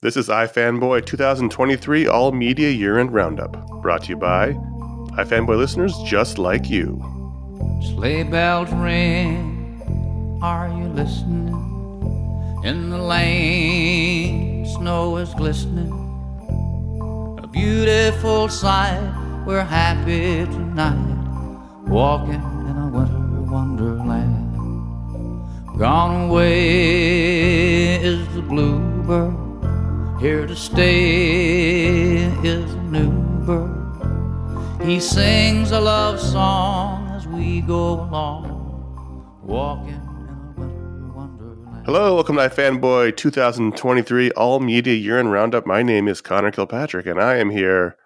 [0.00, 4.52] This is iFanboy 2023 All Media Year End Roundup, brought to you by
[5.18, 7.02] iFanboy listeners just like you.
[7.82, 11.48] Sleigh bells ring, are you listening?
[12.62, 15.90] In the lane, snow is glistening.
[17.42, 19.02] A beautiful sight,
[19.48, 24.46] we're happy tonight, walking in a winter wonderland.
[25.76, 29.47] Gone away is the bluebird,
[30.20, 33.10] here to stay is a new
[33.46, 34.82] bird.
[34.82, 41.86] He sings a love song as we go along, walking in a winter wonderland.
[41.86, 45.66] Hello, welcome to iFanboy 2023 All Media Year End Roundup.
[45.66, 47.96] My name is Conor Kilpatrick, and I am here,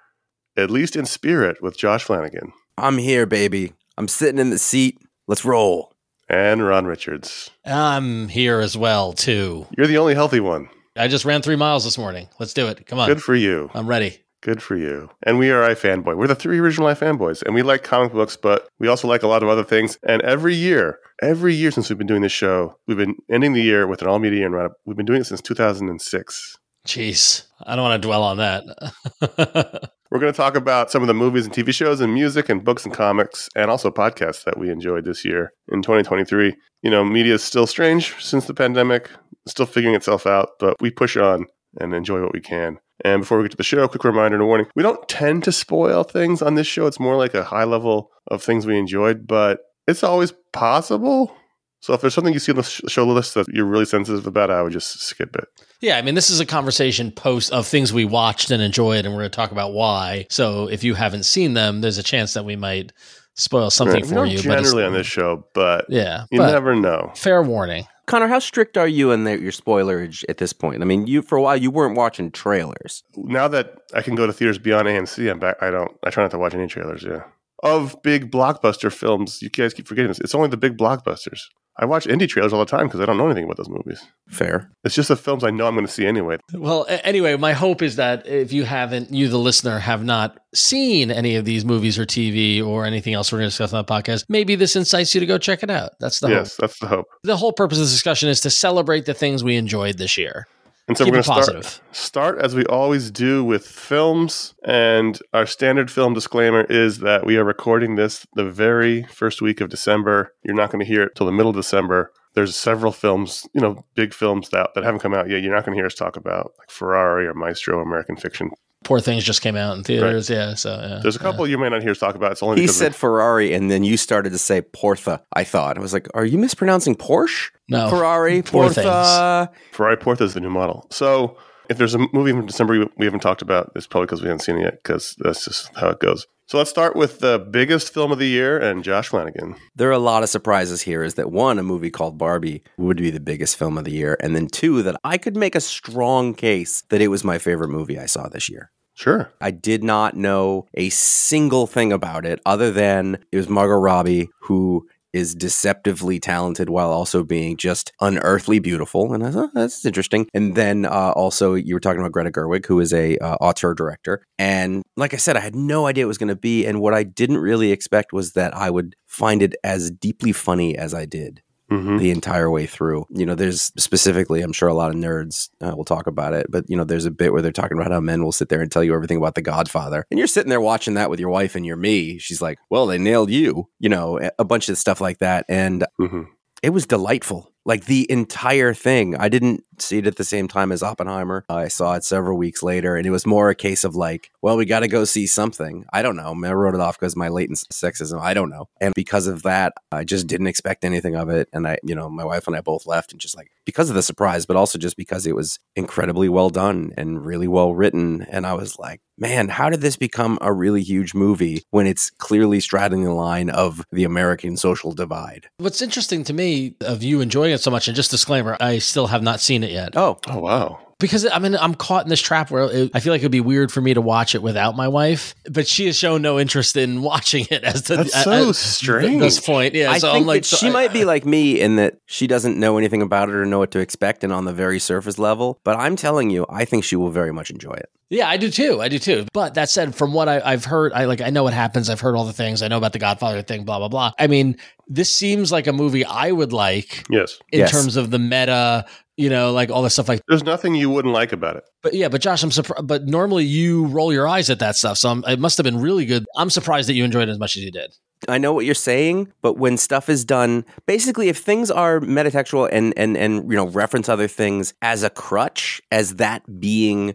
[0.55, 3.73] at least in spirit, with Josh Flanagan I'm here, baby.
[3.97, 4.99] I'm sitting in the seat.
[5.27, 5.93] Let's roll.
[6.29, 7.51] and Ron Richards.
[7.65, 9.67] I'm here as well too.
[9.79, 10.69] You're the only healthy one.
[10.97, 12.29] I just ran three miles this morning.
[12.39, 12.87] Let's do it.
[12.87, 13.09] Come on.
[13.09, 13.71] Good for you.
[13.75, 14.19] I'm ready.
[14.43, 15.09] Good for you.
[15.23, 16.17] And we are iFanboy.
[16.17, 17.43] We're the three original iFanboys.
[17.45, 19.99] And we like comic books, but we also like a lot of other things.
[20.07, 23.63] And every year, every year since we've been doing this show, we've been ending the
[23.63, 24.73] year with an all media and roundup.
[24.85, 26.57] We've been doing it since 2006.
[26.87, 29.83] Jeez, I don't want to dwell on that.
[30.13, 32.63] We're going to talk about some of the movies and TV shows and music and
[32.63, 36.55] books and comics and also podcasts that we enjoyed this year in 2023.
[36.83, 39.09] You know, media is still strange since the pandemic,
[39.49, 41.47] still figuring itself out, but we push on
[41.81, 42.77] and enjoy what we can.
[43.03, 44.67] And before we get to the show, quick reminder and a warning.
[44.77, 46.87] We don't tend to spoil things on this show.
[46.87, 51.35] It's more like a high level of things we enjoyed, but it's always possible.
[51.83, 54.51] So if there's something you see on the show list that you're really sensitive about,
[54.51, 55.49] I would just skip it.
[55.81, 59.13] yeah, I mean, this is a conversation post of things we watched and enjoyed, and
[59.13, 60.27] we're going to talk about why.
[60.31, 62.93] So if you haven't seen them, there's a chance that we might
[63.35, 64.07] spoil something Right.
[64.07, 64.37] For don't you.
[64.37, 67.11] but generally on this show, but yeah, you but never know.
[67.17, 67.85] fair warning.
[68.07, 70.83] Conor, how strict are you in the, your spoilerage at this point?
[70.83, 73.03] I mean, you for a while you weren't watching trailers.
[73.17, 75.57] now that I can go to theaters beyond AMC, I'm back.
[75.63, 75.91] I don't.
[76.05, 77.03] I try not to watch any trailers.
[77.03, 77.23] Yeah,
[77.63, 79.41] of big blockbuster films.
[79.43, 80.19] You guys keep forgetting this.
[80.21, 81.41] It's only the big blockbusters.
[81.79, 84.03] I watch indie trailers all the time because I don't know anything about those movies.
[84.29, 84.71] Fair.
[84.85, 86.37] It's just the films I know I'm going to see anyway.
[86.53, 90.39] Well, a- anyway, my hope is that if you haven't, you, the listener, have not
[90.53, 93.83] seen any of these movies or TV or anything else we're going to discuss on
[93.87, 95.93] the podcast, maybe this incites you to go check it out.
[95.99, 96.37] That's the hope.
[96.37, 97.07] yes, that's the hope.
[97.23, 100.47] The whole purpose of this discussion is to celebrate the things we enjoyed this year.
[100.89, 104.55] And so Keep we're going to start start as we always do with films.
[104.65, 109.61] And our standard film disclaimer is that we are recording this the very first week
[109.61, 110.35] of December.
[110.43, 112.13] You're not going to hear it till the middle of December.
[112.35, 115.43] There's several films, you know, big films that, that haven't come out yet.
[115.43, 118.51] You're not going to hear us talk about like Ferrari or Maestro, American Fiction.
[118.85, 120.29] Poor things just came out in theaters.
[120.29, 120.55] Yeah.
[120.55, 121.01] So, yeah.
[121.03, 122.33] There's a couple you might not hear us talk about.
[122.33, 125.23] It's only He said of, Ferrari, and then you started to say Portha.
[125.33, 127.51] I thought I was like, are you mispronouncing Porsche?
[127.69, 127.89] No.
[127.91, 129.51] Ferrari, Poor Portha.
[129.73, 130.87] Ferrari Portha is the new model.
[130.91, 131.37] So
[131.69, 134.29] if there's a movie from December we- we haven't talked about, it's probably because we
[134.29, 136.27] haven't seen it yet, because that's just how it goes.
[136.53, 139.57] So let's start with the biggest film of the year and Josh Flanagan.
[139.75, 141.03] There are a lot of surprises here.
[141.03, 144.19] Is that one, a movie called Barbie would be the biggest film of the year,
[144.21, 147.71] and then two, that I could make a strong case that it was my favorite
[147.71, 148.71] movie I saw this year.
[148.93, 149.33] Sure.
[149.41, 154.29] I did not know a single thing about it other than it was Margot Robbie
[154.43, 159.13] who is deceptively talented while also being just unearthly beautiful.
[159.13, 160.29] And I thought, "Oh, that's interesting.
[160.35, 163.75] And then uh, also you were talking about Greta Gerwig, who is a uh, auteur
[163.75, 164.25] director.
[164.39, 166.67] And like I said, I had no idea it was going to be.
[166.67, 170.77] And what I didn't really expect was that I would find it as deeply funny
[170.77, 171.43] as I did
[171.81, 173.07] hmm the entire way through.
[173.11, 176.47] You know, there's specifically, I'm sure a lot of nerds uh, will talk about it,
[176.51, 178.61] but you know, there's a bit where they're talking about how men will sit there
[178.61, 181.31] and tell you everything about The Godfather, and you're sitting there watching that with your
[181.31, 182.19] wife and you're me.
[182.19, 185.85] She's like, "Well, they nailed you," you know, a- bunch of stuff like that, and
[185.99, 186.23] hmm
[186.63, 187.52] it was delightful.
[187.65, 189.17] Like the entire thing.
[189.17, 191.45] I didn't see it at the same time as Oppenheimer.
[191.49, 194.57] I saw it several weeks later, and it was more a case of like, well,
[194.57, 195.85] we got to go see something.
[195.93, 196.35] I don't know.
[196.45, 198.21] I wrote it off because my latent sexism.
[198.21, 198.69] I don't know.
[198.81, 201.49] And because of that, I just didn't expect anything of it.
[201.53, 203.95] And I, you know, my wife and I both left, and just like because of
[203.95, 208.23] the surprise, but also just because it was incredibly well done and really well written.
[208.23, 212.11] And I was like, man, how did this become a really huge movie when it's
[212.11, 215.49] clearly straddling the line of the American social divide?
[215.59, 219.07] What's interesting to me of you enjoying it so much, and just disclaimer, I still
[219.09, 219.97] have not seen it yet.
[219.97, 220.79] Oh, Oh, wow.
[220.99, 223.41] because I mean I'm caught in this trap where it, I feel like it'd be
[223.41, 226.77] weird for me to watch it without my wife, but she has shown no interest
[226.77, 229.21] in watching it as to That's at- so at strange.
[229.21, 229.75] this point.
[229.75, 231.77] Yeah, I so think I'm like, that so she I- might be like me in
[231.77, 234.53] that she doesn't know anything about it or know what to expect, and on the
[234.53, 235.59] very surface level.
[235.65, 237.91] But I'm telling you, I think she will very much enjoy it.
[238.13, 238.83] Yeah, I do too.
[238.83, 239.25] I do too.
[239.33, 241.89] But that said, from what I, I've heard, I like I know what happens.
[241.89, 242.61] I've heard all the things.
[242.63, 243.65] I know about the Godfather thing.
[243.65, 244.13] Blah blah blah.
[244.19, 247.39] I mean, this seems like a movie I would like Yes.
[247.51, 247.71] in Yes.
[247.71, 248.85] terms of the meta.
[249.17, 250.21] You know, like all the stuff like.
[250.29, 251.65] There's nothing you wouldn't like about it.
[251.83, 252.87] But yeah, but Josh, I'm surprised.
[252.87, 255.81] But normally you roll your eyes at that stuff, so I'm, it must have been
[255.81, 256.25] really good.
[256.37, 257.95] I'm surprised that you enjoyed it as much as you did.
[258.29, 262.69] I know what you're saying, but when stuff is done, basically, if things are metatextual
[262.73, 267.15] and and and you know reference other things as a crutch, as that being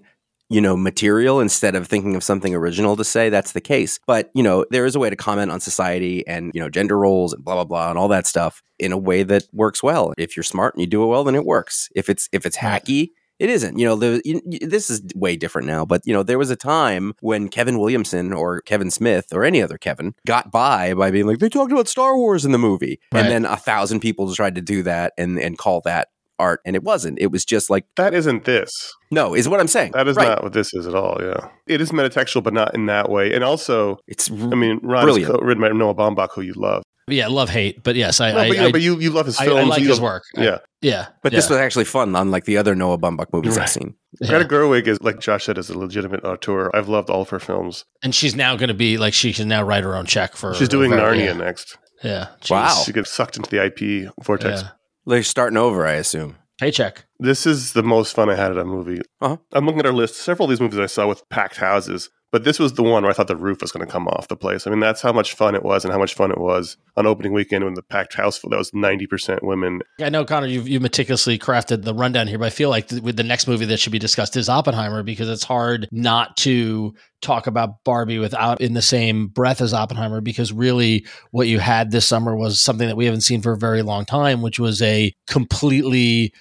[0.49, 3.99] you know material instead of thinking of something original to say, that's the case.
[4.07, 6.97] But you know, there is a way to comment on society and you know gender
[6.97, 10.13] roles and blah blah blah and all that stuff in a way that works well.
[10.17, 11.89] If you're smart and you do it well, then it works.
[11.95, 13.09] If it's if it's hacky.
[13.39, 13.77] It isn't.
[13.77, 16.55] You know, the, you, this is way different now, but you know, there was a
[16.55, 21.27] time when Kevin Williamson or Kevin Smith or any other Kevin got by by being
[21.27, 22.99] like, they talked about Star Wars in the movie.
[23.13, 23.21] Right.
[23.21, 26.07] And then a thousand people tried to do that and, and call that
[26.39, 26.61] art.
[26.65, 27.19] And it wasn't.
[27.19, 28.69] It was just like, That isn't this.
[29.11, 29.91] no, is what I'm saying.
[29.93, 30.27] That is Right.
[30.27, 31.17] not what this is at all.
[31.21, 31.47] Yeah.
[31.67, 33.33] It is metatextual, but not in that way.
[33.33, 35.29] And also, It's, I mean, Ron Brilliant.
[35.31, 36.83] is co- written by Noah Baumbach, who you love.
[37.09, 39.27] Yeah, love hate, but yes, I No, I, but, yeah, I, but you, you love
[39.27, 39.69] his I- I films.
[39.69, 40.23] like you his love- work.
[40.35, 40.57] Yeah.
[40.81, 41.05] yeah.
[41.23, 43.63] but this was actually fun, unlike the other Noah Baumbach movies Right.
[43.63, 43.95] I've seen.
[44.19, 44.27] yeah.
[44.27, 46.69] Greta Gerwig is, like Josh said, is a legitimate auteur.
[46.75, 47.85] I've loved all of her films.
[48.03, 50.53] and she's now going to be like she can now write her own check for.
[50.53, 51.77] She's doing Narnia Yeah, next.
[52.03, 52.27] yeah.
[52.49, 52.83] Wow.
[52.85, 54.63] She gets sucked into the IP vortex.
[54.63, 54.69] Yeah.
[55.07, 56.35] They're starting over, I assume.
[56.59, 57.05] Paycheck.
[57.17, 58.99] This is the most fun I had at a movie.
[59.21, 59.37] Uh-huh.
[59.53, 60.15] I'm looking at our list.
[60.15, 63.09] Several of these movies I saw with packed houses, but this was the one where
[63.09, 64.67] I thought the roof was going to come off the place.
[64.67, 67.07] I mean, that's how much fun it was, and how much fun it was on
[67.07, 68.37] opening weekend when the packed house.
[68.41, 69.81] That was 90% women.
[69.99, 73.01] I know, Conor, you've you meticulously crafted the rundown here, but I feel like th-
[73.01, 76.93] with the next movie that should be discussed is Oppenheimer because it's hard not to
[77.23, 81.89] talk about Barbie without in the same breath as Oppenheimer because really what you had
[81.89, 84.79] this summer was something that we haven't seen for a very long time, which was
[84.83, 86.31] a completely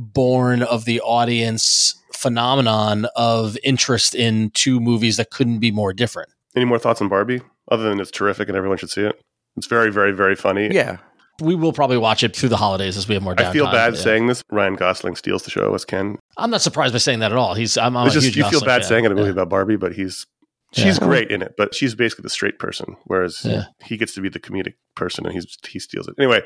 [0.00, 6.30] born of the audience phenomenon of interest in two movies that couldn't be more different.
[6.56, 7.40] Any more thoughts on Barbie?
[7.70, 9.20] Other than it's terrific and everyone should see it.
[9.56, 10.68] It's very, very, very funny.
[10.72, 10.98] Yeah.
[11.40, 13.46] We will probably watch it through the holidays as we have more downtime.
[13.46, 14.00] I feel bad Yeah.
[14.00, 14.42] saying this.
[14.50, 16.18] Ryan Gosling steals the show as Ken.
[16.36, 17.54] I'm not surprised by saying that at all.
[17.54, 18.88] He's I'm, I'm it's a just huge you feel Gosling bad fan.
[18.88, 19.32] saying it in a movie Yeah.
[19.32, 20.26] about Barbie, but he's
[20.72, 21.06] she's Yeah.
[21.06, 21.54] great in it.
[21.56, 23.64] But she's basically the straight person, whereas Yeah.
[23.82, 26.42] he gets to be the comedic person, and he's he steals it anyway.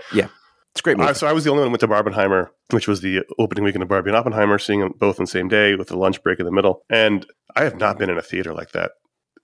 [0.75, 1.11] It's a great movie.
[1.11, 3.63] Uh, so I was the only one who went to Barbenheimer, which was the opening
[3.63, 6.21] weekend of Barbie and Oppenheimer, seeing them both on the same day with a lunch
[6.25, 6.83] break in the middle.
[6.91, 7.25] And
[7.55, 8.91] I have not been in a theater like that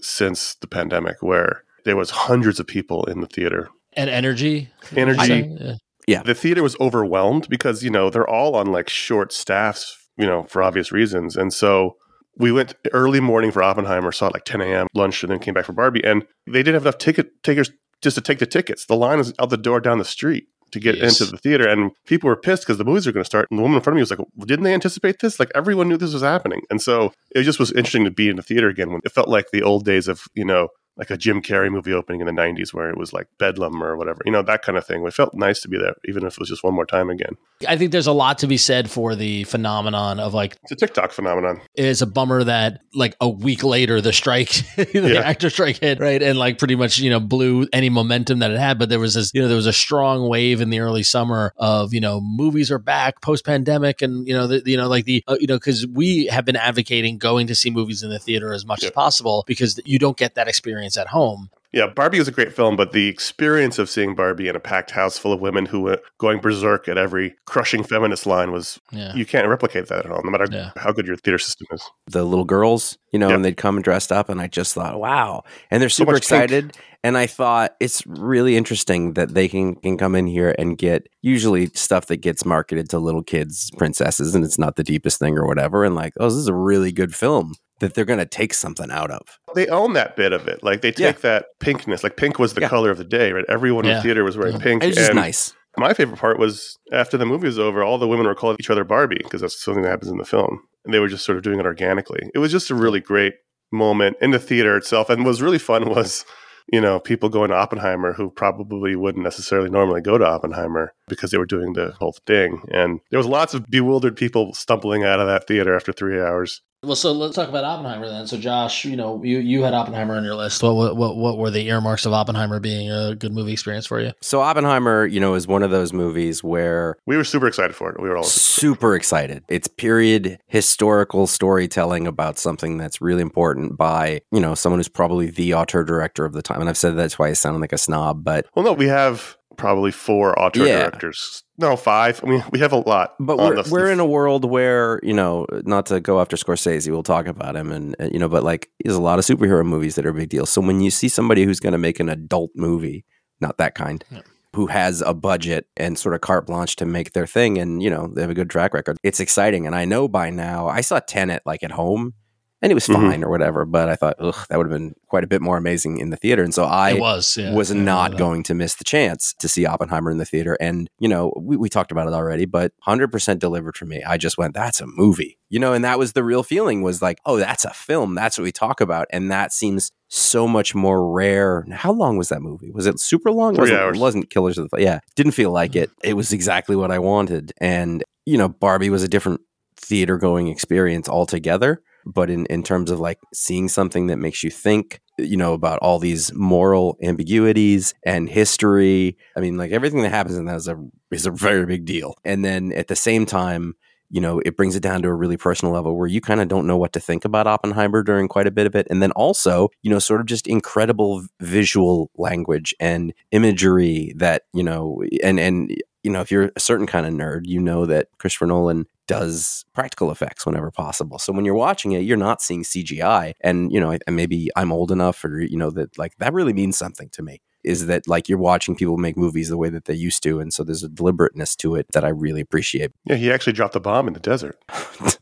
[0.01, 3.69] since the pandemic, where there was hundreds of people in the theater.
[3.97, 4.71] and energy.
[4.97, 5.79] Energy.
[6.09, 6.25] Yeah.
[6.25, 10.45] The theater was overwhelmed because you know they're all on like short staffs, you know,
[10.45, 11.37] for obvious reasons.
[11.37, 11.97] And so
[12.37, 14.89] we went early morning for Oppenheimer, saw it like 10 a.m.
[14.95, 16.03] lunch, and then came back for Barbie.
[16.03, 17.71] And they didn't have enough ticket takers
[18.03, 18.87] just to take the tickets.
[18.87, 21.21] The line was out the door down the street to get Yes.
[21.21, 23.49] into the theater, and people were pissed because the movies were going to start.
[23.51, 25.39] And the woman in front of me was like, well, "Didn't they anticipate this?
[25.41, 28.37] Like everyone knew this was happening." And so it just was interesting to be in
[28.37, 28.91] the theater again.
[28.91, 30.69] When it felt like the old days of you know.
[30.97, 33.97] Like a Jim Carrey movie opening in the 90s where it was like Bedlam or
[33.97, 35.07] whatever, you know, that kind of thing.
[35.07, 37.37] It felt nice to be there, even if it was just one more time again.
[37.67, 40.77] I think there's a lot to be said for the phenomenon of like It's a
[40.77, 41.61] TikTok phenomenon.
[41.75, 45.21] it's a bummer that like a week later the strike the Yeah.
[45.21, 48.59] actor strike hit right and like pretty much you know blew any momentum that it
[48.59, 51.03] had but there was this you know there was a strong wave in the early
[51.03, 54.89] summer of you know movies are back post pandemic and you know the, you know
[54.89, 58.09] like the uh, you know cuz we have been advocating going to see movies in
[58.11, 58.89] the theater as much Yeah.
[58.89, 62.53] as possible because you don't get that experience at home Yeah, Barbie was a great
[62.53, 65.83] film, but the experience of seeing Barbie in a packed house full of women who
[65.83, 70.11] were going berserk at every crushing feminist line was yeah you can't replicate that at
[70.11, 70.71] all, no matter Yeah.
[70.77, 71.83] how good your theater system is.
[72.09, 73.37] the little girls, you know, Yep.
[73.37, 75.45] and they'd come and dressed up, and I just thought, wow.
[75.71, 76.43] And they're super much pink.
[76.43, 76.77] excited.
[77.05, 81.07] And I thought it's really interesting that they can, can come in here and get
[81.23, 85.39] usually stuff that gets marketed to little kids, princesses, and it's not the deepest thing
[85.39, 85.85] or whatever.
[85.85, 88.91] And like, oh, this is a really good film that they're going to take something
[88.91, 89.23] out of.
[89.55, 90.63] They own that bit of it.
[90.63, 92.03] Like they take that pinkness.
[92.05, 92.69] Like pink was the Yeah.
[92.69, 93.45] color of the day, right?
[93.49, 93.97] Everyone in Yeah.
[93.97, 94.63] the theater was wearing Yeah.
[94.63, 94.85] pink.
[94.85, 95.55] It's just and nice.
[95.77, 98.71] My favorite part was after the movie was over, all the women were calling each
[98.71, 100.61] other Barbie because that's something that happens in the film.
[100.85, 102.29] And they were just sort of doing it organically.
[102.35, 103.35] It was just a really great
[103.73, 105.11] moment in the theater itself.
[105.11, 106.25] And what was really fun was,
[106.73, 111.31] you know, people going to Oppenheimer who probably wouldn't necessarily normally go to Oppenheimer because
[111.31, 112.63] they were doing the whole thing.
[112.73, 116.63] And there was lots of bewildered people stumbling out of that theater after three hours.
[116.83, 118.27] Well, so let's talk about Oppenheimer then.
[118.27, 120.63] So, Josh, you know, you, you had Oppenheimer on your list.
[120.63, 124.01] What, what what what were the earmarks of Oppenheimer being a good movie experience for
[124.01, 124.13] you?
[124.23, 127.91] So Oppenheimer, you know, is one of those movies where We were super excited for
[127.91, 128.01] it.
[128.01, 129.45] We were all super excited.
[129.49, 135.27] It's period historical storytelling about something that's really important by, you know, someone who's probably
[135.31, 136.61] the auteur director of the time.
[136.61, 139.91] And I've said that twice, sounding like a snob, but Well, no, we have probably
[139.91, 140.79] four auteur Yeah.
[140.83, 141.43] directors.
[141.59, 142.21] No, five.
[142.25, 143.15] I mean, we have a lot.
[143.21, 146.89] But we're, the- we're in a world where, you know, not to go after Scorsese,
[146.91, 147.71] we'll talk about him.
[147.71, 150.15] And, uh, you know, but like, there's a lot of superhero movies that are a
[150.15, 150.47] big deal.
[150.47, 153.05] So when you see somebody who's going to make an adult movie,
[153.41, 154.23] not that kind, Yeah.
[154.57, 157.91] who has a budget and sort of carte blanche to make their thing and, you
[157.91, 159.67] know, they have a good track record, it's exciting.
[159.67, 162.15] And I know by now, I saw Tenet like at home
[162.63, 162.95] and it was Mhm.
[162.95, 163.65] fine or whatever.
[163.65, 166.17] But I thought, ugh, that would have been quite a bit more amazing in the
[166.17, 166.43] theater.
[166.43, 167.37] And so I it was.
[167.37, 168.19] Yeah, was I remember not that.
[168.19, 170.57] going to miss the chance to see Oppenheimer in the theater.
[170.61, 174.03] And, you know, we, we talked about it already, but 100% delivered for me.
[174.03, 177.01] I just went, that's a movie, you know, and that was the real feeling was
[177.03, 178.15] like, oh, that's a film.
[178.15, 179.07] That's what we talk about.
[179.11, 181.65] And that seems so much more rare.
[181.73, 182.71] How long was that movie?
[182.73, 183.55] Was it super long?
[183.55, 183.99] Three wasn't, hours.
[183.99, 185.91] wasn't Killers of the, yeah, didn't feel like it.
[186.03, 187.53] It was exactly what I wanted.
[187.59, 189.41] And, you know, Barbie was a different
[189.77, 194.51] theater going experience altogether but in, in terms of like seeing something that makes you
[194.51, 200.11] think you know about all these moral ambiguities and history i mean like everything that
[200.11, 200.77] happens in that is a
[201.11, 202.15] is a very big deal.
[202.25, 203.75] And then at the same time
[204.13, 206.49] you know it brings it down to a really personal level where you kind of
[206.49, 208.87] don't know what to think about oppenheimer during quite a bit of it.
[208.91, 214.63] And then also you know sort of just incredible visual language and imagery that you
[214.63, 218.09] know and and you know if you're a certain kind of nerd you know that
[218.19, 221.19] christopher nolan does practical effects whenever possible.
[221.19, 223.33] So when you're watching it, you're not seeing CGI.
[223.41, 226.53] And, you know, and maybe I'm old enough or, you know, that like that really
[226.53, 229.85] means something to me is that like you're watching people make movies the way that
[229.85, 230.41] they used to.
[230.41, 232.93] And so there's a deliberateness to it that I really appreciate.
[233.05, 234.57] yeah, he actually dropped the bomb in the desert.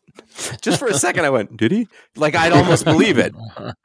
[0.60, 1.88] Just for a second, I went, did he?
[2.16, 3.34] Like I'd almost believe it.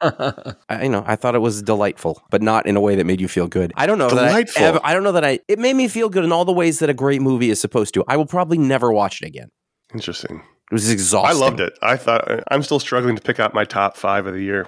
[0.00, 3.20] I, you know, I thought it was delightful, but not in a way that made
[3.20, 3.72] you feel good.
[3.76, 4.60] I don't know Delightful.
[4.60, 5.40] that I, ever, I don't know that I.
[5.48, 7.94] It made me feel good in all the ways that a great movie is supposed
[7.94, 8.04] to.
[8.06, 9.48] I will probably never watch it again.
[9.94, 10.42] Interesting.
[10.70, 11.36] It was exhausting.
[11.36, 11.78] I loved it.
[11.82, 14.66] I thought I'm still struggling to pick out my top five of the year,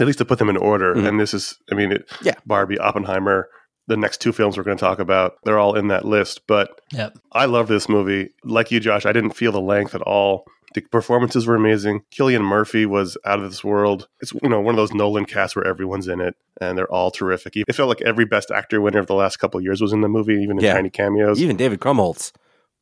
[0.00, 0.94] at least to put them in order.
[0.94, 1.06] Mhm.
[1.06, 2.34] And this is, I mean, it, Yeah.
[2.46, 3.48] Barbie, Oppenheimer,
[3.86, 6.42] the next two films we're going to talk about, they're all in that list.
[6.46, 7.18] But Yep.
[7.32, 8.30] I love this movie.
[8.44, 10.44] Like you, Josh, I didn't feel the length at all.
[10.74, 12.02] The performances were amazing.
[12.14, 14.06] Cillian Murphy was out of this world.
[14.20, 17.10] It's you know one of those Nolan casts where everyone's in it and they're all
[17.10, 17.54] terrific.
[17.56, 20.02] It felt like every Best Actor winner of the last couple of years was in
[20.02, 20.74] the movie, even in Yeah.
[20.74, 21.40] tiny cameos.
[21.40, 22.32] Even David Krumholtz,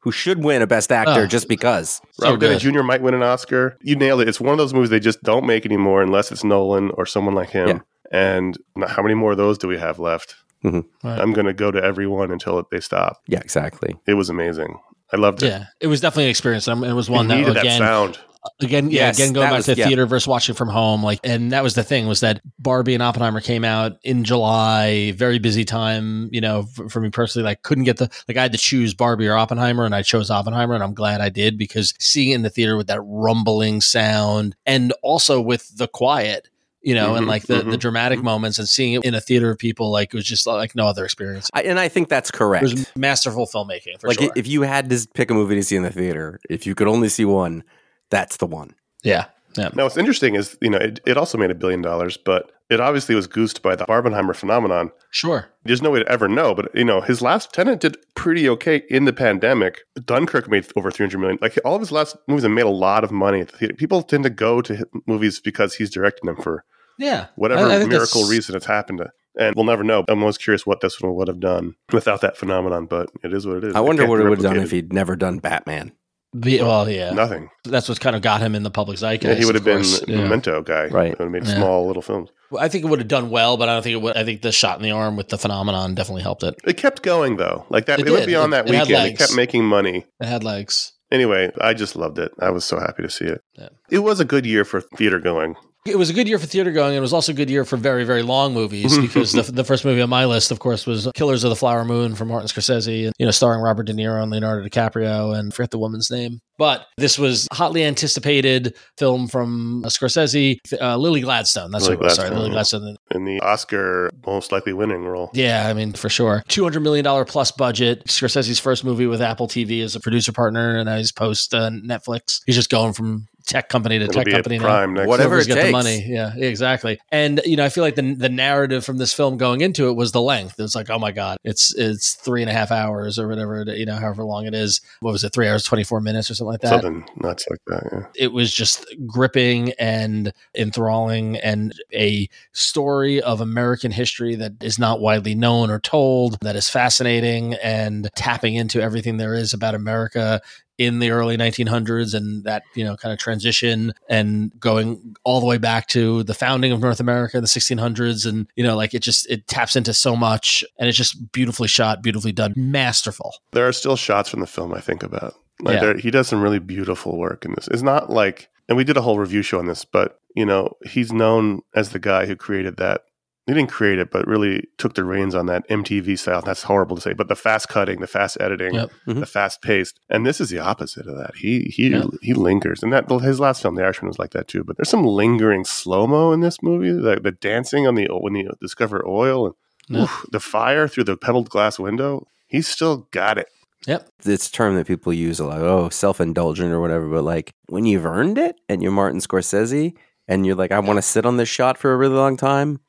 [0.00, 1.26] who should win a Best Actor Oh.
[1.26, 2.00] just because.
[2.12, 2.75] So Robert Downey good.
[2.75, 2.83] Jr.
[2.83, 3.76] might win an Oscar.
[3.83, 4.29] You nailed it.
[4.29, 7.35] It's one of those movies they just don't make anymore unless it's Nolan or someone
[7.35, 7.69] like him.
[7.69, 7.79] Yeah.
[8.12, 10.37] And now how many more of those do we have left?
[10.65, 10.85] Mhm.
[11.03, 11.19] Right.
[11.21, 13.21] I'm going to go to everyone until they stop.
[13.26, 13.97] Yeah, exactly.
[14.07, 14.79] It was amazing.
[15.12, 15.49] I loved it.
[15.49, 16.67] Yeah, it was definitely an experience.
[16.69, 18.19] and It was You one that needed again, that sound.
[18.61, 19.87] Again, yeah, Yes, again going back was- to yeah.
[19.87, 21.03] theater versus watching from home.
[21.03, 25.12] Like, and that was the thing was that Barbie and Oppenheimer came out in July,
[25.12, 26.29] very busy time.
[26.33, 28.95] You know, for, for me personally, like couldn't get the like I had to choose
[28.95, 32.35] Barbie or Oppenheimer, and I chose Oppenheimer, and I'm glad I did because seeing it
[32.37, 36.49] in the theater with that rumbling sound, and also with the quiet.
[36.83, 39.21] You know, and Mhm, like the, the mhm, dramatic moments, and seeing it in a
[39.21, 41.50] theater of people, like it was just like no other experience.
[41.53, 42.62] I, and I think that's It correct.
[42.62, 44.31] was masterful filmmaking for like sure.
[44.37, 46.87] if you had to pick a movie to see in the theater, if you could
[46.87, 47.65] only see one,
[48.11, 48.75] that's the one.
[49.03, 49.71] yeah, yeah.
[49.75, 52.81] Now, what's interesting is, you know, it, it also made a billion dollars, but it
[52.81, 54.91] obviously was goosed by the Barbenheimer phenomenon.
[55.11, 55.47] Sure.
[55.65, 58.83] There's no way to ever know, but, you know, his last Tenet did pretty okay
[58.91, 59.81] in the pandemic.
[60.05, 61.39] Dunkirk made over 300 million.
[61.41, 63.75] Like, all of his last movies have made a lot of money at the theater.
[63.75, 66.65] People tend to go to movies because he's directing them for
[66.99, 67.27] Yeah.
[67.37, 69.11] whatever I- I miracle that's- reason it's happened to.
[69.39, 70.03] And we'll never know.
[70.09, 73.47] I'm always curious what this one would have done without that phenomenon, but it is
[73.47, 73.75] what it is.
[73.75, 75.93] I wonder can't what it would have done if he'd never done Batman.
[76.40, 77.12] Be, well, yeah.
[77.12, 77.50] Nothing.
[77.64, 80.02] That's what's kind of got him in the public Yeah, he would have been course.
[80.07, 80.16] Yeah.
[80.16, 80.87] memento guy.
[80.88, 81.19] Right.
[81.19, 81.57] Would have made Yeah.
[81.57, 82.31] small little films.
[82.50, 84.16] Well, I think it would have done well, but I don't think it would.
[84.16, 86.55] I think the shot in the arm with the phenomenon definitely helped it.
[86.64, 87.64] It kept going though.
[87.71, 88.26] Like that, It it, went did.
[88.28, 88.90] beyond It- that it weekend.
[88.90, 89.19] It legs.
[89.19, 90.05] kept making money.
[90.21, 90.93] It had legs.
[91.12, 92.33] Anyway, I just loved it.
[92.40, 93.40] I was so happy to see it.
[93.57, 93.69] Yeah.
[93.90, 95.55] It was a good year for theater going.
[95.88, 96.88] It was a good year for theater going.
[96.90, 99.64] and It was also a good year for very, very long movies because the, the
[99.64, 102.49] first movie on my list, of course, was Killers of the Flower Moon from Martin
[102.49, 105.78] Scorsese, and you know, starring Robert De Niro and Leonardo DiCaprio, and I forget the
[105.78, 106.40] woman's name.
[106.59, 111.71] But this was hotly anticipated film from uh, Scorsese, uh, Lily Gladstone.
[111.71, 112.14] That's Lily what was.
[112.16, 112.97] Sorry, Lily Gladstone.
[113.14, 115.31] in the Oscar most likely winning role.
[115.35, 116.43] Yeah, I mean, for sure.
[116.49, 118.05] $200 million plus budget.
[118.07, 121.69] Scorsese's first movie with Apple TV as a producer partner, and now he's post uh,
[121.71, 122.40] Netflix.
[122.47, 124.87] He's just going from tech company to It'll tech be at company now.
[124.87, 125.07] Next.
[125.09, 125.73] Whatever Whoever's it got the takes.
[125.73, 126.05] money.
[126.07, 126.99] Yeah, exactly.
[127.11, 129.95] And you know, I feel like the the narrative from this film going into it
[129.95, 130.59] was the length.
[130.59, 133.62] It was like, oh my god, it's it's three and a half hours or whatever.
[133.62, 134.81] it- You know, however long it is.
[135.00, 135.33] What was it?
[135.33, 136.69] Three hours twenty four minutes or something like that.
[136.83, 137.88] Something nuts like that.
[137.93, 138.07] Yeah.
[138.17, 145.00] It was just gripping and enthralling, and a story of American history that is not
[145.00, 146.38] widely known or told.
[146.41, 150.41] That is fascinating and tapping into everything there is about America
[150.78, 155.47] in the early 1900s and that you know kind of transition and going all the
[155.47, 158.92] way back to the founding of North America in the 1600s and you know like
[158.95, 163.35] it just it taps into so much and it's just beautifully shot, beautifully done, masterful.
[163.52, 165.35] There are still shots from the film I think about.
[165.61, 165.80] Like Yeah.
[165.80, 167.68] there, he does some really beautiful work in this.
[167.68, 170.76] It's not like, and we did a whole review show on this, but you know,
[170.87, 173.02] he's known as the guy who created that.
[173.47, 176.43] He didn't create it, but really took the reins on that MTV style.
[176.43, 178.91] That's horrible to say, but the fast cutting, the fast editing, Yep.
[179.07, 179.21] Mhm.
[179.21, 181.37] the fast paced, and this is the opposite of that.
[181.37, 182.07] He he Yep.
[182.23, 184.65] he lingers, and that his last film, The Irishman, was like that too.
[184.65, 186.91] But there's some lingering slow mo in this movie.
[186.91, 189.55] The, the dancing on the when you discover oil and
[189.88, 190.03] Yep.
[190.03, 192.26] oof, the fire through the pebbled glass window.
[192.49, 193.47] He's still got it.
[193.87, 194.09] Yep.
[194.25, 195.61] it's a term that people use a lot.
[195.61, 197.07] Oh, self indulgent or whatever.
[197.09, 199.95] But like when you've earned it and you're Martin Scorsese
[200.26, 202.81] and you're like, I want to sit on this shot for a really long time.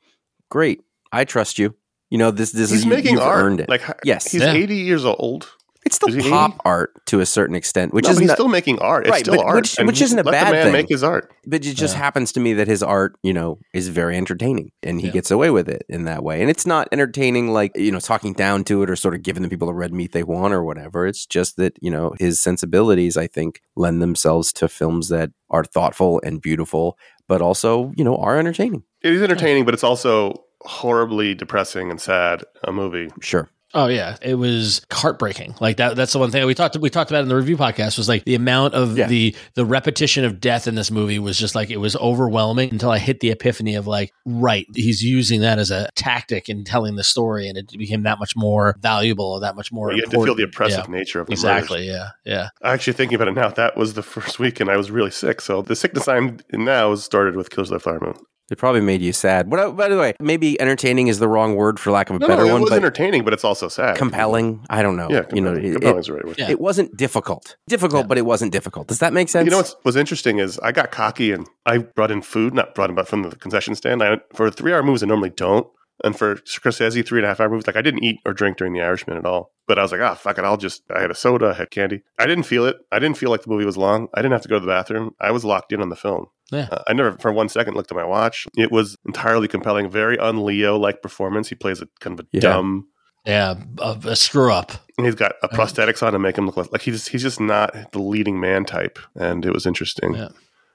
[0.50, 1.74] Great, I trust you.
[2.10, 2.52] You know this.
[2.52, 3.44] This He's is making you've art.
[3.44, 3.68] Earned it.
[3.68, 4.30] Like Yes.
[4.30, 4.52] he's Yeah.
[4.52, 5.50] 80 years old.
[5.84, 6.60] it's still pop 80?
[6.66, 9.06] art to a certain extent, which no, is he's not, still making art.
[9.06, 10.72] It's Right, still but art, which- which isn't a let bad the man thing.
[10.72, 11.30] make his art.
[11.46, 12.00] But it just Yeah.
[12.02, 15.12] happens to me that his art, you know, is very entertaining and he Yeah.
[15.14, 16.42] gets away with it in that way.
[16.42, 19.42] And it's not entertaining like, you know, talking down to it or sort of giving
[19.42, 21.06] the people the red meat they want or whatever.
[21.06, 25.64] It's just that, you know, his sensibilities, I think, lend themselves to films that are
[25.64, 28.82] thoughtful and beautiful, but also, you know, are entertaining.
[29.02, 32.42] It is entertaining, but it's also horribly depressing and sad.
[32.64, 33.10] A movie.
[33.20, 33.48] Sure.
[33.74, 35.54] Oh yeah, it was heartbreaking.
[35.60, 35.94] Like that.
[35.94, 36.76] That's the one thing we talked.
[36.78, 39.06] We talked about in the review podcast was like the amount of Yeah.
[39.08, 42.90] the the repetition of death in this movie was just like it was overwhelming until
[42.90, 46.96] I hit the epiphany of like, right, he's using that as a tactic in telling
[46.96, 49.92] the story, and it became that much more valuable, or that much more.
[49.92, 51.86] you have to feel the oppressive Yeah, nature of the exactly.
[51.86, 52.34] Yeah, yeah.
[52.36, 52.50] murders.
[52.64, 55.42] Actually, thinking about it now, that was the first week, and I was really sick.
[55.42, 58.14] So the sickness I'm in now started with Killers of the Flower Moon.
[58.50, 59.50] It probably made you sad.
[59.50, 62.26] What, by the way, maybe entertaining is the wrong word for lack of a No,
[62.28, 63.96] better no, it one, was but entertaining, but it's also sad.
[63.98, 64.64] compelling.
[64.70, 65.08] I don't know.
[65.10, 65.64] Yeah, you know, compelling.
[65.64, 66.38] it- compelling it, is the right word.
[66.38, 66.50] Yeah.
[66.50, 67.56] it wasn't difficult.
[67.68, 68.06] Difficult, Yeah.
[68.08, 68.88] but it wasn't difficult.
[68.88, 69.44] Does that make sense?
[69.44, 72.74] You know what was interesting is I got cocky and I brought in food, not
[72.74, 74.02] brought in, but from the concession stand.
[74.02, 75.66] I, for three hour movies, I normally don't.
[76.04, 78.56] And for Scorsese, three and a half hour movies, like I didn't eat or drink
[78.56, 79.50] during The Irishman at all.
[79.66, 80.44] But I was like, ah, fuck it.
[80.44, 82.02] I'll just, I had a soda, I had candy.
[82.18, 82.76] I didn't feel it.
[82.92, 84.06] I didn't feel like the movie was long.
[84.14, 85.10] I didn't have to go to the bathroom.
[85.20, 86.26] I was locked in on the film.
[86.50, 86.68] Yeah.
[86.70, 88.46] Uh, I never for one second looked at my watch.
[88.56, 91.48] It was entirely compelling, very un Leo like performance.
[91.48, 92.40] He plays a kind of a Yeah.
[92.40, 92.86] dumb,
[93.26, 94.72] Yeah, a, a screw up.
[94.96, 97.40] and he's got a prosthetics on to make him look like, like he's he's just
[97.40, 98.98] not the leading man type.
[99.14, 100.14] And it was interesting.
[100.14, 100.28] Yeah.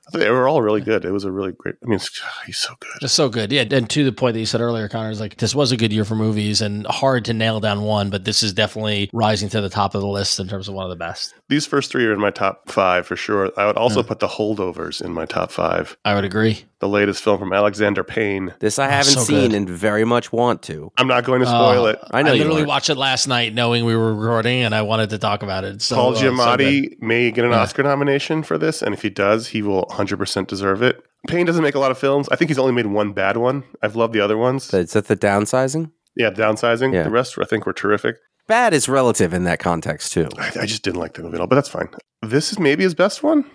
[0.06, 1.06] I think they were all really good.
[1.06, 1.76] It was a really great.
[1.82, 2.92] I mean, it's, he's so good.
[3.02, 3.54] It's so good.
[3.54, 3.64] Yeah.
[3.72, 5.94] And to the point that you said earlier, Conor, is like this was a good
[5.94, 9.62] year for movies and hard to nail down one, but this is definitely rising to
[9.62, 11.34] the top of the list in terms of one of the best.
[11.54, 13.52] These first three are in my top five for sure.
[13.56, 14.08] I would also Yeah.
[14.08, 15.96] put The Holdovers in my top five.
[16.04, 16.66] I would agree.
[16.80, 18.56] The latest film from Alexander Payne.
[18.60, 19.54] This I haven't so seen good.
[19.58, 20.92] and very much want to.
[20.98, 22.00] I'm not going to spoil Uh, it.
[22.10, 25.12] I know I literally watched it last night knowing we were recording and I wanted
[25.12, 25.84] to talk about it.
[25.84, 26.40] So, Paul uh, so good.
[26.40, 27.60] Giamatti may get an Yeah.
[27.60, 31.04] Oscar nomination for this, and if he does, he will 100% deserve it.
[31.28, 32.28] Payne doesn't make a lot of films.
[32.32, 33.64] I think he's only made one bad one.
[33.84, 34.74] I've loved the other ones.
[34.74, 35.92] Is that the downsizing?
[36.16, 36.94] yeah, downsizing.
[36.96, 37.04] Yeah.
[37.04, 38.16] The rest, I think, were terrific.
[38.48, 40.28] Bad is relative in that context too.
[40.38, 41.90] I, I just didn't like the movie at all, but that's fine.
[42.22, 43.46] This is maybe his best one,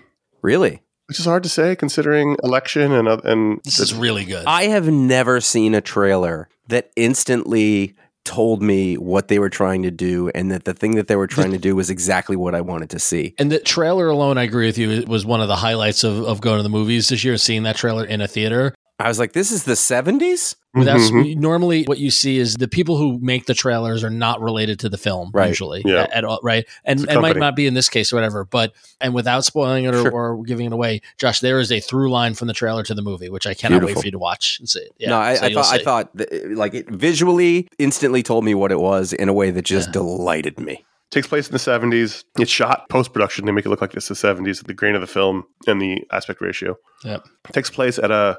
[0.42, 0.82] Really?
[1.06, 4.44] which is hard to say considering election and oth- and This is really good.
[4.46, 7.94] I have never seen a trailer that instantly
[8.26, 11.26] told me what they were trying to do and that the thing that they were
[11.26, 13.34] trying to do was exactly what I wanted to see.
[13.38, 16.22] and the trailer alone, I agree with you, it was one of the highlights of,
[16.24, 18.74] of going to the movies this year, seeing that trailer in a theater.
[19.00, 20.56] I was like, this is the 70s?
[20.74, 21.36] Without Mhm.
[21.36, 24.88] normally, what you see is the people who make the trailers are not related to
[24.88, 25.48] the film Right.
[25.48, 26.02] usually, Yeah.
[26.02, 26.66] at, at all, right?
[26.84, 29.94] And it might not be in this case or whatever, but and without spoiling it
[29.94, 30.10] or, Sure.
[30.10, 33.02] or giving it away, Josh, there is a through line from the trailer to the
[33.02, 34.86] movie, which I cannot wait for you to watch and see.
[34.98, 38.44] Yeah, no, I, so I you'll thought I thought that, like it visually instantly told
[38.44, 39.92] me what it was in a way that just Yeah.
[39.92, 40.84] delighted me.
[41.10, 42.22] takes place in the 70s.
[42.38, 45.00] It's shot post production to make it look like it's the 70s, the grain of
[45.00, 46.76] the film and the aspect ratio.
[47.02, 47.26] Yep.
[47.52, 48.38] takes place at a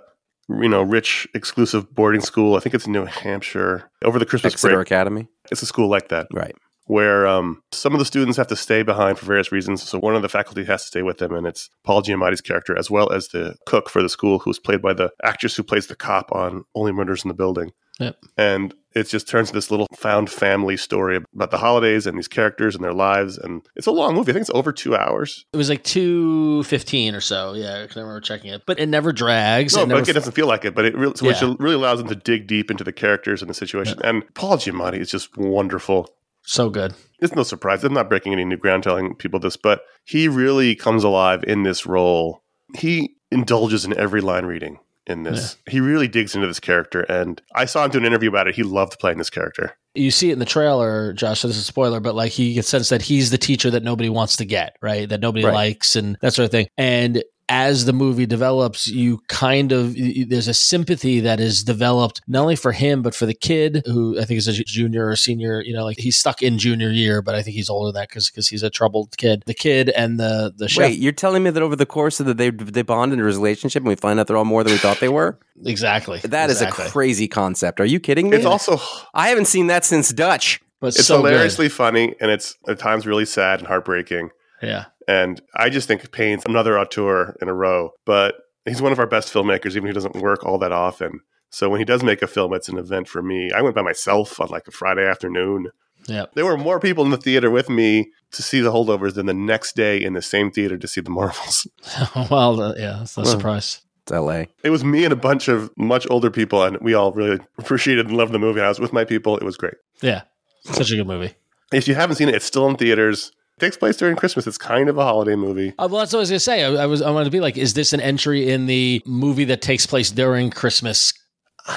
[0.50, 2.56] you know rich exclusive boarding school.
[2.56, 4.88] I think it's in New Hampshire over the Christmas Exeter break.
[4.88, 5.28] Academy.
[5.52, 6.56] It's a school like that Right.
[6.86, 9.84] where um, some of the students have to stay behind for various reasons.
[9.84, 12.78] So one of the faculty has to stay with them, and it's Paul Giamatti's character
[12.78, 15.88] as well as the cook for the school, who's played by the actress who plays
[15.88, 17.72] the cop on Only Murders in the Building.
[18.00, 18.16] Yep.
[18.38, 22.75] And it just turns this little found family story about the holidays and these characters
[22.75, 23.38] and their lives.
[23.38, 24.32] And it's a long movie.
[24.32, 25.45] I think it's over two hours.
[25.54, 27.54] It was like two fifteen or so.
[27.54, 29.75] Yeah, 'cause I remember checking it, but it never drags.
[29.75, 30.73] No, it never it doesn't feel like it.
[30.75, 31.54] But it really, so which Yeah.
[31.60, 33.99] really allows them to dig deep into the characters and the situation.
[34.04, 36.10] And Paul Giamatti is just wonderful.
[36.41, 36.93] so good.
[37.19, 37.84] It's no surprise.
[37.84, 41.62] I'm not breaking any new ground telling people this, but he really comes alive in
[41.62, 42.41] this role.
[42.75, 45.58] He indulges in every line reading in this.
[45.67, 47.02] He really digs into this character.
[47.02, 48.56] And I saw him do an interview about it.
[48.56, 49.76] He loved playing this character.
[49.95, 51.39] you see it in the trailer, Josh.
[51.41, 53.84] So this is a spoiler, but like he gets sense that he's the teacher that
[53.84, 55.10] nobody wants to get, right?
[55.10, 55.54] That nobody Right.
[55.54, 56.67] likes and that sort of thing.
[56.78, 62.22] And as the movie develops, you kind of y- there's a sympathy that is developed
[62.28, 65.16] not only for him but for the kid who I think is a junior or
[65.16, 65.62] senior.
[65.62, 68.10] You know, like he's stuck in junior year, but I think he's older than that
[68.10, 69.44] because he's a troubled kid.
[69.48, 72.26] The kid and the the chef Wait, you're telling me that over the course of
[72.28, 74.72] the they they bond in a relationship and we find out they're all more than
[74.74, 75.40] we thought they were?
[75.66, 76.86] exactly That is exactly.
[76.86, 77.80] a crazy concept.
[77.80, 78.38] Are you kidding me?
[78.38, 78.80] It's also
[79.14, 80.62] I haven't seen that since Dutch.
[80.80, 81.32] but it's so good.
[81.32, 84.30] hilariously funny and it's at times really sad and heartbreaking.
[84.62, 84.86] Yeah.
[85.08, 89.08] And I just think Payne's another auteur in a row, but he's one of our
[89.08, 91.22] best filmmakers, even if he doesn't work all that often.
[91.50, 93.52] So when he does make a film, it's an event for me.
[93.52, 95.69] I went by myself on like a Friday afternoon.
[96.08, 96.26] Yeah.
[96.36, 99.34] There were more people in the theater with me to see the holdovers than the
[99.34, 101.67] next day in the same theater to see the Marvels.
[102.30, 103.32] well, uh, yeah, it's no Well.
[103.32, 103.82] surprise.
[104.04, 104.48] It's L.A.
[104.63, 108.08] It was me and a bunch of much older people, and we all really appreciated
[108.08, 108.62] and loved the movie.
[108.62, 109.38] I was with my people.
[109.38, 109.76] It was great.
[110.02, 110.22] Yeah,
[110.63, 111.34] such a good movie.
[111.74, 113.32] If you haven't seen it, it's still in theaters.
[113.62, 114.48] It takes place during Christmas.
[114.48, 115.69] It's kind of a holiday movie.
[115.78, 116.63] Uh, well, that's what I was gonna say.
[116.63, 119.43] I, I was I wanted to be like, is this an entry in the movie
[119.45, 121.13] that takes place during Christmas?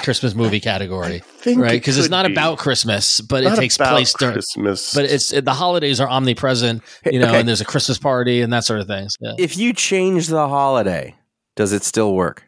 [0.01, 1.73] Christmas movie category, think right?
[1.73, 2.31] it Because it's not be.
[2.31, 4.33] about Christmas, but Not it takes about place during.
[4.33, 4.91] Christmas.
[4.95, 7.39] But it's the holidays are omnipresent, you know, Okay.
[7.41, 9.15] and there's a Christmas party and that sort of things.
[9.19, 9.33] Yeah.
[9.37, 11.13] If you change the holiday,
[11.55, 12.43] does it still work?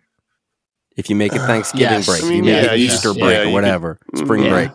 [0.97, 2.05] If you make it Thanksgiving Yes.
[2.07, 4.43] break, I mean, you make yeah, it Easter yeah, break you or could- whatever, spring
[4.43, 4.49] Yeah.
[4.49, 4.71] break,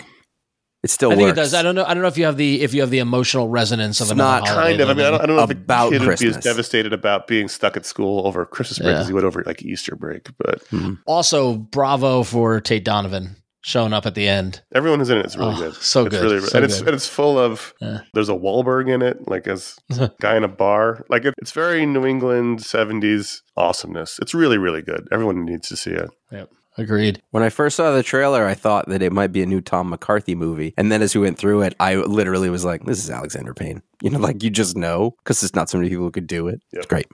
[0.83, 1.38] it still I think works.
[1.38, 1.55] it does.
[1.55, 1.85] I don't know.
[1.85, 4.12] I don't know if you have the if you have the emotional resonance of It's
[4.12, 4.88] another not holiday kind of.
[4.88, 6.93] I mean, I don't, I don't know if About a kid would be as devastated
[6.93, 9.01] about being stuck at school over Christmas break Yeah.
[9.01, 10.29] as he would over like Easter break.
[10.38, 10.95] But mm-hmm.
[11.07, 14.62] Also, bravo for Tate Donovan showing up at the end.
[14.75, 15.75] everyone who's in it is really Oh, good.
[15.75, 16.23] so it's good.
[16.23, 16.88] really, So and it's good.
[16.88, 17.75] and it's full of.
[17.83, 18.01] Yeah.
[18.14, 19.77] There's a Wahlberg in it, like as
[20.21, 21.05] guy in a bar.
[21.11, 24.19] Like it, it's very New England '70s awesomeness.
[24.23, 25.07] It's really, really good.
[25.12, 26.09] Everyone needs to see it.
[26.81, 27.23] Agreed.
[27.31, 29.90] When I first saw the trailer, I thought that it might be a new Tom
[29.90, 30.75] McCarthy movie.
[30.77, 33.83] And then as we went through it, I literally was like, this is Alexander Payne.
[34.03, 36.49] You know, like you just know because there's not so many people who could do
[36.49, 36.62] it.
[36.73, 36.79] Yep.
[36.79, 37.07] It's great.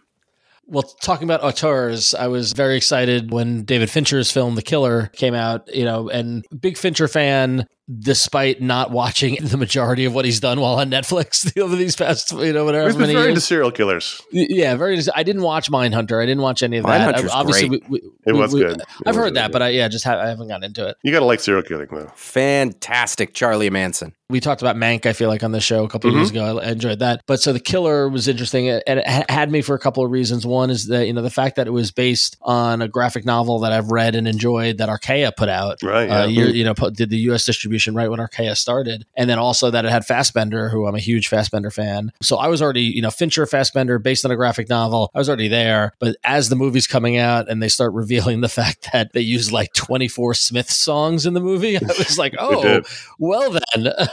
[0.69, 5.35] Well, talking about auteurs, I was very excited when David Fincher's film The Killer came
[5.35, 7.67] out, you know, and big Fincher fan
[8.01, 12.33] despite not watching the majority of what he's done while on Netflix over these past,
[12.33, 14.21] you know, whatever He's been many very into serial killers.
[14.33, 14.99] Yeah, very.
[15.15, 16.23] I didn't watch Mindhunter.
[16.23, 17.15] I didn't watch any of that.
[17.15, 17.89] Mindhunter's I, obviously, great.
[17.89, 18.81] We, we, it was we, good.
[18.81, 19.53] It I've was heard really that, good.
[19.53, 20.97] but I yeah, just ha- I haven't gotten into it.
[21.03, 22.11] You got to like serial killing though.
[22.17, 24.15] Fantastic Charlie Manson.
[24.29, 26.19] We talked about Mank, I feel like, on the show a couple of Mm-hmm.
[26.21, 26.59] years ago.
[26.61, 27.23] I enjoyed that.
[27.27, 30.45] But so the killer was interesting, and it had me for a couple of reasons.
[30.45, 33.61] One is that you know the fact that it was based on a graphic novel
[33.61, 35.79] that I've read and enjoyed that Archaia put out.
[35.83, 36.09] Right.
[36.09, 36.27] Uh, Yeah.
[36.27, 37.45] year, you know, pu- did the U.S.
[37.45, 41.01] distribution right when Archaia started, and then also that it had Fassbender, who I'm a
[41.01, 42.13] huge Fassbender fan.
[42.23, 45.11] So I was already, you know, Fincher Fassbender based on a graphic novel.
[45.15, 48.49] I was already there, but as the movie's coming out and they start revealing the
[48.49, 52.83] fact that they use like 24 Smith songs in the movie, I was like, oh,
[53.19, 53.93] well then.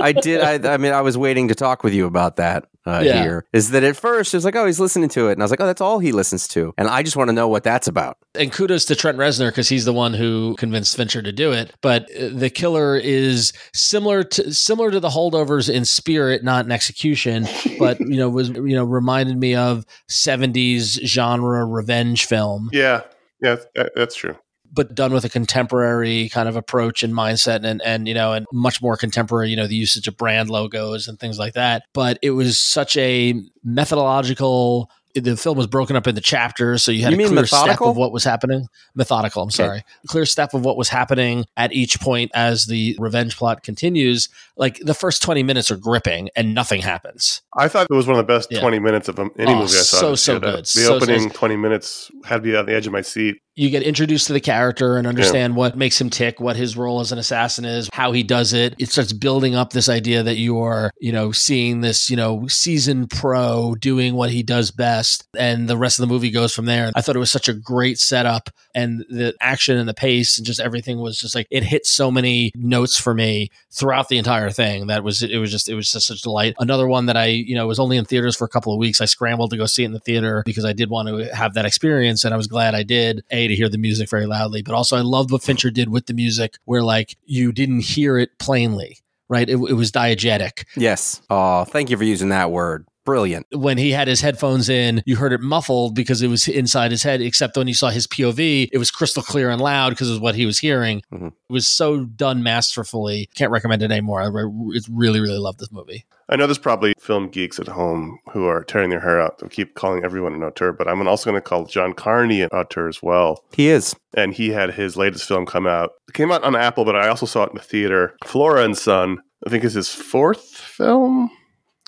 [0.00, 0.40] I did.
[0.40, 3.22] I, I mean, I was waiting to talk with you about that uh, Yeah.
[3.22, 3.44] here.
[3.52, 5.32] Is that at first it was like, oh, he's listening to it.
[5.32, 6.72] And I was like, oh, that's all he listens to.
[6.78, 8.16] And I just want to know what that's about.
[8.34, 11.72] and kudos to Trent Reznor because he's the one who convinced Fincher to do it.
[11.82, 16.72] But uh, the killer is similar to similar to the holdovers in spirit, not in
[16.72, 17.46] execution.
[17.78, 23.02] But you know, was you know reminded me of '70s genre revenge film, Yeah.
[23.42, 23.56] Yeah.
[23.94, 24.36] That's true.
[24.76, 28.46] But done with a contemporary kind of approach and mindset, and and you know, and
[28.52, 29.48] much more contemporary.
[29.50, 31.82] You know, the usage of brand logos and things like that.
[31.94, 33.34] But it was such a
[33.64, 34.90] methodological.
[35.14, 37.96] The film was broken up into chapters, so you had You a clear step of
[37.96, 38.66] what was happening.
[38.94, 39.82] Methodical, I'm sorry.
[40.08, 44.28] Clear step of what was happening at each point as the revenge plot continues.
[44.58, 47.40] Like the first 20 minutes are gripping and nothing happens.
[47.56, 48.60] I thought it was one of the best Yeah.
[48.60, 50.00] 20 minutes of um, any Oh, movie I saw.
[50.00, 50.64] so, so good.
[50.66, 53.36] The So, so- opening 20 minutes had me on the edge of my seat.
[53.56, 57.00] You get introduced to the character and understand what makes him tick, what his role
[57.00, 58.74] as an assassin is, how he does it.
[58.78, 62.46] It starts building up this idea that you are, you know, seeing this, you know,
[62.48, 65.26] seasoned pro doing what he does best.
[65.38, 66.92] And the rest of the movie goes from there.
[66.94, 70.46] I thought it was such a great setup and the action and the pace and
[70.46, 74.50] just everything was just like, it hit so many notes for me throughout the entire
[74.50, 74.88] thing.
[74.88, 76.54] That was, it was just, it was just such a delight.
[76.58, 79.00] Another one that I, you know, was only in theaters for a couple of weeks.
[79.00, 81.54] I scrambled to go see it in the theater because I did want to have
[81.54, 83.24] that experience and I was glad I did.
[83.30, 86.06] A, to hear the music very loudly, but also I loved what Fincher did with
[86.06, 89.48] the music where like you didn't hear it plainly, right?
[89.48, 90.64] It, it was diegetic.
[90.76, 91.20] Yes.
[91.30, 92.86] Oh, thank you for using that word.
[93.04, 93.46] Brilliant.
[93.52, 97.04] When he had his headphones in, you heard it muffled because it was inside his
[97.04, 100.20] head, except when you saw his POV, it was crystal clear and loud because of
[100.20, 101.02] what he was hearing.
[101.14, 101.28] Mhm.
[101.28, 103.28] It was so done masterfully.
[103.36, 104.22] Can't recommend it anymore.
[104.22, 106.04] I re- really, really love this movie.
[106.28, 109.48] I know there's probably film geeks at home who are tearing their hair out to
[109.48, 112.88] keep calling everyone an auteur, but I'm also going to call John Carney an auteur
[112.88, 113.44] as well.
[113.52, 113.94] He is.
[114.16, 115.90] And he had his latest film come out.
[116.08, 118.16] It came out on Apple, but I also saw it in the theater.
[118.24, 121.30] Flora and Son, I think is his fourth film.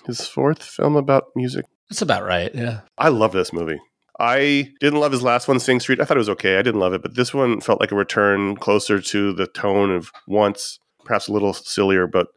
[0.05, 1.65] His fourth film about music.
[1.89, 2.53] That's about right.
[2.55, 2.81] Yeah.
[2.97, 3.79] I love this movie.
[4.21, 5.99] I didn't love his last one, Sing Street.
[5.99, 6.57] I thought it was okay.
[6.57, 9.91] I didn't love it, but this one felt like a return closer to the tone
[9.91, 12.27] of once, perhaps a little sillier, but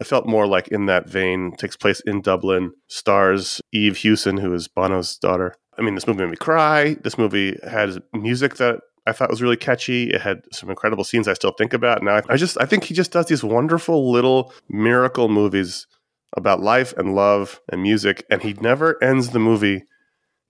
[0.00, 1.52] I felt more like in that vein.
[1.56, 5.54] Takes place in Dublin, stars Eve Hewson, who is Bono's daughter.
[5.78, 6.94] I mean, this movie made me cry.
[7.02, 10.10] This movie had music that I thought was really catchy.
[10.10, 12.02] It had some incredible scenes I still think about.
[12.02, 15.86] Now, I just, I think he just does these wonderful little miracle movies
[16.36, 19.84] about life and love and music, and he never ends the movie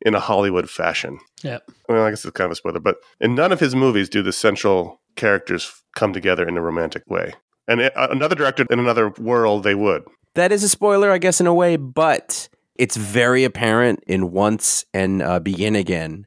[0.02, 1.18] in a Hollywood fashion.
[1.42, 1.58] Yeah.
[1.88, 4.22] Well, I guess it's kind of a spoiler, but in none of his movies do
[4.22, 7.34] the central characters come together in a romantic way.
[7.70, 10.02] And it, another director in another world, they would.
[10.34, 14.84] That is a spoiler, I guess, in a way, but it's very apparent in Once
[14.92, 16.26] and uh, Begin Again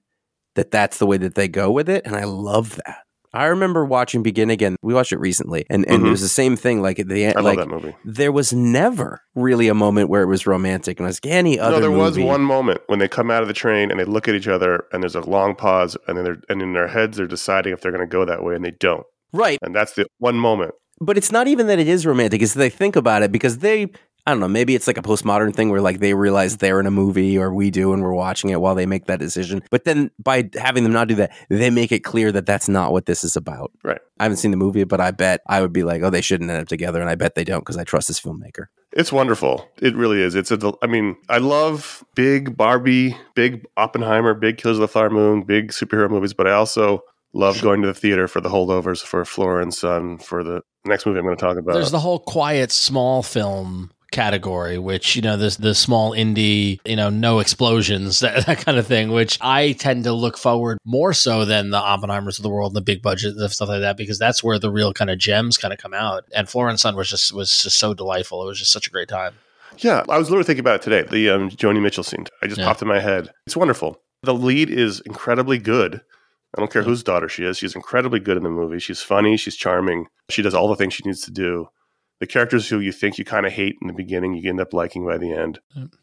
[0.56, 2.06] that that's the way that they go with it.
[2.06, 2.97] And I love that.
[3.36, 4.75] I remember watching Begin Again.
[4.84, 6.08] We watched it recently, and, and Mhm.
[6.08, 6.82] it was the same thing.
[6.84, 7.95] Like at the end, I like love that movie.
[8.06, 11.60] there was never really a moment where it was romantic, and it was like any
[11.60, 11.77] other.
[11.77, 14.27] no, there was one moment when they come out of the train and they look
[14.27, 17.17] at each other, and there's a long pause, and then they're, and in their heads
[17.17, 19.06] they're deciding if they're going to go that way, and they don't.
[19.34, 19.58] right?
[19.63, 20.75] And that's the one moment.
[21.03, 23.59] But it's not even that it is romantic; it's that they think about it because
[23.59, 23.91] they.
[24.25, 24.47] I don't know.
[24.47, 27.53] Maybe it's like a postmodern thing where like they realize they're in a movie or
[27.53, 29.61] we do and we're watching it while they make that decision.
[29.69, 32.93] But then by having them not do that, they make it clear that that's not
[32.93, 33.73] what this is about.
[33.83, 33.99] Right.
[34.21, 36.49] I haven't seen the movie, but I bet I would be like, oh, they shouldn't
[36.49, 38.67] end up together, and I bet they don't because I trust this filmmaker.
[38.93, 39.67] It's wonderful.
[39.81, 40.35] It really is.
[40.35, 40.57] It's a.
[40.57, 45.41] del- I mean, I love big Barbie, big Oppenheimer, big Killers of the Flower Moon,
[45.41, 47.03] big superhero movies, but I also
[47.34, 51.06] love going to the theater for the holdovers for Flora and Son for the next
[51.06, 51.74] movie I'm going to talk about.
[51.74, 56.96] There's the whole quiet small film category, which, you know, this the small indie, you
[56.96, 61.13] know, no explosions, that, that kind of thing, which I tend to look forward more
[61.13, 63.98] so than the Oppenheimers of the world and the big budget and stuff like that,
[63.98, 66.26] because that's where the real kind of gems kind of come out.
[66.36, 68.43] And Flora and Son was just was just so delightful.
[68.43, 69.34] It was just such a great time.
[69.80, 71.02] Yeah, I was literally thinking about it today.
[71.10, 72.28] The um, Joni Mitchell scene.
[72.43, 72.65] I just Yeah.
[72.65, 73.30] popped in my head.
[73.48, 74.00] It's wonderful.
[74.22, 76.02] The lead is incredibly good.
[76.55, 77.57] I don't care whose daughter she is.
[77.57, 78.79] She's incredibly good in the movie.
[78.79, 79.37] She's funny.
[79.37, 80.05] She's charming.
[80.29, 81.67] She does all the things she needs to do.
[82.19, 84.73] The characters who you think you kind of hate in the beginning, you end up
[84.73, 85.59] liking by the end.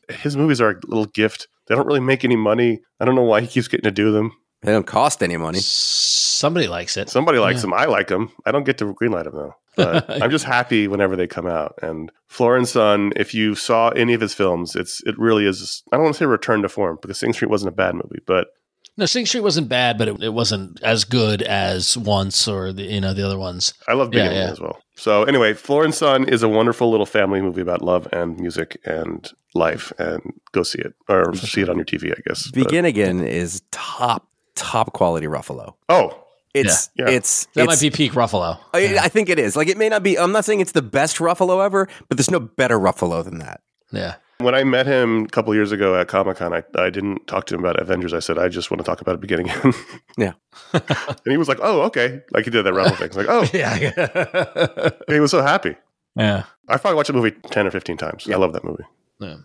[0.08, 1.46] His movies are a little gift.
[1.66, 2.80] They don't really make any money.
[2.98, 4.32] I don't know why he keeps getting to do them.
[4.62, 5.60] They don't cost any money.
[5.60, 7.08] Somebody likes it.
[7.08, 7.62] Somebody likes Yeah.
[7.62, 7.74] them.
[7.74, 8.30] I like them.
[8.44, 9.54] I don't get to greenlight them though.
[9.76, 11.74] But I'm just happy whenever they come out.
[11.80, 15.82] And Flora and Son, if you saw any of his films, it's it really is.
[15.92, 18.20] I don't want to say return to form because Sing Street wasn't a bad movie,
[18.26, 18.48] but
[19.00, 22.82] No, Sing Street wasn't bad, but it, it wasn't as good as Once or the
[22.84, 23.74] you know the other ones.
[23.88, 24.52] I love Yeah, Begin Again yeah.
[24.52, 24.78] as well.
[24.94, 28.78] So anyway, Flora and Son is a wonderful little family movie about love and music
[28.84, 29.92] and life.
[29.98, 30.20] And
[30.52, 32.48] go see it or see it on your TV, I guess.
[32.50, 35.74] But- Begin Again is top top quality Ruffalo.
[35.88, 37.06] oh, It's Yeah.
[37.08, 37.14] Yeah.
[37.16, 38.58] it's That it's- might be peak Ruffalo.
[38.74, 39.56] I, I think it is.
[39.56, 40.18] Like it may not be.
[40.18, 43.62] I'm not saying it's the best Ruffalo ever, but there's no better Ruffalo than that.
[43.90, 44.16] Yeah.
[44.40, 47.46] When I met him a couple years ago at Comic Con, I, I didn't talk
[47.46, 48.12] to him about Avengers.
[48.12, 49.50] I said I just want to talk about it beginning.
[50.18, 50.32] Yeah.
[50.72, 50.82] and
[51.24, 53.08] he was like, "Oh, okay." Like he did that Ruffle thing.
[53.08, 55.00] He's like, "Oh," Yeah.
[55.08, 55.76] he was so happy.
[56.16, 56.44] yeah.
[56.68, 58.28] I probably watched the movie ten or fifteen times.
[58.28, 58.84] I love that movie.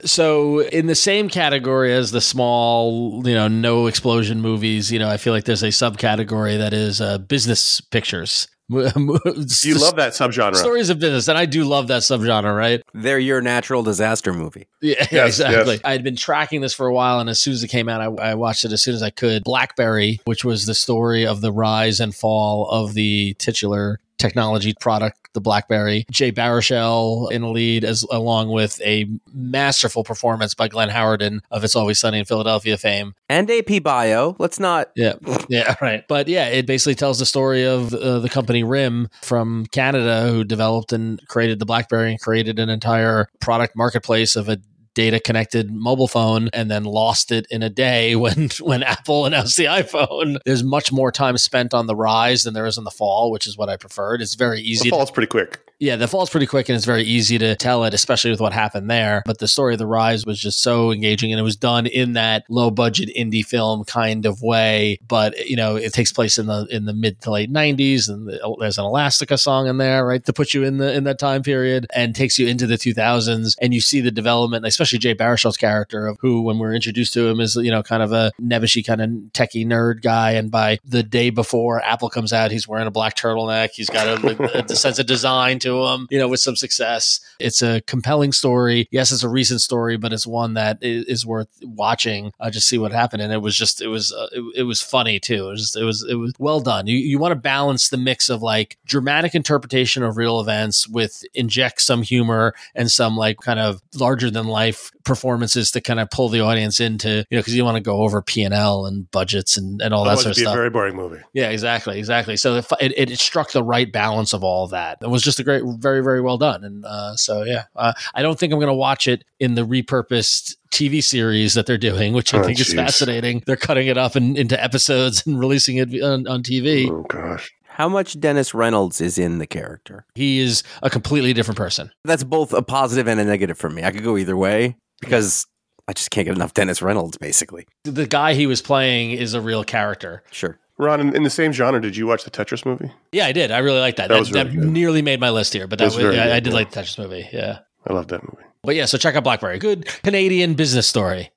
[0.05, 5.09] So, in the same category as the small, you know, no explosion movies, you know,
[5.09, 8.47] I feel like there's a subcategory that is uh, business pictures.
[8.69, 10.55] You You love that subgenre.
[10.55, 12.81] stories of business, and I do love that subgenre, right?
[12.93, 14.67] They're your natural disaster movie.
[14.81, 15.73] Yeah, Yes, exactly.
[15.75, 15.81] yes.
[15.83, 18.01] I had been tracking this for a while, and as soon as it came out,
[18.01, 19.43] I, I watched it as soon as I could.
[19.43, 25.29] Blackberry, which was the story of the rise and fall of the titular technology product,
[25.33, 26.05] the BlackBerry.
[26.11, 31.63] Jay Baruchel in the lead, as along with a masterful performance by Glenn Howerton of
[31.63, 33.13] "It's Always Sunny in Philadelphia" fame.
[33.29, 34.35] And AP Bio.
[34.39, 34.91] Let's not.
[34.95, 35.13] Yeah,
[35.49, 36.07] yeah, right.
[36.07, 40.43] But yeah, it basically tells the story of uh, the company RIM from Canada who
[40.43, 44.57] developed and created the BlackBerry and created an entire product marketplace of a
[44.95, 49.57] data connected mobile phone and then lost it in a day when when Apple announced
[49.57, 50.37] the iPhone.
[50.45, 53.45] There's much more time spent on the rise than there is on the fall, which
[53.45, 54.21] is what I preferred.
[54.21, 55.59] It's very easy The to fall's pretty quick.
[55.79, 58.53] yeah, the fall's pretty quick and it's very easy to tell it, especially with what
[58.53, 59.21] happened there.
[59.25, 62.13] But the story of the rise was just so engaging and it was done in
[62.13, 64.97] that low budget indie film kind of way.
[65.07, 68.27] But you know, it takes place in the in the mid to late nineties and
[68.27, 71.19] the, there's an Elastica song in there, right, to put you in the in that
[71.19, 74.84] time period and takes you into the two thousands and you see the development, especially
[74.85, 78.03] especially Jay Baruchel's character of who, when we're introduced to him, is you know kind
[78.03, 82.31] of a nebbishy kind of techie nerd guy, and by the day before Apple comes
[82.31, 83.71] out, he's wearing a black turtleneck.
[83.73, 87.19] He's got a, a sense of design to him, you know, with some success.
[87.39, 88.87] It's a compelling story.
[88.91, 92.31] Yes, it's a recent story, but it's one that is, is worth watching.
[92.39, 94.81] Uh, just see what happened, and it was just it was uh, it, it was
[94.81, 95.47] funny too.
[95.47, 96.85] It was just, it was it was well done.
[96.85, 101.23] You you want to balance the mix of like dramatic interpretation of real events with
[101.33, 106.09] inject some humor and some like kind of larger than life performances to kind of
[106.09, 108.85] pull the audience into you know because you want to go over P and L
[108.85, 110.53] and budgets and and all that sort of stuff.
[110.53, 111.21] a very boring movie.
[111.33, 112.37] Yeah, exactly, exactly.
[112.37, 114.97] So it, it, it struck the right balance of all of that.
[115.01, 116.63] It was just a great, very, very well done.
[116.63, 119.65] And uh, so, yeah, uh, I don't think I'm going to watch it in the
[119.65, 123.43] repurposed TV series that they're doing, which I Oh, think is fascinating.
[123.45, 126.89] They're cutting it up in, into episodes and releasing it on, on TV.
[126.89, 127.53] Oh gosh.
[127.75, 130.05] How much Dennis Reynolds is in the character?
[130.15, 131.91] He is a completely different person.
[132.05, 133.83] That's both a positive and a negative for me.
[133.83, 135.45] I could go either way because
[135.85, 137.67] I just can't get enough Dennis Reynolds, basically.
[137.83, 140.23] The guy he was playing is a real character.
[140.31, 140.57] Sure.
[140.77, 142.89] Ron, in, in the same genre, did you watch the Tetris movie?
[143.11, 143.51] Yeah, I did.
[143.51, 144.07] I really liked that.
[144.07, 144.63] That That, was that, good.
[144.71, 146.55] nearly made my list here, but that was was, very yeah, I did yeah.
[146.55, 147.27] like the Tetris movie.
[147.33, 147.59] Yeah.
[147.85, 148.45] I love that movie.
[148.63, 149.59] But yeah, so check out Blackberry.
[149.59, 151.31] Good Canadian business story.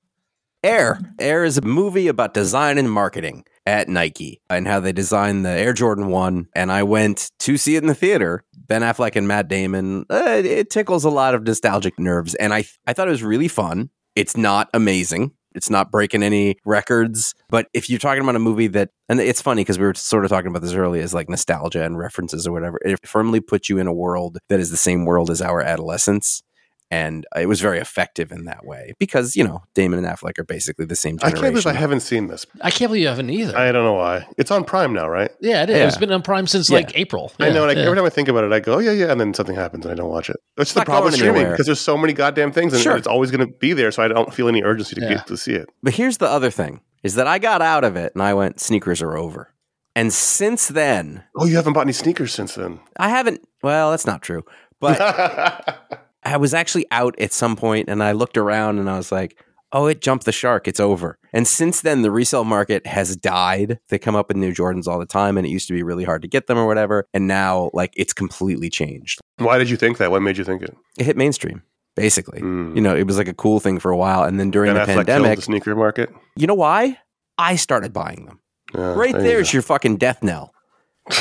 [0.63, 1.01] Air.
[1.19, 5.51] Air is a movie about design and marketing at Nike and how they designed the
[5.51, 6.49] Air Jordan 1.
[6.55, 8.43] And I went to see it in the theater.
[8.57, 10.07] Ben Affleck and Matt Damon.
[10.09, 12.35] Uh, it tickles a lot of nostalgic nerves.
[12.37, 13.91] And I, I thought it was really fun.
[14.17, 15.33] It's not amazing.
[15.55, 17.35] It's not breaking any records.
[17.51, 20.25] But if you're talking about a movie that, and it's funny because we were sort
[20.25, 22.79] of talking about this earlier, is like nostalgia and references or whatever.
[22.83, 26.43] It firmly puts you in a world that is the same world as our adolescence.
[26.91, 30.45] And it was very effective in that way because, you know, Damon and Affleck are
[30.45, 31.39] basically the same Generation.
[31.39, 32.47] I can't believe I haven't seen this.
[32.63, 33.55] I can't believe you haven't either.
[33.59, 34.27] I don't know why.
[34.39, 35.31] It's on Prime now, right?
[35.41, 35.77] yeah, it is.
[35.77, 35.87] Yeah.
[35.89, 36.77] It's been on Prime since Yeah.
[36.79, 37.31] like April.
[37.39, 37.57] I know.
[37.67, 37.87] Yeah, And I, yeah.
[37.87, 39.85] every time I think about it, I go, "Oh yeah, yeah," and then something happens
[39.85, 40.37] and I don't watch it.
[40.57, 42.97] That's the problem with streaming because there's so many goddamn things, and Sure.
[42.97, 43.91] it's always going to be there.
[43.91, 45.09] So I don't feel any urgency to Yeah.
[45.09, 45.69] get to see it.
[45.83, 48.61] But here's the other thing is that I got out of it and I went,
[48.61, 49.53] sneakers are over.
[49.95, 52.81] And since then, Oh, you haven't bought any sneakers since then.
[52.97, 54.43] I haven't, well, that's not true.
[54.81, 54.99] But
[56.29, 59.43] I was actually out at some point and I looked around and I was like,
[59.73, 60.69] oh, it jumped the shark.
[60.69, 61.19] It's over.
[61.33, 63.79] And since then, the resale market has died.
[63.89, 66.05] They come up with new Jordans all the time and it used to be really
[66.05, 67.07] hard to get them or whatever.
[67.15, 69.21] And now, like, it's completely changed.
[69.39, 70.11] Why did you think that?
[70.11, 70.77] What made you think it?
[70.99, 71.63] It hit mainstream,
[71.97, 72.41] basically.
[72.41, 72.75] Mm.
[72.75, 74.23] You know, it was like a cool thing for a while.
[74.23, 76.11] And then during Ben the Affleck pandemic, the sneaker market.
[76.37, 76.99] you know why?
[77.37, 78.41] I started buying them.
[78.75, 79.57] Yeah, right there's go.
[79.57, 80.53] your fucking death knell.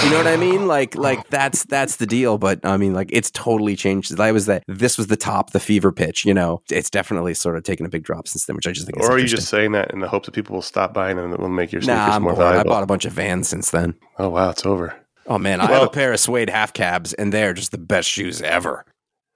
[0.04, 0.68] You know what I mean?
[0.68, 2.38] Like, like that's that's the deal.
[2.38, 4.20] But I mean, like, it's totally changed.
[4.20, 6.26] I was that this was the top, the fever pitch.
[6.26, 8.86] You know, it's definitely sort of taken a big drop since then, which I just
[8.86, 9.00] think.
[9.00, 11.18] is Or are you just saying that in the hopes that people will stop buying
[11.18, 12.56] and it will make your sneakers Nah, I'm more bored.
[12.56, 13.96] I bought a bunch of Vans since then.
[14.20, 14.96] oh wow, it's over.
[15.28, 18.08] Oh man, I have a pair of suede half cabs, and they're just the best
[18.10, 18.86] shoes ever.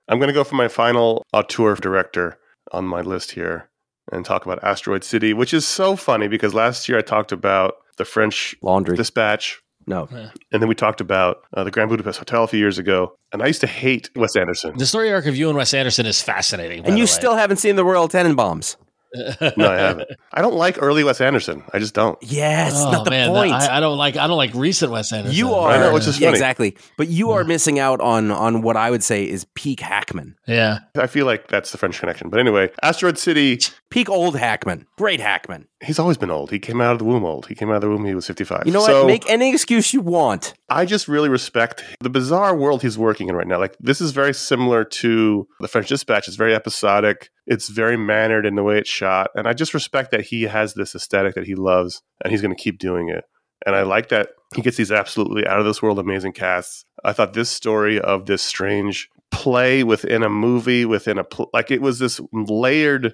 [0.08, 2.38] I'm going to go for my final auteur director
[2.72, 3.70] on my list here
[4.12, 7.76] and talk about Asteroid City, which is so funny because last year I talked about
[7.98, 8.96] the French Laundry.
[8.98, 10.08] Dispatch, no,
[10.52, 13.14] and then we talked about uh, the Grand Budapest Hotel a few years ago.
[13.34, 14.78] And I used to hate Wes Anderson.
[14.78, 16.86] The story arc of you and Wes Anderson is fascinating.
[16.86, 18.76] and you still haven't seen the Royal Tenenbaums.
[19.58, 20.10] No, I haven't.
[20.32, 21.64] I don't like early Wes Anderson.
[21.74, 22.18] I just don't.
[22.22, 23.54] Yes, Oh, not the man, point.
[23.54, 24.16] I, I don't like.
[24.16, 25.36] I don't like recent Wes Anderson.
[25.38, 26.38] you are I know, which is yeah, funny.
[26.38, 27.48] exactly, but you are mm.
[27.48, 30.80] missing out on on what I would say is peak Hackman, Yeah.
[30.96, 32.30] I feel like that's the French connection.
[32.30, 35.68] But anyway, Asteroid City, peak old Hackman, great Hackman.
[35.84, 36.52] he's always been old.
[36.52, 37.48] He came out of the womb old.
[37.48, 38.64] He came out of the womb, he was 55.
[38.66, 39.08] You know so what?
[39.08, 40.54] Make any excuse you want.
[40.70, 43.60] I just really respect the bizarre world he's working in right now.
[43.60, 46.28] Like, this is very similar to the French Dispatch.
[46.28, 49.32] It's very episodic, it's very mannered in the way it's shot.
[49.36, 52.56] And I just respect that he has this aesthetic that he loves and he's going
[52.56, 53.24] to keep doing it.
[53.66, 56.86] And I like that he gets these absolutely out of this world amazing casts.
[57.04, 61.72] I thought this story of this strange play within a movie, within a, pl- like,
[61.72, 63.14] it was this layered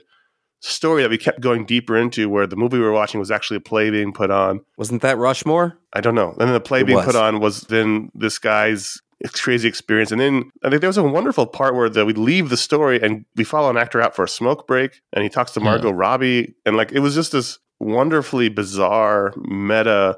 [0.62, 3.58] story that we kept going deeper into where the movie we were watching was actually
[3.58, 4.62] a play being put on.
[4.78, 5.78] Wasn't that Rushmore?
[5.94, 6.32] I don't know.
[6.32, 7.06] And then the play It being was.
[7.06, 10.12] put on was then this guy's crazy experience.
[10.12, 13.02] And then I think there was a wonderful part where the, we leave the story
[13.02, 15.92] and we follow an actor out for a smoke break and he talks to Margot
[15.92, 16.56] Robbie.
[16.66, 20.18] And like it was just this wonderfully bizarre, meta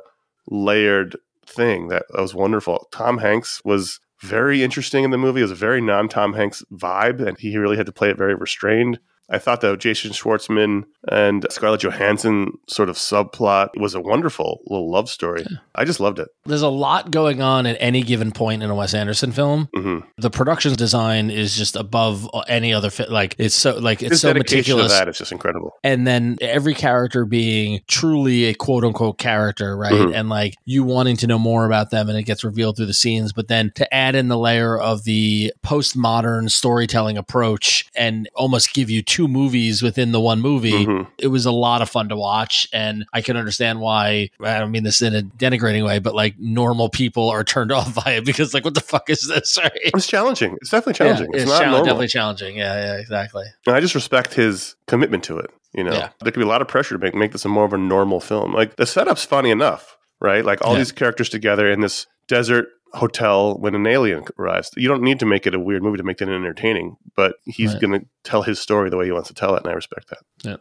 [0.50, 2.88] layered thing that was wonderful.
[2.92, 5.40] Tom Hanks was very interesting in the movie.
[5.40, 8.18] It was a very non Tom Hanks vibe, and he really had to play it
[8.18, 9.00] very restrained.
[9.32, 14.90] I thought that Jason Schwartzman and Scarlett Johansson sort of subplot was a wonderful little
[14.92, 15.46] love story.
[15.76, 16.30] I just loved it.
[16.46, 19.70] There's a lot going on at any given point in a Wes Anderson film.
[19.74, 23.12] hmm The production design is just above any other fit.
[23.12, 24.92] Like it's so like it's His so meticulous.
[24.92, 25.78] that is just incredible.
[25.84, 29.92] and then every character being truly a quote unquote character, right?
[29.94, 30.16] Mhm.
[30.16, 32.94] And like you wanting to know more about them and it gets revealed through the
[32.94, 38.74] scenes, but then to add in the layer of the postmodern storytelling approach and almost
[38.74, 40.86] give you two two movies within the one movie.
[40.86, 41.08] Mhm.
[41.18, 44.30] It was a lot of fun to watch, and I can understand why.
[44.42, 47.94] I don't mean this in a denigrating way, but like normal people are turned off
[48.04, 49.58] by it because like, what the fuck is this?
[49.62, 49.72] Right?
[49.76, 50.58] It's challenging.
[50.62, 51.28] It's definitely challenging.
[51.34, 52.56] Yeah, it's, not challenge- definitely challenging.
[52.58, 53.44] Yeah, yeah, exactly.
[53.68, 55.50] And I just respect his commitment to it.
[55.74, 56.10] You know, Yeah.
[56.22, 57.78] there could be a lot of pressure to make make this a more of a
[57.78, 58.54] normal film.
[58.54, 60.46] Like the setup's funny enough, right?
[60.46, 60.80] Like all Yeah.
[60.80, 64.72] these characters together in this desert hotel when an alien arrives.
[64.76, 67.74] You don't need to make it a weird movie to make it entertaining, but he's
[67.74, 67.82] Right.
[67.82, 70.10] going to tell his story the way he wants to tell it, and I respect
[70.10, 70.60] that.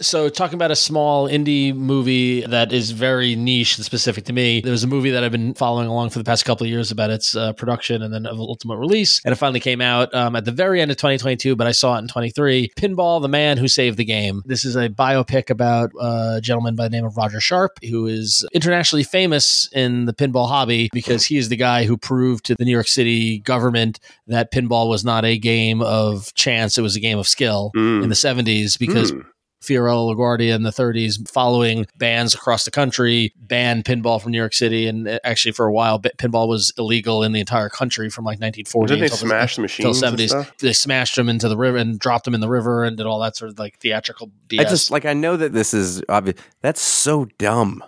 [0.00, 4.60] So, talking about a small indie movie that is very niche and specific to me,
[4.60, 6.90] there was a movie that I've been following along for the past couple of years
[6.90, 9.20] about its uh, production and then ultimate release.
[9.24, 11.96] And it finally came out um, at the very end of 2022, but I saw
[11.96, 12.72] it in 23.
[12.76, 14.42] Pinball, The Man Who Saved the Game.
[14.44, 18.46] This is a biopic about a gentleman by the name of Roger Sharp, who is
[18.52, 22.64] internationally famous in the pinball hobby because he is the guy who proved to the
[22.64, 27.00] New York City government that pinball was not a game of chance, it was a
[27.00, 28.02] game of skill Mm.
[28.04, 29.24] in the 70s because Mm.
[29.62, 34.54] Fiorello LaGuardia in the 30s, following bans across the country, banned pinball from New York
[34.54, 34.86] City.
[34.86, 38.38] And uh, actually, for a while, pinball was illegal in the entire country from like
[38.40, 40.02] 1940 Didn't until the- smash the machines?
[40.02, 40.58] and 70s.
[40.58, 43.18] They smashed them into the river and dropped them in the river and did all
[43.20, 44.60] that sort of like theatrical BS.
[44.60, 46.36] I just like I know that this is obvious.
[46.60, 47.82] That's so dumb.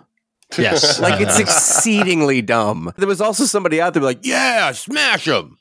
[0.57, 1.39] yes, Like it's
[1.79, 2.91] exceedingly dumb.
[2.97, 5.58] There was also somebody out there like, yeah, smash them.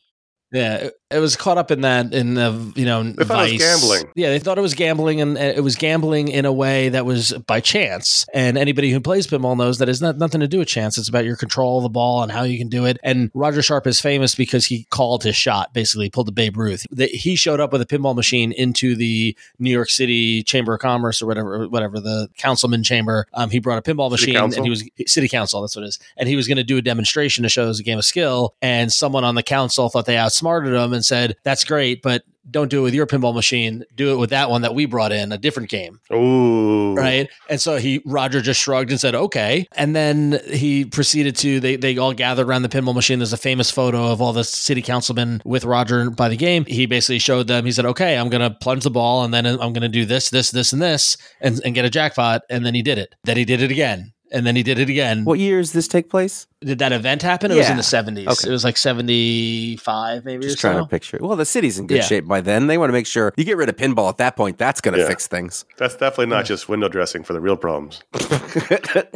[0.50, 3.52] Yeah, it, it was caught up in that in the you know They thought it
[3.52, 4.12] was gambling.
[4.14, 7.32] Yeah, they thought it was gambling, and it was gambling in a way that was
[7.46, 8.26] by chance.
[8.32, 10.96] And anybody who plays pinball knows that it's not nothing to do with chance.
[10.98, 12.98] It's about your control of the ball and how you can do it.
[13.02, 16.86] And Roger Sharp is famous because he called his shot, basically pulled the Babe Ruth.
[16.96, 21.20] He showed up with a pinball machine into the New York City Chamber of Commerce
[21.22, 23.26] or whatever, whatever the councilman chamber.
[23.34, 24.58] Um, he brought a pinball City machine, Council?
[24.58, 25.60] and he was city council.
[25.60, 25.98] That's what it is.
[26.16, 28.04] And he was going to do a demonstration to show it was a game of
[28.04, 28.54] skill.
[28.62, 32.70] And someone on the council thought they outsmarted him and said, "That's great, but." Don't
[32.70, 33.84] do it with your pinball machine.
[33.94, 36.00] Do it with that one that we brought in, a different game.
[36.10, 36.94] Ooh.
[36.94, 37.28] right?
[37.50, 39.66] And so he roger just shrugged and said okay.
[39.76, 43.18] And then he proceeded to they, they all gathered around the pinball machine.
[43.18, 46.64] There's a famous photo of all the city councilmen with roger by the game.
[46.64, 49.74] He basically showed them he said okay i'm gonna plunge the ball and then i'm
[49.74, 52.40] gonna do this this this and this and, and get a jackpot.
[52.48, 53.14] And then he did it.
[53.24, 55.88] Then he did it again and then he did it again What years does this
[55.88, 56.46] take place?
[56.60, 58.48] did that event happen it was in the 70s Okay.
[58.48, 60.84] it was like 75 maybe Just or trying so.
[60.84, 61.16] to picture.
[61.16, 61.22] it.
[61.22, 62.02] Well, the city's in good Yeah.
[62.02, 62.66] shape by then.
[62.66, 64.58] They want to make sure you get rid of pinball at that point.
[64.58, 65.08] That's going to Yeah.
[65.08, 65.64] fix things.
[65.76, 68.02] That's definitely not just window dressing for the real problems.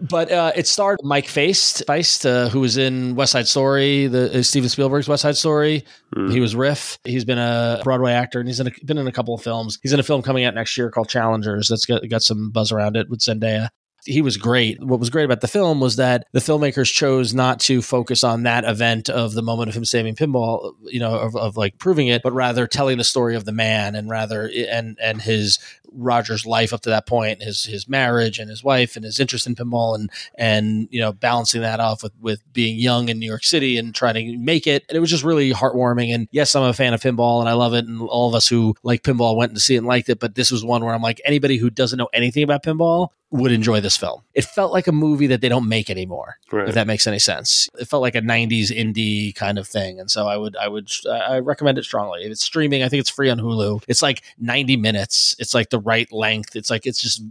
[0.00, 4.38] But uh, it starred Mike Faist, Faist uh, who was in West Side Story, the
[4.38, 5.84] uh, Steven Spielberg's West Side Story.
[6.12, 6.28] Hmm.
[6.30, 6.98] He was Riff.
[7.04, 9.78] He's been a Broadway actor, and he's in a, been in a couple of films.
[9.80, 11.68] He's in a film coming out next year called Challengers.
[11.68, 13.68] That's got, got some buzz around it with Zendaya.
[14.04, 14.82] He was great.
[14.82, 18.42] What was great about the film was that the filmmakers chose not to focus on
[18.42, 22.08] that event of the moment of him saving pinball, you know, of, of like proving
[22.08, 25.58] it, but rather telling the story of the man and rather and and his
[25.94, 29.46] Roger's life up to that point, his his marriage and his wife and his interest
[29.46, 33.26] in pinball and and you know balancing that off with with being young in New
[33.26, 34.84] York City and trying to make it.
[34.88, 36.14] And it was just really heartwarming.
[36.14, 37.86] And yes, I'm a fan of pinball and I love it.
[37.86, 40.18] And all of us who like pinball went to see it and liked it.
[40.18, 43.50] But this was one where I'm like, anybody who doesn't know anything about pinball would
[43.50, 44.20] enjoy this film.
[44.34, 46.68] It felt like a movie that they don't make anymore, Right.
[46.68, 47.68] if that makes any sense.
[47.78, 50.90] It felt like a '90s indie kind of thing, and so I would, I would,
[51.10, 52.22] I recommend it strongly.
[52.24, 53.82] If it's streaming, I think it's free on Hulu.
[53.88, 55.34] It's like 90 minutes.
[55.38, 56.54] It's like the right length.
[56.56, 57.22] It's like it's just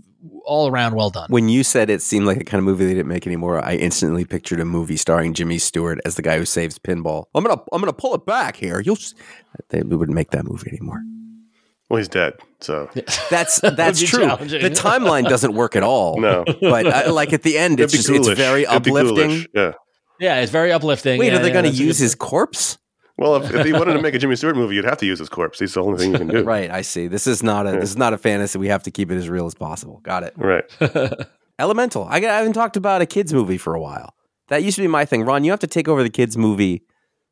[0.43, 1.27] all around well done.
[1.29, 3.75] When you said it seemed like a kind of movie they didn't make anymore, I
[3.75, 7.25] instantly pictured a movie starring Jimmy Stewart as the guy who saves pinball.
[7.35, 8.79] I'm gonna I'm gonna pull it back here.
[8.81, 9.13] You'll s-
[9.69, 11.01] they wouldn't make that movie anymore.
[11.91, 12.89] Well, he's dead, so
[13.29, 14.27] That's That'd that's true.
[14.27, 16.21] The timeline doesn't work at all.
[16.21, 16.45] no.
[16.45, 19.45] But uh, like at the end, it's It'd just be it's very It'd uplifting.
[19.53, 19.73] Yeah.
[20.17, 21.19] Yeah, it's very uplifting.
[21.19, 22.77] Wait, Yeah, are they yeah, going to use good his corpse?
[23.17, 25.19] Well, if, if he wanted to make a Jimmy Stewart movie, you'd have to use
[25.19, 25.59] his corpse.
[25.59, 26.43] He's the only thing you can do.
[26.43, 27.07] Right, I see.
[27.07, 28.57] This is not a this is not a fantasy.
[28.57, 29.99] We have to keep it as real as possible.
[30.01, 30.33] Got it.
[30.37, 30.63] Right.
[31.59, 32.05] Elemental.
[32.05, 34.15] I, I haven't talked about a kids movie for a while.
[34.47, 35.23] That used to be my thing.
[35.23, 36.83] Ron, you have to take over the kids movie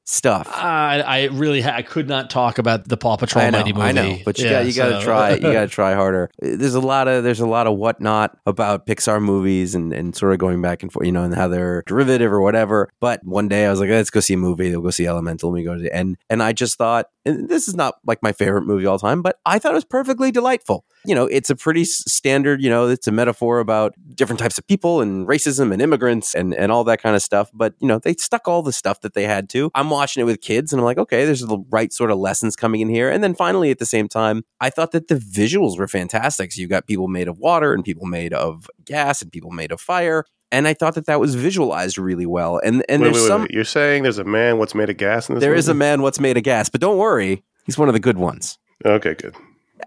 [0.10, 0.50] stuff.
[0.52, 3.74] I, I really, ha- I could not talk about the Paw Patrol I know, Mighty
[3.74, 3.86] movie.
[3.86, 5.34] I know, but you Yeah, got you got to try.
[5.36, 6.32] You got to try harder.
[6.40, 10.34] There's a lot of there's a lot of whatnot about Pixar movies and, and sort
[10.34, 12.90] of going back and forth, you know, and how they're derivative or whatever.
[13.00, 14.72] But one day I was like, let's go see a movie.
[14.72, 15.50] We'll go see Elemental.
[15.50, 18.24] And we go to the end, and I just thought and this is not like
[18.24, 20.86] my favorite movie all time, but I thought it was perfectly delightful.
[21.06, 22.62] You know, it's a pretty standard.
[22.62, 26.54] You know, it's a metaphor about different types of people and racism and immigrants and
[26.54, 27.50] and all that kind of stuff.
[27.54, 29.70] But you know, they stuck all the stuff that they had to.
[29.76, 32.56] I'm watching it with kids, and I'm like, okay, there's the right sort of lessons
[32.56, 33.10] coming in here.
[33.10, 36.52] And then finally, at the same time, I thought that the visuals were fantastic.
[36.52, 39.72] So you got people made of water and people made of gas and people made
[39.72, 40.26] of fire.
[40.52, 42.60] And I thought that that was visualized really well.
[42.64, 43.52] And and wait, there's wait, some wait.
[43.52, 45.50] You're saying there's a man what's made of gas in this movie.
[45.50, 48.00] there is a man what's made of gas, but don't worry, he's one of the
[48.00, 48.58] good ones.
[48.86, 49.36] Okay, good.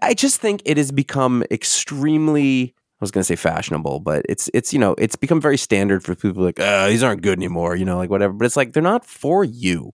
[0.01, 2.73] I just think it has become extremely.
[2.75, 6.03] I was going to say fashionable, but it's it's you know it's become very standard
[6.03, 8.33] for people like uh, these aren't good anymore, you know, like whatever.
[8.33, 9.91] But it's like they're not for you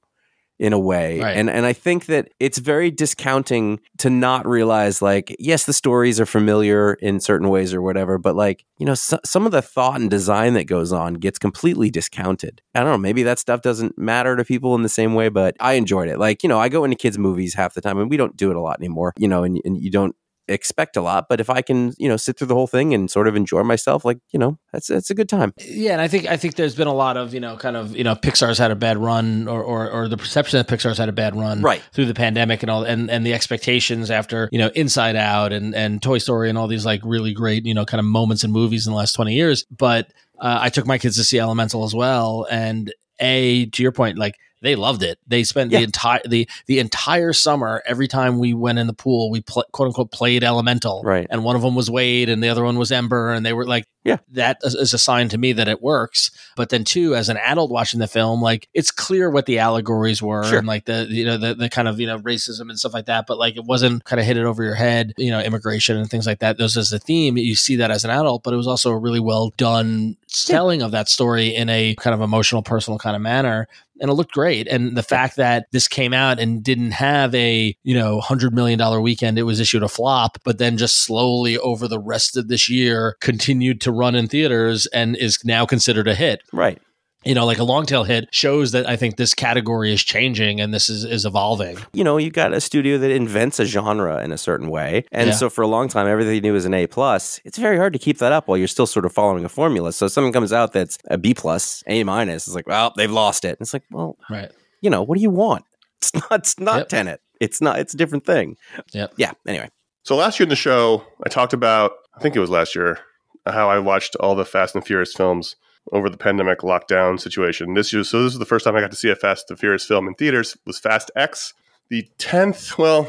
[0.60, 1.38] in a way, Right.
[1.38, 6.20] and and I think that it's very discounting to not realize like yes, the stories
[6.20, 9.62] are familiar in certain ways or whatever, but like you know so, some of the
[9.62, 12.62] thought and design that goes on gets completely discounted.
[12.76, 15.56] I don't know, maybe that stuff doesn't matter to people in the same way, but
[15.60, 16.20] I enjoyed it.
[16.20, 18.52] Like you know, I go into kids' movies half the time, and we don't do
[18.52, 20.16] it a lot anymore, you know, and, and you don't
[20.50, 23.10] expect a lot but if i can you know sit through the whole thing and
[23.12, 26.08] sort of enjoy myself like you know that's that's a good time Yeah, and I
[26.08, 28.58] think I think there's been a lot of you know kind of you know Pixar's
[28.58, 31.62] had a bad run, or or, or the perception that Pixar's had a bad run,
[31.62, 31.82] Right.
[31.94, 35.74] through the pandemic and all, and and the expectations after you know Inside Out and
[35.76, 38.52] and Toy Story and all these like really great you know kind of moments in
[38.52, 39.66] movies in the last twenty years.
[39.72, 43.92] But uh, I took my kids to see Elemental as well, and a to your
[43.92, 45.20] point, like they loved it.
[45.28, 45.80] They spent Yeah.
[45.80, 47.82] the entire the the entire summer.
[47.86, 51.28] Every time we went in the pool, we pl- quote unquote played Elemental, Right.
[51.30, 53.66] And one of them was Wade, and the other one was Ember, and they were
[53.66, 54.18] like, Yeah.
[54.34, 56.32] that is, a sign to me that it works.
[56.56, 60.22] But then too, as an adult watching the film, like it's clear what the allegories
[60.22, 60.58] were, Sure.
[60.60, 63.06] and like the you know the the kind of you know racism and stuff like
[63.06, 63.26] that.
[63.28, 66.10] But like it wasn't kind of hit it over your head, you know, immigration and
[66.10, 66.58] things like that.
[66.58, 68.98] Those as a theme, you see that as an adult, but it was also a
[68.98, 73.22] really well done telling of that story in a kind of emotional, personal kind of
[73.22, 73.68] manner
[74.02, 74.68] and it looked great.
[74.68, 78.80] And the fact that this came out and didn't have a you know hundred million
[78.80, 82.48] dollar weekend, it was issued a flop, but then just slowly over the rest of
[82.48, 86.42] this year continued to run in theaters and is now considered a hit.
[86.54, 86.82] right
[87.26, 90.62] You know, like a long tail hit shows that I think this category is changing
[90.62, 91.78] and this is is evolving.
[91.92, 95.28] you know you got a studio that invents a genre in a certain way and
[95.28, 95.34] Yeah.
[95.36, 97.92] so for a long time everything you do is an a plus it's very hard
[97.94, 100.32] to keep that up while you're still sort of following a formula so if something
[100.32, 103.74] comes out that's a b plus a minus it's like well they've lost it it's
[103.74, 104.50] like well Right.
[104.82, 105.66] you know what do you want
[106.02, 106.90] it's not it's not Yep.
[106.90, 108.56] tenet it's not it's a different thing
[108.94, 109.14] Yep.
[109.18, 109.70] yeah anyway
[110.04, 112.98] So last year in the show, I talked about, I think it was last year,
[113.46, 115.56] how I watched all the Fast and Furious films
[115.92, 117.74] over the pandemic lockdown situation.
[117.74, 119.60] This year, so this is the first time I got to see a Fast and
[119.60, 120.58] Furious film in theaters.
[120.66, 121.54] Was Fast X,
[121.90, 123.08] the tenth, well,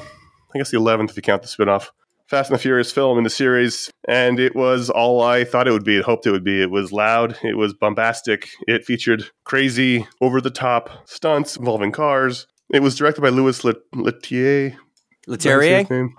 [0.55, 1.89] I guess the eleventh if you count the spinoff.
[2.27, 5.73] Fast and the Furious film in the series, and it was all I thought it
[5.73, 6.01] would be.
[6.01, 6.63] Hoped it would be.
[6.63, 7.37] It was loud.
[7.43, 8.49] It was bombastic.
[8.69, 12.47] It featured crazy, over the top stunts involving cars.
[12.73, 14.77] It was directed by Louis Let- Leterrier.
[15.27, 16.11] Leterrier?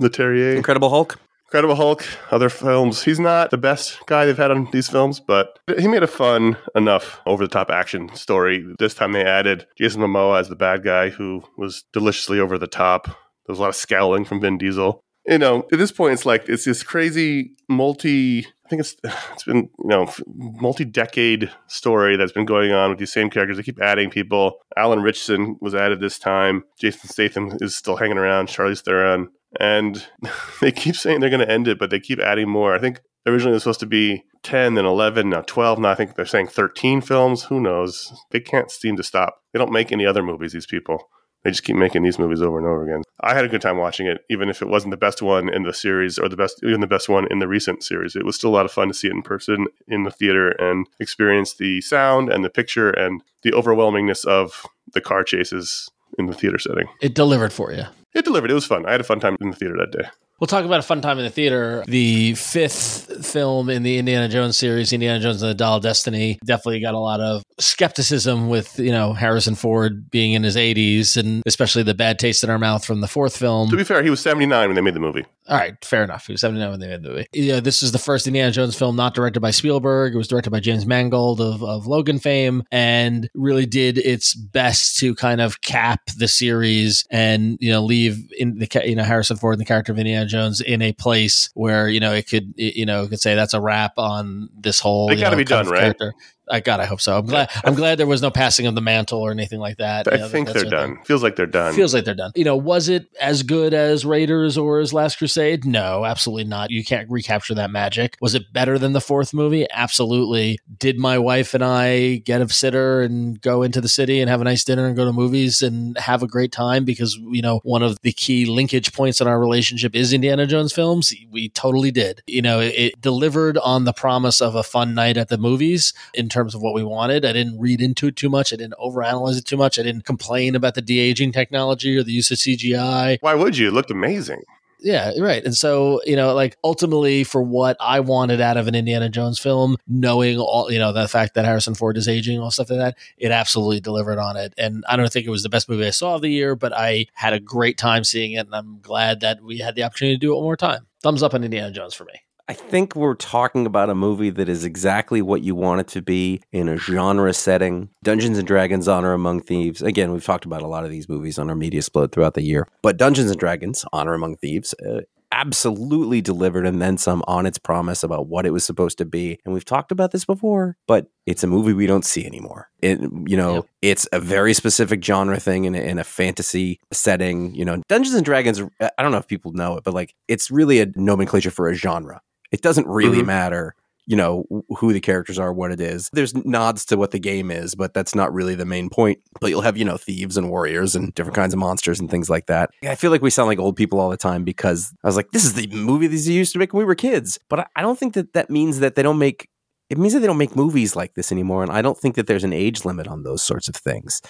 [0.00, 0.56] Leterrier.
[0.56, 3.04] Incredible Hulk Incredible Hulk, other films.
[3.04, 6.56] He's not the best guy they've had on these films, but he made a fun
[6.74, 8.66] enough over the top action story.
[8.80, 12.66] This time they added Jason Momoa as the bad guy who was deliciously over the
[12.66, 13.06] top.
[13.06, 15.04] There was a lot of scowling from Vin Diesel.
[15.24, 18.46] You know, at this point, it's like it's this crazy multi.
[18.64, 18.96] I think it's
[19.32, 23.56] it's been you know multi decade story that's been going on with these same characters.
[23.56, 24.58] They keep adding people.
[24.76, 26.64] Alan Ritchson was added this time.
[26.80, 28.48] Jason Statham is still hanging around.
[28.48, 29.28] Charlize Theron,
[29.60, 30.06] and
[30.60, 32.74] they keep saying they're going to end it, but they keep adding more.
[32.74, 35.78] I think originally it was supposed to be 10, then 11, now 12.
[35.78, 37.44] Now I think they're saying 13 films.
[37.44, 38.12] Who knows?
[38.30, 39.42] They can't seem to stop.
[39.52, 41.08] They don't make any other movies, these people.
[41.46, 43.02] They just keep making these movies over and over again.
[43.20, 45.62] I had a good time watching it, even if it wasn't the best one in
[45.62, 48.16] the series or the best, even the best one in the recent series.
[48.16, 50.50] It was still a lot of fun to see it in person in the theater
[50.50, 55.88] and experience the sound and the picture and the overwhelmingness of the car chases
[56.18, 56.88] in the theater setting.
[57.00, 57.84] It delivered for you.
[58.16, 58.50] It delivered.
[58.50, 58.86] It was fun.
[58.86, 60.08] I had a fun time in the theater that day.
[60.40, 61.84] We'll talk about a fun time in the theater.
[61.86, 66.38] The fifth film in the Indiana Jones series, Indiana Jones and the Dial of Destiny,
[66.44, 71.16] definitely got a lot of skepticism with, you know, Harrison Ford being in his 80s
[71.16, 73.70] and especially the bad taste in our mouth from the fourth film.
[73.70, 75.24] To be fair, he was 79 when they made the movie.
[75.48, 76.26] All right, fair enough.
[76.26, 77.26] He was 79 when they made the movie.
[77.32, 80.14] Yeah, this is the first Indiana Jones film not directed by Spielberg.
[80.14, 84.98] It was directed by James Mangold of, of Logan fame and really did its best
[84.98, 89.36] to kind of cap the series and, you know, leave in the, you know, Harrison
[89.36, 92.52] Ford and the character of Indiana Jones in a place where, you know, it could,
[92.56, 95.44] you know, it could say that's a wrap on this whole, They gotta know, be
[95.44, 95.80] done, right?
[95.80, 96.12] character.
[96.50, 97.18] I God, I hope so.
[97.18, 97.50] I'm glad.
[97.64, 100.06] I'm glad there was no passing of the mantle or anything like that.
[100.06, 100.70] I You know, think they're of thing.
[100.70, 100.98] done.
[101.04, 101.74] Feels like they're done.
[101.74, 102.30] Feels like they're done.
[102.36, 105.64] You know, was it as good as Raiders or as Last Crusade?
[105.64, 106.70] No, absolutely not.
[106.70, 108.16] You can't recapture that magic.
[108.20, 109.66] Was it better than the fourth movie?
[109.72, 110.58] Absolutely.
[110.78, 114.40] Did my wife and I get a sitter and go into the city and have
[114.40, 117.60] a nice dinner and go to movies and have a great time because, you know,
[117.64, 121.12] one of the key linkage points in our relationship is Indiana Jones films?
[121.30, 122.22] We totally did.
[122.26, 125.92] You know, it, it delivered on the promise of a fun night at the movies
[126.14, 127.24] in terms of what we wanted.
[127.24, 128.52] I didn't read into it too much.
[128.52, 129.78] I didn't overanalyze it too much.
[129.78, 133.18] I didn't complain about the de aging technology or the use of CGI.
[133.20, 133.68] Why would you?
[133.68, 134.42] It looked amazing.
[134.78, 135.42] Yeah, right.
[135.42, 139.38] And so, you know, like ultimately for what I wanted out of an Indiana Jones
[139.38, 142.78] film, knowing all, you know, the fact that Harrison Ford is aging, all stuff like
[142.78, 144.52] that, it absolutely delivered on it.
[144.58, 146.72] And I don't think it was the best movie I saw of the year, but
[146.74, 148.46] I had a great time seeing it.
[148.46, 150.86] And I'm glad that we had the opportunity to do it one more time.
[151.02, 152.20] Thumbs up on Indiana Jones for me.
[152.48, 156.02] I think we're talking about a movie that is exactly what you want it to
[156.02, 157.90] be in a genre setting.
[158.04, 159.82] Dungeons and Dragons Honor Among Thieves.
[159.82, 162.42] Again, we've talked about a lot of these movies on our media split throughout the
[162.42, 162.68] year.
[162.82, 165.00] But Dungeons and Dragons Honor Among Thieves uh,
[165.32, 169.40] absolutely delivered and then some on its promise about what it was supposed to be.
[169.44, 172.70] And we've talked about this before, but it's a movie we don't see anymore.
[172.80, 173.66] It, you know, yep.
[173.82, 177.56] it's a very specific genre thing in a, in a fantasy setting.
[177.56, 178.62] You know, Dungeons and Dragons.
[178.80, 181.74] I don't know if people know it, but like it's really a nomenclature for a
[181.74, 182.20] genre.
[182.52, 183.26] It doesn't really mm-hmm.
[183.26, 183.74] matter,
[184.06, 184.44] you know,
[184.78, 186.08] who the characters are, what it is.
[186.12, 189.18] There's nods to what the game is, but that's not really the main point.
[189.40, 192.30] But you'll have, you know, thieves and warriors and different kinds of monsters and things
[192.30, 192.70] like that.
[192.84, 195.30] I feel like we sound like old people all the time because I was like,
[195.32, 197.38] this is the movie these used to make when we were kids.
[197.48, 199.48] But I don't think that that means that they don't make
[199.88, 201.62] it means that they don't make movies like this anymore.
[201.62, 204.20] And I don't think that there's an age limit on those sorts of things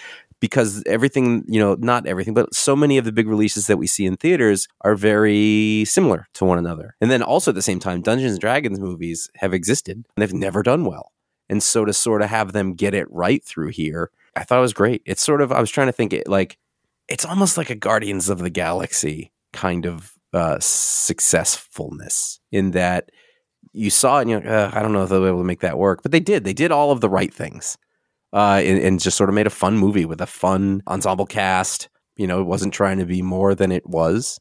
[0.40, 3.86] because everything, you know, not everything, but so many of the big releases that we
[3.86, 6.94] see in theaters are very similar to one another.
[7.00, 10.32] And then also at the same time, Dungeons and Dragons movies have existed and they've
[10.32, 11.12] never done well.
[11.48, 14.62] And so to sort of have them get it right through here, I thought it
[14.62, 15.02] was great.
[15.06, 16.58] It's sort of, I was trying to think it like,
[17.08, 23.10] it's almost like a Guardians of the Galaxy kind of uh, successfulness in that
[23.72, 25.60] you saw it and you're like, I don't know if they'll be able to make
[25.60, 26.02] that work.
[26.02, 26.44] But they did.
[26.44, 27.78] They did all of the right things
[28.36, 31.88] uh, and, and, just sort of made a fun movie with a fun ensemble cast.
[32.16, 34.38] You know, it wasn't trying to be more than it was.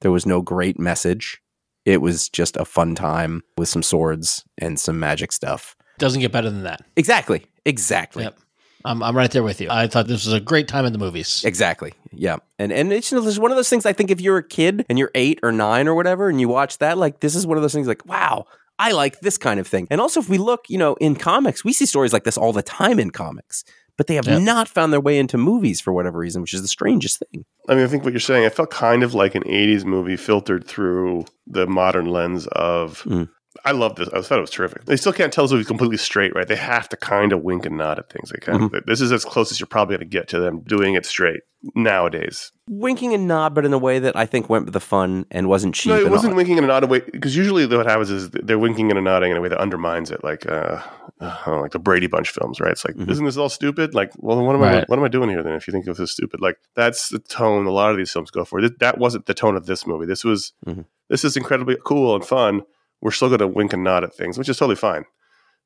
[0.00, 1.40] There was no great message.
[1.84, 5.76] It was just a fun time with some swords and some magic stuff.
[5.98, 6.82] Doesn't get better than that.
[6.96, 7.46] Exactly.
[7.64, 8.24] Exactly.
[8.24, 8.36] Yep.
[8.84, 9.68] I'm, I'm right there with you.
[9.70, 11.44] I thought this was a great time in the movies.
[11.44, 11.92] Exactly.
[12.12, 12.38] Yeah.
[12.58, 14.84] And and it's you know, one of those things I think if you're a kid
[14.88, 17.56] and you're eight or nine or whatever and you watch that, like this is one
[17.56, 18.46] of those things like, wow,
[18.78, 19.86] I like this kind of thing.
[19.90, 22.52] And also, if we look, you know, in comics, we see stories like this all
[22.52, 23.64] the time in comics,
[23.96, 24.42] but they have yep.
[24.42, 27.44] not found their way into movies for whatever reason, which is the strangest thing.
[27.68, 30.16] I mean, I think what you're saying, I felt kind of like an 80s movie
[30.16, 33.28] filtered through the modern lens of mm.
[33.66, 34.08] I love this.
[34.10, 34.84] I thought it was terrific.
[34.84, 36.46] They still can't tell us if completely straight, right?
[36.46, 38.30] They have to kind of wink and nod at things.
[38.30, 38.76] They kind mm-hmm.
[38.76, 41.04] of, this is as close as you're probably going to get to them doing it
[41.04, 41.40] straight
[41.74, 42.52] nowadays.
[42.70, 45.48] Winking and nod, but in a way that I think went with the fun and
[45.48, 45.90] wasn't cheap.
[45.90, 46.36] No, it wasn't all.
[46.36, 49.36] winking and a nod away because usually what happens is they're winking and nodding in
[49.36, 50.80] a way that undermines it, like uh,
[51.20, 52.70] uh, like the Brady Bunch films, right?
[52.70, 53.10] It's like, mm-hmm.
[53.10, 53.96] isn't this all stupid?
[53.96, 54.82] Like, well, what am right.
[54.82, 55.54] I what am I doing here then?
[55.54, 58.30] If you think of this stupid, like that's the tone a lot of these films
[58.30, 58.60] go for.
[58.68, 60.06] That wasn't the tone of this movie.
[60.06, 60.82] This was mm-hmm.
[61.08, 62.62] this is incredibly cool and fun
[63.00, 65.04] we're still going to wink and nod at things, which is totally fine.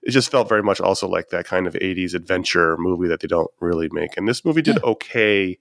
[0.03, 3.29] It just felt very much also like that kind of 80s adventure movie that they
[3.29, 4.17] don't really make.
[4.17, 4.91] And this movie did yeah.
[4.91, 5.59] okay,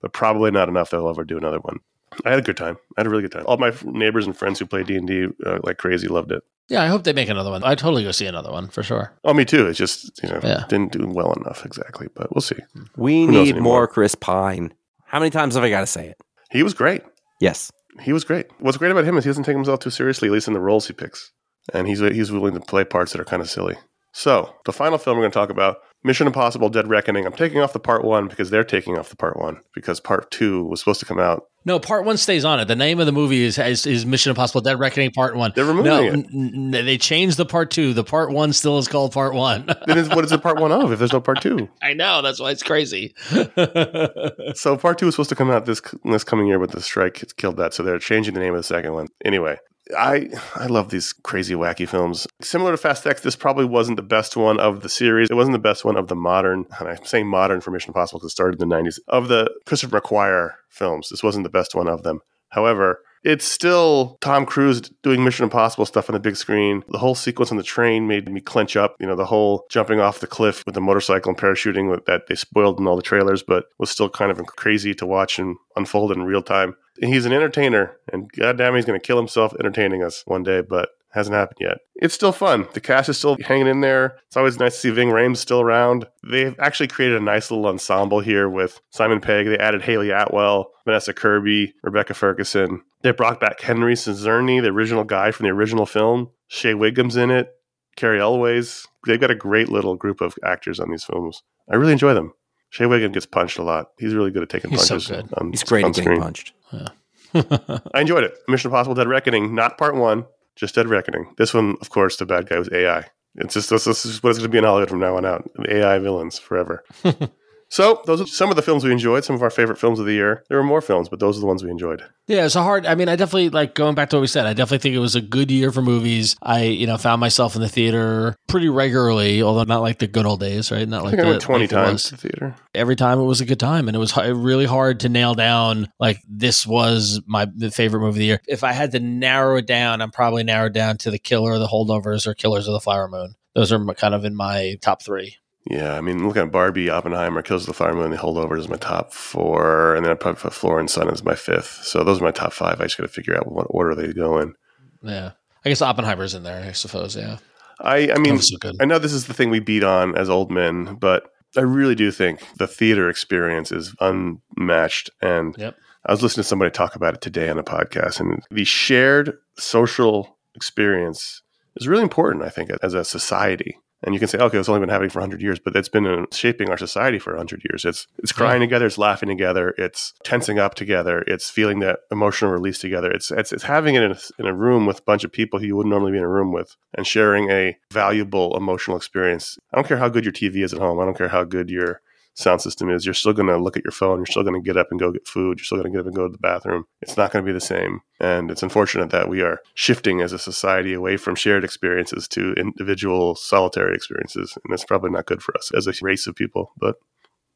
[0.00, 1.80] but probably not enough that I'll ever do another one.
[2.24, 2.76] I had a good time.
[2.96, 3.44] I had a really good time.
[3.46, 6.42] All my neighbors and friends who play D and D uh, like crazy loved it.
[6.68, 7.64] Yeah, I hope they make another one.
[7.64, 9.12] I'd totally go see another one for sure.
[9.24, 9.66] Oh, me too.
[9.66, 10.64] It's just you know yeah.
[10.68, 12.58] didn't do well enough exactly, but we'll see.
[12.96, 14.72] We Who need more Chris Pine.
[15.04, 16.20] How many times have I got to say it?
[16.50, 17.02] He was great.
[17.40, 18.46] Yes, he was great.
[18.58, 20.60] What's great about him is he doesn't take himself too seriously, at least in the
[20.60, 21.32] roles he picks,
[21.72, 23.76] and he's he's willing to play parts that are kind of silly.
[24.12, 27.26] So the final film we're going to talk about, Mission Impossible: Dead Reckoning.
[27.26, 30.30] I'm taking off the part one because they're taking off the part one because part
[30.30, 31.44] two was supposed to come out.
[31.64, 32.66] No, part one stays on it.
[32.66, 35.52] The name of the movie is is, is Mission Impossible: Dead Reckoning Part One.
[35.54, 36.12] They're removing no, it.
[36.14, 37.92] N- n- they changed the part two.
[37.92, 39.66] The part one still is called Part One.
[39.86, 41.68] then what is the part one of if there's no part two?
[41.82, 43.14] I know that's why it's crazy.
[44.54, 47.22] so part two was supposed to come out this this coming year, but the strike
[47.36, 47.74] killed that.
[47.74, 49.08] So they're changing the name of the second one.
[49.24, 49.56] Anyway,
[49.96, 52.26] I I love these crazy wacky films.
[52.42, 55.28] Similar to Fast X, this probably wasn't the best one of the series.
[55.30, 58.20] It wasn't the best one of the modern, and I'm saying modern for Mission Impossible
[58.20, 58.98] because it started in the 90s.
[59.08, 62.20] Of the Christopher McQuarrie films, this wasn't the best one of them.
[62.50, 66.82] However, it's still Tom Cruise doing Mission Impossible stuff on the big screen.
[66.88, 68.96] The whole sequence on the train made me clench up.
[69.00, 72.34] You know, the whole jumping off the cliff with the motorcycle and parachuting that they
[72.34, 76.12] spoiled in all the trailers, but was still kind of crazy to watch and unfold
[76.12, 76.76] in real time.
[77.00, 80.90] He's an entertainer, and goddamn, he's going to kill himself entertaining us one day, but
[81.10, 81.78] hasn't happened yet.
[81.96, 82.66] It's still fun.
[82.74, 84.18] The cast is still hanging in there.
[84.26, 86.06] It's always nice to see Ving Rhames still around.
[86.28, 89.46] They've actually created a nice little ensemble here with Simon Pegg.
[89.46, 92.82] They added Hayley Atwell, Vanessa Kirby, Rebecca Ferguson.
[93.02, 96.30] They brought back Henry Czerny, the original guy from the original film.
[96.48, 97.48] Shea Whigham's in it.
[97.96, 98.86] Cary Elwes.
[99.06, 101.42] They've got a great little group of actors on these films.
[101.70, 102.32] I really enjoy them.
[102.70, 103.88] Shea Whigham gets punched a lot.
[103.98, 105.06] He's really good at taking He's punches.
[105.06, 106.20] So on, He's great at getting screen.
[106.20, 106.52] punched.
[106.72, 106.88] Yeah.
[107.94, 108.34] I enjoyed it.
[108.46, 110.26] Mission Impossible: Dead Reckoning, not part one,
[110.58, 111.34] just Dead Reckoning.
[111.38, 113.06] This one, of course, the bad guy was AI.
[113.36, 115.24] It's just this, this is what it's going to be in Hollywood from now on
[115.24, 115.48] out.
[115.68, 116.84] AI villains forever.
[117.70, 119.24] So those are some of the films we enjoyed.
[119.24, 120.42] Some of our favorite films of the year.
[120.48, 122.02] There were more films, but those are the ones we enjoyed.
[122.26, 122.86] Yeah, it's a hard.
[122.86, 124.46] I mean, I definitely like going back to what we said.
[124.46, 126.36] I definitely think it was a good year for movies.
[126.42, 130.26] I, you know, found myself in the theater pretty regularly, although not like the good
[130.26, 130.88] old days, right?
[130.88, 132.56] Not I like I the, went twenty like times to the theater.
[132.74, 135.88] Every time it was a good time, and it was really hard to nail down.
[136.00, 138.40] Like this was my the favorite movie of the year.
[138.46, 141.66] If I had to narrow it down, I'm probably narrowed down to the Killer, the
[141.66, 143.34] Holdovers, or Killers of the Flower Moon.
[143.54, 145.36] Those are kind of in my top three.
[145.70, 148.68] Yeah, I mean, looking at Barbie, Oppenheimer, Kills of the Flower Moon, The Holdovers is
[148.70, 151.84] my top four, and then I'd probably put Flora and Son as my fifth.
[151.84, 152.80] So those are my top five.
[152.80, 154.54] I just got to figure out what order they go in.
[155.02, 155.32] Yeah,
[155.64, 156.64] I guess Oppenheimer's in there.
[156.66, 157.14] I suppose.
[157.16, 157.36] Yeah,
[157.80, 158.56] I, I mean, so.
[158.80, 161.94] I know this is the thing we beat on as old men, but I really
[161.94, 165.10] do think the theater experience is unmatched.
[165.20, 165.76] And Yep.
[166.06, 169.36] I was listening to somebody talk about it today on a podcast, and the shared
[169.58, 171.42] social experience
[171.76, 173.78] is really important, I think, as a society.
[174.02, 176.06] And you can say, okay, it's only been happening for 100 years, but it's been
[176.06, 177.84] uh, shaping our society for 100 years.
[177.84, 182.52] It's it's crying together, it's laughing together, it's tensing up together, it's feeling that emotional
[182.52, 183.10] release together.
[183.10, 185.58] It's it's, it's having it in a, in a room with a bunch of people
[185.58, 189.58] who you wouldn't normally be in a room with and sharing a valuable emotional experience.
[189.72, 191.00] I don't care how good your TV is at home.
[191.00, 192.00] I don't care how good your
[192.38, 193.04] sound system is.
[193.04, 194.18] You're still going to look at your phone.
[194.18, 195.58] You're still going to get up and go get food.
[195.58, 196.84] You're still going to get up and go to the bathroom.
[197.02, 198.00] It's not going to be the same.
[198.20, 202.52] And it's unfortunate that we are shifting as a society away from shared experiences to
[202.54, 204.56] individual solitary experiences.
[204.64, 206.72] And it's probably not good for us as a race of people.
[206.78, 206.96] But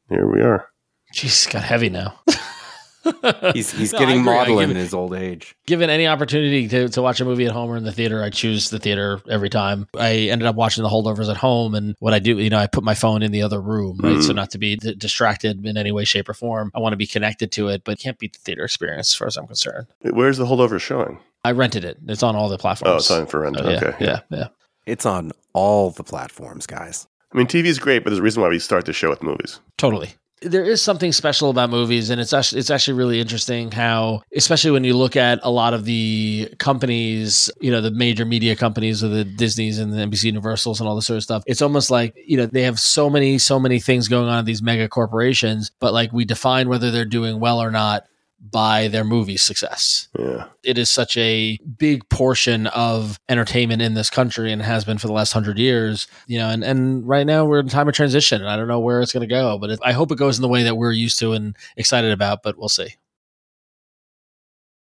[0.09, 0.67] here we are.
[1.13, 2.19] Jeez, got heavy now.
[3.53, 4.33] He's he's No, getting agree.
[4.33, 5.55] Maudlin in his old age.
[5.65, 8.29] given any opportunity to, to watch a movie at home or in the theater, I
[8.29, 9.87] choose the theater every time.
[9.97, 12.67] I ended up watching the holdovers at home, and what I do, you know, I
[12.67, 14.15] put my phone in the other room, right?
[14.17, 14.23] Mhm.
[14.23, 16.71] So not to be d- distracted in any way, shape, or form.
[16.73, 19.27] I want to be connected to it, but can't beat the theater experience as far
[19.27, 19.87] as I'm concerned.
[20.01, 21.19] Where's the holdover showing?
[21.43, 22.93] I rented it; it's on all the platforms.
[22.93, 23.57] Oh, it's on for rent.
[23.59, 23.95] Oh, yeah, okay.
[24.05, 24.47] yeah, yeah.
[24.85, 27.05] It's on all the platforms, guys.
[27.33, 29.23] I mean, TV is great, but there's a reason why we start the show with
[29.23, 29.59] movies.
[29.77, 30.11] Totally.
[30.43, 34.71] There is something special about movies, and it's actually it's actually really interesting how, especially
[34.71, 39.03] when you look at a lot of the companies, you know, the major media companies,
[39.03, 41.43] or the Disney's and the NBC Universals and all this sort of stuff.
[41.47, 44.45] It's almost like you know they have so many so many things going on in
[44.45, 48.03] these mega corporations, but like we define whether they're doing well or not
[48.51, 50.47] by their movie success Yeah.
[50.63, 55.07] it is such a big portion of entertainment in this country and has been for
[55.07, 56.07] the last hundred years.
[56.27, 58.81] You know, and, and right now we're in time of transition and I don't know
[58.81, 60.75] where it's going to go, but it, I hope it goes in the way that
[60.75, 62.89] we're used to and excited about, but we'll see.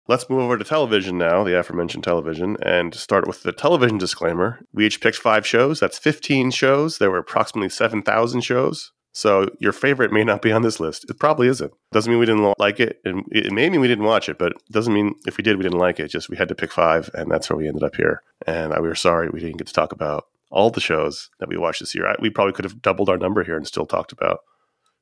[0.09, 4.59] Let's move over to television now, the aforementioned television, and start with the television disclaimer.
[4.73, 5.81] We each picked five shows.
[5.81, 6.97] That's 15 shows.
[6.97, 8.93] There were approximately 7,000 shows.
[9.18, 11.09] So your favorite may not be on this list.
[11.09, 11.74] It probably isn't.
[11.91, 13.01] Doesn't mean we didn't like it.
[13.03, 15.57] And it may mean we didn't watch it, but it doesn't mean if we did,
[15.57, 16.09] we didn't like it.
[16.09, 18.22] Just we had to pick five, and that's where we ended up here.
[18.45, 21.57] And we were sorry we didn't get to talk about all the shows that we
[21.57, 22.15] watched this year.
[22.20, 24.41] We probably could have doubled our number here and still talked about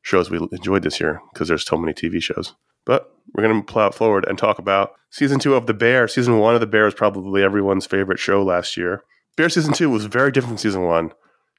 [0.02, 2.56] shows we enjoyed this year because there's so many TV shows.
[2.86, 6.08] But we're going to plow forward and talk about season two of The Bear.
[6.08, 9.04] Season one of The Bear is probably everyone's favorite show last year.
[9.36, 11.12] Bear season two was very different from season one,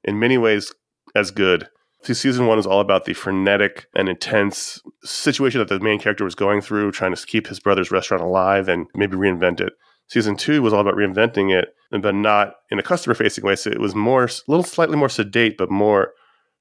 [0.04, 0.72] in many ways
[1.14, 1.68] as good.
[2.06, 6.22] See, season one is all about the frenetic and intense situation that the main character
[6.24, 9.72] was going through, trying to keep his brother's restaurant alive and maybe reinvent it.
[10.06, 13.56] Season two was all about reinventing it, but not in a customer facing way.
[13.56, 16.12] So it was more, a little slightly more sedate, but more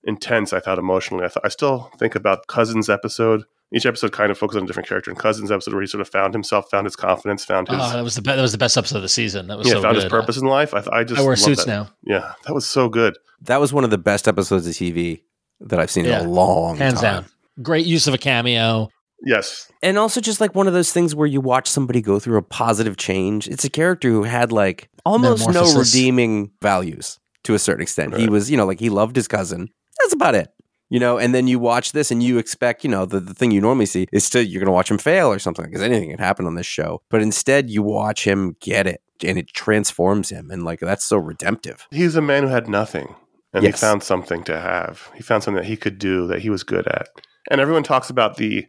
[0.04, 1.26] intense, I thought, emotionally.
[1.26, 3.44] I, th- I still think about Cousins' episode.
[3.72, 5.12] Each episode kind of focused on a different character.
[5.12, 7.92] In Cousins' episode, where he sort of found himself, found his confidence, found his, Oh,
[7.94, 9.46] that was the be- that was the best episode of the season.
[9.46, 10.04] That was yeah, so found good.
[10.06, 10.74] his purpose in life.
[10.74, 11.72] I, th- I just I wear suits that.
[11.72, 13.16] now, Yeah, that was so good.
[13.42, 15.22] That was one of the best episodes of TV
[15.62, 16.22] that I've seen Yeah.
[16.22, 16.88] in a long time.
[16.88, 17.24] hands time.
[17.24, 17.26] down.
[17.62, 18.90] Great use of a cameo.
[19.26, 22.38] Yes, And also just like one of those things where you watch somebody go through
[22.38, 23.48] a positive change.
[23.48, 28.16] It's a character who had like almost no redeeming values to a certain extent.
[28.18, 29.70] He was, you know, like he loved his cousin.
[30.02, 30.50] That's about it.
[30.90, 33.50] You know, and then you watch this and you expect, you know, the, the thing
[33.52, 36.10] you normally see is still you're going to watch him fail or something because anything
[36.12, 37.02] can happen on this show.
[37.10, 40.52] But instead, you watch him get it and it transforms him.
[40.52, 41.88] And like that's so redemptive.
[41.90, 43.16] he's a man who had nothing,
[43.56, 43.80] and Yes.
[43.80, 45.10] he found something to have.
[45.16, 47.08] He found something that he could do that he was good at.
[47.50, 48.66] And everyone talks about the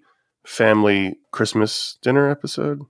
[0.47, 2.81] family Christmas dinner episode.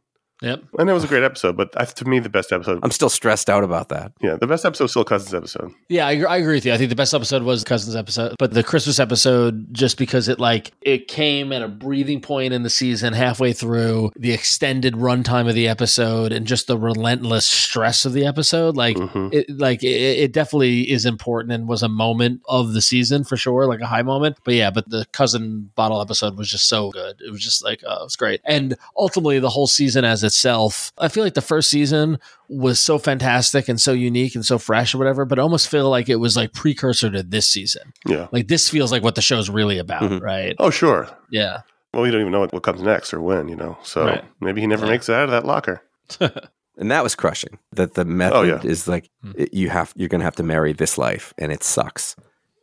[0.43, 0.65] Yep.
[0.79, 3.49] And it was a great episode, but to me, the best episode, I'm still stressed
[3.49, 4.13] out about that.
[4.21, 5.73] yeah, the best episode was still Cousins' episode.
[5.89, 6.73] Yeah, I, agree- I agree with you.
[6.75, 10.39] I think the best episode was Cousins episode, but the Christmas episode, just because it
[10.39, 15.49] like it came at a breathing point in the season halfway through the extended runtime
[15.49, 19.33] of the episode and just the relentless stress of the episode, like Mhm.
[19.33, 23.37] it, like it, it definitely is important and was a moment of the season for
[23.39, 24.37] sure, like a high moment.
[24.45, 27.17] But yeah, but the cousin bottle episode was just so good.
[27.27, 28.41] It was just like, oh, it was great.
[28.45, 30.93] And ultimately, the whole season as itself.
[30.99, 32.19] I feel like the first season
[32.49, 35.89] was so fantastic and so unique and so fresh or whatever, but I almost feel
[35.89, 37.93] like it was like precursor to this season.
[38.07, 38.27] Yeah.
[38.33, 40.21] Like this feels like what the show's really about, Mhm.
[40.21, 40.55] right?
[40.59, 41.09] Oh, sure.
[41.31, 41.61] Yeah.
[41.95, 43.79] Well, we don't even know what, what comes next or when, you know.
[43.83, 44.25] So Right.
[44.41, 44.93] maybe he never Yeah.
[44.93, 45.81] makes it out of that locker.
[46.21, 47.59] and that was crushing.
[47.73, 48.61] That the method Oh, yeah.
[48.63, 49.33] is like Hmm.
[49.37, 52.15] it- you have you're gonna have to marry this life, and it sucks,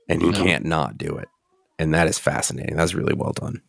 [0.07, 0.36] and you Mhm.
[0.43, 1.30] can't not do it,
[1.80, 2.76] and that is fascinating.
[2.76, 3.61] That's really well done.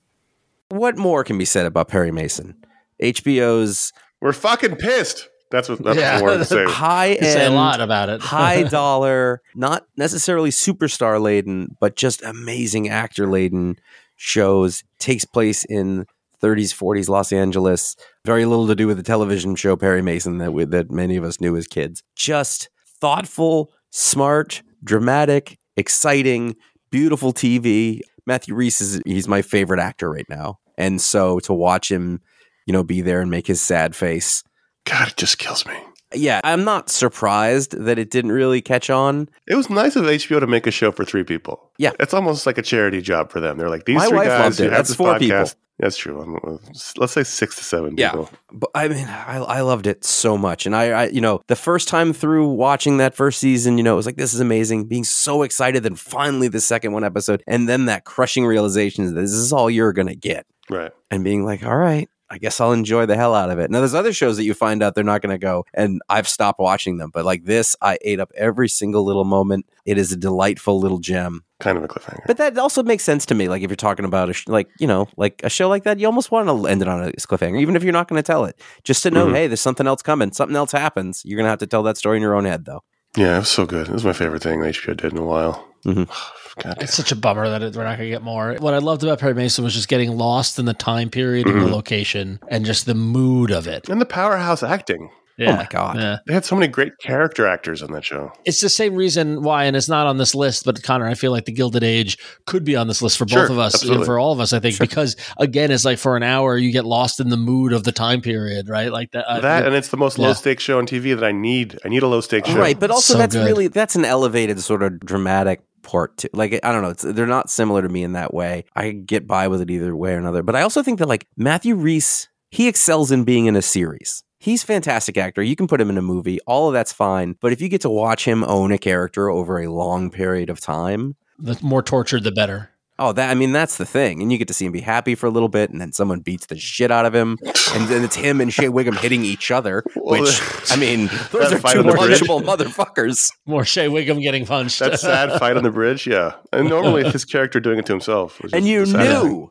[0.70, 2.56] What more can be said about Perry Mason?
[3.02, 5.28] HBO's We're fucking pissed.
[5.50, 6.14] That's what that's Yeah.
[6.14, 6.64] what I wanted to say.
[6.68, 8.20] high You say a lot about it.
[8.20, 13.76] high dollar, not necessarily superstar laden, but just amazing actor laden
[14.16, 14.82] shows.
[14.98, 16.06] Takes place in
[16.42, 17.96] 30s, 40s Los Angeles.
[18.24, 21.24] Very little to do with the television show Perry Mason that we, that many of
[21.24, 22.02] us knew as kids.
[22.16, 22.68] Just
[23.00, 26.56] thoughtful, smart, dramatic, exciting,
[26.90, 28.00] beautiful TV.
[28.26, 32.20] Matthew Rhys is he's my favorite actor right now, and so to watch him,
[32.66, 34.42] you know, be there and make his sad face
[34.86, 35.74] God, it just kills me.
[36.14, 39.28] yeah, I'm not surprised that it didn't really catch on.
[39.46, 41.70] It was nice of HBO to make a show for three people.
[41.78, 41.92] Yeah.
[41.98, 43.56] it's almost like a charity job for them.
[43.56, 44.40] They're like these My three wife guys.
[44.40, 44.70] loved who it.
[44.70, 45.44] That's four people.
[45.80, 46.20] That's true.
[46.20, 46.58] I'm- uh,
[46.98, 48.10] Let's say six to seven Yeah.
[48.10, 48.30] people.
[48.52, 51.56] But I mean, I, I loved it so much, and I, I, you know, the
[51.56, 54.84] first time through watching that first season, you know, it was like this is amazing.
[54.86, 59.20] Being so excited, then finally the second one episode, and then that crushing realization that
[59.20, 60.92] this is all you're gonna get, Right.
[61.10, 62.08] and being like, all right.
[62.34, 63.70] I guess I'll enjoy the hell out of it.
[63.70, 66.26] Now, there's other shows that you find out they're not going to go, and I've
[66.26, 67.10] stopped watching them.
[67.14, 69.66] But like this, I ate up every single little moment.
[69.86, 71.44] It is a delightful little gem.
[71.60, 72.26] Kind of a cliffhanger.
[72.26, 73.48] But that also makes sense to me.
[73.48, 76.00] Like if you're talking about a sh- like you know like a show like that,
[76.00, 78.26] you almost want to end it on a cliffhanger, even if you're not going to
[78.26, 78.60] tell it.
[78.82, 79.34] Just to know, Mhm.
[79.34, 80.32] hey, there's something else coming.
[80.32, 81.22] Something else happens.
[81.24, 82.82] You're going to have to tell that story in your own head, though.
[83.16, 83.86] yeah, it was so good.
[83.88, 85.64] It was my favorite thing HBO did in a while.
[85.84, 86.08] Mhm.
[86.62, 86.76] God.
[86.80, 88.54] It's such a bummer that it, we're not going to get more.
[88.60, 91.56] What I loved about Perry Mason was just getting lost in the time period and
[91.56, 91.64] Mhm.
[91.66, 93.88] the location and just the mood of it.
[93.88, 95.10] And the powerhouse acting.
[95.36, 95.52] Yeah.
[95.52, 95.96] Oh my god!
[95.96, 96.18] Yeah.
[96.26, 98.30] They had so many great character actors on that show.
[98.44, 101.32] It's the same reason why, and it's not on this list, but Conor, I feel
[101.32, 102.16] like the Gilded Age
[102.46, 103.96] could be on this list for both Sure, of us, absolutely.
[103.98, 104.86] and for all of us, I think, Sure.
[104.86, 107.92] because again, it's like for an hour, you get lost in the mood of the
[107.92, 108.92] time period, right?
[108.92, 109.24] Like that.
[109.26, 110.28] uh, that and it's the most yeah.
[110.28, 111.78] low stakes show on TV that I need.
[111.84, 112.58] I need a low stakes show.
[112.58, 113.44] Right, but also So that's good.
[113.44, 116.90] really that's an elevated sort of dramatic part to like I don't know.
[116.90, 118.64] It's, they're not similar to me in that way.
[118.74, 120.42] I get by with it either way or another.
[120.42, 124.23] But I also think that like Matthew Reese, he excels in being in a series.
[124.44, 125.42] He's a fantastic actor.
[125.42, 126.38] You can put him in a movie.
[126.46, 127.34] All of that's fine.
[127.40, 130.60] But if you get to watch him own a character over a long period of
[130.60, 132.68] time, The more tortured, the better.
[132.98, 134.20] oh, that I mean that's the thing.
[134.20, 136.20] And you get to see him be happy for a little bit, and then someone
[136.20, 137.38] beats the shit out of him,
[137.72, 139.82] and then it's him and Shea Whigham hitting each other.
[139.96, 140.40] Which
[140.70, 143.32] I mean, those are fight two on punchable motherfuckers.
[143.46, 144.78] More Shea Whigham getting punched.
[144.78, 146.34] That sad fight on the bridge, yeah.
[146.52, 148.42] And normally his character doing it to himself.
[148.42, 149.50] which and you knew thing.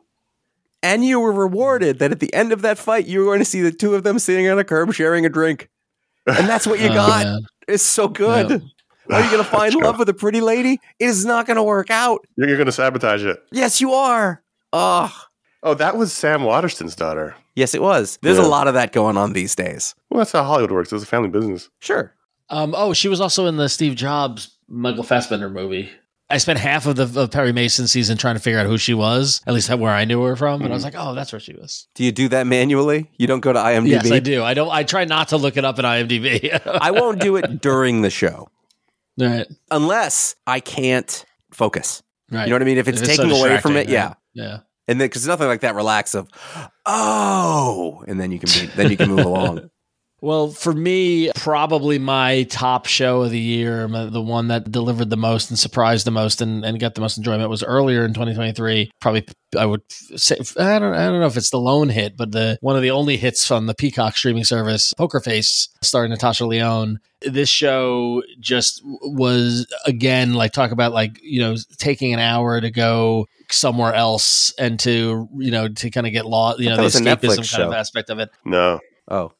[0.84, 3.38] Knew and you were rewarded that at the end of that fight you were going
[3.38, 5.68] to see the two of them sitting on a curb sharing a drink
[6.26, 7.40] and that's what you Oh, got man.
[7.68, 8.50] it's so good
[9.10, 11.62] are you going to find love with a pretty lady it is not going to
[11.62, 13.42] work out You're, you're going to sabotage it.
[13.52, 15.12] yes you are oh
[15.66, 17.34] Oh, that was Sam Waterston's daughter.
[17.54, 18.44] yes it was there's Yeah.
[18.44, 20.92] a lot of that going on these days Well, that's how Hollywood works.
[20.92, 21.70] It's a family business.
[21.80, 22.14] sure
[22.50, 25.90] Um, oh, she was also in the Steve Jobs Michael Fassbender movie.
[26.30, 28.94] I spent half of the of Perry Mason season trying to figure out who she
[28.94, 30.96] was, at least where I knew her from, and I was mm-hmm.
[30.96, 33.58] like, "Oh, that's where she was." do you do that manually you don't go to
[33.58, 34.42] imdb Yes, I do.
[34.42, 34.70] I don't.
[34.70, 36.60] I try not to look it up in IMDb.
[36.66, 38.48] I won't do it during the show
[39.18, 42.44] right, unless i can't focus right.
[42.44, 43.92] you know what i mean if it's If it's so taking away from it distracting,
[43.94, 44.52] yeah right.
[44.52, 44.58] yeah.
[44.88, 46.28] and then because nothing like that relax of
[46.86, 49.70] oh and then you can be, then you can move along
[50.24, 55.18] Well, for me, probably my top show of the year, the one that delivered the
[55.18, 58.90] most and surprised the most and, and got the most enjoyment was earlier in 2023.
[59.02, 62.32] Probably, I would say, I don't, I don't know if it's the lone hit, but
[62.32, 66.46] the one of the only hits from the Peacock streaming service, Poker Face, starring Natasha
[66.46, 67.00] Lyonne.
[67.20, 72.70] This show just was again like talk about like you know taking an hour to
[72.70, 76.80] go somewhere else and to you know to kind of get lost you know That
[76.80, 77.66] the was a escapism Netflix kind show.
[77.68, 78.30] of aspect of it.
[78.46, 78.80] No.
[79.08, 79.32] oh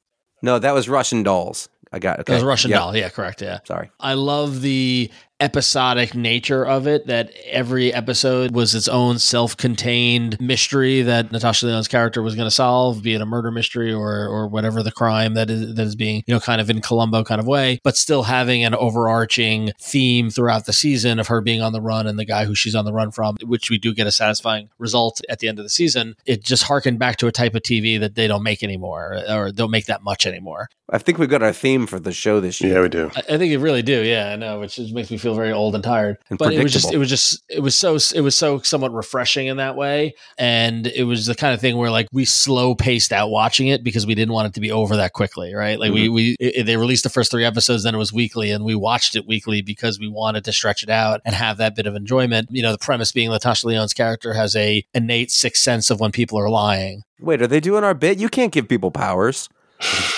[0.44, 1.68] no that was russian dolls.
[1.92, 3.60] I got okay That was Russian Yeah, Doll, yeah, correct, yeah.
[3.64, 3.88] sorry.
[4.00, 11.02] I love the episodic nature of it that every episode was its own self-contained mystery
[11.02, 14.46] that Natasha Lyonne's character was going to solve, be it a murder mystery or or
[14.48, 17.40] whatever the crime that is that is being, you know, kind of in Columbo kind
[17.40, 21.72] of way, but still having an overarching theme throughout the season of her being on
[21.72, 24.06] the run and the guy who she's on the run from, which we do get
[24.06, 26.14] a satisfying result at the end of the season.
[26.26, 29.50] It just harkened back to a type of TV that they don't make anymore or
[29.50, 30.68] don't make that much anymore.
[30.90, 33.10] i think we got our theme for the show this year Yeah, we do.
[33.16, 34.02] I, I think you really do.
[34.02, 36.18] Yeah, I know, which just makes me feel very old and tired.
[36.30, 38.92] And but it was just, it was just, it was so, it was so somewhat
[38.92, 40.14] refreshing in that way.
[40.38, 43.82] And it was the kind of thing where like we slow paced out watching it
[43.82, 45.80] because we didn't want it to be over that quickly, right?
[45.80, 46.14] Like we, mm-hmm.
[46.14, 49.16] we, it, they released the first three episodes, then it was weekly, and we watched
[49.16, 52.48] it weekly because we wanted to stretch it out and have that bit of enjoyment.
[52.50, 56.12] You know, the premise being Latasha Lyonne's character has a innate sixth sense of when
[56.12, 57.02] people are lying.
[57.20, 58.18] Wait, are they doing our bit?
[58.18, 59.48] You can't give people powers.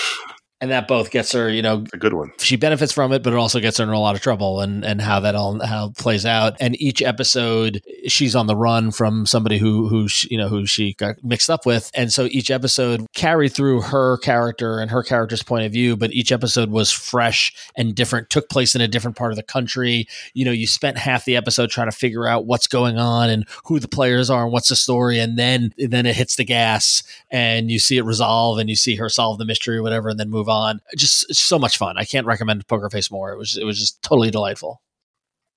[0.59, 2.31] And that both gets her, you know, A good one.
[2.39, 4.83] she benefits from it, but it also gets her in a lot of trouble and
[4.83, 6.55] and how that all how plays out.
[6.59, 10.65] And each episode, she's on the run from somebody who who she, you know who
[10.65, 15.03] she got mixed up with, and so each episode carried through her character and her
[15.03, 15.95] character's point of view.
[15.95, 19.43] But each episode was fresh and different, took place in a different part of the
[19.43, 20.07] country.
[20.33, 23.45] You know, you spent half the episode trying to figure out what's going on and
[23.65, 27.03] who the players are and what's the story, and then then it hits the gas
[27.29, 30.19] and you see it resolve and you see her solve the mystery or whatever, and
[30.19, 30.79] then move on.
[30.95, 31.97] Just so much fun.
[31.97, 33.31] I can't recommend Poker Face more.
[33.31, 34.81] It was it was just totally delightful.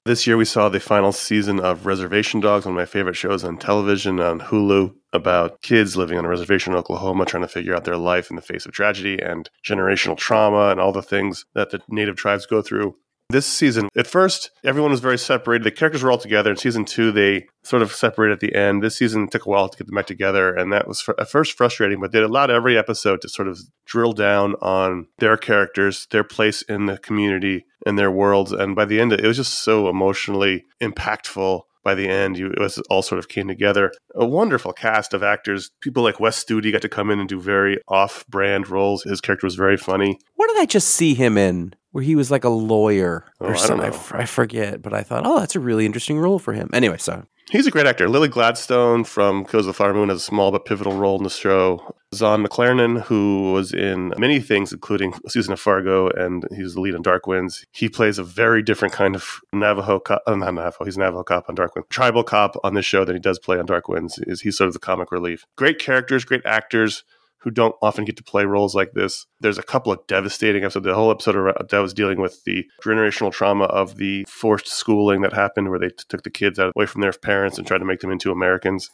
[0.07, 3.45] This year, we saw the final season of Reservation Dogs, one of my favorite shows
[3.45, 7.75] on television on Hulu, about kids living on a reservation in Oklahoma trying to figure
[7.77, 11.45] out their life in the face of tragedy and generational trauma and all the things
[11.55, 12.97] that the native tribes go through.
[13.31, 15.65] This season, at first, everyone was very separated.
[15.65, 16.51] The characters were all together.
[16.51, 18.83] In season two, they sort of separated at the end.
[18.83, 21.57] This season took a while to get them back together, and that was at first
[21.57, 26.25] frustrating, but they allowed every episode to sort of drill down on their characters, their
[26.25, 28.53] place in the community, and their worlds.
[28.53, 31.63] And by the end, it was just so emotionally impactful.
[31.83, 33.91] By the end, you, it was all sort of came together.
[34.15, 35.71] A wonderful cast of actors.
[35.81, 39.05] People like Wes Studi got to come in and do very off-brand roles.
[39.05, 40.19] His character was very funny.
[40.35, 41.73] What did I just see him in?
[41.93, 43.87] Where he was like a lawyer Oh, or don't something.
[44.13, 44.27] I, know.
[44.27, 46.71] forget, but I thought, oh, that's a really interesting role for him.
[46.73, 48.09] Anyway, so He's a great actor.
[48.09, 51.25] Lily Gladstone from Kills of the Flower Moon has a small but pivotal role in
[51.25, 51.97] the show.
[52.15, 56.95] Zahn McClarnon, who was in many things, including season of Fargo, and he's the lead
[56.95, 57.65] in Dark Winds.
[57.73, 60.23] He plays a very different kind of Navajo cop.
[60.29, 60.85] Uh, not Navajo.
[60.85, 61.89] He's a Navajo cop on Dark Winds.
[61.91, 64.19] Tribal cop on this show that he does play on Dark Winds.
[64.29, 65.45] Is he's sort of the comic relief.
[65.57, 67.03] Great characters, great actors
[67.43, 69.27] who don't often get to play roles like this.
[69.41, 70.85] There's a couple of devastating episodes.
[70.85, 75.33] The whole episode that was dealing with the generational trauma of the forced schooling that
[75.33, 78.01] happened, where they t- took the kids away from their parents and tried to make
[78.01, 78.91] them into Americans.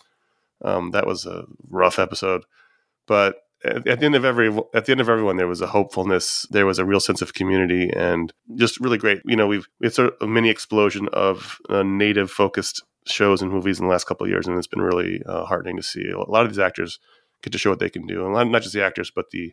[0.64, 2.44] Um, that was a rough episode,
[3.06, 5.66] but at, at the end of every at the end of everyone, there was a
[5.66, 6.46] hopefulness.
[6.50, 9.20] There was a real sense of community, and just really great.
[9.24, 13.78] You know, we've it's of a mini explosion of uh, native focused shows and movies
[13.78, 16.08] in the last couple of years, and it's been really uh, heartening to see.
[16.08, 16.98] A lot of these actors
[17.46, 19.52] get to show what they can do, and not- just the actors, but the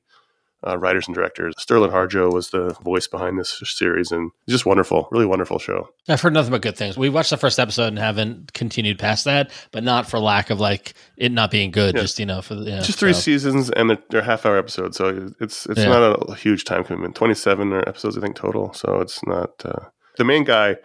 [0.66, 1.54] uh, writers and directors.
[1.58, 5.90] Sterling Harjo was the voice behind this series, and just wonderful, really wonderful show.
[6.08, 6.98] I've heard nothing but good things.
[6.98, 10.62] We watched the first episode and haven't continued past that, but not for lack of
[10.62, 11.96] like it not being good.
[11.96, 12.02] Yeah.
[12.02, 13.20] Just you know, for just three so.
[13.20, 15.90] seasons, and they're, they're half hour episodes, so it's it's Yeah.
[15.90, 17.16] not a huge time commitment.
[17.16, 18.72] Twenty seven episodes, I think, total.
[18.74, 20.78] So it's not uh, the main guy,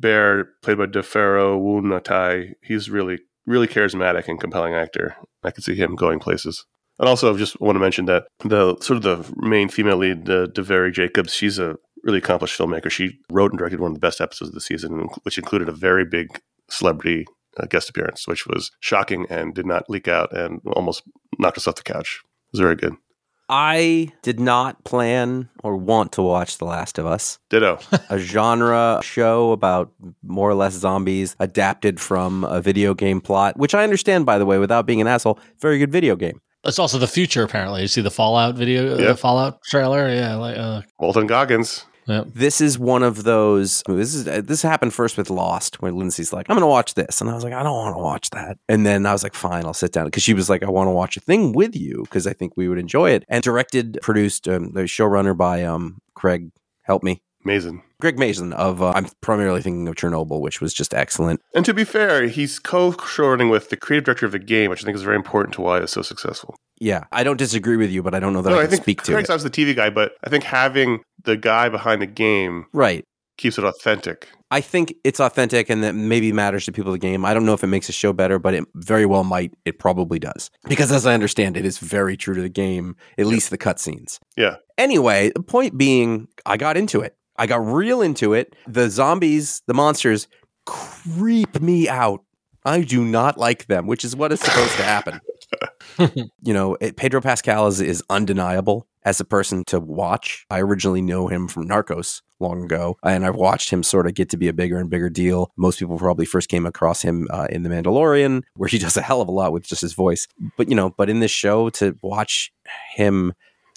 [0.00, 2.54] Bear, played by D'Pharaoh Woon-A-Tai.
[2.60, 5.16] He's really really charismatic and compelling actor.
[5.42, 6.64] I could see him going places.
[6.98, 10.28] And also, I just want to mention that the sort of the main female lead,
[10.28, 12.90] uh, Devery Jacobs, she's a really accomplished filmmaker.
[12.90, 15.72] She wrote and directed one of the best episodes of the season, which included a
[15.72, 17.26] very big celebrity
[17.58, 21.02] uh, guest appearance, which was shocking and did not leak out and almost
[21.38, 22.20] knocked us off the couch.
[22.22, 22.94] It was very good.
[23.54, 27.78] I did not plan or want to watch The Last of Us, Ditto.
[28.08, 29.92] a genre show about
[30.22, 34.46] more or less zombies adapted from a video game plot, which I understand, by the
[34.46, 35.38] way, without being an asshole.
[35.60, 36.40] Very good video game.
[36.64, 37.42] It's also the future.
[37.42, 39.08] Apparently, you see the Fallout video, Yeah.
[39.08, 40.08] the Fallout trailer.
[40.08, 41.84] Yeah, like uh, Walton Goggins.
[42.06, 42.24] Yeah.
[42.26, 43.82] This is one of those.
[43.86, 47.20] This is this happened first with Lost, where Lindsay's like, "I'm going to watch this,"
[47.20, 49.34] and I was like, "I don't want to watch that." And then I was like,
[49.34, 51.76] "Fine, I'll sit down," because she was like, "I want to watch a thing with
[51.76, 55.64] you because I think we would enjoy it." And directed, produced, um, the showrunner by
[55.64, 56.50] um, Craig.
[56.84, 57.82] Help me, Amazing.
[58.00, 58.82] Craig Mazin of.
[58.82, 61.40] Uh, I'm primarily thinking of Chernobyl, which was just excellent.
[61.54, 64.84] And to be fair, he's co-showrunning with the creative director of the game, which I
[64.84, 66.54] think is very important to why it's so successful.
[66.80, 68.70] Yeah, I don't disagree with you, but I don't know that no, I I can
[68.72, 69.32] think speak to Craig's it.
[69.32, 73.04] was the TV guy, but I think having the guy behind the game Right.
[73.38, 74.28] keeps it authentic.
[74.50, 77.24] I think it's authentic and that maybe matters to people of the game.
[77.24, 79.54] I don't know if it makes a show better, but it very well might.
[79.64, 80.50] It probably does.
[80.68, 84.18] Because as I understand it, it's very true to the game, at least the cutscenes.
[84.36, 84.56] Yeah.
[84.76, 87.14] Anyway, the point being, I got into it.
[87.36, 88.54] I got real into it.
[88.66, 90.28] The zombies, the monsters,
[90.66, 92.24] creep me out.
[92.64, 95.20] I do not like them, which is what is supposed to happen.
[96.42, 100.46] you know, it, Pedro Pascal is, is undeniable as a person to watch.
[100.48, 104.28] I originally know him from Narcos long ago, and I've watched him sort of get
[104.30, 105.50] to be a bigger and bigger deal.
[105.56, 109.02] Most people probably first came across him uh, in The Mandalorian, where he does a
[109.02, 110.28] hell of a lot with just his voice.
[110.56, 112.52] But, you know, but in this show, to watch
[112.94, 113.32] him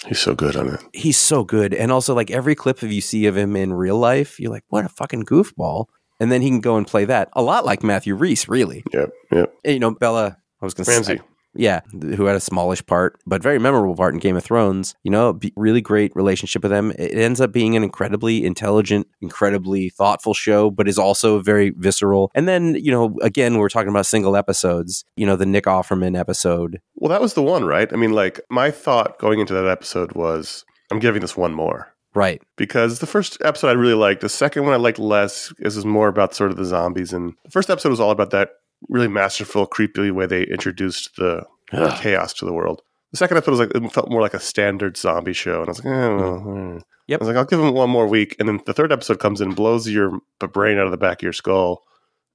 [0.07, 0.79] He's so good on it.
[0.93, 1.73] He's so good.
[1.73, 4.63] And also, like every clip of you see of him in real life, you're like,
[4.67, 5.85] what a fucking goofball.
[6.19, 8.83] And then he can go and play that a lot like Matthew Rhys, really.
[8.93, 9.53] Yep, yep.
[9.65, 11.19] And, you know, Bella, I was going to say,
[11.55, 14.95] yeah, who had a smallish part, but very memorable part in Game of Thrones.
[15.03, 16.91] You know, really great relationship with them.
[16.91, 22.31] It ends up being an incredibly intelligent, incredibly thoughtful show, but is also very visceral.
[22.35, 25.05] And then, you know, again, we're talking about single episodes.
[25.15, 26.81] You know, the Nick Offerman episode.
[26.95, 27.91] Well, that was the one, right?
[27.91, 31.91] I mean, like my thought going into that episode was, I'm giving this one more.
[32.13, 32.41] Right.
[32.55, 34.21] because the first episode I really liked.
[34.21, 35.53] The second one I liked less.
[35.59, 38.31] This is more about sort of the zombies, and the first episode was all about
[38.31, 38.51] that
[38.89, 41.99] really masterful, creepy way they introduced the Ugh.
[42.01, 42.81] chaos to the world.
[43.11, 45.71] The second episode was like it felt more like a standard zombie show, and I
[45.71, 46.77] was like, eh, well, hmm.
[47.07, 47.21] Yep.
[47.21, 49.39] I was like, I'll give them one more week, and then the third episode comes
[49.39, 51.83] in, blows your b- brain out of the back of your skull,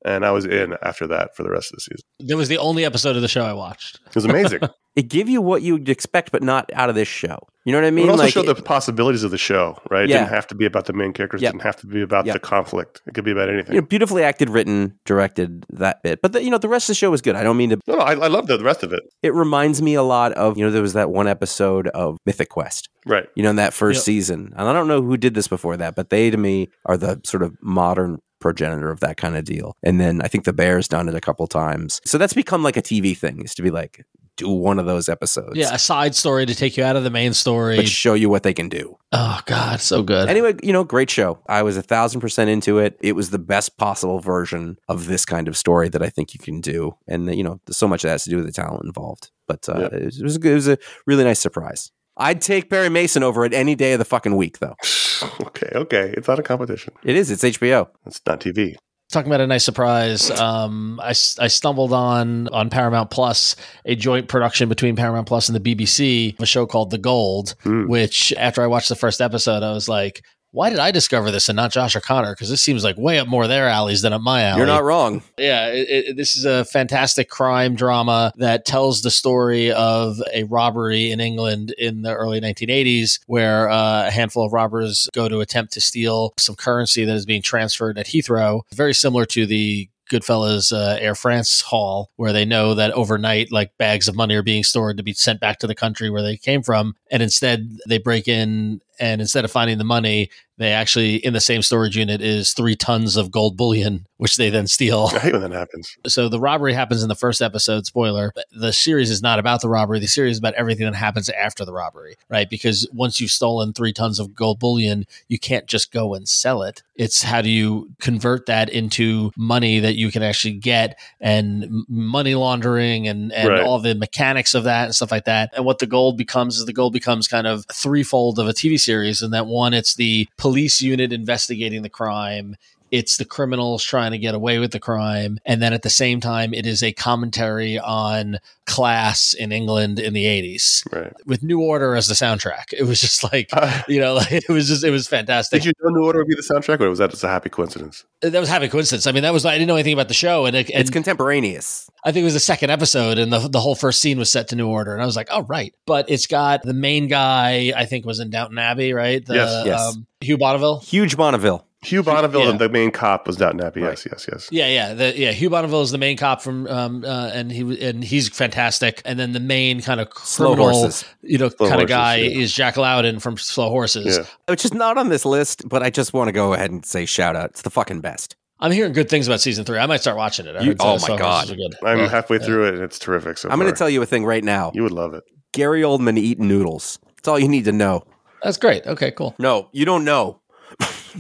[0.05, 2.05] and I was in after that for the rest of the season.
[2.21, 3.99] That was the only episode of the show I watched.
[4.07, 4.61] It was amazing.
[4.97, 7.39] it It give you what you'd expect, but not out of this show.
[7.67, 8.07] You know what I mean?
[8.07, 10.05] It also like, showed the possibilities of the show, right?
[10.05, 10.21] It Yeah.
[10.21, 11.43] didn't have to be about the main characters.
[11.43, 12.33] It didn't have to be about Yep.
[12.33, 13.03] the conflict.
[13.07, 13.75] It could be about anything.
[13.75, 16.21] you know, beautifully acted, written, directed that bit.
[16.23, 17.37] But the, you know, the rest of the show was good.
[17.37, 17.79] I don't mean to.
[17.87, 19.03] no, no, I, I love the rest of it.
[19.23, 22.49] It reminds me a lot of you know there was that one episode of Mythic
[22.49, 22.89] Quest.
[23.07, 23.27] Right.
[23.37, 24.05] You know, in that first Yep.
[24.05, 26.97] season, and I don't know who did this before that, but they to me are
[26.97, 29.77] the sort of modern progenitor of that kind of deal.
[29.83, 32.01] And then I think the Bears done it a couple times.
[32.05, 34.05] So that's become like a TV thing, is to be like
[34.37, 35.57] do one of those episodes.
[35.57, 37.77] Yeah, a side story to take you out of the main story.
[37.77, 38.97] But show you what they can do.
[39.13, 40.29] oh God, so good.
[40.29, 41.39] Anyway, you know, great show.
[41.49, 42.97] I was a thousand percent into it.
[43.03, 46.41] It was the best possible version of this kind of story that I think you
[46.41, 46.97] can do.
[47.07, 49.31] And you know, so much of that has to do with the talent involved.
[49.47, 49.99] But uh, Yeah.
[49.99, 51.91] it, was, it was a it was a really nice surprise.
[52.17, 54.77] I'd take Perry Mason over it any day of the fucking week, though.
[55.41, 56.15] Okay, okay.
[56.17, 56.93] It's not a competition.
[57.05, 57.31] It is.
[57.31, 57.89] It's HBO.
[58.07, 58.77] It's not TV.
[59.13, 63.97] Talking about a nice surprise, um, I, s- I stumbled on on Paramount Plus a
[63.97, 67.57] joint production between Paramount Plus and the BBC, a show called The Gold.
[67.65, 67.89] Hmm.
[67.89, 70.23] Which, after I watched the first episode, I was like,
[70.53, 72.33] "Why did I discover this and not Josh or Conor?
[72.33, 74.85] Because this seems like way up more their alleys than up my alley." You're not
[74.85, 75.23] wrong.
[75.39, 80.45] Yeah, it, it, this is a fantastic crime drama that tells the story of a
[80.45, 85.41] robbery in England in the early 1980s, where uh, a handful of robbers go to
[85.41, 88.63] attempt to steal some currency that is being transferred at Heathrow.
[88.75, 93.77] Very similar to the Goodfellas uh, Air France hall, where they know that overnight, like
[93.79, 96.37] bags of money are being stored to be sent back to the country where they
[96.37, 96.97] came from.
[97.11, 101.41] And instead, they break in, and instead of finding the money, they actually, in the
[101.41, 105.09] same storage unit, is three tons of gold bullion, which they then steal.
[105.15, 105.97] I hate when that happens.
[106.07, 107.87] So the robbery happens in the first episode.
[107.87, 110.01] Spoiler: the series is not about the robbery.
[110.01, 112.49] The series is about everything that happens after the robbery, right?
[112.51, 116.63] Because once you've stolen three tons of gold bullion, you can't just go and sell
[116.63, 116.83] it.
[116.95, 122.35] It's how do you convert that into money that you can actually get, and money
[122.35, 123.63] laundering, and and Right.
[123.63, 125.51] all the mechanics of that and stuff like that.
[125.57, 128.79] And what the gold becomes is the gold becomes kind of threefold of a TV
[128.79, 128.90] series.
[129.23, 132.57] And that one, it's the police unit investigating the crime
[132.91, 136.21] it's the criminals trying to get away with the crime and then at the same
[136.21, 141.13] time it is a commentary on class in england in the 80s Right.
[141.27, 144.49] with new order as the soundtrack it was just like Uh, you know like, it
[144.49, 146.89] was just it was fantastic did you know New Order would be the soundtrack, or
[146.89, 148.05] was that just a happy coincidence?
[148.23, 150.45] that was happy coincidence i mean that was i didn't know anything about the show
[150.47, 151.89] and, it, and It's contemporaneous.
[152.05, 154.49] I think it was the second episode, and the the whole first scene was set
[154.49, 157.73] to New Order, and I was like, "Oh, right." But it's got the main guy.
[157.77, 159.25] I think was in Downton Abbey, right?
[159.25, 159.67] The, Yes.
[159.67, 159.81] Yes.
[159.97, 160.81] Um, Hugh Bonneville.
[160.81, 161.67] Huge Bonneville.
[161.83, 162.51] Hugh Bonneville, Yeah.
[162.51, 163.77] and the main cop, was not nappy.
[163.83, 163.93] Right.
[163.93, 164.49] Yes, yes, yes.
[164.53, 165.33] Yeah, yeah, the, yeah.
[165.33, 169.01] Hugh Bonneville is the main cop from, um, uh, and he and he's fantastic.
[169.07, 170.91] And then the main kind of criminal,
[171.23, 172.39] you know, Slow kind of guy yeah.
[172.41, 174.19] is Jack Lowden from Slow Horses.
[174.19, 174.25] Yeah.
[174.49, 177.07] Which is not on this list, but I just want to go ahead and say
[177.07, 177.51] shout out.
[177.51, 178.37] It's the fucking best.
[178.63, 179.79] I'm hearing good things about season three.
[179.79, 180.63] I might start watching it.
[180.63, 181.49] You- oh my Slow God.
[181.49, 181.77] Good.
[181.83, 182.09] I'm Yeah.
[182.11, 182.45] halfway yeah.
[182.45, 183.39] through it, and it's terrific.
[183.39, 184.71] So I'm going to tell you a thing right now.
[184.75, 185.25] you would love it.
[185.53, 186.99] Gary Oldman eating noodles.
[187.17, 188.05] That's all you need to know.
[188.43, 188.87] That's great.
[188.87, 189.35] Okay, cool.
[189.39, 190.40] No, you don't know.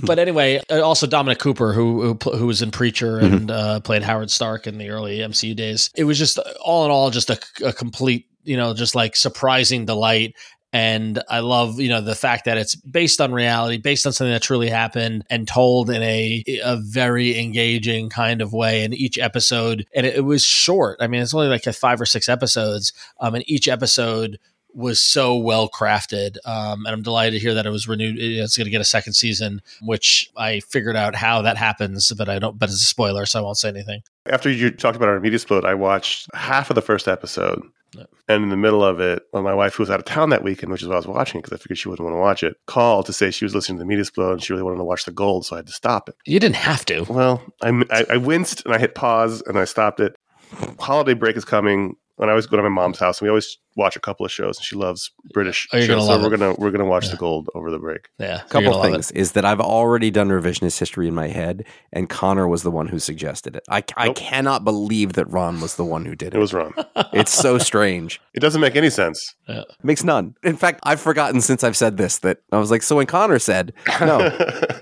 [0.02, 3.34] But anyway, uh, also Dominic Cooper, who who, who was in Preacher Mm-hmm.
[3.34, 5.90] and uh, played Howard Stark in the early MCU days.
[5.96, 9.84] It was just all in all just a, a complete, you know, just like surprising
[9.86, 10.34] delight.
[10.72, 14.32] And I love, you know, the fact that it's based on reality, based on something
[14.32, 18.84] that truly happened, and told in a a very engaging kind of way.
[18.84, 20.98] And each episode, and it, it was short.
[21.00, 24.38] I mean, it's only like a five or six episodes, um, and each episode
[24.74, 26.36] was so well crafted.
[26.44, 28.16] Um, and I'm delighted to hear that it was renewed.
[28.18, 32.28] It's going to get a second season, which I figured out how that happens, but
[32.28, 34.02] I don't, but it's a spoiler, so I won't say anything.
[34.26, 37.62] After you talked about our media split, I watched half of the first episode.
[38.28, 40.44] And in the middle of it, when my wife, who was out of town that
[40.44, 42.20] weekend, which is why I was watching it because I figured she wouldn't want to
[42.20, 44.62] watch it, called to say she was listening to the media split and she really
[44.62, 46.14] wanted to watch the gold, so I had to stop it.
[46.24, 47.04] You didn't have to.
[47.08, 50.14] Well, I, I, I winced and I hit pause and I stopped it.
[50.78, 51.96] Holiday break is coming.
[52.16, 54.32] When I always go to my mom's house, and we always watch a couple of
[54.32, 56.06] shows, and she loves British Oh, shows.
[56.06, 56.38] so we're it.
[56.38, 57.10] gonna we're gonna watch Yeah.
[57.12, 58.08] The Gold over the break.
[58.18, 58.26] Yeah.
[58.28, 58.92] you're couple gonna love it.
[58.92, 62.70] things is that I've already done revisionist history in my head, and Conor was the
[62.70, 63.62] one who suggested it.
[63.68, 64.16] I, I Nope.
[64.16, 66.36] cannot believe that Ron was the one who did it.
[66.36, 66.72] It was wrong.
[67.12, 68.20] it's so strange.
[68.34, 69.34] it doesn't make any sense.
[69.82, 70.34] Makes none.
[70.44, 73.38] In fact, I've forgotten since I've said this that I was like, so when Conor
[73.40, 74.30] said, no,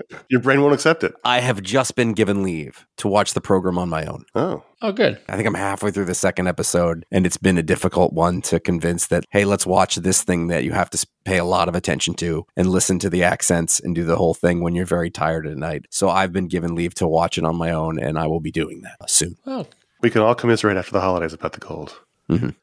[0.29, 1.13] Your brain won't accept it.
[1.23, 4.25] I have just been given leave to watch the program on my own.
[4.35, 5.19] Oh, Oh, good.
[5.27, 8.61] I think I'm halfway through the second episode, and it's been a difficult one to
[8.79, 11.75] convince that, hey, let's watch this thing that you have to pay a lot of
[11.75, 15.09] attention to and listen to the accents and do the whole thing when you're very
[15.09, 15.85] tired at night.
[15.89, 18.51] So I've been given leave to watch it on my own, and I will be
[18.51, 19.35] doing that soon.
[19.45, 19.67] Oh,
[20.01, 21.99] we can all commiserate after the holidays about The Gold.
[22.29, 22.55] Mhm.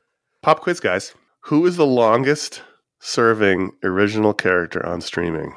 [0.43, 1.13] Pop quiz, guys.
[1.41, 2.63] Who is the longest
[3.01, 5.55] serving original character on streaming?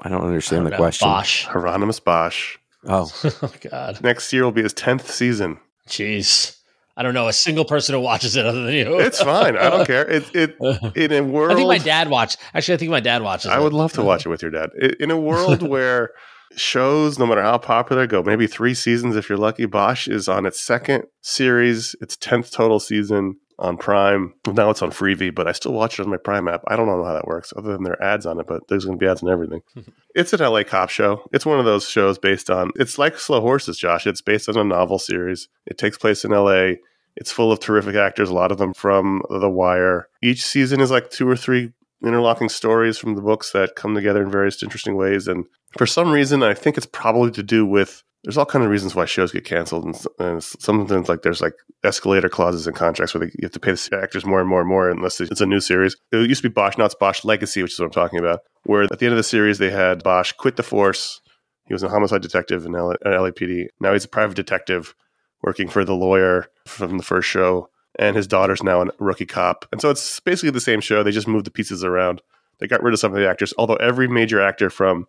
[0.00, 0.84] I don't understand I the don't know.
[0.84, 1.08] question.
[1.08, 1.44] Bosch.
[1.46, 2.58] Hieronymus Bosch.
[2.86, 3.10] Oh,
[3.42, 4.00] oh, God.
[4.02, 5.58] Next year will be his 10th season.
[5.88, 6.58] Jeez.
[6.96, 9.00] I don't know a single person who watches it other than you.
[9.00, 9.56] It's fine.
[9.56, 10.08] I don't care.
[10.08, 10.56] It, it,
[10.96, 11.52] in a world.
[11.52, 12.38] I think my dad watched.
[12.54, 13.50] Actually, I think my dad watches.
[13.50, 13.62] I it.
[13.62, 14.70] would love to watch it with your dad.
[15.00, 16.10] In a world where
[16.56, 19.66] shows, no matter how popular, go maybe three seasons if you're lucky.
[19.66, 24.34] Bosch is on its second series, its tenth total season on Prime.
[24.46, 26.62] Now it's on Freevee, but I still watch it on my Prime app.
[26.68, 28.46] I don't know how that works, other than there are ads on it.
[28.46, 29.62] But there's going to be ads on everything.
[30.14, 31.28] it's an LA cop show.
[31.32, 32.70] It's one of those shows based on.
[32.76, 34.06] It's like Slow Horses, Josh.
[34.06, 35.48] It's based on a novel series.
[35.66, 36.74] It takes place in LA.
[37.16, 40.08] It's full of terrific actors, a lot of them from The Wire.
[40.22, 41.72] Each season is like two or three
[42.02, 45.26] interlocking stories from the books that come together in various interesting ways.
[45.26, 45.46] And
[45.78, 48.94] for some reason, I think it's probably to do with there's all kind of reasons
[48.94, 53.26] why shows get canceled, and, and sometimes like there's like escalator clauses in contracts where
[53.26, 55.46] they, you have to pay the actors more and more and more unless it's a
[55.46, 55.96] new series.
[56.10, 58.40] It used to be Bosch, now it's Bosch Legacy, which is what I'm talking about.
[58.64, 61.20] Where at the end of the series, they had Bosch quit the force.
[61.66, 63.66] He was a homicide detective in LAPD.
[63.80, 64.94] Now he's a private detective
[65.42, 67.68] working for the lawyer from the first show
[67.98, 69.66] and his daughter's now a rookie cop.
[69.70, 71.02] And so it's basically the same show.
[71.02, 72.22] They just moved the pieces around.
[72.58, 75.06] They got rid of some of the actors, although every major actor from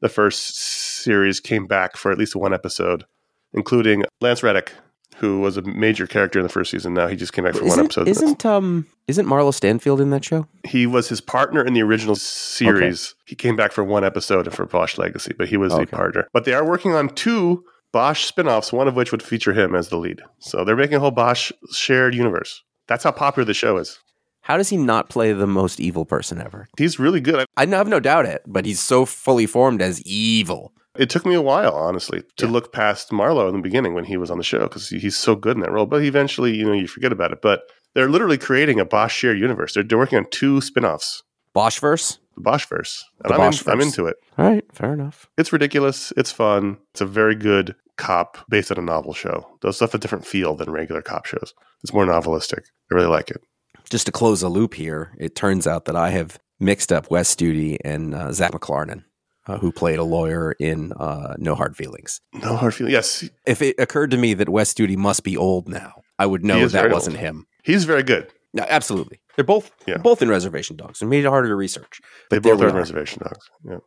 [0.00, 0.56] the first
[1.02, 3.04] series came back for at least one episode,
[3.52, 4.72] including Lance Reddick,
[5.16, 6.94] who was a major character in the first season.
[6.94, 8.08] Now he just came back for one isn't, episode.
[8.08, 10.46] isn't um isn't Marlo Stanfield in that show?
[10.66, 13.14] he was his partner in the original series.
[13.26, 15.96] He came back for one episode for Bosch Legacy, but he was the Okay.
[15.96, 16.28] partner.
[16.32, 19.88] But they are working on two Bosch spin-offs, one of which would feature him as
[19.88, 20.22] the lead.
[20.38, 22.62] So they're making a whole Bosch shared universe.
[22.86, 23.98] That's how popular the show is.
[24.42, 26.68] How does he not play the most evil person ever?
[26.78, 27.44] He's really good.
[27.56, 30.72] I have no doubt it, but he's so fully formed as evil.
[30.98, 32.52] It took me a while, honestly, to Yeah.
[32.52, 35.34] look past Marlo in the beginning when he was on the show because he's so
[35.36, 35.86] good in that role.
[35.86, 37.40] But eventually, you know, you forget about it.
[37.42, 37.62] But
[37.94, 39.74] they're literally creating a Bosch shared universe.
[39.74, 41.22] They're, they're working on two spin-offs,
[41.56, 42.18] Boschverse?
[42.36, 43.02] the Boschverse.
[43.24, 44.16] And The I'm, in, I'm into it.
[44.38, 45.28] All right, fair enough.
[45.38, 46.12] It's ridiculous.
[46.16, 46.78] It's fun.
[46.92, 49.46] It's a very good cop based on a novel show.
[49.60, 51.52] Does stuff a different feel than regular cop shows.
[51.82, 52.60] It's more novelistic.
[52.90, 53.42] I really like it.
[53.90, 57.34] Just to close a loop here, it turns out that I have mixed up Wes
[57.34, 59.02] Studi and uh, Zahn McClarnon,
[59.50, 62.20] uh, who played a lawyer in uh, No Hard Feelings.
[62.32, 65.68] No hard Feelings, Yes, If it occurred to me that Wes Studi must be old
[65.68, 67.24] now, I would know that wasn't old.
[67.24, 67.46] him.
[67.64, 68.28] he's very good.
[68.52, 69.20] No, absolutely.
[69.36, 69.98] They're both Yeah.
[69.98, 71.00] both in Reservation Dogs.
[71.02, 72.00] It made it harder to research.
[72.30, 73.48] They both are in reservation dogs.
[73.64, 73.78] Yeah.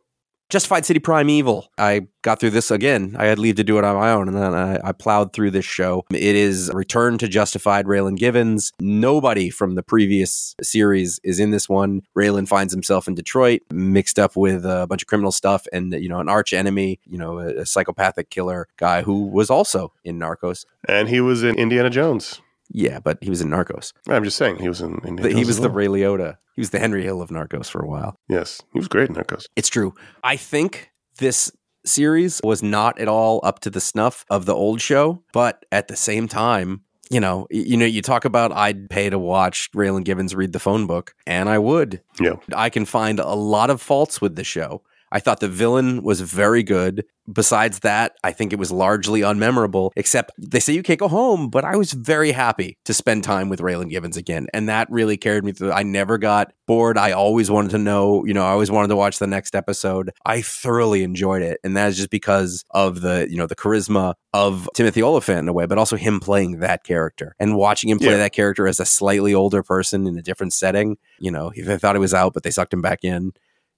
[0.50, 1.68] Justified City Primeval.
[1.78, 3.16] I got through this again.
[3.18, 5.50] I had leave to do it on my own, and then I, I plowed through
[5.50, 6.04] this show.
[6.10, 7.86] It is Return to Justified.
[7.86, 8.72] Raylan Givens.
[8.80, 12.02] Nobody from the previous series is in this one.
[12.16, 16.08] Raylan finds himself in Detroit, mixed up with a bunch of criminal stuff, and you
[16.08, 20.18] know an arch enemy, you know a, a psychopathic killer guy who was also in
[20.18, 20.66] Narcos.
[20.86, 22.40] And he was in Indiana Jones.
[22.70, 23.92] Yeah, but he was in Narcos.
[24.08, 25.76] I'm just saying he was in The- he was as the well.
[25.76, 26.36] Ray Liotta.
[26.56, 28.16] He was the Henry Hill of Narcos for a while.
[28.28, 29.46] Yes, he was great in Narcos.
[29.56, 29.94] It's true.
[30.22, 31.50] I think this
[31.84, 35.88] series was not at all up to the snuff of the old show, but at
[35.88, 40.04] the same time, you know, you know, you talk about I'd pay to watch Raylan
[40.04, 42.00] Givens read the phone book, and I would.
[42.18, 42.36] Yeah.
[42.54, 44.82] I can find a lot of faults with the show.
[45.12, 47.04] I thought the villain was very good.
[47.32, 51.48] Besides that, I think it was largely unmemorable, except they say you can't go home,
[51.48, 54.46] but I was very happy to spend time with Raylan Givens again.
[54.52, 55.72] And that really carried me through.
[55.72, 56.98] I never got bored.
[56.98, 60.10] I always wanted to know, you know, I always wanted to watch the next episode.
[60.26, 61.60] I thoroughly enjoyed it.
[61.64, 65.48] And that is just because of the, you know, the charisma of Timothy Olyphant in
[65.48, 68.16] a way, but also him playing that character and watching him play Yeah.
[68.18, 70.98] that character as a slightly older person in a different setting.
[71.18, 73.32] You know, they thought he was out, but they sucked him back in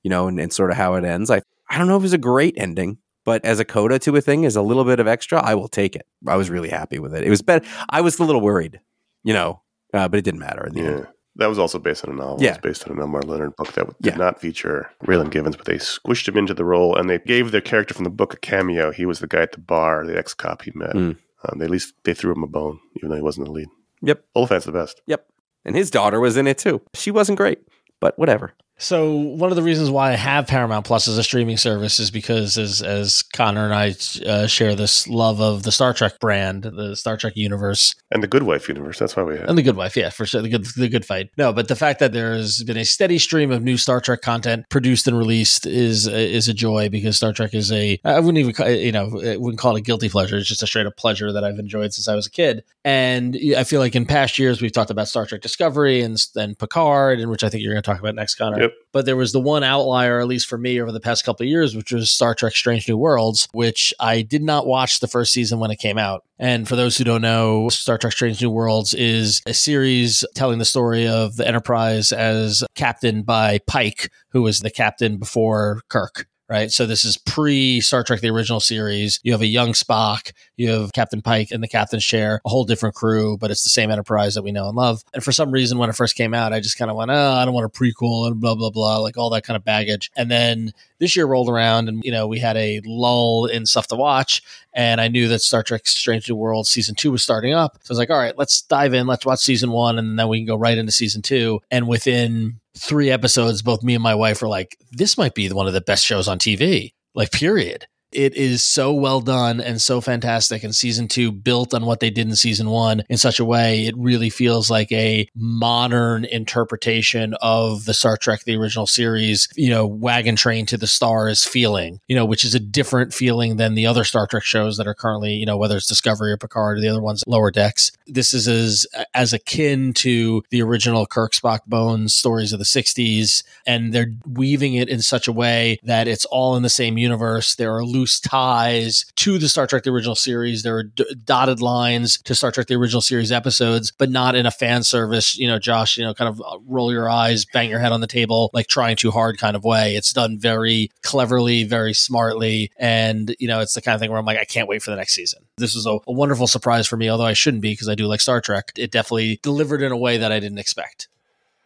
[0.06, 1.32] you know, and, and sort of how it ends.
[1.32, 4.14] I I don't know if it was a great ending, but as a coda to
[4.14, 6.06] a thing, as a little bit of extra, I will take it.
[6.28, 7.24] I was really happy with it.
[7.24, 7.66] It was better.
[7.90, 8.78] I was a little worried,
[9.24, 9.62] you know,
[9.92, 10.88] uh, but it didn't matter in the Yeah.
[10.90, 11.06] end.
[11.38, 12.38] That was also based on a novel.
[12.40, 12.50] Yeah.
[12.50, 14.16] It's based on an Elmore Leonard book that did Yeah.
[14.16, 17.60] not feature Raylan Givens, but they squished him into the role and they gave their
[17.60, 18.92] character from the book a cameo.
[18.92, 20.94] He was the guy at the bar, the ex cop he met.
[20.94, 21.16] Mm.
[21.44, 23.68] Um, they, at least they threw him a bone, even though he wasn't the lead.
[24.02, 24.24] Yep.
[24.36, 25.02] Olyphant's the best.
[25.06, 25.26] Yep.
[25.64, 26.80] And his daughter was in it too.
[26.94, 27.58] She wasn't great,
[28.00, 28.54] but whatever.
[28.78, 32.10] So one of the reasons why I have Paramount Plus as a streaming service is
[32.10, 33.94] because as as Conor and I
[34.28, 38.28] uh, share this love of the Star Trek brand, the Star Trek universe, and the
[38.28, 38.98] Good Wife universe.
[38.98, 41.06] That's why we have and the Good Wife, yeah, for sure, the good the good
[41.06, 41.30] fight.
[41.38, 44.20] No, but the fact that there has been a steady stream of new Star Trek
[44.20, 48.38] content produced and released is is a joy because Star Trek is a I wouldn't
[48.38, 50.36] even call, you know I wouldn't call it a guilty pleasure.
[50.36, 52.62] It's just a straight up pleasure that I've enjoyed since I was a kid.
[52.84, 56.58] And I feel like in past years we've talked about Star Trek Discovery and and
[56.58, 58.65] Picard, and which I think you're going to talk about next, Conor.
[58.66, 58.74] Yep.
[58.92, 61.48] But there was the one outlier, at least for me, over the past couple of
[61.48, 65.32] years, which was Star Trek Strange New Worlds, which I did not watch the first
[65.32, 66.24] season when it came out.
[66.38, 70.58] And for those who don't know, Star Trek Strange New Worlds is a series telling
[70.58, 76.26] the story of the Enterprise as captained by Pike, who was the captain before Kirk
[76.48, 76.70] right?
[76.70, 79.20] So this is pre Star Trek, the original series.
[79.22, 82.64] You have a young Spock, you have Captain Pike in the captain's chair, a whole
[82.64, 85.02] different crew, but it's the same Enterprise that we know and love.
[85.12, 87.32] And for some reason, when it first came out, I just kind of went, oh,
[87.32, 90.10] I don't want a prequel and blah, blah, blah, like all that kind of baggage.
[90.16, 93.88] And then this year rolled around and, you know, we had a lull in stuff
[93.88, 94.42] to watch.
[94.72, 97.78] And I knew that Star Trek Strange New World season two was starting up.
[97.82, 99.06] So I was like, all right, let's dive in.
[99.06, 99.98] Let's watch season one.
[99.98, 101.60] And then we can go right into season two.
[101.70, 105.66] And within three episodes, both me and my wife were like, this might be one
[105.66, 107.86] of the best shows on TV, like, period.
[108.12, 110.62] It is so well done and so fantastic.
[110.62, 113.86] And season two built on what they did in season one in such a way,
[113.86, 119.70] it really feels like a modern interpretation of the Star Trek, the original series, you
[119.70, 123.74] know, wagon train to the stars feeling, you know, which is a different feeling than
[123.74, 126.78] the other Star Trek shows that are currently, you know, whether it's Discovery or Picard
[126.78, 127.92] or the other ones, Lower Decks.
[128.06, 133.42] This is as, as akin to the original Kirk Spock Bones stories of the 60s.
[133.66, 137.54] And they're weaving it in such a way that it's all in the same universe.
[137.54, 140.62] There are loose ties to the Star Trek the original series.
[140.62, 144.46] There are d- dotted lines to Star Trek the original series episodes, but not in
[144.46, 147.70] a fan service, you know, Josh, you know, kind of uh, roll your eyes, bang
[147.70, 149.96] your head on the table, like trying too hard kind of way.
[149.96, 152.70] It's done very cleverly, very smartly.
[152.78, 154.90] And, you know, it's the kind of thing where I'm like, I can't wait for
[154.90, 155.44] the next season.
[155.58, 158.06] This was a, a wonderful surprise for me, although I shouldn't be because I do
[158.06, 158.72] like Star Trek.
[158.76, 161.08] It definitely delivered in a way that I didn't expect.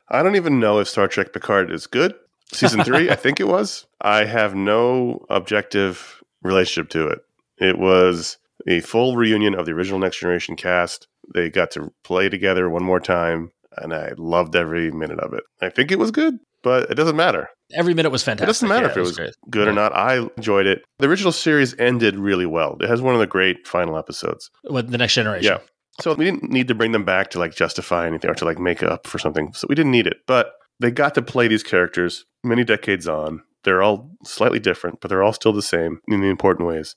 [0.09, 2.15] I don't even know if Star Trek Picard is good.
[2.53, 3.87] Season three, I think it was.
[4.01, 7.21] I have no objective relationship to it.
[7.59, 11.07] It was a full reunion of the original Next Generation cast.
[11.35, 15.45] They got to play together one more time, and I loved every minute of it.
[15.61, 17.49] I think it was good, but it doesn't matter.
[17.73, 18.45] Every minute was fantastic.
[18.45, 19.35] It doesn't matter Yeah, if it was great.
[19.49, 19.95] good or not.
[19.95, 20.83] I enjoyed it.
[20.99, 22.77] The original series ended really well.
[22.81, 24.51] It has one of the great final episodes.
[24.65, 25.45] With the next generation.
[25.53, 25.59] Yeah.
[26.01, 28.59] So we didn't need to bring them back to like justify anything or to like
[28.59, 29.53] make up for something.
[29.53, 30.17] So we didn't need it.
[30.27, 33.43] But they got to play these characters many decades on.
[33.65, 36.97] They're all slightly different, but they're all still the same in the important ways.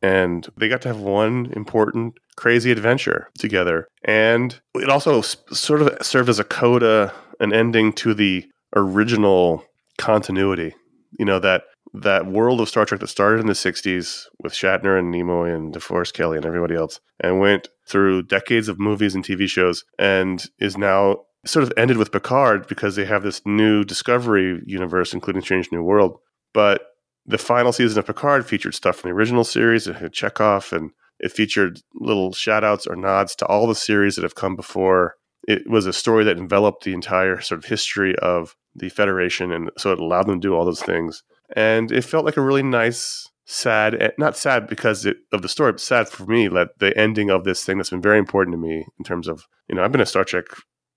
[0.00, 3.88] And they got to have one important, crazy adventure together.
[4.04, 8.46] And it also s- sort of served as a coda, uh, an ending to the
[8.76, 9.64] original
[9.98, 10.74] continuity.
[11.18, 11.64] You know, that
[11.94, 15.74] that world of Star Trek that started in the 60s with Shatner and Nimoy and
[15.74, 20.44] DeForest Kelley and everybody else and went through decades of movies and TV shows and
[20.58, 25.42] is now sort of ended with Picard because they have this new Discovery universe, including
[25.42, 26.18] Strange New World.
[26.52, 26.82] But
[27.26, 29.86] the final season of Picard featured stuff from the original series.
[29.86, 30.90] It had Chekhov and
[31.20, 35.16] it featured little shout outs or nods to all the series that have come before.
[35.46, 39.70] It was a story that enveloped the entire sort of history of the Federation, and
[39.76, 41.22] so it allowed them to do all those things.
[41.54, 45.48] And it felt like a really nice, sad, eh, not sad because it, of the
[45.48, 48.54] story, but sad for me that the ending of this thing that's been very important
[48.54, 50.44] to me in terms of, you know, I've been a Star Trek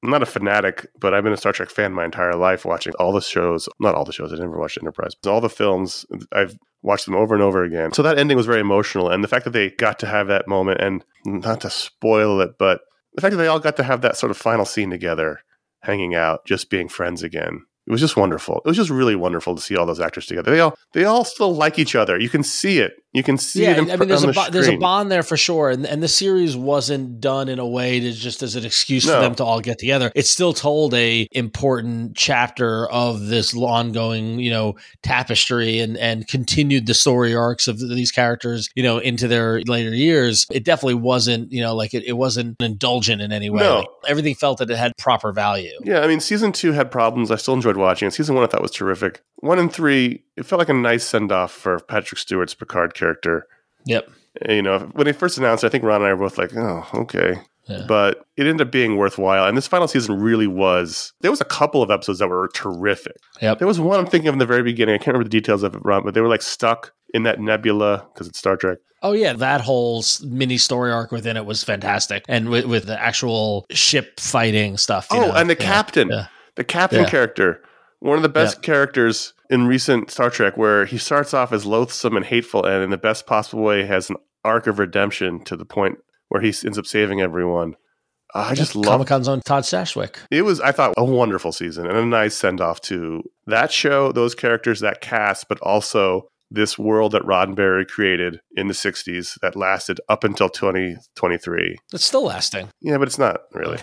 [0.04, 2.94] I'm not a fanatic, but I've been a Star Trek fan my entire life, watching
[3.00, 3.70] all the shows.
[3.80, 4.34] Not all the shows.
[4.34, 5.14] I never watched Enterprise.
[5.28, 6.06] All the films.
[6.32, 7.94] I've watched them over and over again.
[7.94, 10.48] So that ending was very emotional, and the fact that they got to have that
[10.48, 12.82] moment, and not to spoil it, but
[13.14, 15.42] the fact that they all got to have that sort of final scene together,
[15.82, 17.66] hanging out, just being friends again.
[17.92, 18.62] It was just wonderful.
[18.64, 20.50] It was just really wonderful to see all those actors together.
[20.50, 22.18] They all they all still like each other.
[22.18, 22.94] You can see it.
[23.12, 23.80] You can see yeah, it.
[23.80, 26.02] In, I mean, there's a the bo- there's a bond there for sure, and and
[26.02, 29.44] the series wasn't done in a way to just as an excuse for them to
[29.44, 30.14] all get together.
[30.16, 36.86] It still told a important chapter of this ongoing, you know, tapestry, and and continued
[36.86, 40.46] the story arcs of these characters, you know, into their later years.
[40.50, 43.64] It definitely wasn't, you know, like it, it wasn't indulgent in any way.
[43.64, 43.80] No.
[43.80, 45.78] Like, everything felt that it had proper value.
[45.84, 47.30] Yeah, I mean, season two had problems.
[47.30, 48.12] I still enjoyed watching it.
[48.12, 49.22] Season one I thought was terrific.
[49.38, 53.48] One and three, it felt like a nice send off for Patrick Stewart's Picard character.
[53.86, 54.10] Yep.
[54.48, 56.56] You know, when they first announced it, I think Ron and I were both like,
[56.56, 57.36] oh, okay.
[57.68, 57.86] Yeah.
[57.88, 59.46] But it ended up being worthwhile.
[59.48, 61.14] And this final season really was.
[61.22, 63.18] There was a couple of episodes that were terrific.
[63.42, 63.60] Yep.
[63.60, 64.96] There was one I'm thinking of in the very beginning.
[64.96, 67.40] I can't remember the details of it, Ron, but they were like stuck in that
[67.40, 68.80] nebula because it's Star Trek.
[69.04, 73.02] Oh yeah, that whole mini story arc within it was fantastic, and with, with the
[73.02, 75.08] actual ship fighting stuff.
[75.12, 76.28] you Oh, know, and the yeah, captain, yeah.
[76.56, 77.64] the captain character,
[78.02, 82.18] one of the best characters in recent Star Trek, where he starts off as loathsome
[82.18, 85.66] and hateful, and in the best possible way has an arc of redemption to the
[85.66, 86.00] point
[86.30, 87.76] where he ends up saving everyone.
[88.34, 90.16] Uh, I just love Comic Con's own Todd Stashwick.
[90.32, 90.42] it.
[90.42, 94.34] Was I thought a wonderful season and a nice send off to that show, those
[94.34, 100.00] characters, that cast, but also this world that Roddenberry created in the '60s that lasted
[100.10, 101.78] up until 2023.
[101.94, 102.70] It's still lasting.
[102.82, 103.80] Yeah, but it's not really.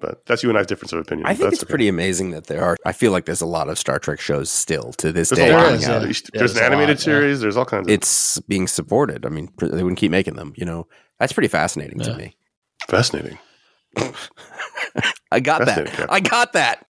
[0.00, 1.26] But that's you and I's difference of opinion.
[1.26, 1.70] I think That's it's okay.
[1.70, 2.76] pretty amazing that there are.
[2.86, 5.50] I feel like there's a lot of Star Trek shows still to this There's day.
[5.50, 5.58] a lot.
[5.60, 5.92] There coming is, out.
[5.92, 5.98] yeah.
[5.98, 7.04] There's, Yeah, there's there's an animated lot, yeah.
[7.04, 7.40] series.
[7.40, 9.26] There's all kinds of It's being supported.
[9.26, 10.52] I mean, they wouldn't keep making them.
[10.56, 10.86] You know,
[11.18, 12.36] that's pretty fascinating to me.
[12.88, 13.38] fascinating.
[15.32, 15.66] I got that.
[15.66, 16.06] Fascinating, yeah.
[16.08, 16.86] I got that.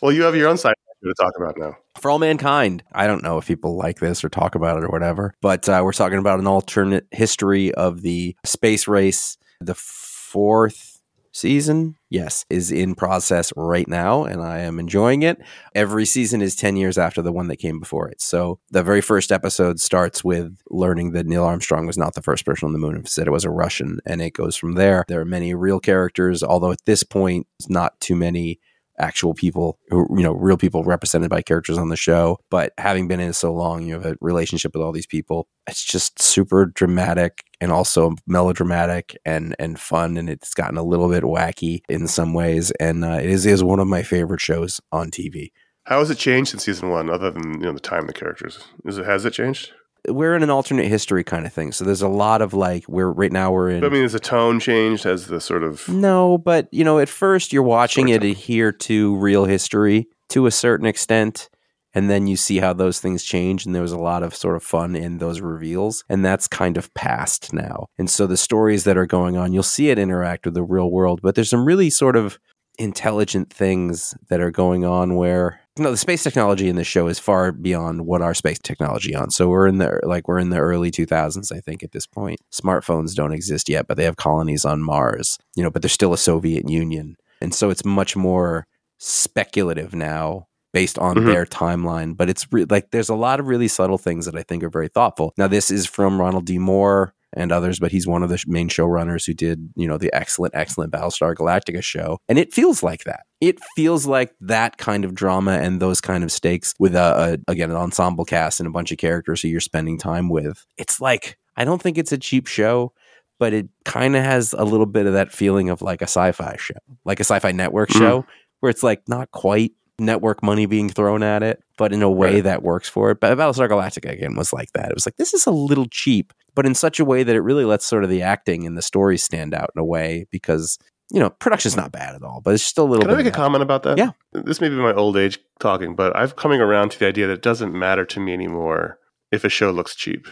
[0.00, 1.76] Well, you have your own side to talk about now.
[2.00, 2.84] For all mankind.
[2.92, 5.80] I don't know if people like this or talk about it or whatever, but uh,
[5.84, 9.36] we're talking about an alternate history of the space race.
[9.60, 11.00] The fourth
[11.32, 15.40] season, yes, is in process right now, and I am enjoying it.
[15.74, 18.20] Every season is 10 years after the one that came before it.
[18.20, 22.44] So the very first episode starts with learning that Neil Armstrong was not the first
[22.44, 22.96] person on the moon.
[22.96, 25.04] Instead, it was a Russian, and it goes from there.
[25.08, 28.60] There are many real characters, although at this point, not too many
[29.02, 33.08] actual people who you know real people represented by characters on the show but having
[33.08, 36.22] been in it so long you have a relationship with all these people it's just
[36.22, 41.80] super dramatic and also melodramatic and and fun and it's gotten a little bit wacky
[41.88, 45.50] in some ways and uh, it is is one of my favorite shows on tv
[45.84, 48.64] How has it changed since season one, other than you know the time the characters?
[48.84, 49.72] Is it has it changed?
[50.08, 53.10] We're in an alternate history kind of thing so there's a lot of like we're
[53.10, 55.04] right now we're in I mean, has the tone changed?
[55.04, 59.16] Has the sort of No, but you know, at first you're watching it adhere to
[59.16, 61.48] real history to a certain extent,
[61.94, 64.56] and then you see how those things change, and there was a lot of sort
[64.56, 67.86] of fun in those reveals, and that's kind of past now.
[67.98, 70.90] And so the stories that are going on, you'll see it interact with the real
[70.90, 72.38] world, but there's some really sort of
[72.78, 77.18] intelligent things that are going on where know the space technology in this show is
[77.18, 79.30] far beyond what our space technology on.
[79.30, 82.40] So we're in the like we're in the early 2000s i think at this point.
[82.52, 86.12] Smartphones don't exist yet but they have colonies on mars you know but there's still
[86.12, 87.16] a soviet union.
[87.40, 88.66] And so it's much more
[88.98, 91.26] speculative now based on Mhm.
[91.26, 94.42] their timeline but it's re- like there's a lot of really subtle things that i
[94.42, 95.32] think are very thoughtful.
[95.36, 96.58] Now this is from ronald d.
[96.58, 99.98] Moore and others, but he's one of the sh- main showrunners who did, you know,
[99.98, 102.18] the excellent, excellent Battlestar Galactica show.
[102.28, 103.20] And it feels like that.
[103.40, 107.50] It feels like that kind of drama and those kind of stakes with a, a
[107.52, 110.64] again an ensemble cast and a bunch of characters who you're spending time with.
[110.78, 112.92] It's like I don't think it's a cheap show,
[113.38, 116.56] but it kind of has a little bit of that feeling of like a sci-fi
[116.58, 117.98] show, like a sci-fi network Mhm.
[117.98, 118.26] show,
[118.60, 122.34] where it's like not quite network money being thrown at it, but in a way
[122.36, 122.44] Right.
[122.44, 123.20] that works for it.
[123.20, 124.88] But Battlestar Galactica again was like that.
[124.90, 127.40] It was like this is a little cheap, but in such a way that it
[127.40, 130.78] really lets sort of the acting and the story stand out in a way because
[131.10, 133.08] you know production's not bad at all, but it's still a little bit.
[133.08, 133.24] Can I bit.
[133.24, 133.98] make a of comment about that?
[133.98, 134.10] Yeah.
[134.32, 137.34] This may be my old age talking, but I've coming around to the idea that
[137.34, 138.98] it doesn't matter to me anymore
[139.30, 140.26] if a show looks cheap.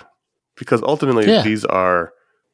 [0.57, 1.43] Because ultimately Yeah.
[1.43, 2.13] these are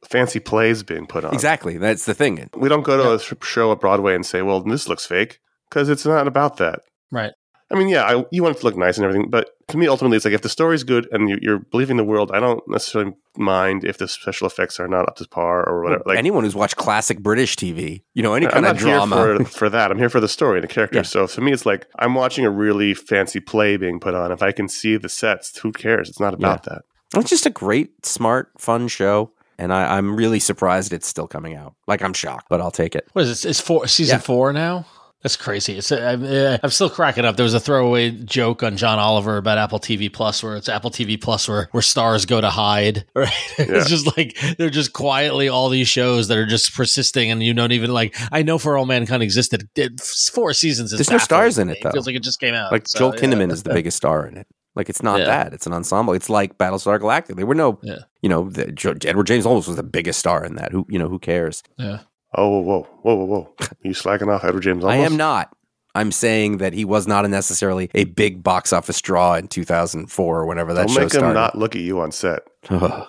[0.09, 1.33] fancy plays being put on.
[1.33, 2.49] Exactly, that's the thing.
[2.55, 5.39] We don't go to a show at Broadway and say, "Well, this looks fake,"
[5.69, 6.81] because it's not about that.
[7.11, 7.31] Right.
[7.69, 9.87] I mean, yeah, I, you want it to look nice and everything, but to me,
[9.87, 12.65] ultimately, it's like if the story's good and you, you're believing the world, I don't
[12.67, 16.03] necessarily mind if the special effects are not up to par or whatever.
[16.05, 19.15] Like, anyone who's watched classic British TV, you know, any I'm kind of not drama.
[19.17, 19.91] here for, for that.
[19.91, 21.13] I'm here for the story and the characters.
[21.13, 21.25] Yeah.
[21.25, 24.31] So to me, it's like I'm watching a really fancy play being put on.
[24.31, 26.07] If I can see the sets, who cares?
[26.07, 26.83] It's not about that.
[27.15, 29.31] It's just a great, smart, fun show.
[29.59, 31.73] And I, I'm really surprised it's still coming out.
[31.87, 33.07] Like I'm shocked, but I'll take it.
[33.13, 33.49] What is it?
[33.49, 34.19] It's four season Yeah.
[34.21, 34.85] four now.
[35.23, 35.77] That's crazy.
[35.77, 37.35] It's I'm, uh, I'm still cracking up.
[37.37, 40.91] There was a throwaway joke on John Oliver about Apple TV Plus, where it's Apple
[40.91, 43.03] TV Plus, where where stars go to hide.
[43.15, 43.29] Right?
[43.57, 43.65] Yeah.
[43.69, 47.53] It's just like they're just quietly all these shows that are just persisting, and you
[47.55, 48.15] don't even like.
[48.31, 49.67] I know For All Mankind existed.
[49.75, 50.91] It, four seasons.
[50.91, 51.91] There's no stars in it, though.
[51.91, 52.71] feels like it just came out.
[52.71, 53.21] Like So, Joel yeah.
[53.21, 54.45] Kinnaman is the biggest star in it.
[54.75, 55.25] Like it's not Yeah.
[55.25, 55.53] that.
[55.53, 56.13] It's an ensemble.
[56.13, 57.35] It's like Battlestar Galactica.
[57.35, 57.97] There were no, Yeah.
[58.21, 58.67] you know, the,
[59.07, 60.71] Edward James Olmos was the biggest star in that.
[60.71, 61.63] Who, you know, who cares?
[61.77, 62.01] Yeah.
[62.33, 63.53] Oh, whoa, whoa, whoa, whoa, whoa!
[63.61, 64.83] Are you slacking off Edward James?
[64.83, 65.55] I am not.
[65.95, 70.39] I'm saying that he was not a necessarily a big box office draw in 2004
[70.39, 73.07] or whenever that Don't show make him not look at you on set, Ron.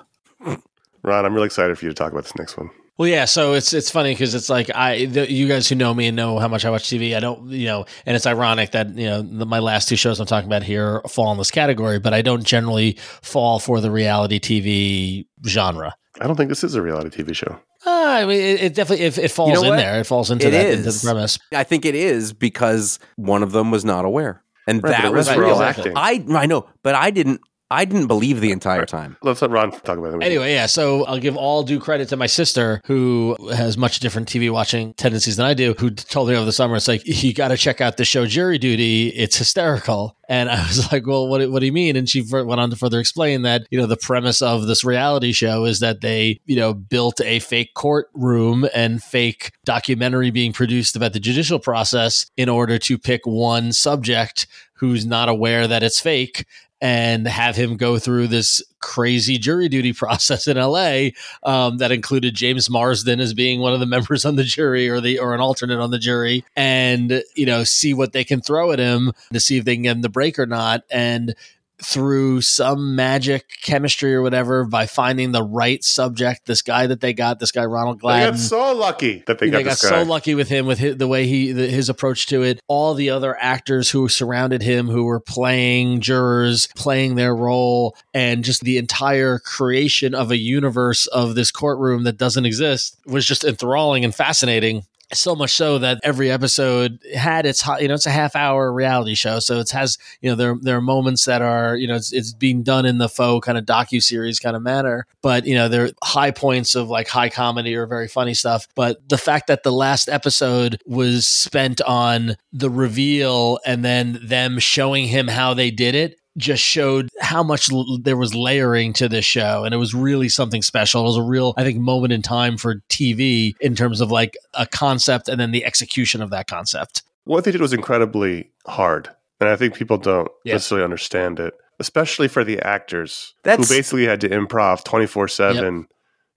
[1.04, 2.70] I'm really excited for you to talk about this next one.
[2.96, 3.26] Well, yeah.
[3.26, 6.16] So it's it's funny because it's like I the, you guys who know me and
[6.16, 7.14] know how much I watch TV.
[7.14, 10.18] I don't you know, and it's ironic that you know the, my last two shows
[10.18, 13.90] I'm talking about here fall in this category, but I don't generally fall for the
[13.90, 15.94] reality TV genre.
[16.20, 17.60] I don't think this is a reality TV show.
[17.88, 19.76] Uh, I mean, it, it definitely if it falls know in what?
[19.76, 21.38] there, it falls into It that into the premise.
[21.54, 25.26] I think it is because one of them was not aware, and Right, that was
[25.28, 25.52] rest were real.
[25.54, 25.92] exactly.
[25.94, 26.34] acting.
[26.36, 27.40] I I know, but I didn't
[27.70, 29.16] I didn't believe the entire time.
[29.22, 30.22] Let's let Ron talk about it.
[30.22, 30.66] Anyway, yeah.
[30.66, 34.94] So I'll give all due credit to my sister, who has much different TV watching
[34.94, 37.56] tendencies than I do, who told me over the summer, it's like, you got to
[37.56, 39.08] check out the show Jury Duty.
[39.08, 40.16] It's hysterical.
[40.30, 41.96] And I was like, well, what, what do you mean?
[41.96, 45.32] And she went on to further explain that, you know, the premise of this reality
[45.32, 50.96] show is that they, you know, built a fake courtroom and fake documentary being produced
[50.96, 56.00] about the judicial process in order to pick one subject who's not aware that it's
[56.00, 56.46] fake
[56.80, 61.08] and have him go through this crazy jury duty process in LA
[61.42, 65.00] um, that included James Marsden as being one of the members on the jury or
[65.00, 68.72] the or an alternate on the jury and you know see what they can throw
[68.72, 70.82] at him to see if they can get him the break or not.
[70.90, 71.34] And
[71.82, 76.46] through some magic chemistry or whatever by finding the right subject.
[76.46, 79.58] This guy that they got, this guy Ronald They got so lucky that they got
[79.58, 82.42] they got so lucky with him with his, the way he the, his approach to
[82.42, 82.60] it.
[82.66, 88.44] All the other actors who surrounded him who were playing jurors playing their role and
[88.44, 93.44] just the entire creation of a universe of this courtroom that doesn't exist was just
[93.44, 98.10] enthralling and fascinating so much so that every episode had its you know it's a
[98.10, 99.38] half hour reality show.
[99.38, 102.32] So it has you know there there are moments that are you know it's, it's
[102.32, 105.06] being done in the faux kind of docu series kind of manner.
[105.22, 108.66] But you know there are high points of like high comedy or very funny stuff.
[108.74, 114.58] But the fact that the last episode was spent on the reveal and then them
[114.58, 119.08] showing him how they did it just showed how much l- there was layering to
[119.08, 122.12] this show and it was really something special it was a real i think moment
[122.12, 126.30] in time for tv in terms of like a concept and then the execution of
[126.30, 130.54] that concept what they did was incredibly hard, and I think people don't Yeah.
[130.54, 135.28] necessarily understand it, especially for the actors That's- who basically had to improv twenty four
[135.28, 135.88] seven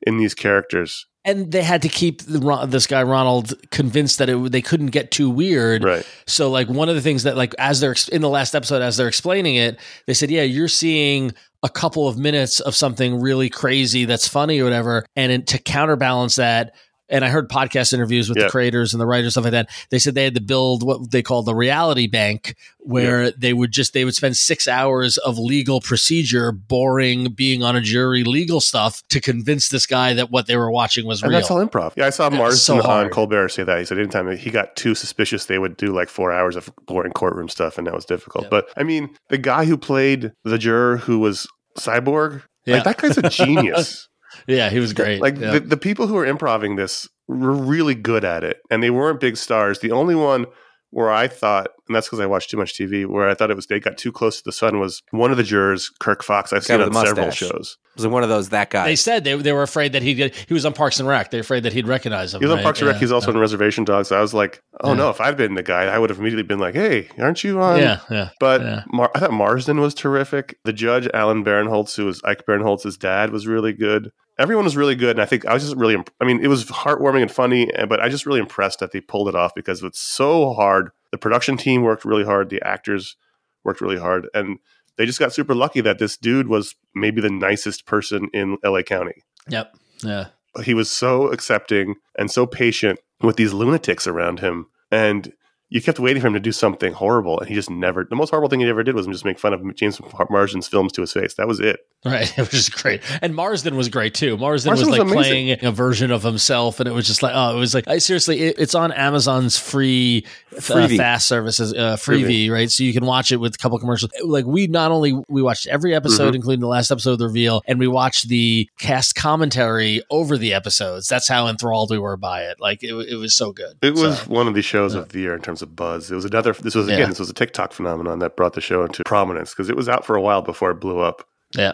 [0.06, 1.06] in these characters.
[1.24, 5.12] And they had to keep the, this guy ronald convinced that it, they couldn't get
[5.12, 6.06] too weird Right.
[6.26, 8.98] So like one of the things that like as they're in the last episode as
[8.98, 11.34] they're explaining it, they said, "Yeah, you're seeing
[11.64, 15.58] a couple of minutes of something really crazy that's funny or whatever." And in, to
[15.58, 16.74] counterbalance that,
[17.12, 18.46] and I heard podcast interviews with Yeah.
[18.46, 19.70] the creators and the writers stuff like that.
[19.92, 23.72] They said they had to build what they call the reality bank, where they would
[23.72, 28.60] just they would spend six hours of legal procedure, boring, being on a jury, legal
[28.62, 31.40] stuff to convince this guy that what they were watching was And real.
[31.40, 31.94] that's all improv.
[31.96, 33.10] Yeah, I saw Yeah, Marsden so on.
[33.10, 33.78] Colbert say that.
[33.78, 37.12] He said anytime he got too suspicious, they would do like four hours of boring
[37.12, 38.46] courtroom stuff, and that was difficult.
[38.46, 38.50] Yeah.
[38.50, 41.46] But I mean, the guy who played the juror who was
[41.78, 42.76] cyborg, Yeah.
[42.76, 44.08] like that guy's a genius.
[44.48, 45.22] Yeah, he was great.
[45.22, 45.52] Like Yeah.
[45.54, 49.20] the, the people who were improving this were really good at it, and they weren't
[49.20, 49.80] big stars.
[49.80, 50.46] The only one
[50.90, 53.56] where I thought, and that's because I watched too much TV, where I thought it
[53.56, 56.54] was they got too close to the sun was one of the jurors, Kirk Fox.
[56.54, 57.78] I've Guy seen with on the several shows.
[57.96, 58.86] was it one of those that guy.
[58.86, 61.32] They said they, they were afraid that he'd he was on Parks and Rec.
[61.32, 62.40] They're afraid that he'd recognize him.
[62.42, 62.64] He was on?
[62.64, 62.98] Parks and Rec.
[62.98, 64.08] He's also in Reservation Dogs.
[64.08, 64.96] So I was like, oh Yeah.
[64.96, 67.60] no, if I'd been the guy, I would have immediately been like, hey, aren't you
[67.62, 67.80] on?
[67.80, 68.30] yeah, yeah.
[68.40, 68.84] But Yeah.
[68.92, 70.58] Mar- I thought Marsden was terrific.
[70.64, 74.12] The judge, Alan Barinholtz, who was Ike Barinholtz's dad, was really good.
[74.40, 75.12] Everyone was really good.
[75.18, 77.72] And I think I was just really, imp- I mean, it was heartwarming and funny,
[77.76, 80.90] eh, but I just really impressed that they pulled it off because it's so hard.
[81.12, 82.50] The production team worked really hard.
[82.50, 83.16] The actors
[83.64, 84.28] worked really hard.
[84.34, 84.60] And
[84.98, 88.82] they just got super lucky that this dude was maybe the nicest person in LA
[88.82, 89.24] County.
[89.50, 89.76] Yep.
[90.04, 90.28] Yeah.
[90.64, 94.68] He was so accepting and so patient with these lunatics around him.
[94.92, 95.34] And
[95.72, 98.04] you kept waiting for him to do something horrible, and he just never.
[98.04, 100.92] The most horrible thing he ever did was just make fun of James Marsden's films
[100.92, 101.36] to his face.
[101.36, 101.80] That was it.
[102.06, 102.32] Right.
[102.38, 103.02] It was just great.
[103.22, 104.36] And Marsden was great too.
[104.36, 105.56] Marsden, Marsden was was like amazing.
[105.58, 106.80] playing a version of himself.
[106.80, 109.58] And it was just like, oh, it was like, I seriously, it, it's on Amazon's
[109.58, 110.26] free
[110.56, 112.70] uh, fast services, uh, Freevee, right?
[112.72, 114.12] So you can watch it with a couple commercials.
[114.24, 116.38] Like we not only, we watched every episode, Mhm.
[116.38, 120.54] including the last episode of The Reveal, and we watched the cast commentary over the
[120.54, 121.08] episodes.
[121.08, 122.60] That's how enthralled we were by it.
[122.60, 123.78] Like it, it was so good.
[123.82, 125.02] It was one of the shows yeah.
[125.02, 126.12] of the year in terms of buzz.
[126.12, 126.54] It was another.
[126.54, 127.00] This was again.
[127.00, 127.06] Yeah.
[127.08, 130.06] This was a TikTok phenomenon that brought the show into prominence because it was out
[130.06, 131.28] for a while before it blew up.
[131.56, 131.74] yeah.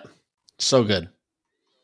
[0.59, 1.09] So good.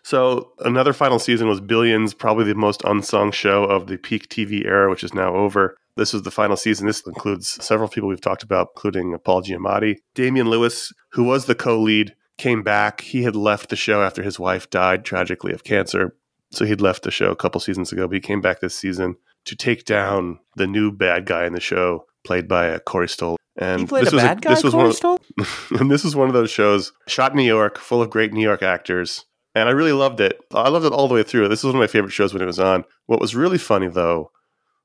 [0.03, 4.65] So another final season was Billions, probably the most unsung show of the peak TV
[4.65, 5.77] era, which is now over.
[5.95, 6.87] This was the final season.
[6.87, 9.97] This includes several people we've talked about, including Paul Giamatti.
[10.15, 13.01] Damian Lewis, who was the co-lead, came back.
[13.01, 16.15] He had left the show after his wife died tragically of cancer.
[16.51, 19.15] So he'd left the show a couple seasons ago, but he came back this season
[19.45, 23.37] to take down the new bad guy in the show, played by uh, Corey Stoll.
[23.57, 25.19] And he played this a was bad guy, this was Corey one of- Stoll?
[25.79, 28.41] and this is one of those shows shot in New York, full of great New
[28.41, 29.25] York actors.
[29.55, 30.39] And I really loved it.
[30.53, 31.47] I loved it all the way through.
[31.47, 32.85] This was one of my favorite shows when it was on.
[33.05, 34.31] What was really funny, though,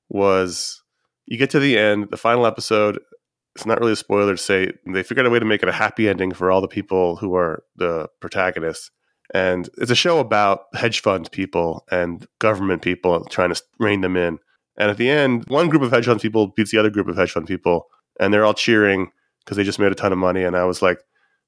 [0.09, 0.82] was
[1.26, 2.98] you get to the end, the final episode.
[3.55, 5.68] It's not really a spoiler to say they figured out a way to make it
[5.68, 8.90] a happy ending for all the people who are the protagonists.
[9.35, 14.16] And it's a show about hedge fund people and government people trying to rein them
[14.16, 14.39] in.
[14.78, 17.16] And at the end, one group of hedge fund people beats the other group of
[17.16, 17.88] hedge fund people,
[18.18, 19.10] and they're all cheering
[19.44, 20.44] because they just made a ton of money.
[20.44, 21.00] And I was like,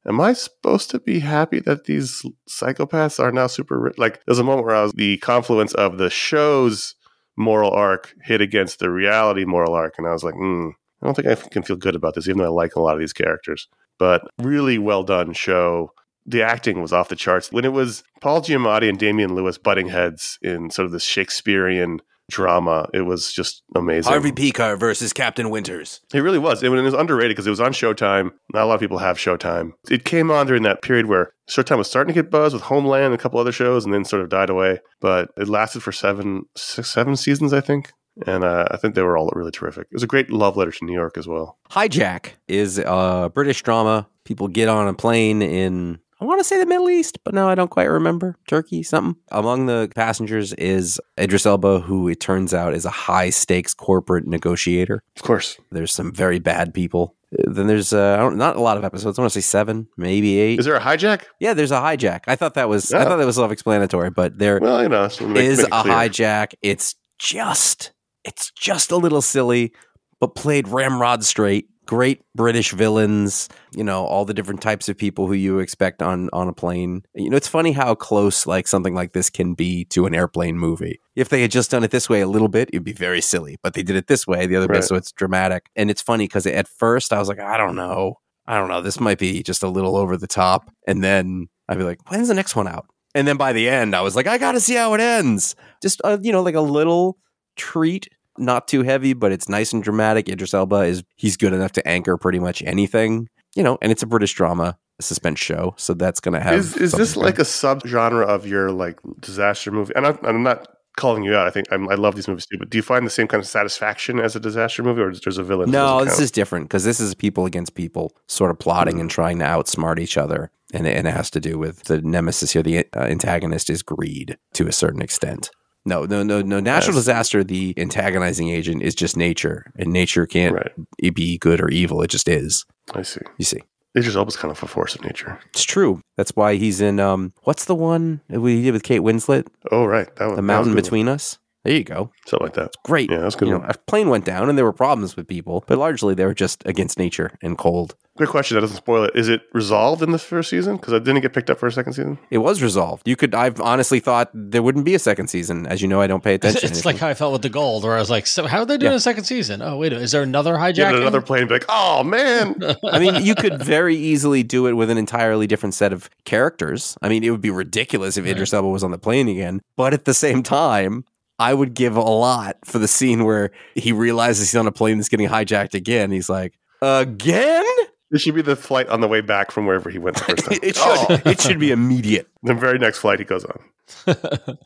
[0.07, 3.99] am I supposed to be happy that these psychopaths are now super rich?
[3.99, 6.97] Like, there's a moment where I was the confluence of the show's
[7.37, 10.71] moral arc hit against the reality moral arc, and I was like, hmm,
[11.01, 12.95] I don't think I can feel good about this, even though I like a lot
[12.95, 13.69] of these characters.
[13.99, 15.93] But really well done show.
[16.27, 17.51] The acting was off the charts.
[17.51, 22.01] When it was Paul Giamatti and Damian Lewis butting heads in sort of this Shakespearean
[22.31, 22.89] drama.
[22.95, 24.11] It was just amazing.
[24.11, 26.01] Harvey Pekar versus Captain Winters.
[26.15, 26.63] It really was.
[26.63, 28.31] It, it was underrated because it was on Showtime.
[28.55, 29.73] Not a lot of people have Showtime.
[29.91, 33.07] It came on during that period where Showtime was starting to get buzz with Homeland
[33.07, 34.81] and a couple other shows, and then sort of died away.
[35.01, 37.93] But it lasted for seven, six, seven seasons, I think.
[38.27, 39.85] And uh, I think they were all really terrific.
[39.85, 41.59] It was a great love letter to New York as well.
[41.71, 44.09] Hijack is a British drama.
[44.25, 47.49] People get on a plane in I want to say the Middle East, but no,
[47.49, 48.37] I don't quite remember.
[48.47, 49.21] Turkey, something.
[49.31, 54.27] Among the passengers is Idris Elba, who it turns out is a high stakes corporate
[54.27, 55.03] negotiator.
[55.17, 55.59] Of course.
[55.71, 57.17] There's some very bad people.
[57.33, 59.19] Then there's uh, not a lot of episodes.
[59.19, 60.59] I want to say seven, maybe eight.
[60.59, 61.23] Is there a hijack?
[61.39, 62.23] Yeah, there's a hijack.
[62.27, 65.45] I thought that was I thought that was self-explanatory, but there well, you know, make,
[65.45, 66.55] is make a hijack.
[66.61, 67.93] It's just
[68.25, 69.73] it's just a little silly,
[70.19, 75.27] but played ramrod straight great British villains, you know, all the different types of people
[75.27, 77.03] who you expect on on a plane.
[77.17, 80.57] You know, it's funny how close like something like this can be to an airplane
[80.57, 81.01] movie.
[81.17, 83.57] If they had just done it this way a little bit, it'd be very silly.
[83.61, 84.77] But they did it this way, the other right.
[84.77, 85.69] bit, so it's dramatic.
[85.75, 88.21] And it's funny because at first I was like, I don't know.
[88.47, 88.83] I don't know.
[88.83, 90.71] This might be just a little over the top.
[90.87, 92.87] And then I'd be like, when's the next one out?
[93.17, 95.57] And then by the end, I was like, I got to see how it ends.
[95.83, 97.19] Just, uh, you know, like a little
[97.57, 98.09] treat
[98.41, 100.29] not too heavy, but it's nice and dramatic.
[100.29, 104.03] Idris Elba is he's good enough to anchor pretty much anything, you know, and it's
[104.03, 106.55] a British drama suspense show, so that's going to have.
[106.55, 109.93] Is, is this like a subgenre of your like disaster movie?
[109.97, 111.47] And I'm, I'm not calling you out.
[111.47, 112.59] I think I'm, i love these movies too.
[112.59, 115.39] But do you find the same kind of satisfaction as a disaster movie, or there's
[115.39, 115.71] a villain?
[115.71, 119.01] No, this is different because this is people against people, sort of plotting mm.
[119.01, 122.53] and trying to outsmart each other, and, and it has to do with the nemesis
[122.53, 122.63] here.
[122.63, 125.51] The uh, antagonist is greed to a certain extent.
[125.85, 126.61] No, no, no, no.
[126.61, 131.15] Natural disaster, the antagonizing agent is just nature, and nature can't right.
[131.15, 132.03] be good or evil.
[132.03, 132.67] It just is.
[132.95, 133.21] I see.
[133.39, 133.61] You see.
[133.95, 135.39] Nature's always kind of a force of nature.
[135.49, 136.01] It's true.
[136.17, 137.01] That's why he's in.
[137.01, 139.49] Um, what's the one we did with Kate Winslet?
[139.73, 140.15] Oh, right.
[140.17, 140.37] That one.
[140.37, 141.15] The Mountain Between one.
[141.15, 141.39] Us.
[141.65, 142.11] There you go.
[142.27, 142.67] Something like that.
[142.67, 143.11] It's great.
[143.11, 143.49] Yeah, that's good.
[143.49, 146.25] You know, a plane went down and there were problems with people, but largely they
[146.25, 147.97] were just against nature and cold.
[148.17, 148.57] Good question.
[148.57, 149.13] That doesn't spoil it.
[149.15, 150.77] Is it resolved in the first season?
[150.77, 152.19] Because I didn't get picked up for a second season.
[152.31, 153.09] It was resolved.
[153.09, 153.35] You could.
[153.35, 155.67] I've honestly thought there wouldn't be a second season.
[155.67, 156.69] As you know, I don't pay attention.
[156.69, 158.67] It's like how I felt with the gold, where I was like, "So how are
[158.67, 158.97] they doing yeah.
[158.97, 159.63] a second season?
[159.63, 160.95] Oh wait, is there another hijack?
[160.95, 161.47] Another plane?
[161.47, 162.57] Be like, oh man.
[162.85, 166.99] I mean, you could very easily do it with an entirely different set of characters.
[167.01, 168.33] I mean, it would be ridiculous if right.
[168.33, 169.63] Idris Elba was on the plane again.
[169.77, 171.07] But at the same time,
[171.41, 174.99] I would give a lot for the scene where he realizes he's on a plane
[174.99, 176.11] that's getting hijacked again.
[176.11, 177.65] He's like, again?
[178.11, 180.45] This should be the flight on the way back from wherever he went the first
[180.47, 180.59] time.
[180.63, 180.85] it should.
[180.87, 181.31] Oh.
[181.31, 182.29] It should be immediate.
[182.43, 183.61] The very next flight he goes on.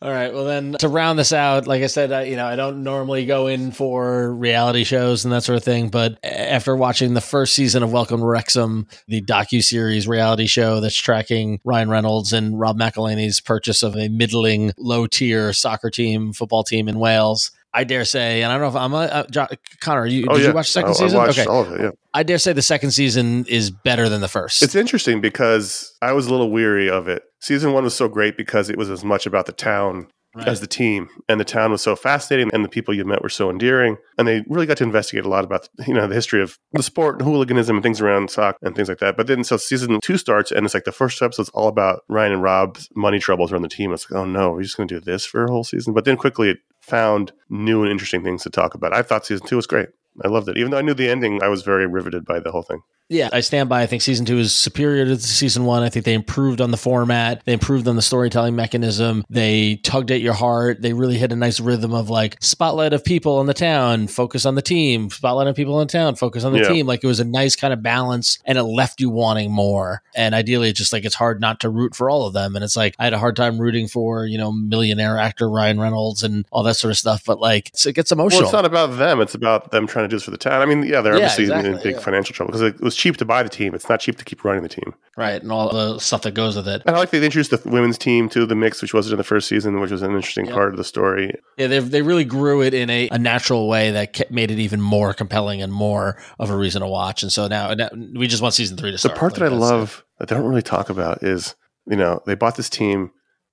[0.02, 0.32] All right.
[0.32, 3.26] Well, then to round this out, like I said, I, you know, I don't normally
[3.26, 7.54] go in for reality shows and that sort of thing, but after watching the first
[7.54, 12.58] season of Welcome to Wrexham, the docu series reality show that's tracking Ryan Reynolds and
[12.58, 17.82] Rob McElhenney's purchase of a middling, low tier soccer team, football team in Wales, I
[17.82, 19.48] dare say, and I don't know if I'm a uh, John,
[19.80, 20.06] Conor.
[20.06, 20.48] You, oh, did yeah.
[20.48, 21.18] you watch the second I, season?
[21.18, 21.80] I okay, all of it.
[21.80, 21.90] Yeah.
[22.14, 24.62] I dare say the second season is better than the first.
[24.62, 27.24] It's interesting because I was a little weary of it.
[27.40, 30.48] Season one was so great because it was as much about the town Right.
[30.48, 33.28] as the team and the town was so fascinating and the people you met were
[33.28, 36.42] so endearing and they really got to investigate a lot about you know the history
[36.42, 39.44] of the sport and hooliganism and things around soccer and things like that but then
[39.44, 42.88] so season two starts and it's like the first episode's all about ryan and rob's
[42.96, 45.24] money troubles around the team it's like oh no we're just going to do this
[45.24, 48.74] for a whole season but then quickly it found new and interesting things to talk
[48.74, 48.94] about.
[48.94, 49.88] I thought season two was great.
[50.24, 50.58] I loved it.
[50.58, 52.82] Even though I knew the ending, I was very riveted by the whole thing.
[53.10, 53.82] Yeah, I stand by.
[53.82, 55.82] I think season two is superior to season one.
[55.82, 57.42] I think they improved on the format.
[57.44, 59.24] They improved on the storytelling mechanism.
[59.28, 60.80] They tugged at your heart.
[60.80, 64.46] They really hit a nice rhythm of like spotlight of people in the town, focus
[64.46, 66.68] on the team, spotlight of people in town, focus on the yeah.
[66.68, 66.86] team.
[66.86, 70.02] Like it was a nice kind of balance and it left you wanting more.
[70.14, 72.56] And ideally, it's just like it's hard not to root for all of them.
[72.56, 75.78] And it's like I had a hard time rooting for, you know, millionaire actor Ryan
[75.78, 77.22] Reynolds and all that sort of stuff.
[77.26, 78.40] But like it gets emotional.
[78.40, 79.20] Well, it's not about them.
[79.20, 80.62] It's about them trying to do this for the town.
[80.62, 82.00] I mean, yeah, they're yeah, obviously exactly, in big yeah.
[82.00, 83.74] financial trouble because it was was cheap to buy the team.
[83.74, 84.94] It's not cheap to keep running the team.
[85.16, 85.42] Right.
[85.42, 86.82] And all the stuff that goes with it.
[86.86, 89.24] And I like they introduced the women's team to the mix, which wasn't in the
[89.24, 90.54] first season, which was an interesting yep.
[90.54, 91.34] part of the story.
[91.56, 94.80] Yeah, they they really grew it in a, a natural way that made it even
[94.80, 97.22] more compelling and more of a reason to watch.
[97.22, 99.14] And so now, now we just want season three to start.
[99.14, 101.54] The part like that I love that they don't really talk about is,
[101.86, 103.10] you know, they bought this team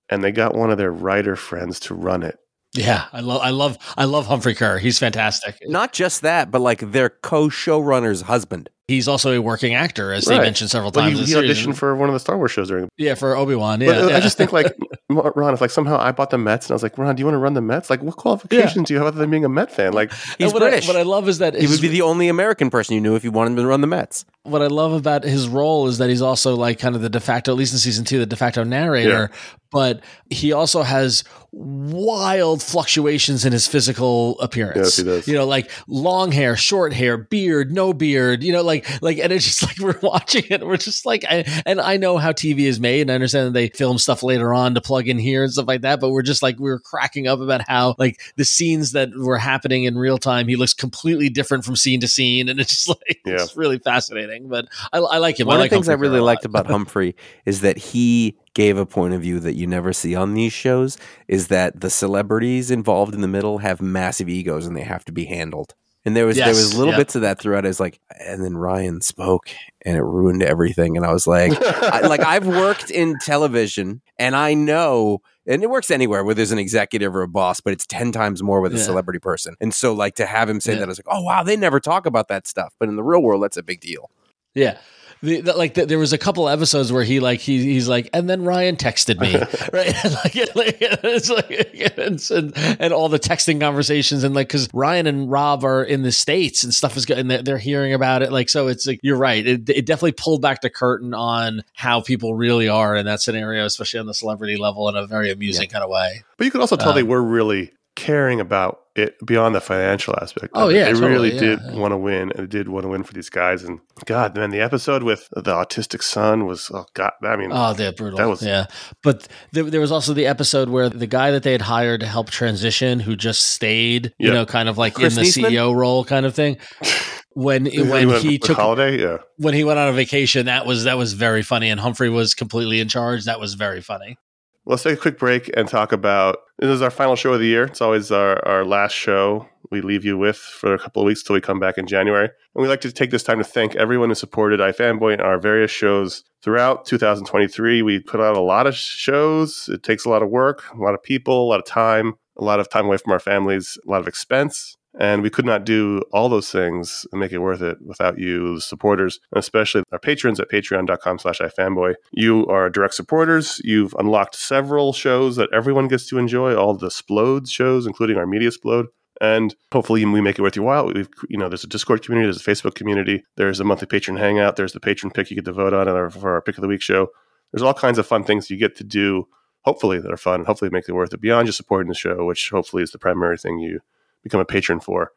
[0.09, 2.37] and they got one of their writer friends to run it.
[2.73, 4.77] Yeah, I love, I love, I love Humphrey Ker.
[4.77, 5.57] He's fantastic.
[5.67, 8.69] Not just that, but like their co-showrunner's husband.
[8.91, 10.37] He's also a working actor, as Right.
[10.37, 11.13] they mentioned several Well, times.
[11.19, 11.57] he, he the series.
[11.65, 12.89] auditioned for one of the Star Wars shows during.
[12.97, 13.81] yeah, for Obi Wan.
[13.81, 14.17] Yeah, uh, yeah.
[14.17, 14.75] I just think like
[15.09, 17.25] Ron, if like somehow I bought the Mets and I was like, Ron, do you
[17.25, 17.89] want to run the Mets?
[17.89, 19.93] Like, what qualifications do you have other than being a Met fan?
[19.93, 20.85] Like, He's what British.
[20.85, 23.01] I, what I love is that he his- would be the only American person you
[23.01, 24.23] knew if you wanted him to run the Mets.
[24.43, 27.19] what I love about his role is that he's also like kind of the de
[27.19, 29.31] facto, at least in season two, the de facto narrator.
[29.71, 31.23] But he also has
[31.53, 34.77] wild fluctuations in his physical appearance.
[34.77, 35.27] Yes, he does.
[35.27, 38.43] You know, like long hair, short hair, beard, no beard.
[38.43, 40.65] You know, like like, and it's just like we're watching it.
[40.65, 43.53] We're just like, I, and I know how TV is made, and I understand that
[43.53, 45.99] they film stuff later on to plug in here and stuff like that.
[45.99, 49.37] But we're just like we were cracking up about how like the scenes that were
[49.37, 52.87] happening in real time, he looks completely different from scene to scene, and it's just
[53.07, 53.35] like Yeah.
[53.35, 54.47] it's really fascinating.
[54.49, 55.47] But I, I like him.
[55.47, 58.85] One I of the things I really liked about Humphrey is that he gave a
[58.85, 60.97] point of view that you never see on these shows
[61.29, 65.11] is that the celebrities involved in the middle have massive egos and they have to
[65.13, 65.73] be handled.
[66.03, 67.63] And there was there was little bits of that throughout.
[67.65, 69.49] I was like, and then Ryan spoke
[69.83, 70.97] and it ruined everything.
[70.97, 75.69] And I was like, I, like I've worked in television and I know and it
[75.69, 78.73] works anywhere where there's an executive or a boss, but it's 10 times more with
[78.73, 78.83] a Yeah.
[78.83, 79.55] celebrity person.
[79.61, 80.79] And so like to have him say Yeah.
[80.79, 83.03] that I was like, "Oh wow, they never talk about that stuff." But in the
[83.03, 84.09] real world that's a big deal.
[84.55, 84.77] Yeah.
[85.21, 88.09] The, the, like the, there was a couple episodes where he like he, he's like
[88.13, 89.31] and then Ryan texted me.
[89.71, 89.95] Right?
[90.23, 95.07] Like, like, it's like and, and, and all the texting conversations and like because Ryan
[95.07, 98.21] and Rob are in the states and stuff is good and they're, they're hearing about
[98.21, 98.31] it.
[98.31, 99.45] Like so it's like you're right.
[99.45, 103.65] It, it definitely pulled back the curtain on how people really are in that scenario
[103.65, 106.23] especially on the celebrity level in a very amusing kind of way.
[106.37, 107.71] But you could also tell Um, they were really
[108.01, 110.49] caring about it beyond the financial aspect.
[110.53, 111.75] Oh, yeah, they totally, really yeah, did yeah.
[111.75, 113.63] want to win and did want to win for these guys.
[113.63, 117.11] And God, man, the episode with the autistic son was oh God.
[117.23, 118.17] I mean, Oh, they're brutal.
[118.17, 118.65] That was- yeah.
[119.03, 122.07] But there, there was also the episode where the guy that they had hired to
[122.07, 125.29] help transition, who just stayed, you know, kind of like Chris in the?
[125.29, 126.57] CEO role, kind of thing.
[127.33, 129.19] When when went he took holiday, yeah.
[129.37, 132.33] when he went on a vacation, that was that was very funny, and Humphrey was
[132.33, 133.23] completely in charge.
[133.23, 134.17] That was very funny.
[134.65, 137.47] Let's take a quick break and talk about this is our final show of the
[137.47, 137.63] year.
[137.63, 141.23] It's always our, our last show we leave you with for a couple of weeks
[141.23, 142.25] till we come back in January.
[142.25, 145.39] And we'd like to take this time to thank everyone who supported iFanboy and our
[145.39, 147.81] various shows throughout 2023.
[147.81, 149.69] We put out a lot of shows.
[149.71, 152.43] It takes a lot of work, a lot of people, a lot of time, a
[152.43, 154.77] lot of time away from our families, a lot of expense.
[154.99, 158.55] And we could not do all those things and make it worth it without you,
[158.55, 161.95] the supporters, especially our patrons at patreon.com slash ifanboy.
[162.11, 163.61] You are direct supporters.
[163.63, 168.27] You've unlocked several shows that everyone gets to enjoy, all the Splode shows, including our
[168.27, 168.87] Media Splode.
[169.21, 170.87] And hopefully we make it worth your while.
[170.87, 174.17] We've, you know, there's a Discord community, there's a Facebook community, there's a monthly patron
[174.17, 176.63] hangout, there's the patron pick you get to vote on our, for our pick of
[176.63, 177.07] the week show.
[177.53, 179.27] There's all kinds of fun things you get to do,
[179.61, 182.25] hopefully that are fun, and hopefully make it worth it beyond just supporting the show,
[182.25, 183.79] which hopefully is the primary thing you
[184.23, 185.11] become a patron for.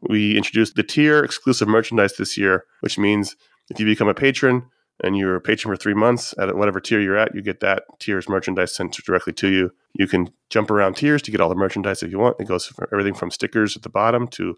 [0.00, 3.36] We introduced the tier exclusive merchandise this year, which means
[3.70, 4.64] if you become a patron
[5.02, 7.84] and you're a patron for three months at whatever tier you're at, you get that
[7.98, 9.70] tier's merchandise sent directly to you.
[9.94, 12.40] You can jump around tiers to get all the merchandise if you want.
[12.40, 14.56] It goes for everything from stickers at the bottom to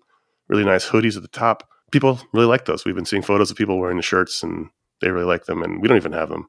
[0.49, 1.69] really nice hoodies at the top.
[1.91, 2.85] People really like those.
[2.85, 4.71] We've been seeing photos of people wearing the shirts and
[5.01, 6.49] they really like them, and we don't even have them.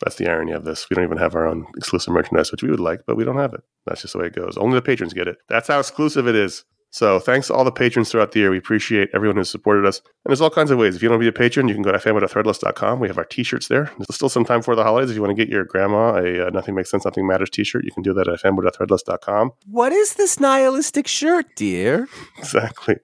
[0.00, 0.88] That's the irony of this.
[0.88, 3.36] We don't even have our own exclusive merchandise, which we would like, but we don't
[3.36, 3.62] have it.
[3.86, 4.56] That's just the way it goes.
[4.56, 5.38] Only the patrons get it.
[5.48, 6.64] That's how exclusive it is.
[6.90, 8.50] So thanks to all the patrons throughout the year.
[8.50, 9.98] We appreciate everyone who's supported us.
[9.98, 10.96] And there's all kinds of ways.
[10.96, 13.00] If you want to be a patron, you can go to family.threadless.com.
[13.00, 13.92] We have our t-shirts there.
[13.98, 15.10] There's still some time for the holidays.
[15.10, 17.84] If you want to get your grandma a uh, Nothing Makes Sense, Nothing Matters t-shirt,
[17.84, 19.52] you can do that at family.threadless.com.
[19.66, 22.08] What is this nihilistic shirt, dear?
[22.38, 22.96] Exactly.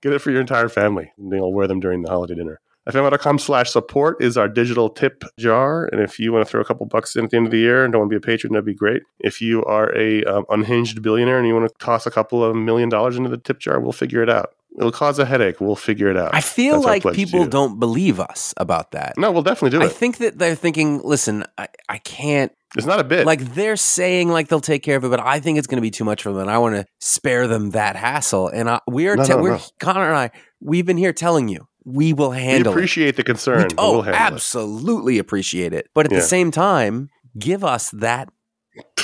[0.00, 1.12] Get it for your entire family.
[1.18, 2.60] And they'll wear them during the holiday dinner.
[2.88, 5.88] FMO.com slash support is our digital tip jar.
[5.92, 7.58] And if you want to throw a couple bucks in at the end of the
[7.58, 9.02] year and don't want to be a patron, that'd be great.
[9.20, 12.56] If you are a um, unhinged billionaire and you want to toss a couple of
[12.56, 14.54] million dollars into the tip jar, we'll figure it out.
[14.78, 15.60] It'll cause a headache.
[15.60, 16.34] We'll figure it out.
[16.34, 19.18] I feel That's like people don't believe us about that.
[19.18, 19.90] No, we'll definitely do I it.
[19.90, 23.26] I think that they're thinking, listen, I, I can't it's not a bit.
[23.26, 25.82] like they're saying like they'll take care of it, but I think it's going to
[25.82, 28.48] be too much for them, and I want to spare them that hassle.
[28.48, 29.62] And I, we're No, te- no, we're no.
[29.78, 30.30] Conor and I,
[30.60, 32.76] we've been here telling you we will we handle it.
[32.76, 33.68] appreciate the concern.
[33.70, 34.32] We- oh, we'll handle it.
[34.34, 35.88] absolutely appreciate it.
[35.94, 36.18] But at Yeah.
[36.18, 38.28] the same time, give us that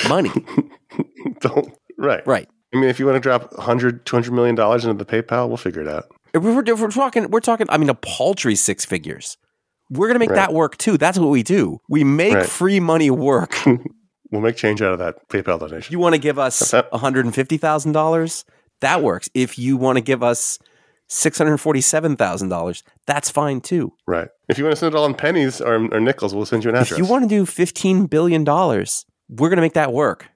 [0.07, 0.31] money.
[1.41, 1.73] don't.
[1.97, 2.25] Right.
[2.25, 2.47] right.
[2.73, 5.57] I mean, if you want to drop 100, 200 million dollars into the PayPal, we'll
[5.57, 6.05] figure it out.
[6.33, 7.65] If we're, if we're talking, we're talking.
[7.69, 9.37] I mean, a paltry six figures.
[9.89, 10.35] We're gonna make Right.
[10.35, 10.97] that work too.
[10.99, 11.79] That's what we do.
[11.89, 12.45] We make Right.
[12.45, 13.55] free money work.
[14.31, 15.91] We'll make change out of that PayPal donation.
[15.91, 18.45] you want to give us one hundred and fifty thousand dollars?
[18.79, 19.27] That works.
[19.33, 20.59] If you want to give us
[21.09, 23.91] six hundred forty-seven thousand dollars, that's fine too.
[24.07, 24.29] right.
[24.47, 26.69] If you want to send it all in pennies or, or nickels, we'll send you
[26.69, 26.93] an address.
[26.93, 30.27] If you want to do fifteen billion dollars, we're gonna make that work.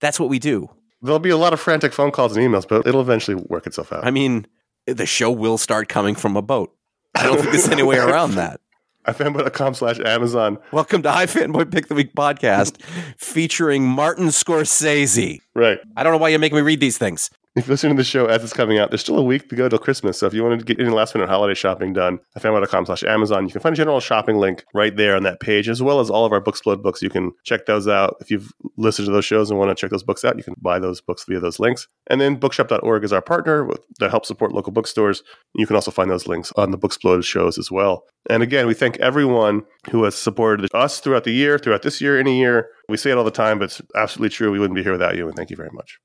[0.00, 0.70] That's what we do.
[1.02, 3.92] There'll be a lot of frantic phone calls and emails, but it'll eventually work itself
[3.92, 4.04] out.
[4.06, 4.46] I mean,
[4.86, 6.74] the show will start coming from a boat.
[7.14, 8.60] I don't think there's any way around that.
[9.06, 10.58] ifanboy.com slash Amazon.
[10.72, 12.80] Welcome to iFanboy Pick the Week podcast
[13.16, 15.40] featuring Martin Scorsese.
[15.54, 15.78] Right.
[15.96, 17.30] I don't know why you make me read these things.
[17.56, 19.56] If you listen to the show as it's coming out, there's still a week to
[19.56, 20.16] go till Christmas.
[20.20, 23.44] So if you want to get any last minute holiday shopping done, ifanboy.com slash Amazon,
[23.44, 26.10] you can find a general shopping link right there on that page, as well as
[26.10, 27.02] all of our Booksplode books.
[27.02, 28.14] You can check those out.
[28.20, 30.54] If you've listened to those shows and want to check those books out, you can
[30.62, 31.88] buy those books via those links.
[32.06, 35.24] And then bookshop.org is our partner with, that helps support local bookstores.
[35.56, 38.04] You can also find those links on the Booksplode shows as well.
[38.28, 42.16] And again, we thank everyone who has supported us throughout the year, throughout this year,
[42.16, 42.68] any year.
[42.88, 44.52] We say it all the time, but it's absolutely true.
[44.52, 45.26] We wouldn't be here without you.
[45.26, 45.98] And thank you very much.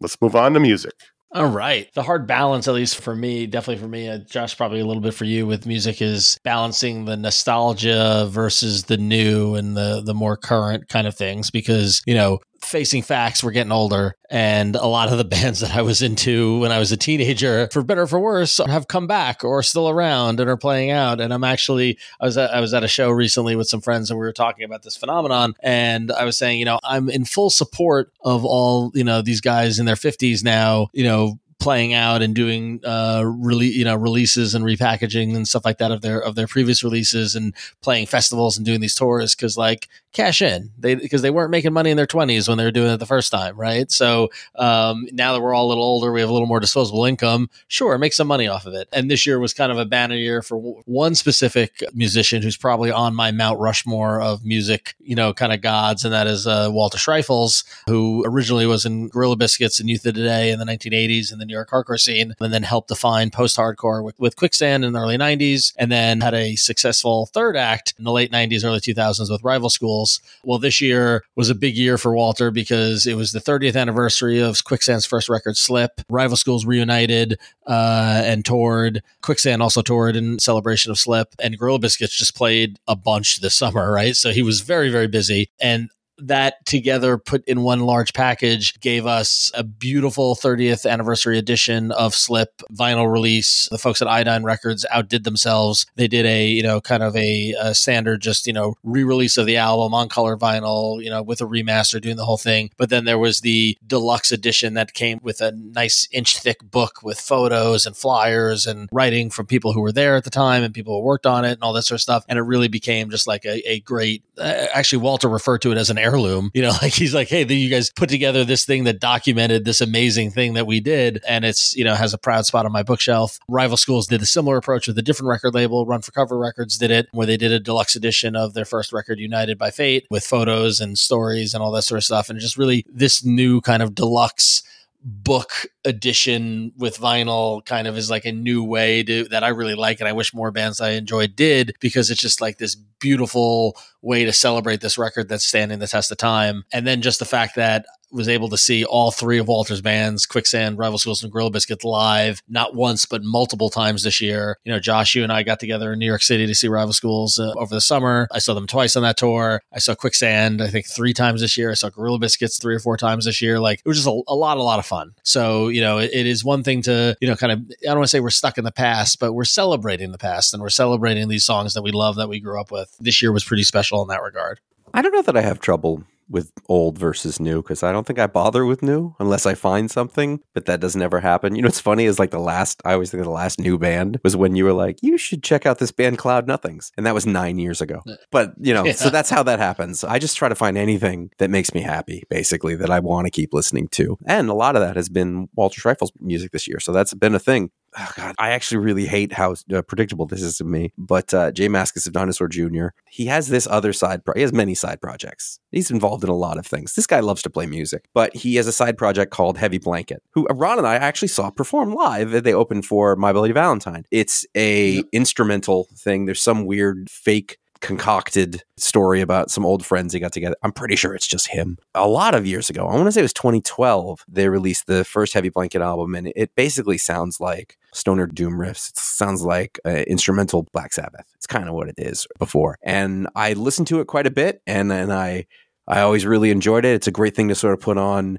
[0.00, 0.94] Let's move on to music.
[1.32, 1.88] All right.
[1.94, 5.02] The hard balance, at least for me, definitely for me, uh, Josh, probably a little
[5.02, 10.14] bit for you with music is balancing the nostalgia versus the new and the the
[10.14, 11.50] more current kind of things.
[11.52, 15.74] Because you know, facing facts, we're getting older, and a lot of the bands that
[15.74, 19.06] I was into when I was a teenager, for better or for worse, have come
[19.06, 21.20] back or still around and are playing out.
[21.20, 24.10] And I'm actually, I was at, I was at a show recently with some friends,
[24.10, 27.24] and we were talking about this phenomenon, and I was saying, you know, I'm in
[27.24, 31.92] full support of all you know these guys in their 50s now, you know playing
[31.92, 33.22] out and doing uh
[33.60, 37.36] you know releases and repackaging and stuff like that of their of their previous releases
[37.36, 40.70] and playing festivals and doing these tours because like cash in.
[40.78, 43.06] They because they weren't making money in their 20s when they were doing it the
[43.06, 43.90] first time right?
[43.90, 47.04] So um now that we're all a little older we have a little more disposable
[47.04, 48.88] income sure make some money off of it.
[48.92, 52.56] And this year was kind of a banner year for w- one specific musician who's
[52.56, 56.46] probably on my mount rushmore of music you know kind of gods and that is
[56.46, 60.64] uh, walter schreifels who originally was in gorilla biscuits and youth of today in the
[60.64, 64.36] 1980s and then New York hardcore scene, and then helped define post hardcore with, with
[64.36, 68.32] Quicksand in the early 90s, and then had a successful third act in the late
[68.32, 70.20] 90s, early 2000s with Rival Schools.
[70.44, 74.40] Well, this year was a big year for Walter because it was the 30th anniversary
[74.40, 76.00] of Quicksand's first record, Slip.
[76.08, 79.02] Rival Schools reunited uh, and toured.
[79.22, 83.54] Quicksand also toured in celebration of Slip, and Gorilla Biscuits just played a bunch this
[83.54, 84.16] summer, right?
[84.16, 85.50] So he was very, very busy.
[85.60, 85.90] And
[86.20, 92.14] that together put in one large package gave us a beautiful 30th anniversary edition of
[92.14, 93.68] Slip vinyl release.
[93.70, 95.86] The folks at Iodine Records outdid themselves.
[95.96, 99.36] They did a, you know, kind of a, a standard, just, you know, re release
[99.36, 102.70] of the album on color vinyl, you know, with a remaster doing the whole thing.
[102.76, 107.02] But then there was the deluxe edition that came with a nice inch thick book
[107.02, 110.74] with photos and flyers and writing from people who were there at the time and
[110.74, 112.24] people who worked on it and all that sort of stuff.
[112.28, 115.78] And it really became just like a, a great, uh, actually, Walter referred to it
[115.78, 116.50] as an heirloom.
[116.54, 119.80] You know, like he's like, hey, you guys put together this thing that documented this
[119.80, 122.82] amazing thing that we did, and it's you know has a proud spot on my
[122.82, 123.38] bookshelf.
[123.48, 125.86] Rival Schools did a similar approach with a different record label.
[125.86, 128.92] Run for Cover Records did it, where they did a deluxe edition of their first
[128.92, 132.40] record, United by Fate, with photos and stories and all that sort of stuff, and
[132.40, 134.62] just really this new kind of deluxe
[135.02, 139.74] book edition with vinyl kind of is like a new way to that I really
[139.74, 143.78] like and I wish more bands I enjoyed did because it's just like this beautiful
[144.02, 146.64] way to celebrate this record that's standing the test of time.
[146.72, 150.26] And then just the fact that was able to see all three of Walter's bands,
[150.26, 154.58] Quicksand, Rival Schools, and Gorilla Biscuits live, not once, but multiple times this year.
[154.64, 156.92] You know, Josh, you and I got together in New York City to see Rival
[156.92, 158.28] Schools uh, over the summer.
[158.32, 159.62] I saw them twice on that tour.
[159.72, 161.70] I saw Quicksand, I think, three times this year.
[161.70, 163.60] I saw Gorilla Biscuits three or four times this year.
[163.60, 165.14] Like, it was just a, a lot, a lot of fun.
[165.22, 167.98] So, you know, it, it is one thing to, you know, kind of, I don't
[167.98, 170.70] want to say we're stuck in the past, but we're celebrating the past and we're
[170.70, 172.96] celebrating these songs that we love that we grew up with.
[173.00, 174.60] This year was pretty special in that regard.
[174.92, 178.18] I don't know that I have trouble with old versus new because I don't think
[178.18, 181.56] I bother with new unless I find something, but that doesn't ever happen.
[181.56, 183.78] You know, what's funny is like the last, I always think of the last new
[183.78, 186.92] band was when you were like, you should check out this band Cloud Nothings.
[186.96, 188.02] And that was nine years ago.
[188.30, 188.92] But, you know, Yeah.
[188.92, 190.04] so that's how that happens.
[190.04, 193.30] I just try to find anything that makes me happy, basically, that I want to
[193.30, 194.16] keep listening to.
[194.26, 196.78] And a lot of that has been Walter Schreifels' music this year.
[196.80, 197.70] So that's been a thing.
[197.98, 200.92] Oh God, I actually really hate how uh, predictable this is to me.
[200.96, 202.88] But uh, J Mascis of Dinosaur Jr.
[203.08, 204.24] He has this other side.
[204.24, 205.58] Pro- he has many side projects.
[205.72, 206.94] He's involved in a lot of things.
[206.94, 210.22] This guy loves to play music, but he has a side project called Heavy Blanket,
[210.32, 212.44] who Ron and I actually saw perform live.
[212.44, 214.04] They opened for My Bloody Valentine.
[214.10, 216.26] It's a instrumental thing.
[216.26, 220.56] There's some weird fake concocted story about some old friends he got together.
[220.62, 221.78] I'm pretty sure it's just him.
[221.94, 225.04] A lot of years ago, I want to say it was 2012, they released the
[225.04, 228.90] first Heavy Blanket album, and it basically sounds like stoner doom riffs.
[228.90, 231.26] It sounds like uh, instrumental Black Sabbath.
[231.34, 232.78] It's kind of what it is before.
[232.82, 235.46] And I listened to it quite a bit, and and I
[235.88, 236.94] I always really enjoyed it.
[236.94, 238.38] It's a great thing to sort of put on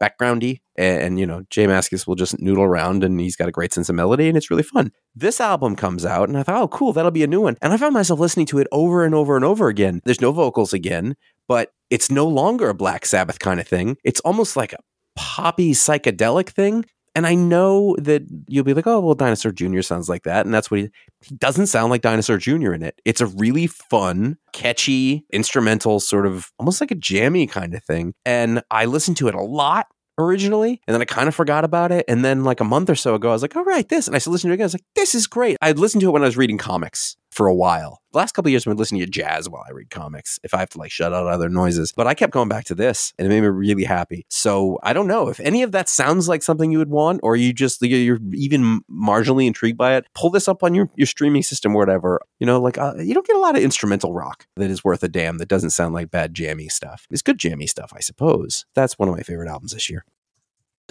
[0.00, 3.52] backgroundy and, and, you know J Mascis will just noodle around and he's got a
[3.52, 4.92] great sense of melody and it's really fun.
[5.14, 7.56] This album comes out and i thought oh cool that'll be a new one.
[7.60, 10.00] And i found myself listening to it over and over and over again.
[10.04, 11.16] There's no vocals again
[11.50, 13.96] but it's no longer a black sabbath kind of thing.
[14.04, 14.78] It's almost like a
[15.16, 19.80] poppy psychedelic thing And I know that you'll be like, oh, well, Dinosaur Jr.
[19.82, 20.46] sounds like that.
[20.46, 20.90] And that's what he,
[21.22, 22.72] he doesn't sound like Dinosaur Jr.
[22.72, 23.00] in it.
[23.04, 28.14] It's a really fun, catchy, instrumental, sort of almost like a jammy kind of thing.
[28.24, 29.88] And I listened to it a lot
[30.18, 32.04] originally, and then I kind of forgot about it.
[32.06, 34.14] And then like a month or so ago, I was like, "All right, this," and
[34.14, 34.64] I started listening to it again.
[34.64, 37.16] I was like, "This is great." I'd listened to it when I was reading comics
[37.30, 38.02] for a while.
[38.12, 40.40] The last couple of years, I've been listening to jazz while I read comics.
[40.42, 42.74] If I have to like shut out other noises, but I kept going back to
[42.74, 44.26] this, and it made me really happy.
[44.28, 47.36] So I don't know if any of that sounds like something you would want, or
[47.36, 50.06] you just you're even marginally intrigued by it.
[50.14, 52.20] Pull this up on your your streaming system or whatever.
[52.40, 55.02] You know, like uh, you don't get a lot of instrumental rock that is worth
[55.04, 55.38] a damn.
[55.38, 57.06] That doesn't sound like bad jammy stuff.
[57.10, 58.66] It's good jammy stuff, I suppose.
[58.74, 60.04] That's one of my favorite albums this year.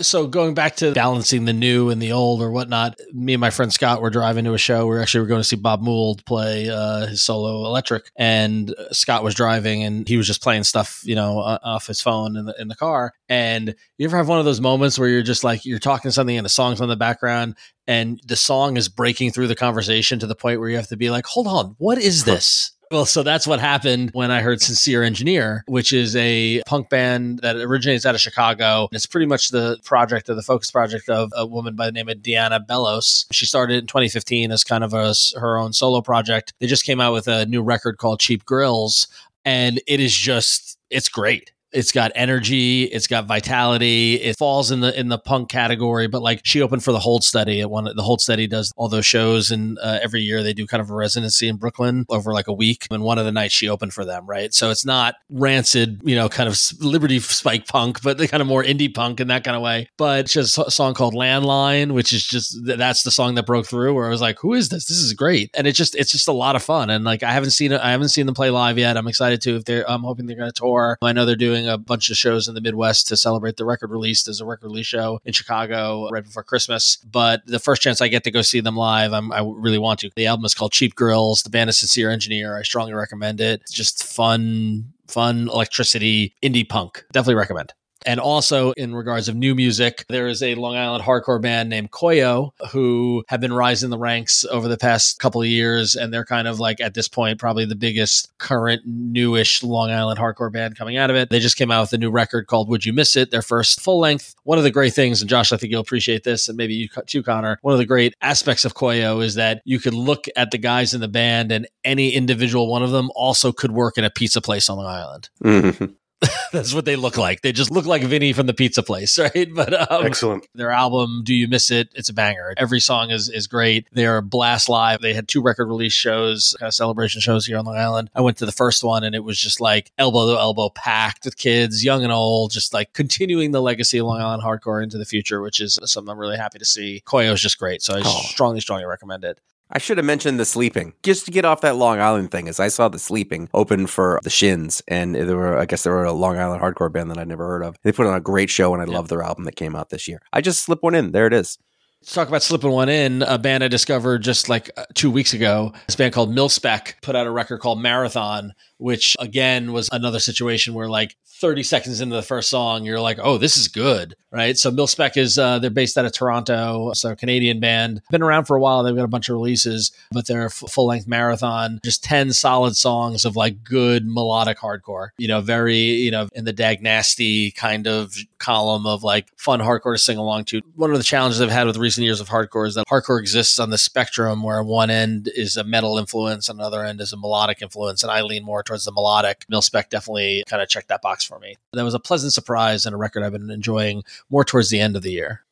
[0.01, 3.49] So going back to balancing the new and the old or whatnot, me and my
[3.49, 4.87] friend Scott were driving to a show.
[4.87, 8.73] We are actually were going to see Bob Mould play uh, his solo electric, and
[8.91, 12.45] Scott was driving and he was just playing stuff, you know, off his phone in
[12.45, 13.13] the in the car.
[13.27, 16.37] And you ever have one of those moments where you're just like you're talking something
[16.37, 17.55] and the song's on the background
[17.87, 20.97] and the song is breaking through the conversation to the point where you have to
[20.97, 22.71] be like, hold on, what is this?
[22.91, 27.39] Well, so that's what happened when I heard Sincere Engineer, which is a punk band
[27.43, 28.89] that originates out of Chicago.
[28.91, 32.09] It's pretty much the project or the focus project of a woman by the name
[32.09, 33.27] of Deanna Belos.
[33.31, 36.53] She started in 2015 as kind of a, her own solo project.
[36.59, 39.07] They just came out with a new record called Cheap Grills,
[39.45, 44.15] and it is just, it's great it's got energy, it's got vitality.
[44.15, 47.23] It falls in the in the punk category, but like she opened for the Hold
[47.23, 47.83] Steady at one.
[47.83, 50.89] The Hold Steady does all those shows, and uh, every year they do kind of
[50.89, 52.87] a residency in Brooklyn over like a week.
[52.91, 54.53] And one of the nights she opened for them, right?
[54.53, 58.47] So it's not rancid, you know, kind of Liberty Spike punk, but the kind of
[58.47, 59.89] more indie punk in that kind of way.
[59.97, 63.67] But she has a song called Landline, which is just that's the song that broke
[63.67, 63.93] through.
[63.93, 64.85] Where I was like, who is this?
[64.85, 66.89] This is great, and it's just it's just a lot of fun.
[66.89, 68.97] And like I haven't seen it, I haven't seen them play live yet.
[68.97, 69.89] I'm excited to if they're.
[69.89, 70.97] I'm hoping they're going to tour.
[71.01, 73.65] I know they're doing doing a bunch of shows in the Midwest to celebrate the
[73.65, 74.23] record release.
[74.23, 76.97] There's a record release show in Chicago right before Christmas.
[76.97, 79.99] But the first chance I get to go see them live, I'm, i really want
[80.01, 80.09] to.
[80.15, 81.43] The album is called Cheap Grills.
[81.43, 82.57] The band is Sincere Engineer.
[82.57, 83.61] I strongly recommend it.
[83.61, 87.05] It's just fun, fun electricity indie punk.
[87.11, 87.73] Definitely recommend.
[88.05, 91.91] And also, in regards of new music, there is a Long Island hardcore band named
[91.91, 95.95] Koyo who have been rising the ranks over the past couple of years.
[95.95, 100.19] And they're kind of like, at this point, probably the biggest current newish Long Island
[100.19, 101.29] hardcore band coming out of it.
[101.29, 103.81] They just came out with a new record called Would You Miss It, their first
[103.81, 104.35] full length.
[104.43, 106.87] One of the great things, and Josh, I think you'll appreciate this, and maybe you
[107.05, 110.51] too, Conor, one of the great aspects of Koyo is that you could look at
[110.51, 114.03] the guys in the band and any individual one of them also could work in
[114.03, 115.29] a pizza place on Long Island.
[115.43, 115.85] Mm-hmm.
[116.51, 117.41] That's what they look like.
[117.41, 119.47] They just look like Vinny from the pizza place, right?
[119.53, 120.47] But um, excellent.
[120.53, 122.53] Their album, "Do You Miss It?" It's a banger.
[122.57, 123.87] Every song is is great.
[123.93, 125.01] They are blast live.
[125.01, 128.09] They had two record release shows, kind of celebration shows here on Long Island.
[128.13, 131.25] I went to the first one, and it was just like elbow to elbow, packed
[131.25, 134.97] with kids, young and old, just like continuing the legacy of Long Island hardcore into
[134.97, 137.01] the future, which is something I'm really happy to see.
[137.05, 138.21] Koyo is just great, so I oh.
[138.23, 139.39] strongly, strongly recommend it.
[139.71, 142.47] I should have mentioned the sleeping just to get off that Long Island thing.
[142.47, 145.93] As I saw the sleeping open for the Shins, and there were, I guess, there
[145.93, 147.75] were a Long Island hardcore band that I'd never heard of.
[147.83, 148.97] They put on a great show, and I yeah.
[148.97, 150.21] love their album that came out this year.
[150.33, 151.11] I just slipped one in.
[151.11, 151.59] There it is.
[152.01, 153.23] Let's talk about slipping one in.
[153.23, 155.73] A band I discovered just like uh, two weeks ago.
[155.85, 160.73] This band called Milspec put out a record called Marathon, which again was another situation
[160.73, 164.57] where like 30 seconds into the first song, you're like, oh, this is good, right?
[164.57, 168.01] So Milspec is, uh, they're based out of Toronto, so Canadian band.
[168.09, 168.83] Been around for a while.
[168.83, 172.75] They've got a bunch of releases, but they're a full length marathon, just 10 solid
[172.75, 177.51] songs of like good melodic hardcore, you know, very, you know, in the dag nasty
[177.51, 180.61] kind of column of like fun hardcore to sing along to.
[180.75, 183.59] One of the challenges I've had with recent years of hardcore is that hardcore exists
[183.59, 187.61] on the spectrum where one end is a metal influence, another end is a melodic
[187.61, 189.45] influence, and I lean more towards the melodic.
[189.51, 191.55] Milspec definitely kind of checked that box for me.
[191.73, 194.95] That was a pleasant surprise and a record I've been enjoying more towards the end
[194.95, 195.43] of the year.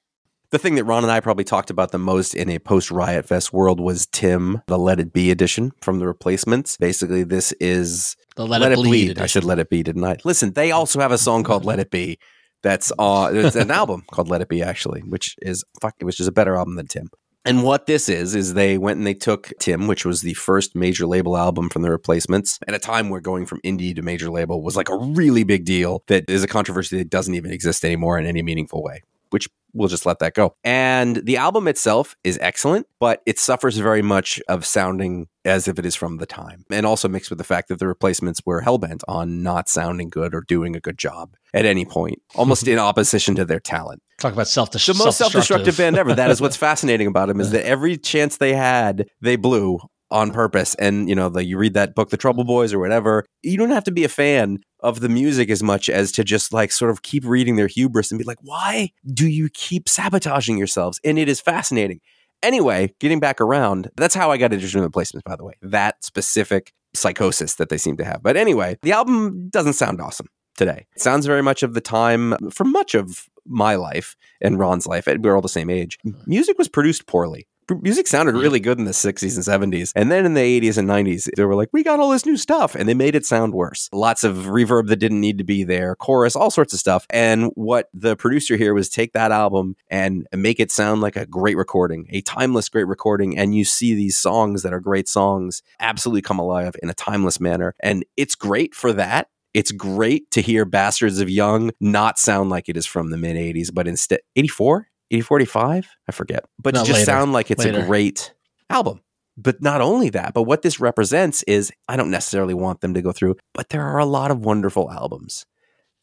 [0.49, 3.25] The thing that Ron and I probably talked about the most in a post Riot
[3.25, 6.77] Fest world was Tim, the Let It Be edition from the replacements.
[6.77, 9.15] Basically, this is the Let, Let It, Bleed.
[9.15, 10.15] bleed I should Let It Be, didn't I?
[10.23, 12.17] Listen, they also have a song called Let It Be.
[12.63, 16.21] That's uh, it's an album called Let It Be, actually, which is fuck, it, which
[16.21, 17.09] is a better album than Tim.
[17.47, 20.75] And what this is, is they went and they took Tim, which was the first
[20.75, 24.29] major label album from the replacements, at a time where going from indie to major
[24.29, 27.85] label was like a really big deal that is a controversy that doesn't even exist
[27.85, 30.55] anymore in any meaningful way, which we'll just let that go.
[30.65, 35.79] And the album itself is excellent, but it suffers very much of sounding as if
[35.79, 36.65] it is from the time.
[36.69, 40.35] And also mixed with the fact that the replacements were hellbent on not sounding good
[40.35, 44.01] or doing a good job at any point, almost in opposition to their talent.
[44.19, 46.13] Talk about self The most self destructive band ever.
[46.13, 49.79] That is what's fascinating about them is that every chance they had, they blew
[50.09, 50.73] on purpose.
[50.75, 53.71] And, you know, the, you read that book, The Trouble Boys or whatever, you don't
[53.71, 56.91] have to be a fan of the music as much as to just like sort
[56.91, 60.99] of keep reading their hubris and be like, why do you keep sabotaging yourselves?
[61.03, 61.99] And it is fascinating.
[62.41, 65.53] Anyway, getting back around, that's how I got interested in the placements, by the way.
[65.61, 68.23] That specific psychosis that they seem to have.
[68.23, 70.85] But anyway, the album doesn't sound awesome today.
[70.95, 75.07] It sounds very much of the time for much of my life and Ron's life.
[75.07, 75.97] And we're all the same age.
[76.05, 76.21] Mm-hmm.
[76.25, 79.91] Music was produced poorly music sounded really good in the 60s and 70s.
[79.95, 82.37] And then in the 80s and 90s, they were like, we got all this new
[82.37, 82.75] stuff.
[82.75, 83.89] And they made it sound worse.
[83.91, 87.05] Lots of reverb that didn't need to be there, chorus, all sorts of stuff.
[87.09, 91.25] And what the producer here was take that album and make it sound like a
[91.25, 93.37] great recording, a timeless great recording.
[93.37, 97.39] And you see these songs that are great songs absolutely come alive in a timeless
[97.39, 97.75] manner.
[97.79, 99.29] And it's great for that.
[99.57, 103.35] It's great to hear Bastards of Young not sound like it is from the mid
[103.35, 104.87] 80s, but instead, 84?
[105.09, 105.89] 8045?
[106.07, 106.45] I forget.
[106.61, 107.05] But no, just later.
[107.05, 107.79] sound like it's later.
[107.79, 108.35] a great
[108.69, 109.01] album.
[109.35, 113.01] But not only that, but what this represents is I don't necessarily want them to
[113.01, 115.47] go through, but there are a lot of wonderful albums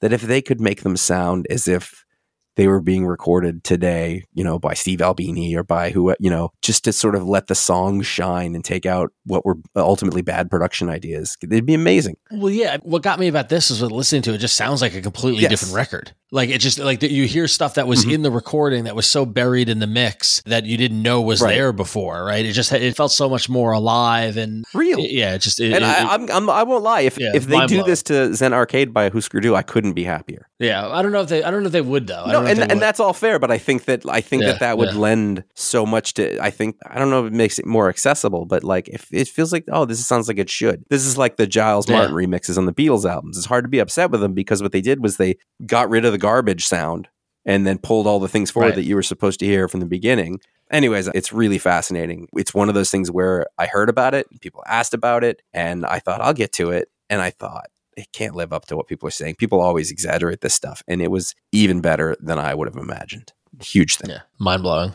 [0.00, 2.04] that if they could make them sound as if
[2.56, 6.50] they were being recorded today, you know, by Steve Albini or by who, you know,
[6.60, 10.50] just to sort of let the song shine and take out what were ultimately bad
[10.50, 11.36] production ideas.
[11.42, 12.16] They'd be amazing.
[12.30, 12.78] Well, yeah.
[12.82, 15.00] What got me about this is with listening to it, it just sounds like a
[15.00, 15.50] completely yes.
[15.50, 16.12] different record.
[16.34, 18.10] Like it just like you hear stuff that was mm-hmm.
[18.10, 21.40] in the recording that was so buried in the mix that you didn't know was
[21.40, 21.54] right.
[21.54, 22.44] there before, right?
[22.44, 24.98] It just it felt so much more alive and real.
[24.98, 27.30] yeah, it just it, and it, I, I'm, I'm, I will not lie if yeah,
[27.34, 30.48] if they do this to Zen Arcade by Husker Du, I couldn't be happier.
[30.58, 32.26] Yeah, I don't know if they I don't know if they would though.
[32.26, 34.78] No, and, and that's all fair, but I think that I think yeah, that that
[34.78, 34.98] would yeah.
[34.98, 36.42] lend so much to.
[36.42, 39.28] I think I don't know if it makes it more accessible, but like if it
[39.28, 40.84] feels like oh, this sounds like it should.
[40.90, 43.36] This is like the Giles Martin remixes on the Beatles albums.
[43.36, 45.36] It's hard to be upset with them because what they did was they
[45.66, 47.08] got rid of the garbage sound
[47.46, 48.76] and then pulled all the things forward right.
[48.76, 50.40] that you were supposed to hear from the beginning.
[50.70, 52.26] Anyways, it's really fascinating.
[52.34, 55.84] It's one of those things where I heard about it, people asked about it, and
[55.84, 56.88] I thought I'll get to it.
[57.10, 57.66] And I thought
[57.96, 59.36] it can't live up to what people are saying.
[59.36, 63.32] People always exaggerate this stuff, and it was even better than I would have imagined.
[63.62, 64.10] Huge thing.
[64.10, 64.94] Yeah, mind blowing.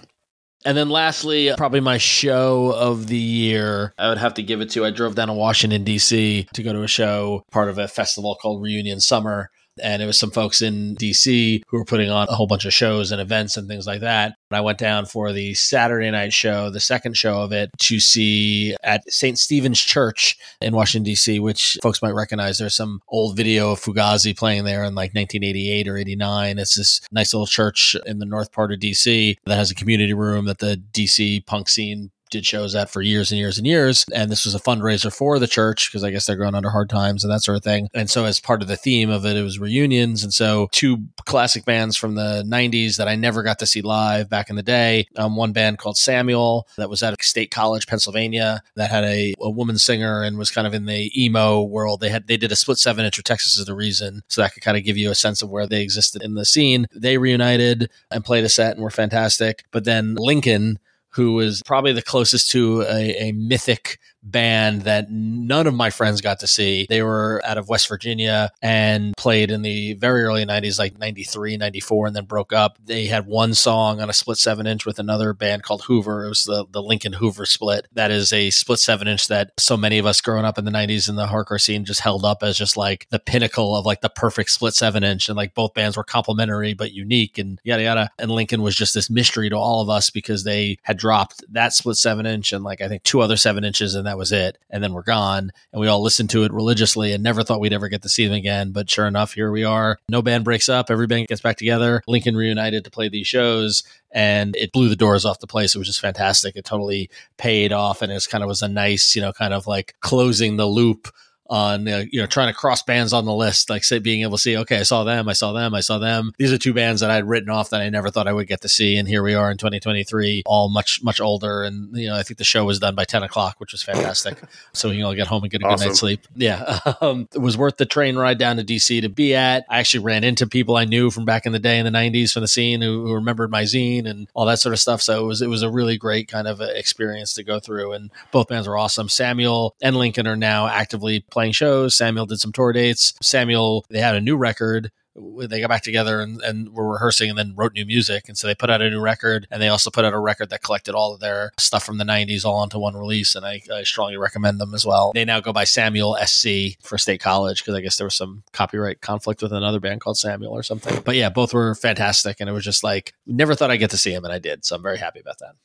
[0.65, 4.69] And then lastly, probably my show of the year, I would have to give it
[4.71, 4.85] to.
[4.85, 6.47] I drove down to Washington, D.C.
[6.53, 10.19] to go to a show, part of a festival called Reunion Summer and it was
[10.19, 13.57] some folks in DC who were putting on a whole bunch of shows and events
[13.57, 14.35] and things like that.
[14.49, 17.99] And I went down for the Saturday night show, the second show of it, to
[17.99, 19.37] see at St.
[19.37, 22.57] Stephen's Church in Washington, DC, which folks might recognize.
[22.57, 26.59] There's some old video of Fugazi playing there in like 1988 or 89.
[26.59, 30.13] It's this nice little church in the north part of DC that has a community
[30.13, 34.05] room that the DC punk scene did shows at for years and years and years.
[34.13, 36.89] And this was a fundraiser for the church because I guess they're going under hard
[36.89, 37.89] times and that sort of thing.
[37.93, 40.23] And so, as part of the theme of it, it was reunions.
[40.23, 44.29] And so, two classic bands from the 90s that I never got to see live
[44.29, 45.07] back in the day.
[45.15, 49.49] Um, one band called Samuel that was at State College, Pennsylvania, that had a, a
[49.49, 51.99] woman singer and was kind of in the emo world.
[51.99, 53.17] They had they did a split seven inch.
[53.17, 55.49] with Texas is the reason, so that could kind of give you a sense of
[55.49, 56.87] where they existed in the scene.
[56.93, 59.65] They reunited and played a set and were fantastic.
[59.71, 60.79] But then Lincoln
[61.11, 66.21] who was probably the closest to a, a, mythic band that none of my friends
[66.21, 66.85] got to see.
[66.89, 71.57] They were out of West Virginia and played in the very early 90s, like 93,
[71.57, 72.77] 94, and then broke up.
[72.83, 76.25] They had one song on a split seven inch with another band called Hoover.
[76.25, 77.87] It was the, the Lincoln Hoover split.
[77.93, 80.71] That is a split seven inch that so many of us growing up in the
[80.71, 84.01] 90s in the hardcore scene just held up as just like the pinnacle of like
[84.01, 85.29] the perfect split seven inch.
[85.29, 88.09] And like both bands were complementary but unique and yada yada.
[88.19, 91.73] And Lincoln was just this mystery to all of us because they had dropped that
[91.73, 94.57] split seven inch and like I think two other seven inches and that was it.
[94.69, 95.51] And then we're gone.
[95.71, 98.25] And we all listened to it religiously and never thought we'd ever get to see
[98.25, 98.71] them again.
[98.71, 99.99] But sure enough, here we are.
[100.09, 100.89] No band breaks up.
[100.89, 102.01] Every band gets back together.
[102.07, 105.75] Lincoln reunited to play these shows and it blew the doors off the place.
[105.75, 106.55] It was just fantastic.
[106.55, 109.67] It totally paid off and it kind of was a nice, you know, kind of
[109.67, 111.09] like closing the loop
[111.49, 114.37] on uh, you know trying to cross bands on the list like say being able
[114.37, 116.31] to see okay i saw them i saw them i saw them.
[116.37, 118.47] These are two bands that i had written off that i never thought i would
[118.47, 121.63] get to see and here we are in 2023 all much much older.
[121.63, 124.37] And you know i think the show was done by 10 o'clock which was fantastic.
[124.73, 125.77] So we can all get home and get a awesome.
[125.77, 126.27] good night's sleep.
[126.35, 129.65] Yeah um, it was worth the train ride down to dc to be at.
[129.69, 132.31] I actually ran into people i knew from back in the day in the 90s
[132.31, 135.01] from the scene who, who remembered my zine and all that sort of stuff.
[135.01, 138.11] So it was it was a really great kind of experience to go through and
[138.31, 139.09] both bands were awesome.
[139.09, 141.95] Samuel and lincoln are now actively playing playing shows.
[141.95, 143.13] Samuel did some tour dates.
[143.21, 147.37] Samuel, they had a new record they got back together and, and were rehearsing and
[147.37, 148.27] then wrote new music.
[148.27, 150.49] And so they put out a new record and they also put out a record
[150.49, 153.35] that collected all of their stuff from the 90s all onto one release.
[153.35, 155.11] And I, I strongly recommend them as well.
[155.13, 158.43] They now go by Samuel SC for State College because I guess there was some
[158.53, 161.01] copyright conflict with another band called Samuel or something.
[161.03, 162.37] But yeah, both were fantastic.
[162.39, 164.23] And it was just like, never thought I'd get to see him.
[164.25, 164.63] And I did.
[164.63, 165.55] So I'm very happy about that.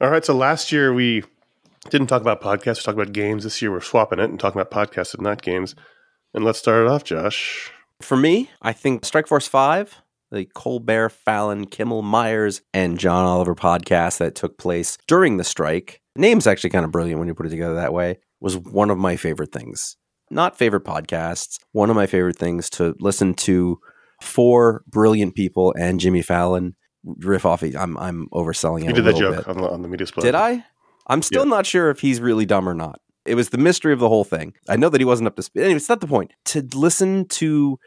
[0.00, 0.24] All right.
[0.24, 1.22] So last year we
[1.90, 2.78] didn't talk about podcasts.
[2.78, 3.44] We talked about games.
[3.44, 5.74] This year we're swapping it and talking about podcasts and not games.
[6.34, 7.70] And let's start it off, Josh.
[8.00, 13.54] For me, I think Strike Force 5, the Colbert, Fallon, Kimmel, Myers, and John Oliver
[13.54, 17.46] podcast that took place during the strike, name's actually kind of brilliant when you put
[17.46, 19.96] it together that way, was one of my favorite things.
[20.30, 23.78] Not favorite podcasts, one of my favorite things to listen to
[24.20, 27.62] four brilliant people and Jimmy Fallon riff off.
[27.62, 28.84] I'm I'm overselling it.
[28.84, 30.22] You a did that joke on the, on the Media Splode.
[30.22, 30.64] Did I?
[31.06, 31.50] I'm still Yeah.
[31.50, 33.00] not sure if he's really dumb or not.
[33.24, 34.54] It was the mystery of the whole thing.
[34.68, 35.62] I know that he wasn't up to speed.
[35.62, 36.32] Anyway, it's not the point.
[36.46, 37.78] To listen to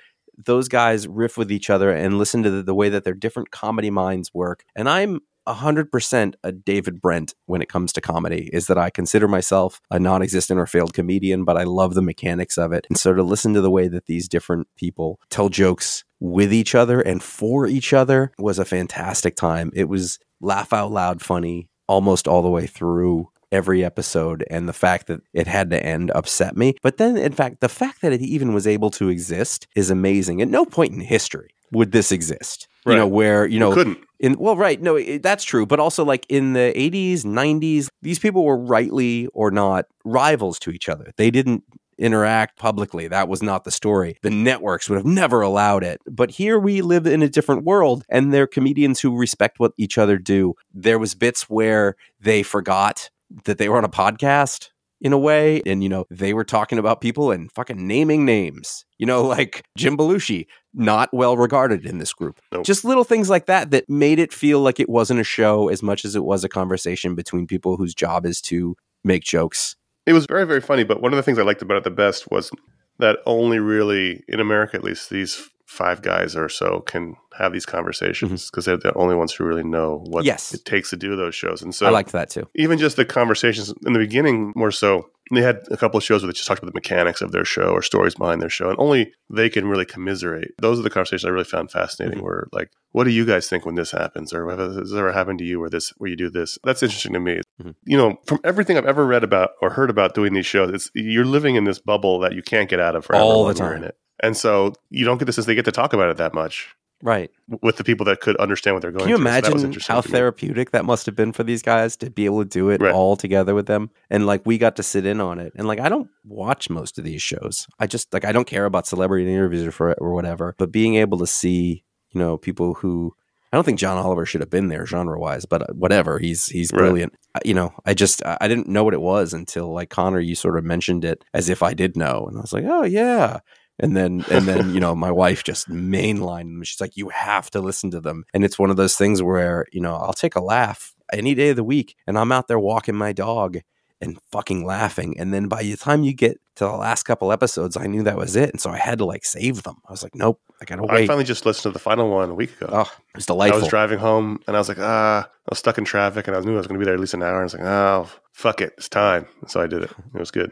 [0.45, 3.51] those guys riff with each other and listen to the, the way that their different
[3.51, 4.63] comedy minds work.
[4.75, 9.27] And I'm 100% a David Brent when it comes to comedy, is that I consider
[9.27, 12.85] myself a non existent or failed comedian, but I love the mechanics of it.
[12.89, 16.75] And so to listen to the way that these different people tell jokes with each
[16.75, 19.71] other and for each other was a fantastic time.
[19.73, 24.73] It was laugh out loud funny almost all the way through every episode and the
[24.73, 26.75] fact that it had to end upset me.
[26.83, 30.41] But then in fact the fact that it even was able to exist is amazing.
[30.41, 33.99] At no point in history would this exist you know where you know couldn't.
[34.19, 38.19] in well right no it, that's true but also like in the 80s 90s these
[38.19, 41.11] people were rightly or not rivals to each other.
[41.17, 41.63] They didn't
[41.99, 43.07] interact publicly.
[43.07, 44.17] That was not the story.
[44.21, 46.01] The networks would have never allowed it.
[46.05, 49.97] But here we live in a different world and they're comedians who respect what each
[49.97, 50.55] other do.
[50.73, 53.09] There was bits where they forgot
[53.43, 54.69] that they were on a podcast
[55.01, 58.85] in a way and you know they were talking about people and fucking naming names.
[58.97, 62.39] You know like jim belushi not well regarded in this group.
[62.51, 62.65] Nope.
[62.65, 65.81] just little things like that that made it feel like it wasn't a show as
[65.81, 69.75] much as it was a conversation between people whose job is to make jokes
[70.09, 70.83] It was very, very funny.
[70.83, 72.49] But one of the things I liked about it the best was
[72.97, 77.65] that only really, in America at least, these five guys or so can have these
[77.65, 80.25] conversations because they're the only ones who really know what Mm-hmm.
[80.27, 80.53] Yes.
[80.53, 81.61] it takes to do those shows.
[81.61, 85.07] And so i liked that too even just the conversations in the beginning more so
[85.31, 87.45] they had a couple of shows where they just talked about the mechanics of their
[87.45, 90.89] show or stories behind their show and only they can really commiserate those are the
[90.89, 92.23] conversations i really found fascinating Mhm.
[92.23, 95.37] where like what do you guys think when this happens or has this ever happened
[95.37, 97.75] to you where this where you do this that's interesting to me Mhm.
[97.85, 100.89] you know from everything i've ever read about or heard about doing these shows it's
[100.93, 103.77] you're living in this bubble that you can't get out of forever All the time.
[103.77, 106.17] in it and so you don't get this as they get to talk about it
[106.17, 107.31] that much right
[107.61, 109.25] with the people that could understand what they're going Can you through.
[109.25, 112.09] So that was imagine interesting how therapeutic that must have been for these guys to
[112.09, 112.93] be able to do it Right.
[112.93, 113.89] all together with them?
[114.09, 115.53] And like we got to sit in on it.
[115.55, 117.67] And like I don't watch most of these shows.
[117.79, 120.55] I just like I don't care about celebrity interviews or, for, or whatever.
[120.57, 123.13] But being able to see, you know, people who
[123.51, 126.19] I don't think John Oliver should have been there genre wise, but uh, whatever.
[126.19, 127.13] He's he's brilliant.
[127.35, 130.19] Uh, You know, I just I I didn't know what it was until like Conor,
[130.19, 132.83] you sort of mentioned it as if I did know, and I was like, oh
[132.83, 133.39] yeah.
[133.79, 136.63] And then and then you know my wife just mainlined them.
[136.63, 139.65] She's like, you have to listen to them, and it's one of those things where
[139.71, 142.59] you know I'll take a laugh any day of the week, and I'm out there
[142.59, 143.57] walking my dog
[144.01, 147.77] and fucking laughing, and then by the time you get to the last couple episodes,
[147.77, 149.77] I knew that was it, and so I had to like save them.
[149.87, 151.03] I was like, nope, I gotta wait.
[151.03, 153.59] i finally just listened to the final one a week ago oh, it was delightful.
[153.59, 156.35] I was driving home and I was like, ah, I was stuck in traffic and
[156.35, 157.41] I knew I was going to be there at least an hour.
[157.41, 158.73] And I was like, oh, fuck it.
[158.77, 159.25] It's time.
[159.47, 159.91] So I did it.
[160.13, 160.51] It was good.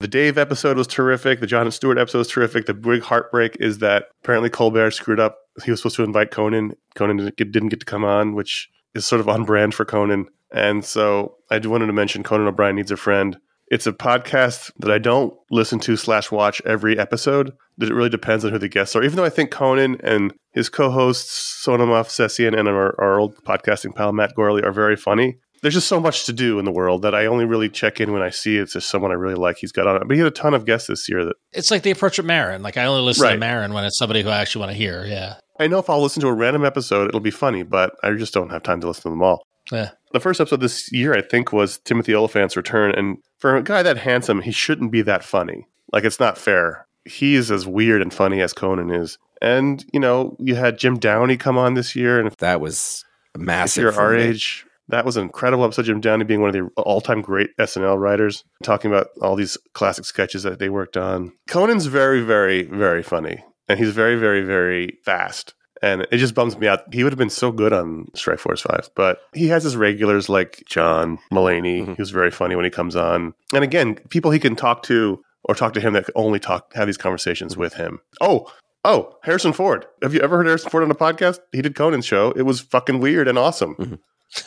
[0.00, 1.38] The Dave episode was terrific.
[1.38, 2.66] The John and Stewart episode was terrific.
[2.66, 5.38] The big heartbreak is that apparently Colbert screwed up.
[5.64, 6.74] He was supposed to invite Conan.
[6.96, 9.84] Conan didn't get, didn't get to come on, which is sort of on brand for
[9.84, 10.26] Conan.
[10.52, 13.38] And so I do wanted to mention Conan O'Brien Needs a Friend.
[13.68, 17.52] It's a podcast that I don't listen to slash watch every episode.
[17.78, 19.02] That it really depends on who the guests are.
[19.02, 23.94] Even though I think Conan and his co-hosts Sona Movsesian and our, our old podcasting
[23.94, 25.38] pal Matt Gourley are very funny.
[25.62, 28.12] There's just so much to do in the world that I only really check in
[28.12, 29.56] when I see it's just someone I really like.
[29.56, 31.24] He's got on it, but he had a ton of guests this year.
[31.24, 32.62] That It's like the approach of Marin.
[32.62, 33.38] Like I only listen to Right.
[33.38, 35.06] Marin when it's somebody who I actually want to hear.
[35.06, 35.36] Yeah.
[35.58, 38.34] I know if I'll listen to a random episode, it'll be funny, but I just
[38.34, 39.42] don't have time to listen to them all.
[39.72, 39.92] Yeah.
[40.14, 42.94] The first episode this year, I think, was Timothy Olyphant's return.
[42.94, 45.66] And for a guy that handsome, he shouldn't be that funny.
[45.92, 46.86] Like, it's not fair.
[47.04, 49.18] He's as weird and funny as Conan is.
[49.42, 52.20] And, you know, you had Jim Downey come on this year.
[52.20, 53.04] And if, that was
[53.34, 53.82] if massive.
[53.82, 54.22] you're for our me.
[54.22, 55.86] age, that was an incredible episode.
[55.86, 59.58] Jim Downey being one of the all time great SNL writers, talking about all these
[59.72, 61.32] classic sketches that they worked on.
[61.48, 63.44] Conan's very, very, very funny.
[63.68, 65.54] And he's very, very, very fast.
[65.84, 66.80] And it just bums me out.
[66.94, 68.90] He would have been so good on Strike Force 5.
[68.94, 71.96] But he has his regulars like John Mulaney, Mhm.
[71.96, 73.34] who's very funny when he comes on.
[73.52, 76.86] And again, people he can talk to or talk to him that only talk have
[76.86, 78.00] these conversations with him.
[78.20, 78.50] Oh,
[78.84, 79.84] oh, Harrison Ford.
[80.02, 81.40] Have you ever heard Harrison Ford on a podcast?
[81.52, 82.30] He did Conan's show.
[82.34, 83.98] It was fucking weird and awesome.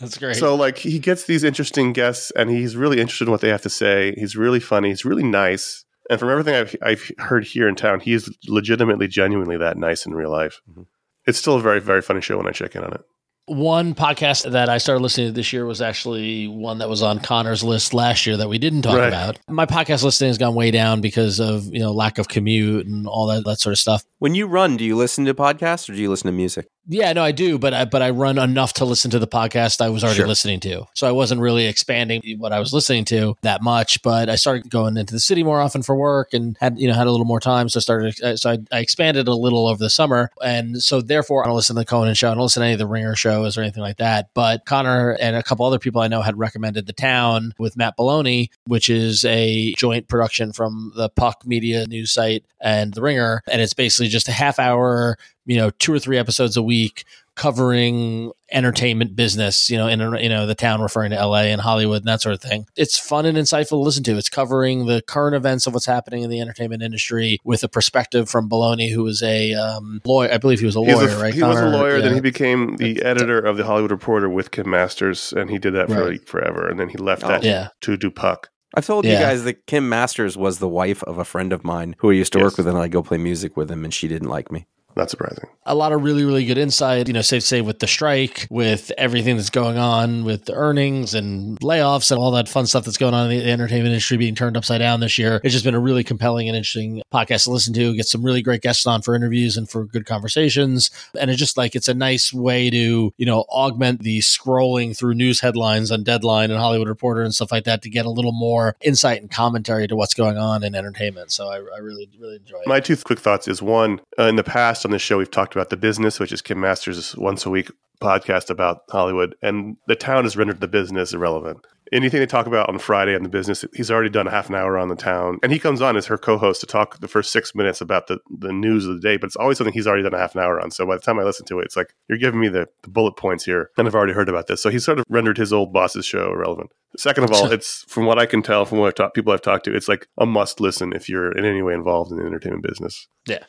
[0.00, 0.36] That's great.
[0.36, 3.62] So like he gets these interesting guests and he's really interested in what they have
[3.62, 4.14] to say.
[4.16, 4.88] He's really funny.
[4.88, 5.84] He's really nice.
[6.10, 10.04] And from everything I've, I've heard here in town, he is legitimately, genuinely that nice
[10.06, 10.60] in real life.
[10.70, 10.86] Mhm.
[11.26, 13.00] It's still a very, very funny show when I check in on it.
[13.46, 17.18] One podcast that I started listening to this year was actually one that was on
[17.20, 19.08] Conor's list last year that we didn't talk Right.
[19.08, 19.38] about.
[19.50, 23.06] My podcast listening has gone way down because of you know lack of commute and
[23.06, 24.02] all that that sort of stuff.
[24.18, 26.68] When you run, do you listen to podcasts or do you listen to music?
[26.86, 29.80] Yeah, no, I do, but I but I run enough to listen to the podcast
[29.80, 30.26] I was already Sure.
[30.28, 34.02] listening to, so I wasn't really expanding what I was listening to that much.
[34.02, 36.94] But I started going into the city more often for work, and had you know
[36.94, 39.66] had a little more time, so I started uh, so I, I expanded a little
[39.66, 42.42] over the summer, and so therefore I don't listen to the Conan show, I don't
[42.42, 44.28] listen to any of the Ringer shows or anything like that.
[44.34, 47.96] But Conor and a couple other people I know had recommended the Town with Matt
[47.96, 53.42] Belloni, which is a joint production from the Puck Media news site and the Ringer,
[53.50, 55.16] and it's basically just a half hour
[55.46, 57.04] you know two or three episodes a week
[57.36, 61.98] covering entertainment business you know in you know the town referring to LA and Hollywood
[62.02, 65.02] and that sort of thing it's fun and insightful to listen to it's covering the
[65.02, 69.02] current events of what's happening in the entertainment industry with a perspective from Belloni who
[69.02, 71.42] was a um, lawyer I believe he was a He was lawyer a, right he
[71.42, 71.76] was a Conor?
[71.76, 75.58] lawyer, then he became the editor of the Hollywood Reporter with Kim Masters, and he
[75.58, 76.26] did that for Right.
[76.28, 76.68] forever.
[76.68, 77.28] And then he left Oh.
[77.28, 78.50] that yeah to do Puck.
[78.76, 81.94] I've told you guys that Kim Masters was the wife of a friend of mine
[81.98, 82.44] who I used to Yes.
[82.44, 84.66] work with, and I go play music with him, and she didn't like me.
[84.96, 85.48] Not surprising.
[85.66, 88.46] a lot of really, really good insight, you know, safe to say with the strike,
[88.50, 92.84] with everything that's going on with the earnings and layoffs and all that fun stuff
[92.84, 95.40] that's going on in the entertainment industry being turned upside down this year.
[95.42, 97.94] It's just been a really compelling and interesting podcast to listen to.
[97.96, 100.90] Get some really great guests on for interviews and for good conversations.
[101.18, 105.14] And it's just like it's a nice way to, you know, augment the scrolling through
[105.14, 108.32] news headlines on Deadline and Hollywood Reporter and stuff like that to get a little
[108.32, 111.32] more insight and commentary to what's going on in entertainment.
[111.32, 112.66] So I, I really, really enjoy it.
[112.66, 115.54] My two quick thoughts is one, uh, in the past on this show, we've talked
[115.54, 117.70] about The Business, which is Kim Masters' once a week
[118.00, 121.64] podcast about Hollywood, and the town has rendered the business irrelevant.
[121.92, 124.54] Anything they talk about on Friday on the business, he's already done a half an
[124.54, 125.38] hour on the town.
[125.42, 128.08] And he comes on as her co host to talk the first six minutes about
[128.08, 130.34] the, the news of the day, but it's always something he's already done a half
[130.34, 130.70] an hour on.
[130.70, 132.90] So by the time I listen to it, it's like, you're giving me the, the
[132.90, 134.62] bullet points here, and I've already heard about this.
[134.62, 136.70] So he sort of rendered his old boss's show irrelevant.
[136.96, 139.42] Second of all, it's from what I can tell from what I've talked, people I've
[139.42, 142.24] talked to, it's like a must listen if you're in any way involved in the
[142.24, 143.08] entertainment business.
[143.26, 143.44] Yeah.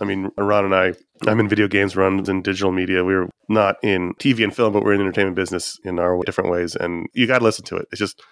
[0.00, 0.94] I mean, Ron and I,
[1.26, 3.04] I'm in video games, Ron's in digital media.
[3.04, 6.50] We're not in TV and film, but we're in the entertainment business in our different
[6.50, 6.74] ways.
[6.74, 7.88] And you got to listen to it.
[7.92, 8.22] It's just,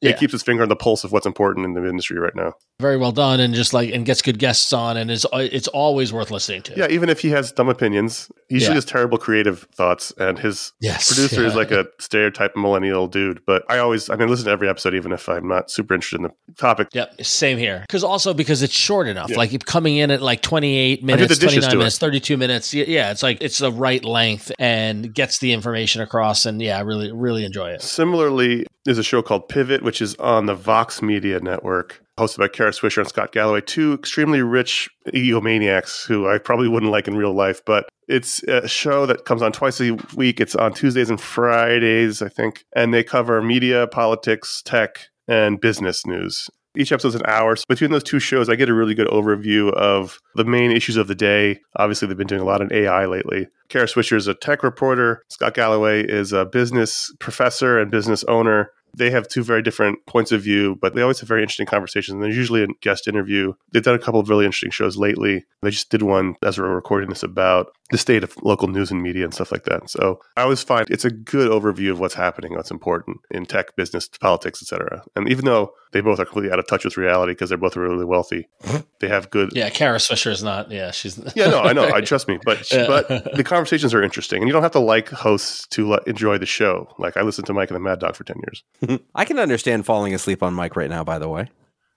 [0.00, 0.10] Yeah.
[0.10, 2.54] it keeps its finger on the pulse of what's important in the industry right now.
[2.80, 5.68] very well done and just like and gets good guests on and is uh, it's
[5.68, 6.74] always worth listening to.
[6.76, 8.74] Yeah, even if he has dumb opinions, he usually Yeah.
[8.76, 10.12] has terrible creative thoughts.
[10.18, 11.08] And his Yes.
[11.12, 13.40] producer is like a stereotype millennial dude.
[13.46, 16.16] But I always, I mean, listen to every episode, even if I'm not super interested
[16.20, 16.88] in the topic.
[16.92, 17.80] Yep, same here.
[17.82, 19.28] Because also because it's short enough.
[19.30, 19.36] Yeah.
[19.36, 22.72] Like coming in at like 28 minutes, 29 minutes, 32 minutes.
[22.72, 26.46] Yeah, it's like it's the right length and gets the information across.
[26.46, 27.82] And yeah, I really, really enjoy it.
[27.82, 32.48] Similarly, there's a show called Pivot, which is on the Vox Media Network, hosted by
[32.48, 37.16] Kara Swisher and Scott Galloway, two extremely rich egomaniacs who I probably wouldn't like in
[37.16, 37.60] real life.
[37.64, 40.40] But it's a show that comes on twice a week.
[40.40, 46.06] It's on Tuesdays and Fridays, I think, and they cover media, politics, tech, and business
[46.06, 46.48] news.
[46.76, 47.56] Each episode's an hour.
[47.56, 50.96] So between those two shows, I get a really good overview of the main issues
[50.96, 51.60] of the day.
[51.76, 53.48] Obviously, they've been doing a lot on AI lately.
[53.68, 55.22] Kara Swisher is a tech reporter.
[55.28, 58.70] Scott Galloway is a business professor and business owner.
[58.96, 62.14] They have two very different points of view, but they always have very interesting conversations.
[62.14, 63.52] And there's usually a guest interview.
[63.72, 65.44] They've done a couple of really interesting shows lately.
[65.62, 69.02] They just did one as we're recording this about the state of local news and
[69.02, 69.90] media and stuff like that.
[69.90, 73.74] So I always find it's a good overview of what's happening, what's important in tech,
[73.76, 75.02] business, politics, etc.
[75.16, 77.76] And even though they both are completely out of touch with reality because they're both
[77.76, 78.78] really wealthy, mm-hmm.
[79.00, 80.70] they have good Yeah, Kara Swisher is not.
[80.70, 81.18] Yeah, she's.
[81.34, 81.92] yeah, no, I know.
[81.92, 82.86] I trust me, but Yeah.
[82.86, 86.38] but the conversations are interesting, and you don't have to like hosts to le- enjoy
[86.38, 86.94] the show.
[86.98, 89.00] Like I listened to Mike and the Mad Dog for ten years.
[89.14, 91.48] I can understand falling asleep on Mike right now, by the way.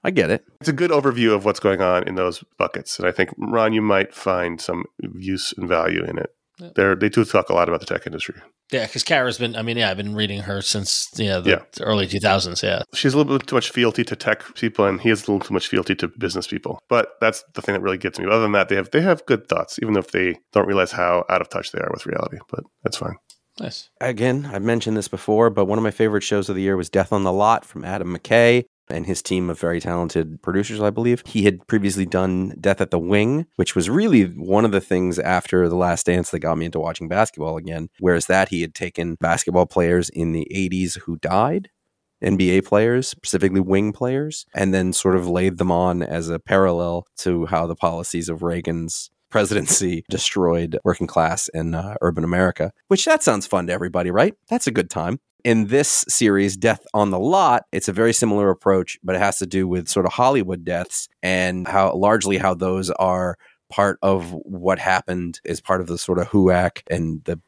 [0.03, 0.43] I get it.
[0.59, 3.73] It's a good overview of what's going on in those buckets, and I think Ron,
[3.73, 4.83] you might find some
[5.17, 6.29] use and value in it.
[6.59, 6.69] Yeah.
[6.75, 8.35] They're, they do talk a lot about the tech industry.
[8.71, 9.55] Yeah, because Kara's been.
[9.55, 11.63] I mean, yeah, I've been reading her since you know the Yeah.
[11.81, 12.61] early 2000s.
[12.63, 15.31] Yeah, She's a little bit too much fealty to tech people, and he has a
[15.31, 16.79] little too much fealty to business people.
[16.89, 18.25] But that's the thing that really gets me.
[18.27, 20.91] Other than that, they have they have good thoughts, even though if they don't realize
[20.91, 22.37] how out of touch they are with reality.
[22.49, 23.15] But that's fine.
[23.59, 23.89] nice.
[23.99, 26.89] Again, I've mentioned this before, but one of my favorite shows of the year was
[26.89, 30.89] Death on the Lot from Adam McKay and his team of very talented producers, I
[30.89, 31.23] believe.
[31.25, 35.19] He had previously done Death at the Wing, which was really one of the things
[35.19, 37.89] after The Last Dance that got me into watching basketball again.
[37.99, 41.69] Whereas that, he had taken basketball players in the 80s who died.
[42.23, 47.05] NBA players, specifically wing players, and then sort of laid them on as a parallel
[47.17, 53.03] to how the policies of Reagan's presidency destroyed working class in uh, urban America, which
[53.03, 54.35] that sounds fun to everybody, right?
[54.47, 55.19] That's a good time.
[55.43, 59.39] In this series, Death on the Lot, it's a very similar approach, but it has
[59.39, 63.37] to do with sort of Hollywood deaths and how largely how those are
[63.69, 67.41] part of what happened as part of the sort of HUAC and the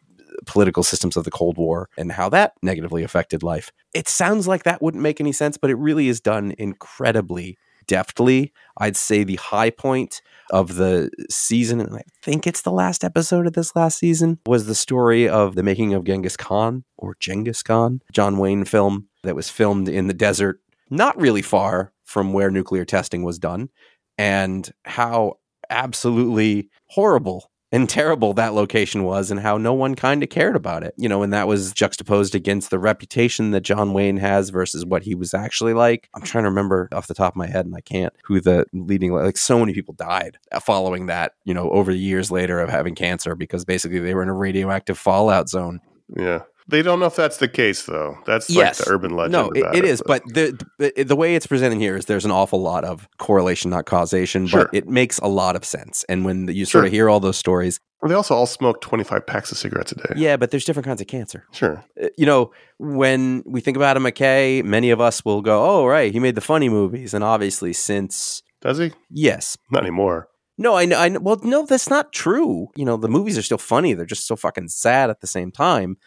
[0.45, 3.71] political systems of the Cold War and how that negatively affected life.
[3.93, 7.57] It sounds like that wouldn't make any sense, but it really is done incredibly
[7.87, 8.51] deftly.
[8.77, 13.47] I'd say the high point of the season, and I think it's the last episode
[13.47, 17.63] of this last season, was the story of the making of Genghis Khan or Genghis
[17.63, 20.59] Khan, John Wayne film that was filmed in the desert,
[20.89, 23.69] not really far from where nuclear testing was done,
[24.17, 25.39] and how
[25.69, 30.83] absolutely horrible and terrible that location was and how no one kind of cared about
[30.83, 30.93] it.
[30.97, 35.03] You know, and that was juxtaposed against the reputation that John Wayne has versus what
[35.03, 36.09] he was actually like.
[36.15, 38.65] I'm trying to remember off the top of my head and I can't who the
[38.73, 42.69] leading like so many people died following that, you know, over the years later of
[42.69, 45.81] having cancer because basically they were in a radioactive fallout zone.
[46.15, 46.43] Yeah.
[46.67, 48.17] They don't know if that's the case, though.
[48.25, 48.79] That's Yes.
[48.79, 49.33] like the urban legend.
[49.33, 52.31] No, it, it is, but the, the the way it's presented here is there's an
[52.31, 54.65] awful lot of correlation, not causation, Sure.
[54.65, 56.03] but it makes a lot of sense.
[56.09, 56.85] And when you sort Sure.
[56.87, 59.95] of hear all those stories, Well, they also all smoke 25 packs of cigarettes a
[59.95, 60.13] day.
[60.15, 61.45] yeah, but there's different kinds of cancer.
[61.51, 61.83] Sure.
[62.01, 65.85] Uh, You know, when we think about Adam McKay, many of us will go, "Oh,
[65.85, 68.91] right, he made the funny movies," and obviously, since Does he?
[69.11, 70.29] yes, Not anymore.
[70.57, 71.19] no, I know, I know.
[71.19, 72.69] Well, no, that's not true.
[72.75, 75.51] You know, the movies are still funny; they're just so fucking sad at the same
[75.51, 75.97] time.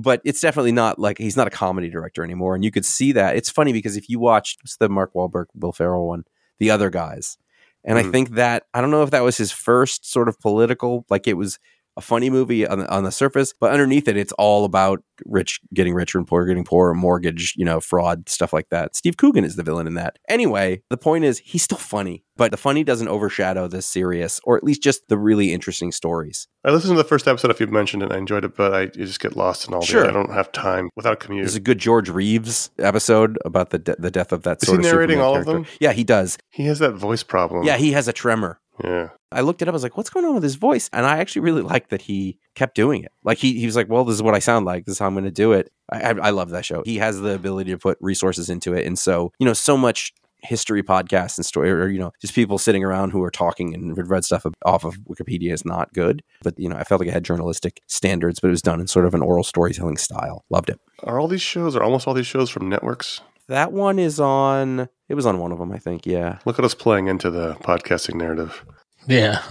[0.00, 3.10] But it's definitely not like he's not a comedy director anymore, and you could see
[3.12, 3.34] that.
[3.34, 6.22] It's funny because if you watched what's the Mark Wahlberg, Will Ferrell one,
[6.60, 7.36] the other guys,
[7.84, 8.12] and I Mhm.
[8.12, 11.34] think that I don't know if that was his first sort of political, like it
[11.34, 11.58] was
[11.98, 15.60] a funny movie on the, on the surface, but underneath it, it's all about rich
[15.74, 18.94] getting richer and poor getting poorer, mortgage, you know, fraud, stuff like that.
[18.94, 20.16] Steve Coogan is the villain in that.
[20.28, 24.56] Anyway, the point is he's still funny, but the funny doesn't overshadow the serious, or
[24.56, 26.46] at least just the really interesting stories.
[26.64, 28.86] I listened to the first episode if you've mentioned it I enjoyed it, but I
[28.86, 30.02] just get lost in all Sure.
[30.04, 31.44] the I don't have time without a commute.
[31.44, 34.80] There's a good George Reeves episode about the de- the death of that Is sort
[34.80, 35.66] he of narrating all of them?
[35.80, 36.38] Yeah, he does.
[36.50, 37.64] he has that voice problem.
[37.64, 38.60] Yeah, he has a tremor.
[38.82, 39.08] Yeah.
[39.30, 39.72] I looked it up.
[39.72, 42.02] I was like, "What's going on with his voice?" And I actually really liked that
[42.02, 43.12] he kept doing it.
[43.24, 44.86] Like he, he was like, "Well, this is what I sound like.
[44.86, 46.82] This is how I'm going to do it." I, I, I love that show.
[46.84, 50.12] He has the ability to put resources into it, and so you know, so much
[50.40, 53.96] history podcasts and story, or you know, just people sitting around who are talking and
[54.08, 56.22] read stuff off of Wikipedia is not good.
[56.42, 58.86] But you know, I felt like it had journalistic standards, but it was done in
[58.86, 60.44] sort of an oral storytelling style.
[60.50, 60.80] Loved it.
[61.02, 63.20] Are all these shows, are almost all these shows from networks?
[63.48, 64.88] That one is on.
[65.08, 66.06] It was on one of them, I think.
[66.06, 66.38] Yeah.
[66.44, 68.64] Look at us playing into the podcasting narrative.
[69.06, 69.42] Yeah.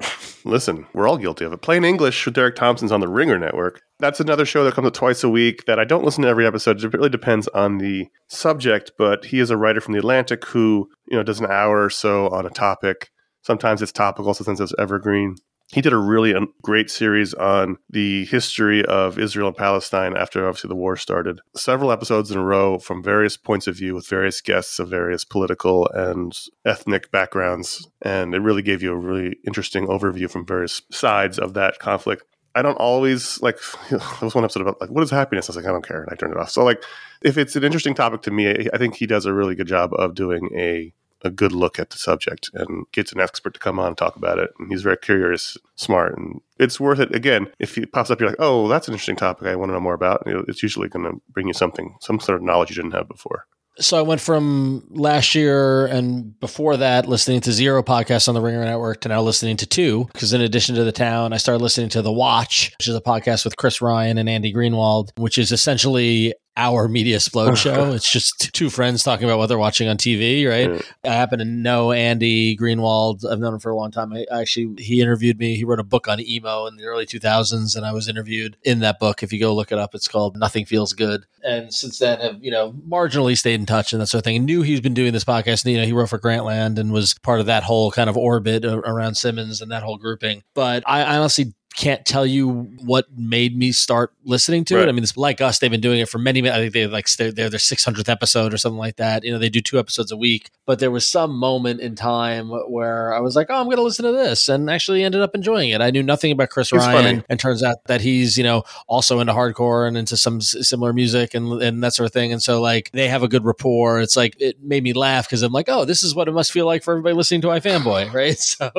[0.44, 1.62] Listen, we're all guilty of it.
[1.62, 3.80] Plain English with Derek Thompson's on the Ringer Network.
[4.00, 6.46] That's another show that comes out twice a week that I don't listen to every
[6.46, 6.82] episode.
[6.82, 10.88] It really depends on the subject, but he is a writer from the Atlantic who,
[11.06, 13.10] you know, does an hour or so on a topic.
[13.42, 15.36] Sometimes it's topical, sometimes it's evergreen.
[15.72, 20.46] He did a really um, great series on the history of Israel and Palestine after
[20.46, 21.40] obviously the war started.
[21.56, 25.24] Several episodes in a row from various points of view with various guests of various
[25.24, 27.88] political and ethnic backgrounds.
[28.02, 32.24] And it really gave you a really interesting overview from various sides of that conflict.
[32.54, 33.58] I don't always like.
[33.88, 35.48] There was one episode about like what is happiness.
[35.48, 36.50] I was like, I don't care, and I turned it off.
[36.50, 36.84] So like,
[37.22, 39.92] if it's an interesting topic to me, I think he does a really good job
[39.94, 40.92] of doing a
[41.24, 44.16] a good look at the subject and gets an expert to come on and talk
[44.16, 44.50] about it.
[44.58, 47.14] And he's very curious, smart, and it's worth it.
[47.14, 49.46] Again, if he pops up, you're like, oh, that's an interesting topic.
[49.46, 50.22] I want to know more about.
[50.26, 53.46] It's usually going to bring you something, some sort of knowledge you didn't have before.
[53.78, 58.40] So I went from last year and before that listening to zero podcasts on the
[58.42, 60.10] Ringer Network to now listening to two.
[60.12, 63.00] Because in addition to the town, I started listening to The Watch, which is a
[63.00, 67.92] podcast with Chris Ryan and Andy Greenwald, which is essentially our media explode show.
[67.92, 70.70] It's just two friends talking about what they're watching on TV, right?
[70.70, 71.10] Yeah.
[71.10, 73.30] I happen to know Andy Greenwald.
[73.30, 74.12] I've known him for a long time.
[74.12, 75.56] I actually he interviewed me.
[75.56, 78.80] He wrote a book on emo in the early 2000s, and I was interviewed in
[78.80, 79.22] that book.
[79.22, 81.26] If you go look it up, it's called Nothing Feels Good.
[81.44, 84.36] And since then, have you know marginally stayed in touch and that sort of thing.
[84.36, 85.64] And knew he's been doing this podcast.
[85.64, 88.16] And, you know, he wrote for Grantland and was part of that whole kind of
[88.16, 90.42] orbit around Simmons and that whole grouping.
[90.54, 92.48] But I honestly can't tell you
[92.84, 94.84] what made me start listening to Right.
[94.84, 94.88] it.
[94.88, 96.48] I mean, it's like us; they've been doing it for many.
[96.48, 99.24] I think they like they're, they're their six hundredth episode or something like that.
[99.24, 100.50] You know, they do two episodes a week.
[100.66, 103.82] But there was some moment in time where I was like, "Oh, I'm going to
[103.82, 105.80] listen to this," and actually ended up enjoying it.
[105.80, 107.24] I knew nothing about Chris He's Ryan, funny.
[107.28, 110.92] and turns out that he's you know also into hardcore and into some s- similar
[110.92, 112.32] music and and that sort of thing.
[112.32, 114.00] And so like they have a good rapport.
[114.00, 116.52] It's like it made me laugh because I'm like, "Oh, this is what it must
[116.52, 118.38] feel like for everybody listening to iFanboy," right?
[118.38, 118.70] So,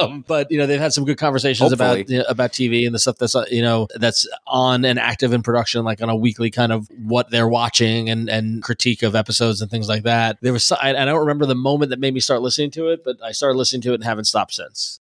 [0.00, 2.94] um, but you know, they've had some good conversations about you know, about TV and
[2.94, 6.16] the stuff that's uh, you know that's on and active in production, like on a
[6.16, 10.38] weekly kind of what they're watching and and critique of episodes and things like that.
[10.40, 13.04] There was I, I don't remember the moment that made me start listening to it,
[13.04, 15.00] but I started listening to it and haven't stopped since.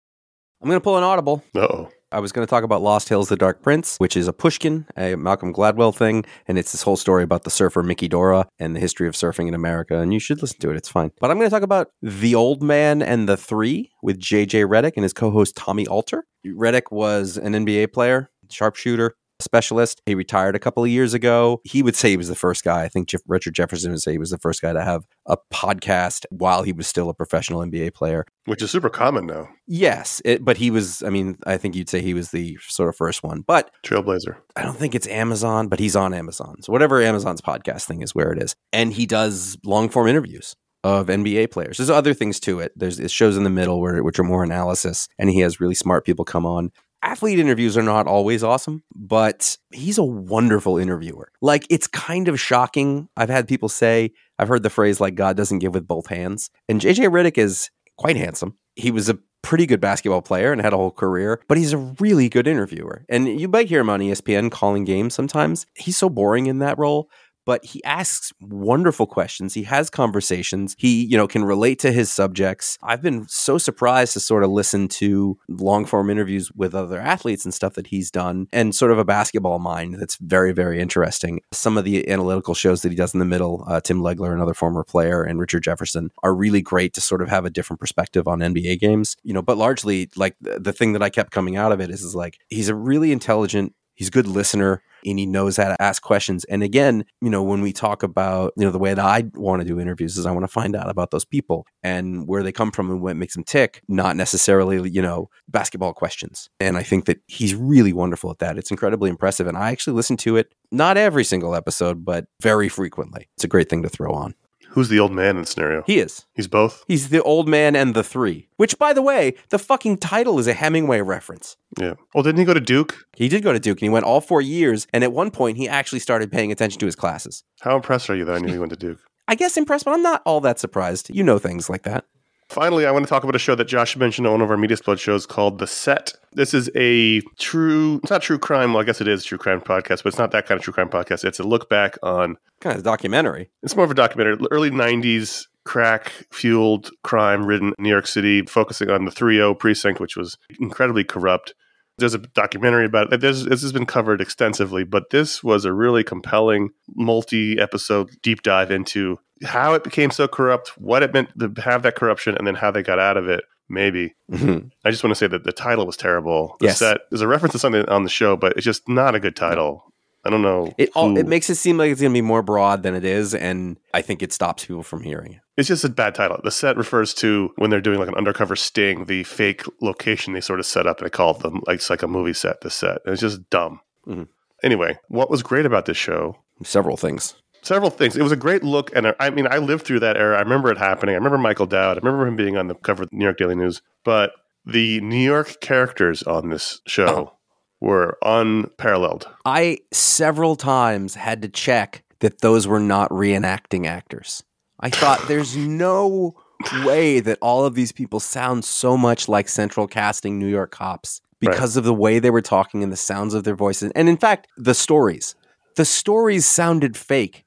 [0.62, 1.44] I'm going to pull an audible.
[1.56, 1.92] Uh oh.
[2.12, 4.88] I was going to talk about Lost Hills, The Dark Prince, which is a Pushkin,
[4.98, 8.76] a Malcolm Gladwell thing, and it's this whole story about the surfer Mickey Dora and
[8.76, 10.00] the history of surfing in America.
[10.00, 11.12] And you should listen to it; it's fine.
[11.20, 14.62] But I'm going to talk about The Old Man and the Three with J.J.
[14.62, 16.26] Redick and his co-host Tommy Alter.
[16.44, 20.02] Redick was an NBA player, sharpshooter, specialist.
[20.06, 21.62] He retired a couple of years ago.
[21.64, 22.84] He would say he was the first guy.
[22.84, 25.38] I think Jeff, Richard Jefferson would say he was the first guy to have a
[25.54, 28.26] podcast while he was still a professional NBA player.
[28.46, 29.50] Which is super common now.
[29.68, 32.90] Yes, it, but he was, I mean, I think you'd say he was the sort
[32.90, 33.42] of first one.
[33.42, 34.38] But Trailblazer.
[34.56, 36.62] I don't think it's Amazon, but he's on Amazon.
[36.62, 38.56] So whatever Amazon's podcast thing is where it is.
[38.74, 41.78] And he does long form interviews of NBA players.
[41.78, 42.72] There's other things to it.
[42.76, 45.76] There's it shows in the middle where which are more analysis, and he has really
[45.76, 46.72] smart people come on.
[47.02, 51.32] Athlete interviews are not always awesome, but he's a wonderful interviewer.
[51.42, 53.08] Like it's kind of shocking.
[53.16, 56.50] I've had people say, I've heard the phrase like God doesn't give with both hands.
[56.68, 58.58] And JJ Redick is quite handsome.
[58.76, 61.78] He was a pretty good basketball player and had a whole career, but he's a
[61.78, 63.06] really good interviewer.
[63.10, 65.66] And you might hear him on ESPN calling games sometimes.
[65.76, 67.10] He's so boring in that role,
[67.50, 69.56] but he asks wonderful questions.
[69.56, 70.76] He has conversations.
[70.78, 72.78] He, you know, can relate to his subjects.
[72.84, 77.46] I've been so surprised to sort of listen to long form interviews with other athletes
[77.46, 81.42] and stuff that he's done and sort of a basketball mind that's very, very interesting.
[81.52, 84.54] Some of the analytical shows that he does in the middle, uh, Tim Legler, another
[84.54, 88.28] former player, and Richard Jefferson are really great to sort of have a different perspective
[88.28, 91.72] on NBA games, you know, but largely like the, thing that I kept coming out
[91.72, 95.26] of it is, is like he's a really intelligent he's a good listener and he
[95.26, 96.44] knows how to ask questions.
[96.46, 99.62] And again, you know, when we talk about, you know, the way that I want
[99.62, 102.52] to do interviews is I want to find out about those people and where they
[102.52, 106.50] come from and what makes them tick, not necessarily, you know, basketball questions.
[106.60, 108.58] And I think that he's really wonderful at that.
[108.58, 109.48] It's incredibly impressive.
[109.48, 113.30] And I actually listen to it, not every single episode, but very frequently.
[113.36, 114.36] It's a great thing to throw on.
[114.70, 115.84] Who's the old man in the scenario?
[115.86, 116.26] He is.
[116.34, 116.84] He's both?
[116.88, 120.48] He's the old man and the three, which, by the way, the fucking title is
[120.48, 121.58] a Hemingway reference.
[121.80, 121.96] Yeah.
[122.14, 123.06] Well, didn't he go to Duke?
[123.16, 124.88] He did go to Duke and he went all four years.
[124.94, 127.44] And at one point, he actually started paying attention to his classes.
[127.62, 129.00] How impressed are you that I knew he went to Duke?
[129.28, 131.10] I guess impressed, but I'm not all that surprised.
[131.10, 132.06] You know things like that.
[132.50, 134.58] Finally, I want to talk about a show that Josh mentioned on one of our
[134.58, 136.14] Media Splode shows called The Set.
[136.34, 138.74] This is a true, it's not true crime.
[138.74, 140.64] Well, I guess it is a true crime podcast, but it's not that kind of
[140.64, 141.24] true crime podcast.
[141.26, 143.52] It's a look back on, Kind of documentary.
[143.62, 148.90] it's more of a documentary, early 90s crack fueled crime ridden New York City, focusing
[148.90, 151.54] on the 3 0 precinct, which was incredibly corrupt.
[152.00, 153.22] There's a documentary about it.
[153.22, 158.42] There's, this has been covered extensively, but this was a really compelling multi episode deep
[158.44, 162.46] dive into how it became so corrupt, what it meant to have that corruption, and
[162.48, 163.44] then how they got out of it.
[163.72, 164.16] Maybe.
[164.32, 164.72] Mhm.
[164.84, 166.56] I just want to say that the title was terrible.
[166.60, 166.80] The Yes.
[166.80, 169.36] set there's a reference to something on the show, but it's just not a good
[169.36, 169.89] title.
[170.26, 170.74] I don't know.
[170.78, 173.06] It all, it makes it seem like it's going to be more broad than it
[173.06, 175.40] is, and I think it stops people from hearing it.
[175.56, 176.40] It's just a bad title.
[176.44, 180.42] The set refers to when they're doing like an undercover sting, the fake location they
[180.42, 182.62] sort of set up, and they call it them like it's like a movie set.
[182.62, 183.00] The set.
[183.06, 183.80] And it's just dumb.
[184.08, 184.28] Mhm.
[184.62, 186.36] Anyway, what was great about this show?
[186.64, 187.36] Several things.
[187.62, 188.16] Several things.
[188.18, 190.38] It was a great look, and I mean, I lived through that era.
[190.38, 191.16] I remember it happening.
[191.16, 191.98] I remember Michael Dowd.
[191.98, 193.82] I remember him being on the cover of the New York Daily News.
[194.04, 194.32] But
[194.66, 197.34] the New York characters on this show Oh.
[197.82, 199.28] Were unparalleled.
[199.46, 204.44] I several times had to check that those were not reenacting actors.
[204.80, 206.36] I thought there's no
[206.84, 211.22] way that all of these people sound so much like central casting New York cops
[211.40, 213.92] because of the way they were talking and the sounds of their voices.
[213.96, 215.36] And in fact, the stories.
[215.76, 217.46] The stories sounded fake.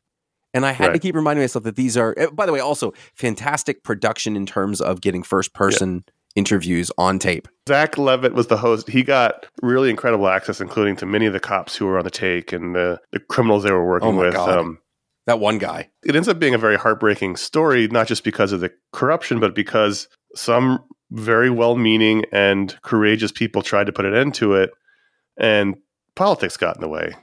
[0.54, 2.92] And I had to keep reminding myself that these are, eh, by the way, also
[3.14, 6.04] fantastic production in terms of getting first person
[6.34, 7.48] interviews on tape.
[7.68, 8.88] Zach Levitt was the host.
[8.88, 12.10] He got really incredible access, including to many of the cops who were on the
[12.10, 14.34] take and the, the criminals they were working Oh with.
[14.34, 14.78] Um,
[15.26, 15.90] That one guy.
[16.04, 19.54] it ends up being a very heartbreaking story, not just because of the corruption, but
[19.54, 24.70] because some very well meaning and courageous people tried to put an end to it,
[25.36, 25.76] and
[26.16, 27.14] politics got in the way,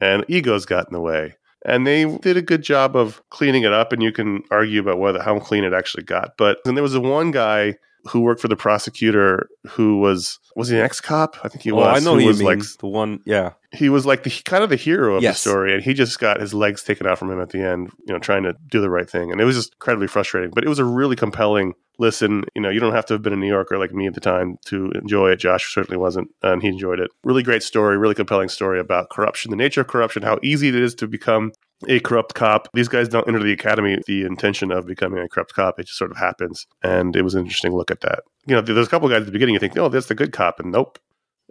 [0.00, 1.36] and egos got in the way.
[1.64, 4.98] And they did a good job of cleaning it up, and you can argue about
[4.98, 6.32] whether how clean it actually got.
[6.36, 7.76] But then there was the one guy
[8.08, 11.36] who worked for the prosecutor who was was he an ex cop?
[11.44, 12.00] I think he Oh, was.
[12.00, 12.46] I know who was mean.
[12.46, 13.52] like the one, yeah.
[13.72, 15.42] he was like the kind of the hero of Yes.
[15.42, 17.90] the story, and he just got his legs taken out from him at the end.
[18.06, 20.50] You know, trying to do the right thing, and it was just incredibly frustrating.
[20.54, 22.44] But it was a really compelling listen.
[22.54, 24.20] You know, you don't have to have been a New Yorker like me at the
[24.20, 25.36] time to enjoy it.
[25.36, 27.10] Josh certainly wasn't, and he enjoyed it.
[27.24, 30.74] Really great story, really compelling story about corruption, the nature of corruption, how easy it
[30.74, 31.52] is to become
[31.88, 32.68] a corrupt cop.
[32.74, 35.78] These guys don't enter the academy with the intention of becoming a corrupt cop.
[35.78, 38.20] It just sort of happens, and it was an interesting look at that.
[38.46, 40.32] You know, there's a couple guys at the beginning you think, oh, that's the good
[40.32, 40.98] cop, and nope.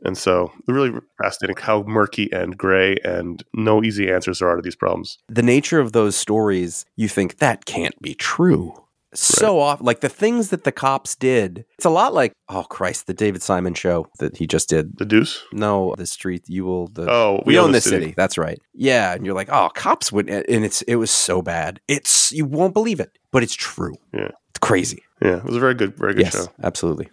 [0.03, 0.91] And so, really
[1.21, 5.17] fascinating how murky and gray and no easy answers there are to these problems.
[5.29, 8.73] the nature of those stories, you think that can't be true.
[9.15, 13.07] So off, like the things that the cops did, it's a lot like, oh Christ,
[13.07, 14.97] the David Simon show that he just did.
[14.97, 15.43] The Deuce.
[15.51, 18.13] No, the street, you will, the, Oh, we, own this city.
[18.15, 18.59] That's right.
[18.73, 19.13] Yeah.
[19.13, 21.79] And you're like, oh, cops would, and it's, it was so bad.
[21.87, 23.95] It's, you won't believe it, but it's true.
[24.13, 24.31] Yeah.
[24.49, 25.03] It's crazy.
[25.21, 26.51] Yeah, it was a very good, very good yes, show.
[26.63, 27.09] absolutely.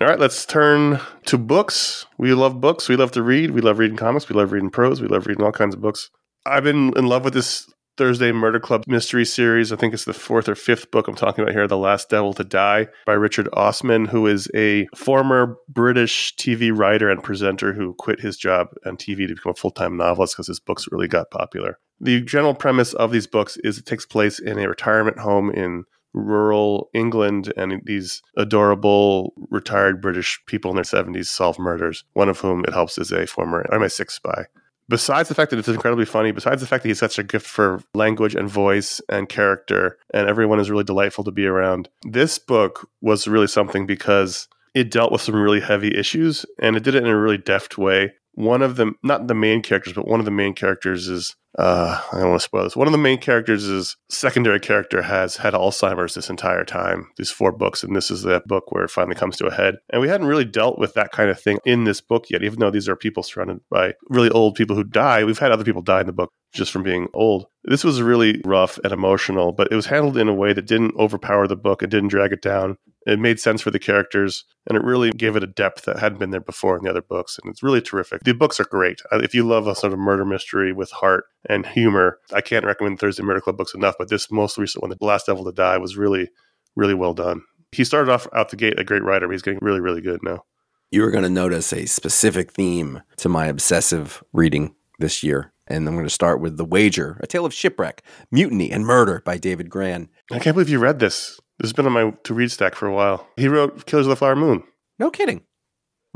[0.00, 2.06] All right, let's turn to books.
[2.18, 2.88] We love books.
[2.88, 3.50] We love to read.
[3.50, 4.28] We love reading comics.
[4.28, 5.00] We love reading prose.
[5.00, 6.10] We love reading all kinds of books.
[6.46, 7.70] I've been in love with this
[8.00, 9.74] Thursday Murder Club mystery series.
[9.74, 12.32] I think it's the fourth or fifth book I'm talking about here, The Last Devil
[12.32, 17.92] to Die by Richard Osman, who is a former British TV writer and presenter who
[17.92, 21.08] quit his job on TV to become a full time novelist because his books really
[21.08, 21.78] got popular.
[22.00, 25.84] The general premise of these books is it takes place in a retirement home in
[26.14, 32.40] rural England, and these adorable retired British people in their 70s solve murders, one of
[32.40, 34.46] whom it helps is a former MI6 spy
[34.90, 37.46] besides the fact that it's incredibly funny, besides the fact that he's such a gift
[37.46, 42.38] for language and voice and character, and everyone is really delightful to be around, this
[42.38, 46.94] book was really something because it dealt with some really heavy issues and it did
[46.94, 48.12] it in a really deft way.
[48.34, 52.00] One of them, not the main characters, but one of the main characters is uh,
[52.12, 52.76] I don't want to spoil this.
[52.76, 57.08] One of the main characters is secondary character has had Alzheimer's this entire time.
[57.16, 59.76] These four books, and this is the book where it finally comes to a head.
[59.92, 62.60] And we hadn't really dealt with that kind of thing in this book yet, even
[62.60, 65.24] though these are people surrounded by really old people who die.
[65.24, 67.46] We've had other people die in the book just from being old.
[67.64, 70.94] This was really rough and emotional, but it was handled in a way that didn't
[70.96, 71.82] overpower the book.
[71.82, 72.76] It didn't drag it down.
[73.06, 76.18] It made sense for the characters, and it really gave it a depth that hadn't
[76.18, 77.38] been there before in the other books.
[77.42, 78.22] And it's really terrific.
[78.24, 79.00] The books are great.
[79.12, 82.98] If you love a sort of murder mystery with heart and humor, I can't recommend
[82.98, 83.94] Thursday Murder Club books enough.
[83.98, 86.28] But this most recent one, The Last Devil to Die, was really,
[86.76, 87.42] really well done.
[87.72, 90.22] He started off out the gate a great writer, but he's getting really, really good
[90.22, 90.44] now.
[90.90, 95.52] You are going to notice a specific theme to my obsessive reading this year.
[95.68, 98.02] And I'm going to start with The Wager, A Tale of Shipwreck,
[98.32, 100.08] Mutiny, and Murder by David Grann.
[100.32, 101.38] I can't believe you read this.
[101.60, 103.28] This has been on my to read stack for a while.
[103.36, 104.62] He wrote Killers of the Flower Moon.
[104.98, 105.42] No kidding.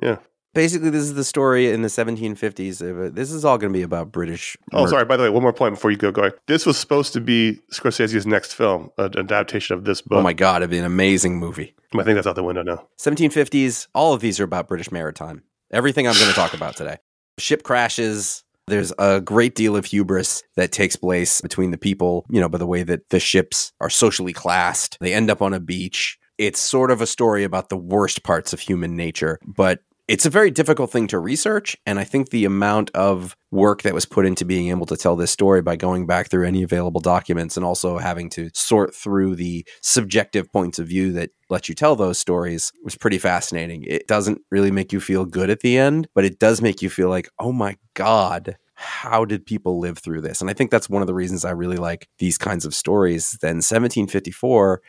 [0.02, 0.18] Yeah.
[0.54, 2.80] Basically, this is the story in the 1750s.
[2.80, 4.56] Uh, this is all going to be about British.
[4.72, 4.90] Oh, murder.
[4.90, 5.04] sorry.
[5.04, 6.30] By the way, one more point before you go going.
[6.46, 10.18] This was supposed to be Scorsese's next film, an adaptation of this book.
[10.18, 11.74] Oh my God, it'd be an amazing movie.
[11.92, 12.86] I think that's out the window now.
[12.98, 15.42] 1750s, all of these are about British maritime.
[15.72, 16.98] Everything I'm going to talk about today.
[17.38, 18.43] Ship crashes.
[18.66, 22.58] There's a great deal of hubris that takes place between the people, you know, by
[22.58, 24.96] the way that the ships are socially classed.
[25.00, 26.18] They end up on a beach.
[26.38, 30.31] It's sort of a story about the worst parts of human nature, but it's a
[30.31, 31.76] very difficult thing to research.
[31.86, 35.16] And I think the amount of work that was put into being able to tell
[35.16, 39.36] this story by going back through any available documents and also having to sort through
[39.36, 43.85] the subjective points of view that let you tell those stories was pretty fascinating.
[43.85, 46.90] It doesn't really make you feel good at the end, but it does make you
[46.90, 50.40] feel like, oh my God, how did people live through this?
[50.40, 53.39] And I think that's one of the reasons I really like these kinds of stories.
[53.40, 54.86] Then 1754, uh,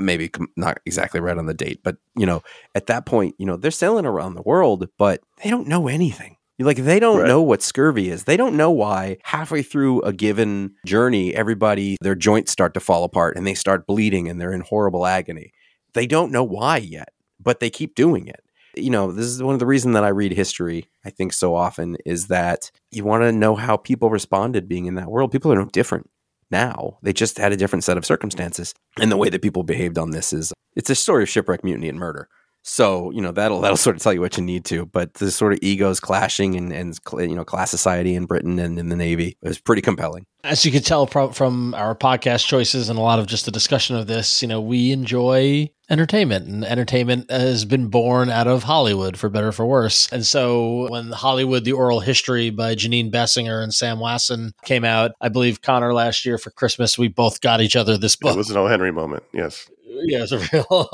[0.00, 2.42] maybe not exactly right on the date, but you know,
[2.74, 6.36] at that point, you know, they're sailing around the world, but they don't know anything.
[6.58, 7.28] Like they don't right.
[7.28, 8.24] know what scurvy is.
[8.24, 13.02] They don't know why halfway through a given journey, everybody their joints start to fall
[13.02, 15.52] apart and they start bleeding and they're in horrible agony.
[15.94, 17.08] They don't know why yet,
[17.40, 18.40] but they keep doing it.
[18.76, 21.54] You know, this is one of the reasons that I read history, I think so
[21.54, 25.30] often, is that you want to know how people responded being in that world.
[25.30, 26.10] People are no different
[26.54, 26.98] now.
[27.02, 28.74] They just had a different set of circumstances.
[29.00, 31.88] And the way that people behaved on this is it's a story of shipwreck, mutiny,
[31.88, 32.28] and murder.
[32.66, 34.86] So you know that'll that'll sort of tell you what you need to.
[34.86, 38.78] But the sort of egos clashing and and you know class society in Britain and
[38.78, 40.24] in the Navy is pretty compelling.
[40.44, 43.50] As you can tell from from our podcast choices and a lot of just the
[43.50, 48.62] discussion of this, you know, we enjoy entertainment and entertainment has been born out of
[48.62, 50.10] Hollywood for better for worse.
[50.10, 55.12] And so when Hollywood, the oral history by Jeanine Basinger and Sam Wasson came out,
[55.20, 58.34] I believe Conor last year for Christmas, we both got each other this book.
[58.34, 58.66] It was an O.
[58.66, 59.22] Henry moment.
[59.34, 59.68] Yes
[60.04, 60.90] yeah, it's a real,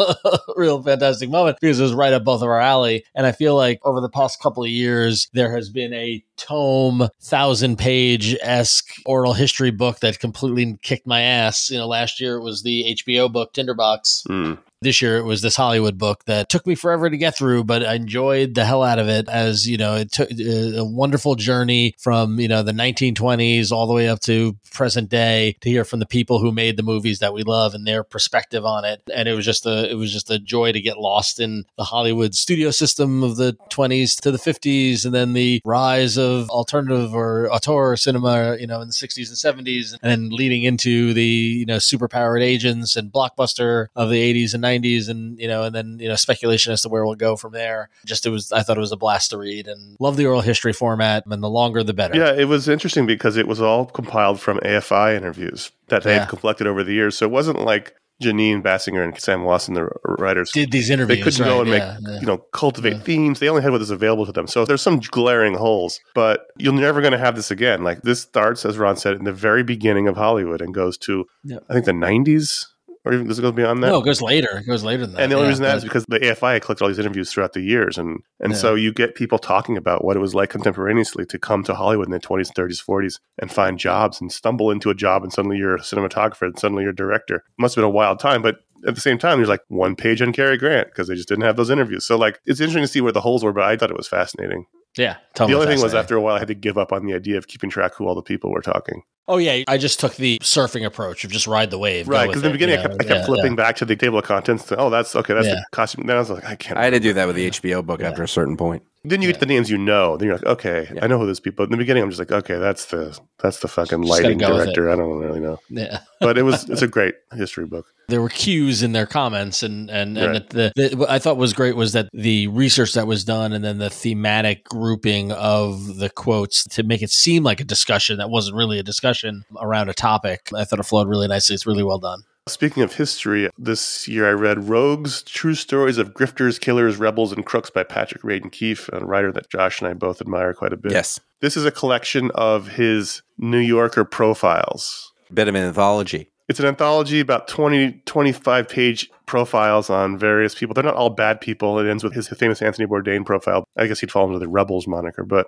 [0.57, 3.05] real fantastic moment because it was right up both of our alley.
[3.15, 7.09] And I feel like over the past couple of years, there has been a tome,
[7.23, 11.71] thousand page esque oral history book that completely kicked my ass.
[11.71, 14.25] You know, last year it was the HBO book Tinderbox.
[14.29, 14.59] Mm.
[14.83, 17.85] This year it was this Hollywood book that took me forever to get through, but
[17.85, 21.35] I enjoyed the hell out of it as, you know, it took uh, a wonderful
[21.35, 25.85] journey from, you know, the 1920s all the way up to present day to hear
[25.85, 29.03] from the people who made the movies that we love and their perspective on it.
[29.15, 31.85] And it was just a, it was just a joy to get lost in the
[31.85, 37.15] Hollywood studio system of the 20s to the 50s and then the rise of alternative
[37.15, 41.67] or auteur cinema, you know, in the 60s and 70s and leading into the, you
[41.67, 45.75] know, superpowered agents and blockbuster of the 80s and 90s 90s and you know and
[45.75, 48.63] then you know speculation as to where we'll go from there just it was i
[48.63, 51.51] thought it was a blast to read and love the oral history format and the
[51.51, 55.71] longer the better yeah it was interesting because it was all compiled from afi interviews
[55.89, 56.27] that they've yeah.
[56.27, 60.51] collected over the years so it wasn't like Jeanine Basinger and Sam Wasson, the writers,
[60.53, 61.19] did these interviews.
[61.19, 62.21] They couldn't right, go and yeah, make, yeah.
[62.21, 63.01] you know, cultivate yeah.
[63.01, 63.41] themes.
[63.41, 64.47] They only had what was available to them.
[64.47, 67.83] So there's some glaring holes, but you're never going to have this again.
[67.83, 71.25] Like this starts, as Ron said, in the very beginning of Hollywood and goes to,
[71.69, 72.67] I think, the 90s
[73.05, 73.89] or even does it go beyond that?
[73.89, 74.59] No, it goes later.
[74.59, 75.23] It goes later than that.
[75.23, 77.33] and the only yeah, reason that is because the AFI had collected all these interviews
[77.33, 78.59] throughout the years, and and Yeah.
[78.59, 82.07] so you get people talking about what it was like contemporaneously to come to Hollywood
[82.07, 85.57] in the twenties, thirties, forties, and find jobs and stumble into a job, and suddenly
[85.57, 87.45] you're a cinematographer, and suddenly you're a director.
[87.59, 88.57] Must have been a wild time, but
[88.87, 91.45] at the same time, there's like one page on Cary Grant because they just didn't
[91.45, 92.05] have those interviews.
[92.07, 94.09] So like, it's interesting to see where the holes were, but I thought it was
[94.09, 94.65] fascinating.
[94.97, 95.15] Yeah.
[95.15, 97.15] the totally only thing was after a while, I had to give up on the
[97.15, 99.03] idea of keeping track who all the people were talking.
[99.29, 102.09] Oh yeah, I just took the surfing approach of just ride the wave.
[102.09, 102.95] Right, because in the beginning, you I kept.
[102.95, 104.65] I kept Yeah, flipping back to the table of contents.
[104.65, 105.35] To, oh, that's okay.
[105.35, 105.55] That's Yeah.
[105.55, 106.07] the costume.
[106.07, 106.77] Then I was like, I can't.
[106.79, 108.09] I had to do that with the HBO book Yeah.
[108.09, 108.83] after a certain point.
[109.03, 110.17] Then you get the names you know.
[110.19, 111.03] Then you're like, okay, Yeah.
[111.03, 111.65] I know who those people.
[111.65, 114.91] In the beginning, I'm just like, okay, that's the that's the fucking lighting go director.
[114.91, 116.01] I don't really know, Yeah.
[116.21, 117.87] but it was it's a great history book.
[118.09, 120.51] there were cues in their comments and and, and Right.
[120.51, 123.65] the, the what I thought was great was that the research that was done and
[123.65, 128.29] then the thematic grouping of the quotes to make it seem like a discussion that
[128.29, 130.51] wasn't really a discussion around a topic.
[130.55, 131.55] I thought it flowed really nicely.
[131.55, 132.23] It's really well done.
[132.51, 137.47] Speaking of history, this year I read Rogues: True Stories of Grifters, Killers, Rebels, and
[137.47, 140.77] Crooks by Patrick Radden Keefe, a writer that Josh and I both admire quite a
[140.77, 140.93] bit.
[140.93, 141.21] Yes.
[141.41, 145.13] This is a collection of his New Yorker profiles.
[145.33, 146.31] Bit of an anthology.
[146.49, 150.75] It's an anthology about 20, 25 page profiles on various people.
[150.75, 151.79] They're not all bad people.
[151.79, 153.65] It ends with his famous Anthony Bourdain profile.
[153.77, 155.47] I guess he'd fall under the Rebels moniker, but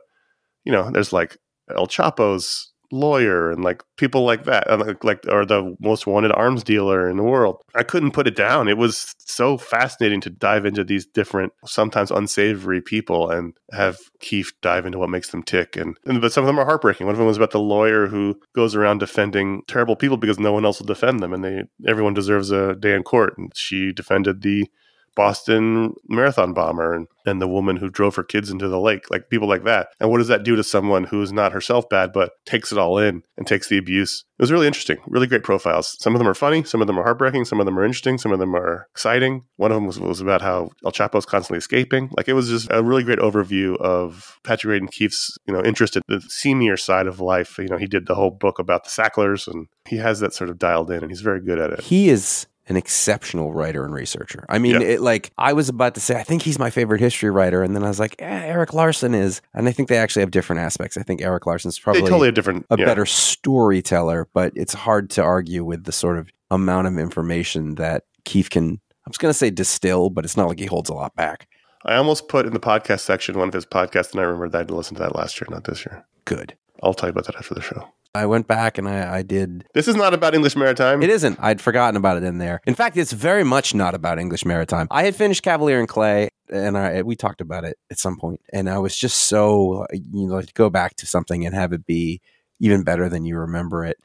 [0.64, 1.36] you know, there's like
[1.74, 6.32] El Chapo's lawyer and like people like that, and like, like or the most wanted
[6.32, 7.62] arms dealer in the world.
[7.74, 8.68] I couldn't put it down.
[8.68, 14.52] It was so fascinating to dive into these different, sometimes unsavory people and have Keefe
[14.60, 15.76] dive into what makes them tick.
[15.76, 17.06] And, and but some of them are heartbreaking.
[17.06, 20.52] One of them was about the lawyer who goes around defending terrible people because no
[20.52, 23.36] one else will defend them, and they everyone deserves a day in court.
[23.38, 24.68] And she defended the
[25.14, 29.30] Boston marathon bomber and, and the woman who drove her kids into the lake, like
[29.30, 29.88] people like that.
[30.00, 32.78] And what does that do to someone who is not herself bad, but takes it
[32.78, 34.24] all in and takes the abuse?
[34.38, 35.96] It was really interesting, really great profiles.
[36.00, 38.18] Some of them are funny, some of them are heartbreaking, some of them are interesting,
[38.18, 39.44] some of them are exciting.
[39.56, 42.10] One of them was, was about how El Chapo's constantly escaping.
[42.16, 45.96] Like it was just a really great overview of Patrick Radden Keefe's, you know, interest
[45.96, 47.56] in the seamier side of life.
[47.58, 50.50] You know, he did the whole book about the Sacklers and he has that sort
[50.50, 51.80] of dialed in and he's very good at it.
[51.82, 54.44] He is an exceptional writer and researcher.
[54.48, 54.86] I mean, Yeah.
[54.86, 57.74] it like I was about to say, I think he's my favorite history writer, and
[57.74, 60.60] then I was like, eh, Erik Larson is, and I think they actually have different
[60.60, 60.96] aspects.
[60.96, 62.84] I think Erik Larson's They probably totally a different, a yeah.
[62.84, 68.04] better storyteller, but it's hard to argue with the sort of amount of information that
[68.24, 68.80] Keefe can.
[69.04, 71.48] I was going to say distill, but it's not like he holds a lot back.
[71.84, 74.58] I almost put in the podcast section one of his podcasts, and I remembered that
[74.58, 76.04] I had to listen to that last year, not this year.
[76.24, 76.56] Good.
[76.82, 77.88] I'll you about that after the show.
[78.14, 79.64] I went back and I, I did.
[79.72, 81.02] This is not about English maritime.
[81.02, 81.38] It isn't.
[81.40, 82.60] I'd forgotten about it in there.
[82.66, 84.86] In fact, it's very much not about English maritime.
[84.90, 88.40] I had finished Kavalier and Clay, and I, we talked about it at some point,
[88.52, 91.86] and I was just so you know to go back to something and have it
[91.86, 92.20] be
[92.60, 93.96] even better than you remember it.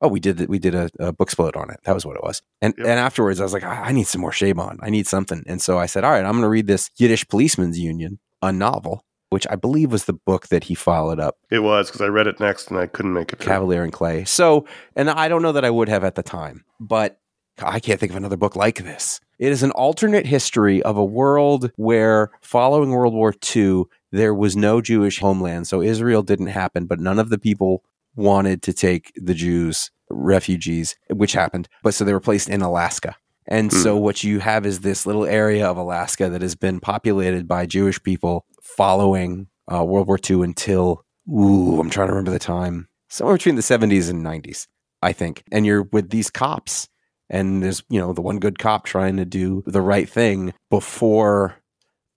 [0.00, 1.80] Oh, we did we did a, a book split on it.
[1.84, 2.42] That was what it was.
[2.62, 2.86] And Yep.
[2.86, 4.78] and afterwards, I was like, I I need some more Chabon.
[4.80, 5.42] I need something.
[5.48, 8.52] And so I said, all right, I'm going to read this Yiddish Policemen's Union, a
[8.52, 9.02] novel,
[9.36, 12.26] which I believe was the book that he followed up It was because I read
[12.26, 13.38] it next and I couldn't make it.
[13.38, 13.52] through.
[13.52, 14.24] Kavalier and Clay.
[14.24, 14.64] So,
[14.96, 17.20] and I don't know that I would have at the time, but
[17.62, 19.20] I can't think of another book like this.
[19.38, 24.56] It is an alternate history of a world where, following World War II, there was
[24.56, 25.66] no Jewish homeland.
[25.66, 27.82] So Israel didn't happen, but none of the people
[28.14, 31.68] wanted to take the Jews, refugees, which happened.
[31.82, 33.16] But so they were placed in Alaska.
[33.48, 37.46] And so what you have is this little area of Alaska that has been populated
[37.46, 42.38] by Jewish people following uh, World War II until, ooh, I'm trying to remember the
[42.38, 44.66] time, somewhere between the 70s and 90s,
[45.02, 45.44] I think.
[45.52, 46.88] And you're with these cops,
[47.30, 51.56] and there's, you know, the one good cop trying to do the right thing before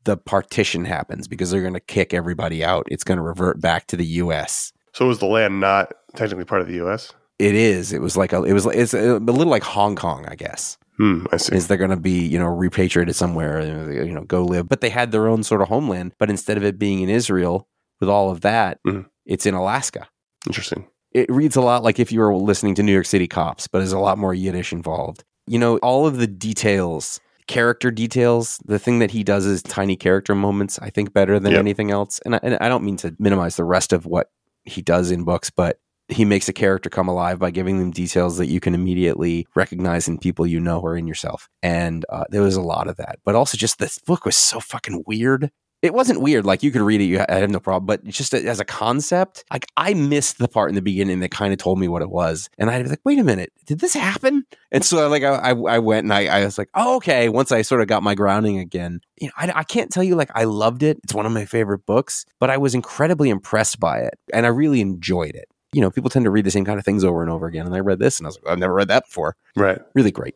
[0.06, 2.88] the partition happens because they're going to kick everybody out.
[2.90, 4.72] It's going to revert back to the U.S.
[4.94, 7.14] So was the land not technically part of the U.S.?
[7.38, 7.94] It is.
[7.94, 8.44] It was like a.
[8.44, 8.66] It was.
[8.66, 10.78] It's a, a little like Hong Kong, I guess.
[11.00, 11.26] Hmm.
[11.32, 11.56] I see.
[11.56, 14.90] is they're going to be you know repatriated somewhere you know go live but they
[14.90, 17.68] had their own sort of homeland but instead of it being in israel
[18.02, 19.06] with all of that Mhm.
[19.26, 20.10] it's in alaska
[20.46, 20.88] Interesting.
[21.12, 23.80] it reads a lot like if you were listening to new york city cops but
[23.80, 28.78] there's a lot more yiddish involved you know all of the details character details the
[28.78, 31.60] thing that he does is tiny character moments i think better than Yep.
[31.60, 34.32] anything else and I, and I don't mean to minimize the rest of what
[34.66, 38.38] he does in books but he makes a character come alive by giving them details
[38.38, 41.48] that you can immediately recognize in people you know or in yourself.
[41.62, 43.20] And uh, there was a lot of that.
[43.24, 45.52] But also, just this book was so fucking weird.
[45.82, 46.46] It wasn't weird.
[46.46, 47.86] Like you could read it, you I have no problem.
[47.86, 51.54] But just as a concept, like I missed the part in the beginning that kind
[51.54, 53.94] of told me what it was, and I'd be like, "Wait a minute, did this
[53.94, 57.54] happen?" And so, like, I, I, went and I, I was like, "Oh, okay." Once
[57.54, 60.32] I sort of got my grounding again, you know, I, I can't tell you like
[60.36, 61.00] I loved it.
[61.06, 64.50] It's one of my favorite books, but I was incredibly impressed by it, and I
[64.50, 67.22] really enjoyed it you know, people tend to read the same kind of things over
[67.22, 67.66] and over again.
[67.66, 69.36] And I read this and I was like, I've never read that before.
[69.56, 69.80] Right.
[69.94, 70.36] Really great.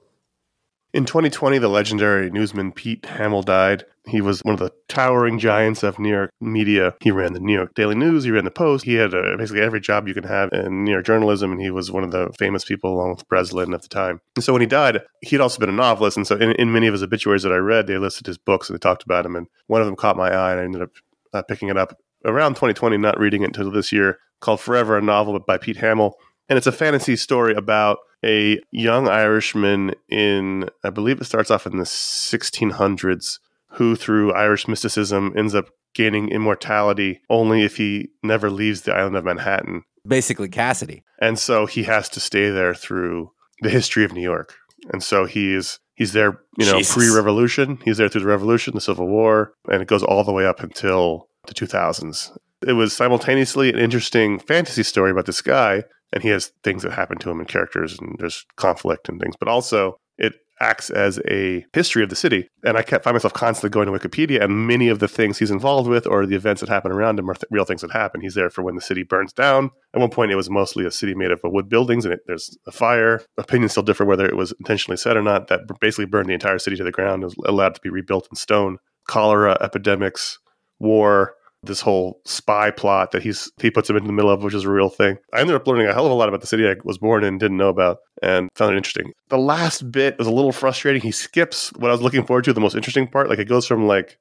[0.93, 3.83] In 2020, the legendary newsman Pete Hamill died.
[4.05, 6.93] He was one of the towering giants of New York media.
[6.99, 8.85] He ran the New York Daily News, he ran the Post.
[8.85, 11.71] He had uh, basically every job you can have in New York journalism, and he
[11.71, 14.21] was one of the famous people along with Breslin at the time.
[14.35, 16.15] And so when he died, he'd also been a novelist.
[16.15, 18.69] And so in, in many of his obituaries that I read, they listed his books
[18.69, 19.35] and they talked about him.
[19.35, 20.91] And one of them caught my eye, and I ended up
[21.33, 25.01] uh, picking it up around 2020, not reading it until this year, called Forever, a
[25.01, 26.15] novel by Pete Hamill.
[26.49, 31.65] And it's a fantasy story about a young Irishman in, I believe it starts off
[31.65, 33.39] in the 1600s,
[33.71, 39.15] who through Irish mysticism ends up gaining immortality only if he never leaves the island
[39.15, 39.83] of Manhattan.
[40.05, 41.03] Basically, Cassidy.
[41.19, 43.31] And so he has to stay there through
[43.61, 44.55] the history of New York.
[44.91, 46.93] And so he is he's there, you know, Jesus.
[46.93, 47.79] pre-revolution.
[47.85, 50.59] He's there through the revolution, the Civil War, and it goes all the way up
[50.59, 52.37] until the 2000s.
[52.67, 56.93] It was simultaneously an interesting fantasy story about this guy, and he has things that
[56.93, 59.35] happen to him and characters, and there's conflict and things.
[59.37, 62.47] But also, it acts as a history of the city.
[62.63, 65.51] And I kept find myself constantly going to Wikipedia, and many of the things he's
[65.51, 68.21] involved with or the events that happen around him are th- real things that happen.
[68.21, 69.71] He's there for when the city burns down.
[69.93, 72.57] At one point, it was mostly a city made of wood buildings, and it, there's
[72.67, 73.21] a fire.
[73.37, 75.47] Opinions still differ whether it was intentionally set or not.
[75.47, 77.23] That basically burned the entire city to the ground.
[77.23, 78.77] It was allowed to be rebuilt in stone.
[79.07, 80.39] Cholera epidemics,
[80.79, 84.53] war, this whole spy plot that he's he puts him in the middle of, which
[84.53, 85.17] is a real thing.
[85.33, 87.23] I ended up learning a hell of a lot about the city I was born
[87.23, 89.13] in, didn't know about, and found it interesting.
[89.29, 91.01] The last bit was a little frustrating.
[91.01, 93.29] He skips what I was looking forward to, the most interesting part.
[93.29, 94.17] Like it goes from like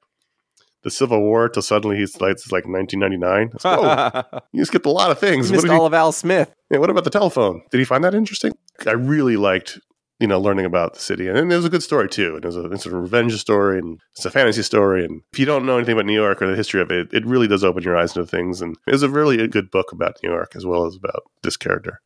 [0.83, 3.51] the Civil War to suddenly he's like it's like 1999.
[3.55, 5.51] It's, whoa, you skipped a lot of things.
[5.51, 6.53] Missed did all he, of Al Smith.
[6.71, 7.61] yeah, what about the telephone?
[7.71, 8.53] Did he find that interesting?
[8.85, 9.79] I really liked
[10.23, 11.27] you know, learning about the city.
[11.27, 12.35] And it was a good story too.
[12.35, 15.03] And it was a, it's a revenge story and it's a fantasy story.
[15.03, 17.25] And if you don't know anything about New York or the history of it, it
[17.25, 18.61] really does open your eyes to things.
[18.61, 21.23] And it was a really a good book about New York as well as about
[21.41, 21.99] this character.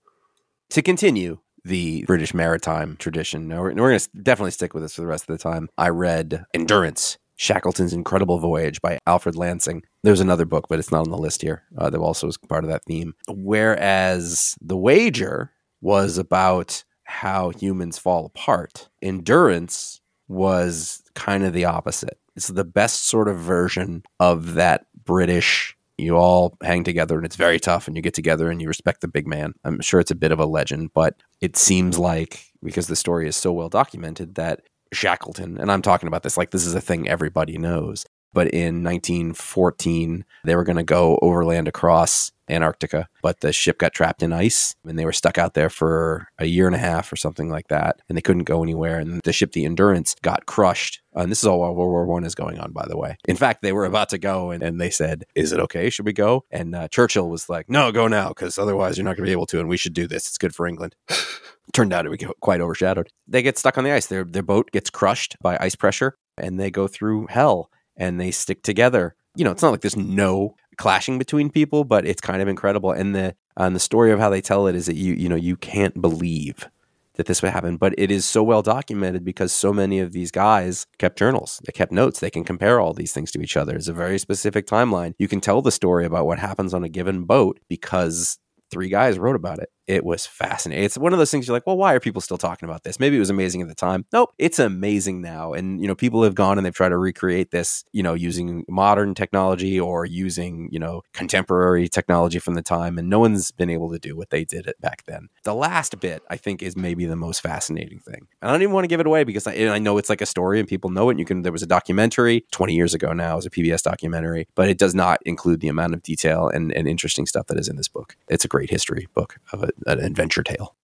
[0.71, 5.01] To continue the British maritime tradition, we're, we're going to definitely stick with this for
[5.01, 5.69] the rest of the time.
[5.77, 7.19] I read Endurance.
[7.39, 9.83] Shackleton's Incredible Voyage by Alfred Lansing.
[10.01, 11.61] There's another book, but it's not on the list here.
[11.77, 13.13] Uh, that also is part of that theme.
[13.27, 18.89] Whereas The Wager was about how humans fall apart.
[19.01, 22.19] Endurance was kind of the opposite.
[22.35, 25.75] It's the best sort of version of that British.
[25.97, 29.01] You all hang together and it's very tough, and you get together and you respect
[29.01, 29.53] the big man.
[29.63, 33.27] I'm sure it's a bit of a legend, but it seems like because the story
[33.27, 34.61] is so well documented that
[34.93, 38.05] Shackleton, and I'm talking about this like this is a thing everybody knows,
[38.37, 43.95] but in 1914, they were going to go overland across Antarctica, but the ship got
[43.95, 47.11] trapped in ice and they were stuck out there for a year and a half
[47.11, 47.99] or something like that.
[48.07, 48.99] And they couldn't go anywhere.
[48.99, 51.01] And the ship, the Endurance, got crushed.
[51.15, 53.17] And this is all while World War One is going on, by the way.
[53.27, 55.89] In fact, they were about to go and, and they said, Is it okay?
[55.89, 56.45] Should we go?
[56.51, 59.31] And uh, Churchill was like, No, go now, because otherwise you're not going to be
[59.31, 59.59] able to.
[59.59, 60.27] And we should do this.
[60.27, 60.95] It's good for England.
[61.73, 63.09] Turned out to be quite overshadowed.
[63.27, 64.05] They get stuck on the ice.
[64.05, 68.31] Their, their boat gets crushed by ice pressure and they go through hell and they
[68.31, 69.15] stick together.
[69.35, 72.91] You know, it's not like there's no clashing between people, but it's kind of incredible.
[72.91, 75.35] And the and the story of how they tell it is that you you know
[75.35, 76.69] you can't believe
[77.15, 80.31] that this would happen, but it is so well documented because so many of these
[80.31, 83.75] guys kept journals, they kept notes, they can compare all these things to each other.
[83.75, 85.13] It's a very specific timeline.
[85.17, 88.37] You can tell the story about what happens on a given boat because
[88.69, 89.69] three guys wrote about it.
[89.87, 90.83] It was fascinating.
[90.83, 92.99] It's one of those things you're like, well, why are people still talking about this?
[92.99, 94.05] Maybe it was amazing at the time.
[94.11, 95.53] Nope, it's amazing now.
[95.53, 98.65] And, you know, people have gone and they've tried to recreate this, you know, using
[98.67, 102.97] modern technology or using, you know, contemporary technology from the time.
[102.97, 105.29] And no one's been able to do what they did it back then.
[105.43, 108.27] The last bit, I think, is maybe the most fascinating thing.
[108.41, 110.21] And I don't even want to give it away because I, I know it's like
[110.21, 111.13] a story and people know it.
[111.13, 113.83] And You can, there was a documentary 20 years ago now, it was a PBS
[113.83, 117.57] documentary, but it does not include the amount of detail and, and interesting stuff that
[117.57, 118.17] is in this book.
[118.27, 120.75] It's a great history book of a, an adventure tale.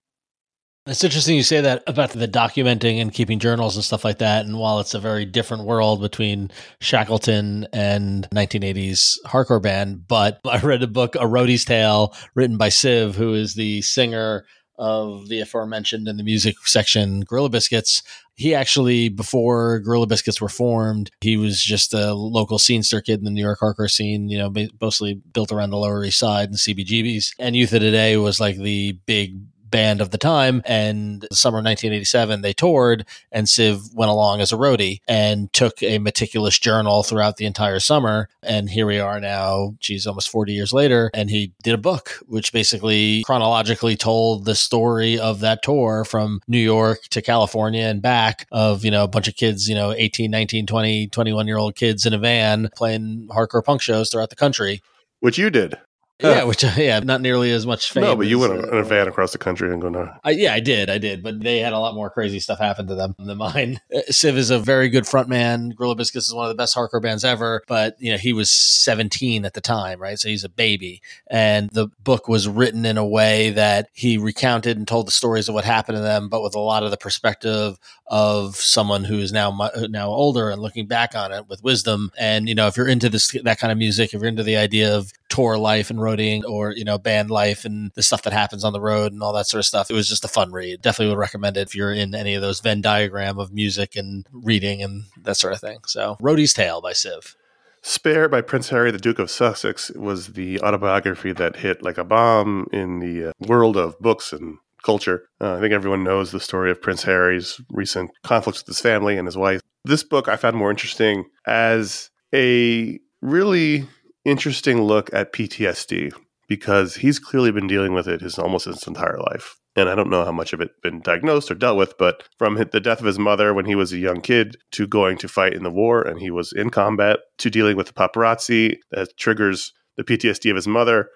[0.85, 4.45] It's interesting you say that about the documenting and keeping journals and stuff like that.
[4.45, 10.59] And while it's a very different world between Shackleton and 1980s hardcore band, but I
[10.59, 14.45] read a book, A Roadie's Tale, written by Civ, who is the singer
[14.77, 18.01] of the aforementioned in the music section Gorilla Biscuits.
[18.35, 23.25] He actually, before Gorilla Biscuits were formed, he was just a local scenester kid in
[23.25, 26.57] the New York hardcore scene, you know, mostly built around the Lower East Side and
[26.57, 27.33] CBGBs.
[27.37, 29.37] And Youth of Today was like the big
[29.73, 30.61] band of the time.
[30.65, 35.97] And summer 1987, they toured, and Civ went along as a roadie and took a
[35.97, 38.29] meticulous journal throughout the entire summer.
[38.43, 41.09] And here we are now, geez, almost 40 years later.
[41.13, 46.41] And he did a book, which basically chronologically told the story of that tour from
[46.47, 49.91] New York to California and back of, you know, a bunch of kids, you know,
[49.91, 54.29] 18, 19, 20, 21 year old kids in a van playing hardcore punk shows throughout
[54.29, 54.81] the country.
[55.19, 55.77] Which you did.
[56.21, 58.03] Yeah, which yeah, not nearly as much fame.
[58.03, 60.09] no, but you went uh, in a van across the country and go, no.
[60.23, 62.87] I, yeah, I did, I did, but they had a lot more crazy stuff happen
[62.87, 63.79] to them than mine.
[63.93, 65.75] Uh, Civ is a very good frontman.
[65.75, 68.49] Gorilla Biscuits is one of the best hardcore bands ever, but you know he was
[68.49, 70.17] 17 at the time, right?
[70.17, 74.77] So he's a baby, and the book was written in a way that he recounted
[74.77, 76.97] and told the stories of what happened to them, but with a lot of the
[76.97, 77.77] perspective
[78.07, 82.11] of someone who is now now older and looking back on it with wisdom.
[82.17, 84.57] And you know, if you're into this that kind of music, if you're into the
[84.57, 88.33] idea of tour life and roading, or you know, band life and the stuff that
[88.33, 90.51] happens on the road and all that sort of stuff, it was just a fun
[90.51, 90.79] read.
[90.81, 94.27] Definitely would recommend it if you're in any of those Venn diagram of music and
[94.31, 95.79] reading and that sort of thing.
[95.87, 97.35] So, Roadie's Tale by Civ.
[97.81, 102.03] Spare by Prince Harry, the Duke of Sussex, was the autobiography that hit like a
[102.03, 105.27] bomb in the uh, world of books and culture.
[105.41, 109.17] Uh, I think everyone knows the story of Prince Harry's recent conflicts with his family
[109.17, 109.61] and his wife.
[109.83, 113.87] This book I found more interesting as a really
[114.25, 116.13] interesting look at PTSD
[116.47, 119.55] because he's clearly been dealing with it his almost his entire life.
[119.75, 122.55] And I don't know how much of it been diagnosed or dealt with, but from
[122.55, 125.53] the death of his mother when he was a young kid to going to fight
[125.53, 129.73] in the war and he was in combat to dealing with the paparazzi that triggers
[129.97, 131.09] the PTSD of his mother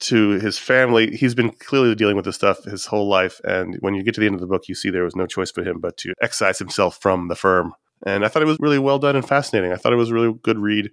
[0.00, 1.14] to his family.
[1.16, 3.40] He's been clearly dealing with this stuff his whole life.
[3.44, 5.26] And when you get to the end of the book, you see there was no
[5.26, 7.74] choice for him but to excise himself from the firm.
[8.06, 9.72] And I thought it was really well done and fascinating.
[9.72, 10.90] I thought it was a really good read.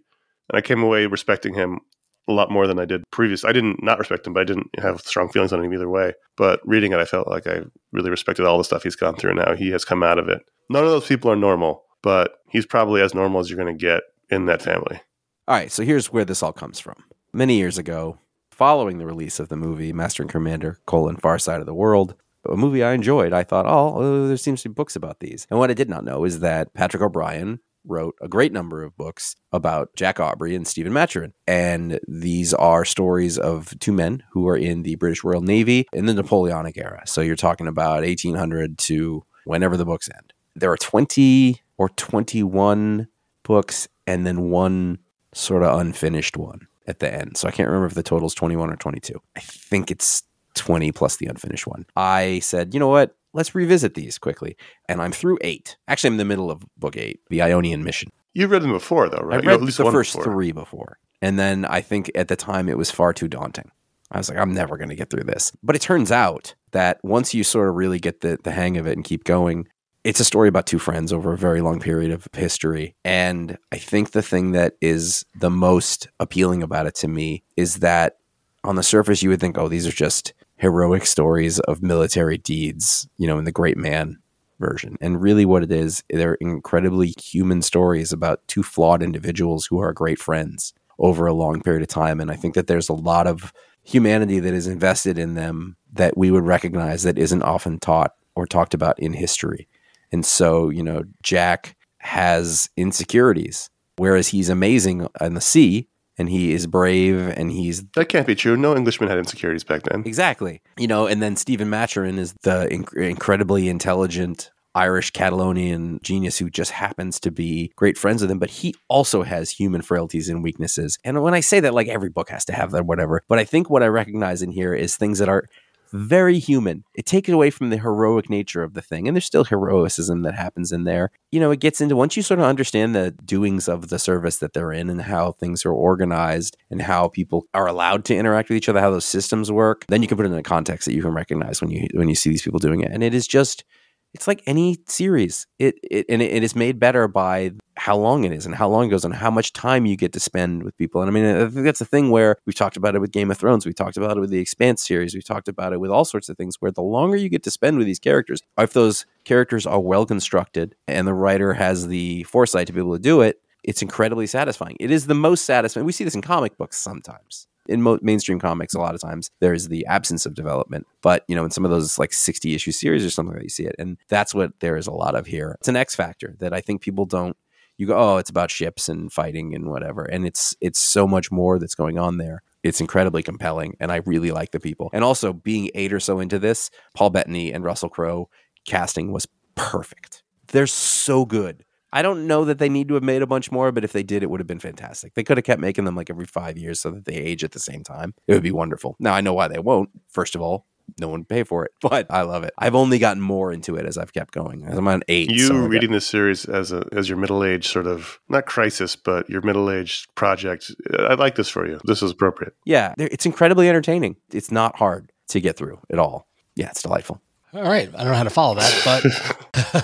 [0.50, 1.80] And I came away respecting him
[2.28, 3.46] a lot more than I did previous.
[3.46, 6.14] I didn't not respect him, but I didn't have strong feelings on him either way.
[6.36, 7.62] But reading it, I felt like I
[7.92, 9.36] really respected all the stuff he's gone through.
[9.36, 10.42] Now he has come out of it.
[10.70, 13.82] None of those people are normal, but he's probably as normal as you're going to
[13.82, 15.00] get in that family.
[15.48, 17.06] All right, so here's where this all comes from.
[17.32, 18.20] Many years ago,
[18.52, 22.16] following the release of the movie Master and Commander: colon, Far Side of the World,
[22.46, 25.48] a movie I enjoyed, I thought, oh, oh, there seems to be books about these.
[25.50, 28.96] And what I did not know is that Patrick O'Brian wrote a great number of
[28.98, 31.34] books about Jack Aubrey and Stephen Maturin.
[31.48, 36.06] And these are stories of two men who are in the British Royal Navy in
[36.06, 37.04] the Napoleonic era.
[37.06, 40.34] So you're talking about 1800 to whenever the books end.
[40.56, 43.08] There are 20 or 21
[43.44, 45.00] books and then one
[45.34, 47.38] sort of unfinished one at the end.
[47.38, 49.22] So I can't remember if the total is 21 or 22.
[49.36, 50.24] I think it's
[50.56, 51.86] 20 plus the unfinished one.
[51.96, 53.16] I said, you know what?
[53.38, 54.58] Let's revisit these quickly.
[54.90, 55.78] And I'm through eight.
[55.88, 58.10] Actually, I'm in the middle of book eight, The Ionian Mission.
[58.34, 59.44] You've read them before, though, right?
[59.44, 60.34] I read at least the first before.
[60.34, 60.98] three before.
[61.22, 63.70] And then I think at the time it was far too daunting.
[64.12, 65.52] I was like, I'm never going to get through this.
[65.62, 68.88] But it turns out that once you sort of really get the, the hang of
[68.88, 69.68] it and keep going,
[70.04, 72.96] it's a story about two friends over a very long period of history.
[73.06, 77.78] And I think the thing that is the most appealing about it to me is
[77.78, 78.18] that
[78.64, 83.08] on the surface, you would think, oh, these are just heroic stories of military deeds,
[83.18, 84.18] you know, in the great man
[84.60, 84.98] version.
[85.00, 89.94] And really, what it is, they're incredibly human stories about two flawed individuals who are
[89.94, 92.20] great friends over a long period of time.
[92.20, 93.54] And I think that there's a lot of
[93.84, 98.46] humanity that is invested in them that we would recognize that isn't often taught or
[98.46, 99.68] talked about in history.
[100.12, 105.88] And so, you know, Jack has insecurities, whereas he's amazing on the sea
[106.18, 108.58] and he is brave and he's That can't be true.
[108.58, 110.04] No Englishman had insecurities back then.
[110.06, 110.62] Exactly.
[110.78, 116.52] You know, and then Stephen Maturin is the inc- incredibly intelligent Irish Catalonian genius who
[116.52, 120.44] just happens to be great friends with him, but he also has human frailties and
[120.44, 121.00] weaknesses.
[121.04, 123.24] And when I say that, like every book has to have that, whatever.
[123.28, 125.46] But I think what I recognize in here is things that are
[125.92, 126.84] very human.
[126.94, 129.08] It takes away from the heroic nature of the thing.
[129.08, 131.12] And there's still heroicism that happens in there.
[131.32, 134.38] You know, it gets into once you sort of understand the doings of the service
[134.38, 138.50] that they're in and how things are organized and how people are allowed to interact
[138.50, 140.86] with each other, how those systems work, then you can put it in a context
[140.86, 142.92] that you can recognize when you when you see these people doing it.
[142.92, 143.64] And it is just
[144.14, 145.48] it's like any series.
[145.60, 148.68] It, it and it, it is made better by how long it is and how
[148.68, 151.02] long it goes and how much time you get to spend with people.
[151.02, 153.30] And I mean, I think that's the thing where we've talked about it with Game
[153.30, 155.92] of Thrones, we talked about it with the Expanse series, we talked about it with
[155.92, 156.56] all sorts of things.
[156.60, 160.06] Where the longer you get to spend with these characters, if those characters are well
[160.06, 164.28] constructed and the writer has the foresight to be able to do it, it's incredibly
[164.28, 164.78] satisfying.
[164.80, 165.86] It is the most satisfying.
[165.86, 169.54] We see this in comic books sometimes in mainstream comics a lot of times there
[169.54, 170.86] is the absence of development.
[171.02, 173.50] But you know in some of those like 60 issue series or something that you
[173.50, 173.76] see it.
[173.80, 175.56] And that's what there is a lot of here.
[175.60, 177.38] It's an x factor that i think people don't
[177.78, 180.04] you go oh it's about ships and fighting and whatever.
[180.04, 182.42] And it's it's so much more that's going on there.
[182.64, 184.90] It's incredibly compelling and i really like the people.
[184.94, 188.30] And also being eight or so into this paul bettany and russell crowe
[188.66, 190.24] casting was perfect.
[190.48, 193.72] They're so good I don't know that they need to have made a bunch more,
[193.72, 195.14] but if they did, it would have been fantastic.
[195.14, 197.52] They could have kept making them like every five years so that they age at
[197.52, 198.14] the same time.
[198.28, 198.96] It would be wonderful.
[199.00, 199.90] Now I know why they won't.
[200.10, 200.66] First of all,
[201.00, 202.54] no one pay for it, but I love it.
[202.58, 204.66] I've only gotten more into it as I've kept going.
[204.66, 205.30] As I'm on eight.
[205.30, 208.96] You so reading this series as a as your middle age sort of not crisis,
[208.96, 210.72] but your middle age project.
[210.98, 211.80] I like this for you.
[211.86, 212.54] This is appropriate.
[212.66, 214.16] yeah, it's incredibly entertaining.
[214.32, 216.28] It's not hard to get through at all.
[216.56, 217.22] Yeah, it's delightful.
[217.54, 217.90] All right.
[217.94, 218.82] I don't know how to follow that,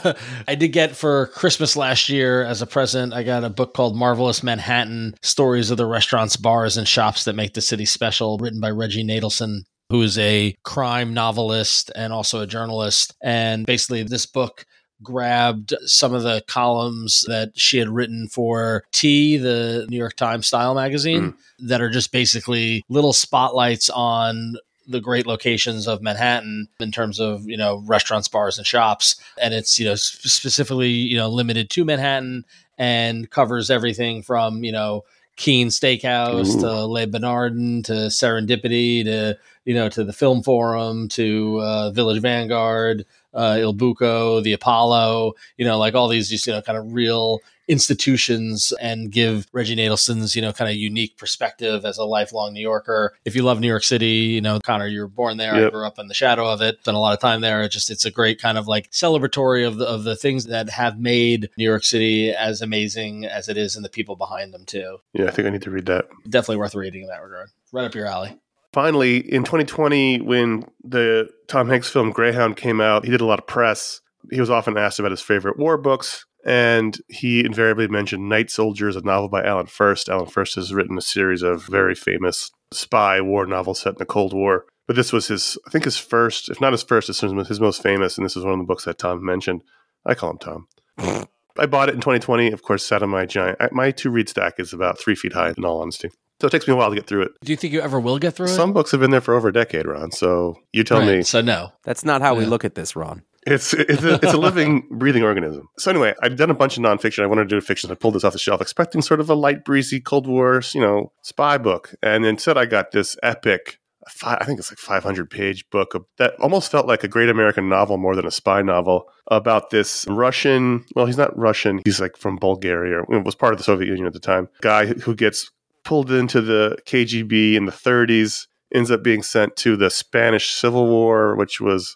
[0.02, 0.18] but
[0.48, 3.96] I did get for Christmas last year as a present, I got a book called
[3.96, 8.60] Marvelous Manhattan Stories of the Restaurants, Bars, and Shops That Make the City Special, written
[8.60, 13.16] by Reggie Nadelson, who is a crime novelist and also a journalist.
[13.24, 14.66] And basically, this book
[15.02, 20.48] grabbed some of the columns that she had written for T, the New York Times
[20.48, 21.68] style magazine, mm.
[21.68, 24.56] that are just basically little spotlights on
[24.88, 29.54] the great locations of Manhattan in terms of you know restaurants, bars, and shops, and
[29.54, 32.46] it's you know sp- specifically you know limited to Manhattan
[32.78, 35.04] and covers everything from you know
[35.36, 36.62] Keen Steakhouse Ooh.
[36.62, 42.22] to Le Bernardin to Serendipity to you know to the Film Forum to uh, Village
[42.22, 46.78] Vanguard, uh, Il Buco, the Apollo, you know like all these just you know kind
[46.78, 52.04] of real institutions and give Reggie Nadelson's, you know, kind of unique perspective as a
[52.04, 53.14] lifelong New Yorker.
[53.26, 55.54] If you love New York City, you know, Conor, you were born there.
[55.54, 57.62] I grew up in the shadow of it, spent a lot of time there.
[57.64, 60.70] It just it's a great kind of like celebratory of the of the things that
[60.70, 64.66] have made New York City as amazing as it is and the people behind them
[64.66, 64.98] too.
[65.14, 66.06] Yeah, I think I need to read that.
[66.30, 67.50] Definitely worth reading in that regard.
[67.72, 68.38] Right up your alley.
[68.74, 73.38] Finally, in 2020, when the Tom Hanks film Greyhound came out, he did a lot
[73.38, 74.02] of press.
[74.32, 78.96] He was often asked about his favorite war books, and he invariably mentioned Night Soldiers,
[78.96, 80.10] a novel by Alan Furst.
[80.10, 84.06] Alan Furst has written a series of very famous spy war novels set in the
[84.06, 84.66] Cold War.
[84.88, 87.82] But this was his, I think, his first, if not his first, it's his most
[87.82, 89.64] famous, and this is one of the books that Tom mentioned.
[90.06, 90.68] I call him Tom.
[91.58, 92.52] I bought it in 2020.
[92.52, 93.60] Of course, sat on my giant.
[93.72, 96.10] My two read stack is about three feet high, in all honesty.
[96.42, 97.32] So it takes me a while to get through it.
[97.44, 98.56] Do you think you ever will get through it?
[98.56, 100.12] Some books have been there for over a decade, Ron.
[100.12, 101.24] So you tell Right, me.
[101.24, 101.72] So no.
[101.84, 103.22] That's not how we look at this, Ron.
[103.46, 105.68] It's it's a, it's a living, breathing organism.
[105.78, 107.24] So anyway, I've done a bunch of nonfiction.
[107.24, 107.92] I wanted to do fiction.
[107.92, 110.82] I pulled this off the shelf, expecting sort of a light, breezy Cold War, you
[110.82, 113.80] know, spy book, and instead I got this epic.
[114.26, 117.98] I think it's like 500 page book that almost felt like a great American novel
[117.98, 120.84] more than a spy novel about this Russian.
[120.94, 121.80] Well, he's not Russian.
[121.86, 123.00] He's like from Bulgaria.
[123.08, 124.50] Or, was part of the Soviet Union at the time.
[124.60, 125.50] Guy who gets
[125.86, 130.88] pulled into the KGB in the 30s ends up being sent to the Spanish Civil
[130.88, 131.96] War, which was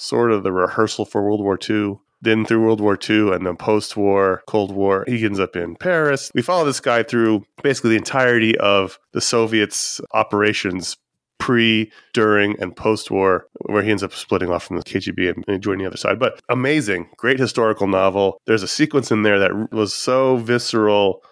[0.00, 1.98] sort of the rehearsal for World War II.
[2.22, 5.76] Then through World War II and then post war, Cold War, he ends up in
[5.76, 6.30] Paris.
[6.34, 10.98] We follow this guy through basically the entirety of the Soviets' operations
[11.38, 15.62] pre, during, and post war, where he ends up splitting off from the KGB and-
[15.62, 16.18] joining the other side.
[16.18, 18.38] But amazing, great historical novel.
[18.46, 21.22] There's a sequence in there that was so visceral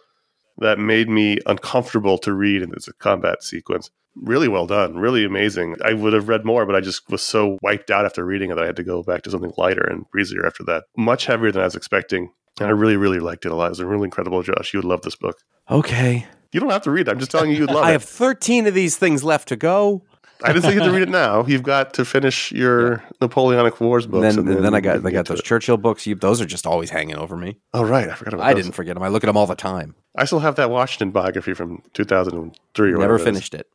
[0.58, 3.90] that made me uncomfortable to read, and it's a combat sequence
[4.22, 5.76] really well done, really amazing.
[5.84, 8.56] I would have read more, but I just was so wiped out after reading it
[8.56, 10.84] that I had to go back to something lighter and breezier after that.
[10.96, 12.32] Much heavier than I was expecting.
[12.60, 13.66] And I really, really liked it a lot.
[13.66, 14.74] It was a really incredible, Josh.
[14.74, 15.38] You would love this book.
[15.70, 16.26] Okay.
[16.52, 17.10] You don't have to read it.
[17.10, 17.90] I'm just telling you you'd love I it.
[17.90, 20.04] I have 13 of these things left to go.
[20.44, 21.44] I didn't say you had to read it now.
[21.46, 24.36] You've got to finish your Napoleonic Wars books.
[24.36, 25.42] then, and then I got I got those.
[25.42, 26.06] Churchill books.
[26.06, 27.58] You, those are just always hanging over me.
[27.74, 28.08] Oh, right.
[28.08, 28.64] I forgot about I those.
[28.64, 29.02] didn't forget them.
[29.02, 29.94] I look at them all the time.
[30.16, 33.68] I still have that Washington biography from 2003 or Never finished it.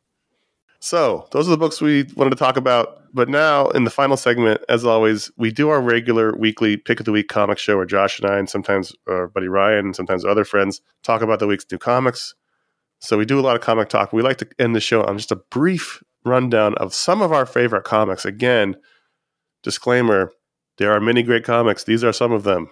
[0.79, 3.01] So, those are the books we wanted to talk about.
[3.13, 7.05] But now, in the final segment, as always, we do our regular weekly pick of
[7.05, 10.25] the week comic show where Josh and I, and sometimes our buddy Ryan, and sometimes
[10.25, 12.35] other friends, talk about the week's new comics.
[12.99, 14.11] So, we do a lot of comic talk.
[14.11, 17.45] We like to end the show on just a brief rundown of some of our
[17.45, 18.25] favorite comics.
[18.25, 18.75] Again,
[19.61, 20.31] disclaimer
[20.77, 22.69] there are many great comics, these are some of them.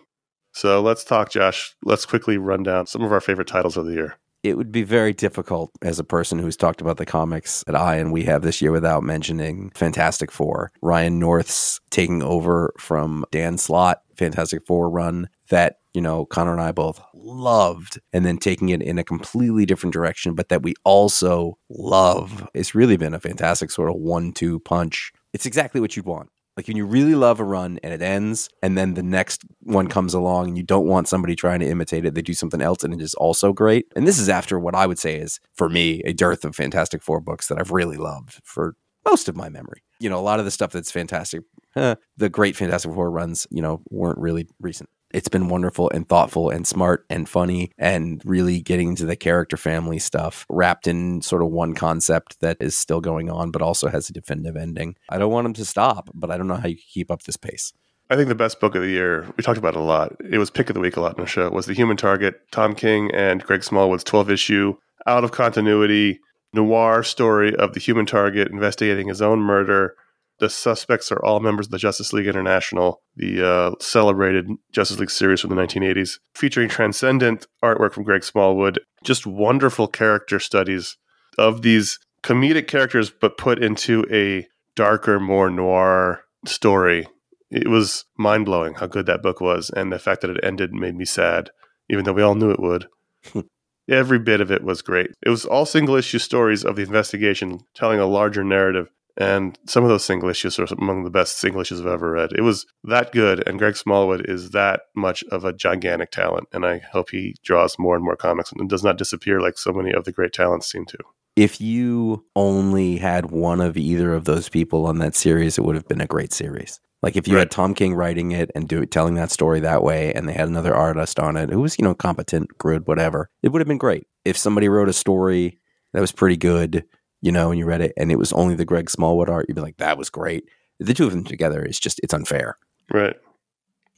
[0.54, 1.76] So, let's talk, Josh.
[1.84, 4.18] Let's quickly run down some of our favorite titles of the year.
[4.44, 7.98] It would be very difficult as a person who's talked about the comics that I
[7.98, 10.72] and we have this year without mentioning Fantastic Four.
[10.82, 16.62] Ryan North's taking over from Dan Slott, Fantastic Four run that, you know, Conor and
[16.62, 20.74] I both loved, and then taking it in a completely different direction, but that we
[20.84, 22.48] also love.
[22.54, 25.12] It's really been a fantastic sort of one two punch.
[25.34, 26.30] It's exactly what you'd want.
[26.58, 29.88] Like when you really love a run and it ends, and then the next one
[29.88, 32.84] comes along and you don't want somebody trying to imitate it, they do something else
[32.84, 33.86] and it is also great.
[33.96, 37.02] And this is after what I would say is, for me, a dearth of Fantastic
[37.02, 38.76] Four books that I've really loved for
[39.10, 39.84] most of my memory.
[40.00, 41.42] You know, a lot of the stuff that's fantastic,
[41.74, 44.90] the great Fantastic Four runs, you know, weren't really recent.
[45.14, 49.58] It's been wonderful and thoughtful and smart and funny and really getting into the character
[49.58, 53.90] family stuff wrapped in sort of one concept that is still going on, but also
[53.90, 54.96] has a definitive ending.
[55.10, 57.38] I don't want them to stop, but I don't know how you keep up this
[57.38, 57.74] pace.
[58.10, 60.14] I think the best book of the year, we talked about it a lot.
[60.30, 62.42] It was pick of the week a lot in the show, was The Human Target,
[62.52, 64.76] Tom King and Greg Smallwood's 12 issue,
[65.08, 66.20] out of continuity,
[66.54, 69.96] noir story of the human target investigating his own murder.
[70.42, 75.12] The suspects are all members of the Justice League International, the uh, celebrated Justice League
[75.12, 80.98] series from the 1980s, featuring transcendent artwork from Greg Smallwood, just wonderful character studies
[81.38, 87.08] of these comedic characters, but put into a darker, more noir story.
[87.52, 90.74] It was mind blowing how good that book was, and the fact that it ended
[90.74, 91.52] made me sad,
[91.88, 92.88] even though we all knew it would.
[93.88, 95.12] Every bit of it was great.
[95.24, 98.90] It was all single issue stories of the investigation telling a larger narrative.
[99.22, 102.32] And some of those single issues are among the best single issues I've ever read.
[102.34, 106.48] It was that good, and Greg Smallwood is that much of a gigantic talent.
[106.54, 109.72] And I hope he draws more and more comics and does not disappear like so
[109.72, 110.98] many of the great talents seem to.
[111.36, 115.76] If you only had one of either of those people on that series, it would
[115.76, 116.80] have been a great series.
[117.02, 117.42] Like if you Right.
[117.42, 120.48] had Tom King writing it and do telling that story that way, and they had
[120.48, 123.78] another artist on it who was you know competent, good, whatever, it would have been
[123.78, 124.06] great.
[124.26, 125.60] If somebody wrote a story
[125.94, 126.84] that was pretty good,
[127.22, 129.56] you know, and you read it, and it was only the Greg Smallwood art, you'd
[129.56, 130.50] be like, that was great.
[130.80, 132.58] The two of them together is just it's unfair.
[132.92, 133.16] Right.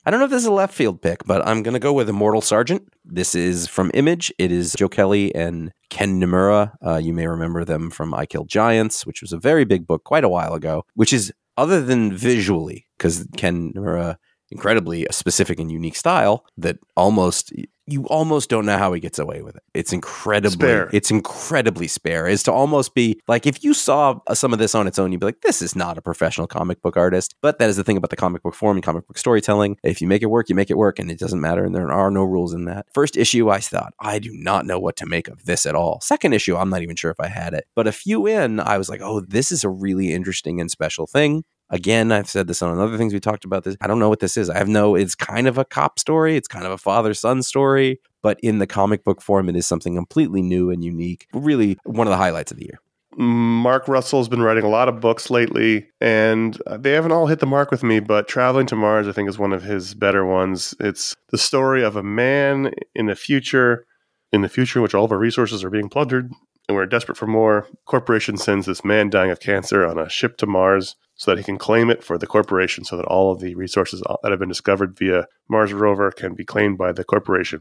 [0.06, 1.93] I don't know if this is a left field pick, but I'm going to go
[1.93, 2.90] with Immortal Sergeant.
[3.06, 4.34] This is from Image.
[4.38, 6.74] It is Joe Kelly and Ken Niimura.
[6.85, 10.03] Uh, you may remember them from I Killed Giants, which was a very big book
[10.03, 14.18] quite a while ago, which is other than visually, because Ken Niimura
[14.53, 17.51] incredibly specific and unique style that almost
[17.85, 19.64] you almost don't know how he gets away with it.
[19.73, 20.90] It's incredibly Spare.
[20.93, 22.27] it's incredibly spare.
[22.27, 25.11] Is to almost be like if you saw uh, some of this on its own,
[25.11, 27.35] you'd be like, this is not a professional comic book artist.
[27.41, 29.77] But that is the thing about the comic book form and comic book storytelling.
[29.83, 31.65] If you make it work, you make it work, and it doesn't matter.
[31.65, 32.85] And there are no rules in that.
[32.93, 35.99] First issue, I thought I do not know what to make of this at all.
[36.01, 37.65] Second issue, I'm not even sure if I had it.
[37.75, 41.06] But a few in, I was like, oh, this is a really interesting and special
[41.06, 41.43] thing.
[41.74, 43.76] Again, I've said this on other things we talked about this.
[43.82, 44.48] I don't know what this is.
[44.48, 46.38] I have no, it's kind of a cop story.
[46.38, 49.66] It's kind of a father son story, but in the comic book form, it is
[49.66, 51.26] something completely new and unique.
[51.34, 52.80] Really, one of the highlights of the year.
[53.18, 57.40] Mark Russell's been writing a lot of books lately, and uh, they haven't all hit
[57.40, 58.00] the mark with me.
[58.00, 60.76] But Traveling to Mars, I think, is one of his better ones.
[60.80, 63.88] It's the story of a man in the future,
[64.32, 66.32] in the future in which all of our resources are being plundered,
[66.68, 67.68] and we're desperate for more.
[67.85, 71.43] Corporation sends this man dying of cancer on a ship to Mars so that he
[71.43, 74.50] can claim it for the corporation, so that all of the resources that have been
[74.50, 77.59] discovered via Mars rover can be claimed by the corporation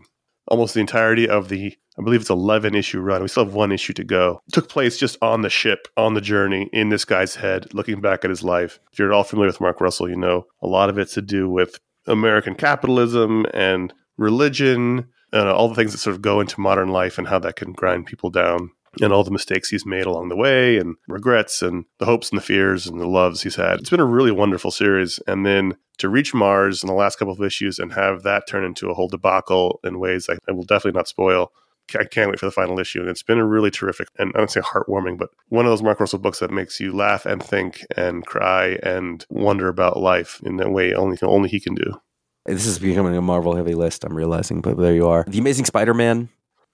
[0.48, 3.20] almost the entirety of the I believe it's 11 issue run.
[3.20, 4.40] We still have one issue to go.
[4.50, 8.24] Took place just on the ship, on the journey, in this guy's head, looking back
[8.24, 8.80] at his life.
[8.92, 11.22] If you're at all familiar with Mark Russell, you know a lot of it's to
[11.22, 16.60] do with American capitalism and religion and all the things that sort of go into
[16.60, 20.04] modern life and how that can grind people down and all the mistakes he's made
[20.04, 23.56] along the way and regrets and the hopes and the fears and the loves he's
[23.56, 23.80] had.
[23.80, 25.18] It's been a really wonderful series.
[25.26, 28.64] And then to reach Mars in the last couple of issues and have that turn
[28.64, 31.52] into a whole debacle in ways I, I will definitely not spoil.
[31.98, 33.00] I can't wait for the final issue.
[33.00, 35.82] And it's been a really terrific and I don't say heartwarming, but one of those
[35.82, 40.40] Mark Russell books that makes you laugh and think and cry and wonder about life
[40.44, 42.00] in a way only only he can do.
[42.46, 45.24] This is becoming a Marvel heavy list, I'm realizing, but there you are.
[45.28, 46.28] The Amazing Spider Man.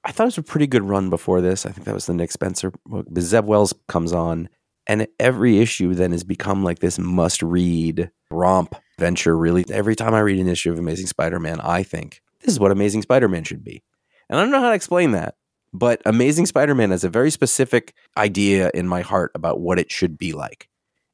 [0.09, 1.67] I thought it was a pretty good run before this.
[1.67, 3.07] I think that was the Nick Spencer book.
[3.11, 4.49] But Zeb Wells comes on,
[4.87, 9.67] and every issue then has become like this must read romp venture, really.
[9.71, 12.73] Every time I read an issue of Amazing Spider Man, I think this is what
[12.73, 13.83] Amazing Spider Man should be.
[14.31, 15.35] And I don't know how to explain that,
[15.75, 19.93] but Amazing Spider Man has a very specific idea in my heart about what it
[19.93, 20.71] should be like.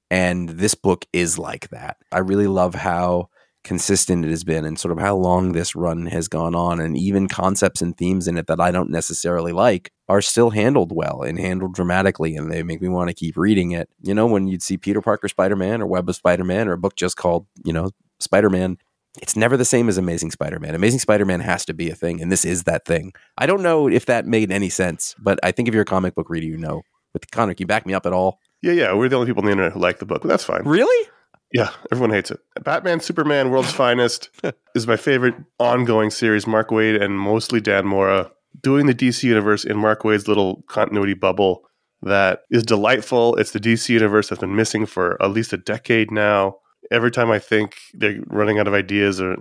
[0.08, 1.96] And this book is like that.
[2.12, 3.28] I really love how
[3.64, 6.96] consistent it has been and sort of how long this run has gone on and
[6.96, 11.22] even concepts and themes in it that I don't necessarily like are still handled well
[11.22, 13.88] and handled dramatically and they make me want to keep reading it.
[14.02, 16.94] You know, when you'd see Peter Parker Spider-Man or Web of Spider-Man or a book
[16.94, 18.76] just called, you know, Spider-Man,
[19.22, 20.74] it's never the same as Amazing Spider-Man.
[20.74, 23.14] Amazing Spider-Man has to be a thing and this is that thing.
[23.38, 26.14] I don't know if that made any sense, but I think if you're a comic
[26.14, 26.82] book reader, you know.
[27.14, 28.40] With Conor, can you back me up at all?
[28.60, 30.42] Yeah, yeah, we're the only people on the internet who like the book, but that's
[30.42, 30.62] fine.
[30.64, 31.08] Really?
[31.54, 32.40] Yeah, everyone hates it.
[32.64, 34.28] Batman, Superman, World's Finest
[34.74, 36.48] is my favorite ongoing series.
[36.48, 41.14] Mark Waid and mostly Dan Mora doing the DC universe in Mark Waid's little continuity
[41.14, 41.62] bubble
[42.02, 43.36] that is delightful.
[43.36, 46.56] It's the DC universe that's been missing for at least a decade now.
[46.90, 49.36] Every time I think they're running out of ideas, or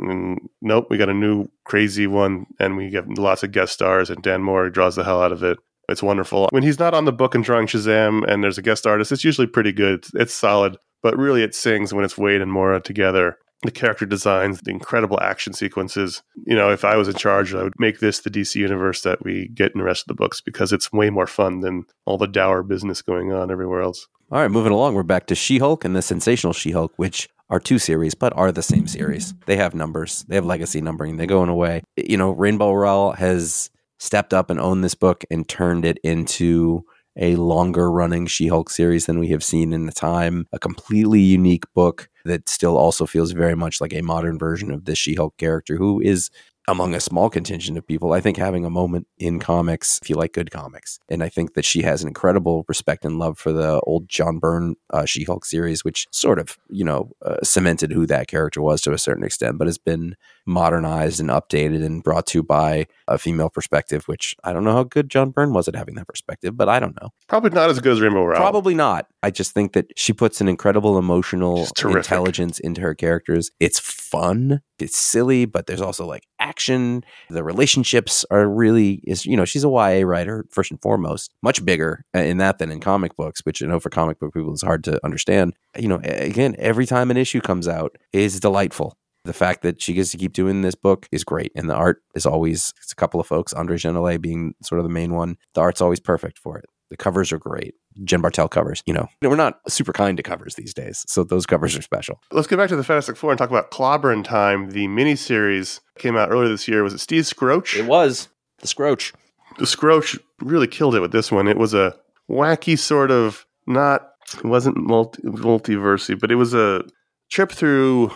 [0.62, 4.22] nope, we got a new crazy one, and we get lots of guest stars, and
[4.22, 5.58] Dan Mora draws the hell out of it.
[5.90, 6.48] It's wonderful.
[6.52, 9.26] When he's not on the book and drawing Shazam, and there's a guest artist, it's
[9.26, 10.00] usually pretty good.
[10.00, 13.38] It's, it's solid but really it sings when it's Waid and Mora together.
[13.62, 16.22] The character designs, the incredible action sequences.
[16.46, 19.24] You know, if I was in charge, I would make this the DC universe that
[19.24, 22.18] we get in the rest of the books because it's way more fun than all
[22.18, 24.08] the dour business going on everywhere else.
[24.32, 27.30] All right, moving along, we're back to She Hulk and the Sensational She Hulk, which
[27.50, 29.34] are two series, but are the same series.
[29.46, 31.84] They have numbers, they have legacy numbering, they go in a way.
[31.96, 36.84] You know, Rainbow Rowell has stepped up and owned this book and turned it into
[37.18, 40.48] a longer running She Hulk series than we have seen in the time.
[40.52, 44.86] A completely unique book that still also feels very much like a modern version of
[44.86, 46.30] this She Hulk character who is
[46.68, 50.16] among a small contingent of people, I think having a moment in comics if you
[50.16, 51.00] like good comics.
[51.10, 54.40] And I think that she has an incredible respect and love for the old John
[54.40, 58.62] Byrne uh, She Hulk series, which sort of, you know, uh, cemented who that character
[58.62, 62.86] was to a certain extent, but has been modernized and updated and brought to by
[63.08, 66.08] a female perspective, which I don't know how good John Byrne was at having that
[66.08, 67.10] perspective, but I don't know.
[67.28, 68.40] Probably not as good as Rainbow Rowell.
[68.40, 69.08] Probably not.
[69.22, 73.52] I just think that she puts an incredible emotional intelligence into her characters.
[73.60, 77.04] It's fun, it's silly, but there's also like action.
[77.30, 81.66] The relationships are really is you know she's a YA writer first and foremost, much
[81.66, 84.54] bigger uh, in that than in comic books, which I know for comic book people
[84.54, 85.54] is hard to understand.
[85.78, 88.98] You know, again, every time an issue comes out is delightful.
[89.26, 92.04] The fact that she gets to keep doing this book is great, and the art
[92.14, 95.38] is always it's a couple of folks, Andre Genolet being sort of the main one.
[95.56, 96.66] The art's always perfect for it.
[96.90, 97.74] The covers are great.
[98.04, 98.84] Jen Bartel covers.
[98.86, 102.20] You know, we're not super kind to covers these days, so those covers are special.
[102.32, 106.16] Let's get back to the Fantastic Four and talk about Clobberin' Time, the miniseries came
[106.16, 106.84] out earlier this year.
[106.84, 107.78] Was it Steve Skroce?
[107.78, 109.14] It was the Skroce.
[109.58, 111.48] the Skroce really killed it with this one.
[111.48, 111.96] It was a
[112.30, 116.84] wacky sort of not it wasn't multi multiversy, but it was a
[117.30, 118.08] trip through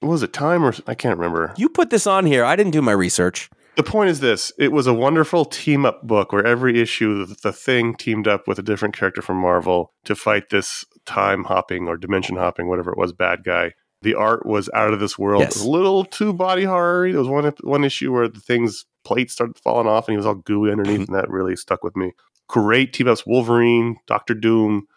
[0.00, 1.52] what was it time or I can't remember.
[1.56, 2.44] You put this on here.
[2.44, 3.50] I didn't do my research.
[3.78, 7.36] The point is this: it was a wonderful team up book where every issue the,
[7.44, 11.86] the thing teamed up with a different character from Marvel to fight this time hopping
[11.86, 13.74] or dimension hopping, whatever it was, bad guy.
[14.02, 15.42] The art was out of this world.
[15.42, 15.54] Yes.
[15.54, 17.08] It was a little too body horror.
[17.08, 20.26] There was one one issue where the thing's plate started falling off and he was
[20.26, 21.06] all gooey underneath, mhm.
[21.06, 22.14] and that really stuck with me.
[22.48, 24.88] Great team ups: Wolverine, Doctor Doom,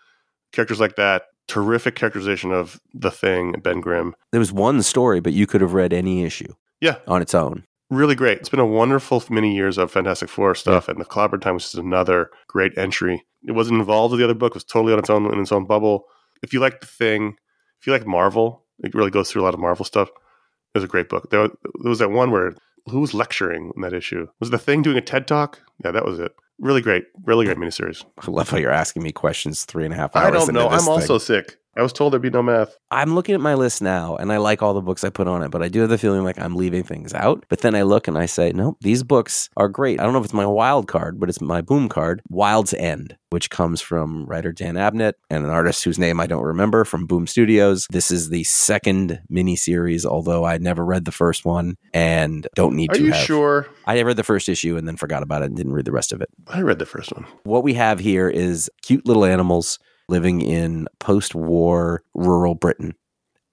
[0.53, 1.25] characters like that.
[1.47, 4.15] Terrific characterization of the thing, Ben Grimm.
[4.31, 6.51] There was one story, but you could have read any issue.
[6.79, 6.95] Yeah.
[7.07, 7.63] on its own.
[7.91, 8.39] Really great.
[8.39, 11.63] It's been a wonderful many years of Fantastic Four stuff, and the Clobber Time was
[11.63, 13.23] just another great entry.
[13.47, 15.51] It wasn't involved with the other book; it was totally on its own in its
[15.51, 16.05] own bubble.
[16.41, 17.35] If you like the thing,
[17.79, 20.09] if you like Marvel, it really goes through a lot of Marvel stuff.
[20.09, 21.29] It was a great book.
[21.29, 22.53] There, there was that one where
[22.89, 24.27] who was lecturing in that issue?
[24.39, 25.61] Was the thing doing a TED talk?
[25.83, 26.33] Yeah, that was it.
[26.59, 28.05] Really great, really great miniseries.
[28.19, 30.27] I love how you're asking me questions three and a half hours.
[30.27, 30.69] I don't know.
[30.69, 30.89] I'm thing.
[30.89, 31.57] also sick.
[31.77, 32.75] I was told there'd be no math.
[32.91, 35.41] I'm looking at my list now and I like all the books I put on
[35.41, 37.45] it, but I do have the feeling like I'm leaving things out.
[37.48, 40.00] But then I look and I say, nope, these books are great.
[40.00, 43.16] I don't know if it's my wild card, but it's my boom card, Wild's End,
[43.30, 47.08] which comes from writer Dan Abnett and an artist whose name I don't remember from
[47.08, 47.88] Boom Studios.
[47.90, 52.91] This is the second miniseries, although I never read the first one and don't need
[52.91, 53.25] Are to Are you have.
[53.25, 53.67] sure?
[53.88, 56.11] I read the first issue and then forgot about it and didn't read the rest
[56.11, 56.27] of it.
[56.48, 57.25] I read the first one.
[57.43, 59.80] What we have here is cute little animals
[60.11, 62.93] living in post war rural Britain.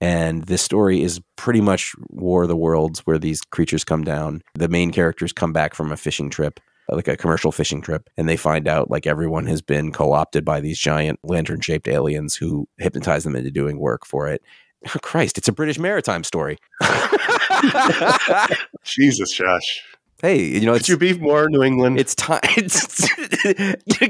[0.01, 4.43] And this story is pretty much War of the Worlds, where these creatures come down.
[4.53, 8.09] The main characters come back from a fishing trip, uh, like a commercial fishing trip,
[8.15, 11.87] and they find out like everyone has been co opted by these giant lantern shaped
[11.87, 14.41] aliens who hypnotize them into doing work for it.
[15.01, 16.57] Christ, it's a British maritime story.
[18.83, 19.83] Jesus, Josh.
[20.21, 21.99] Hey, you know, it's you be more New England?
[21.99, 22.39] It's time.
[22.57, 22.97] It's,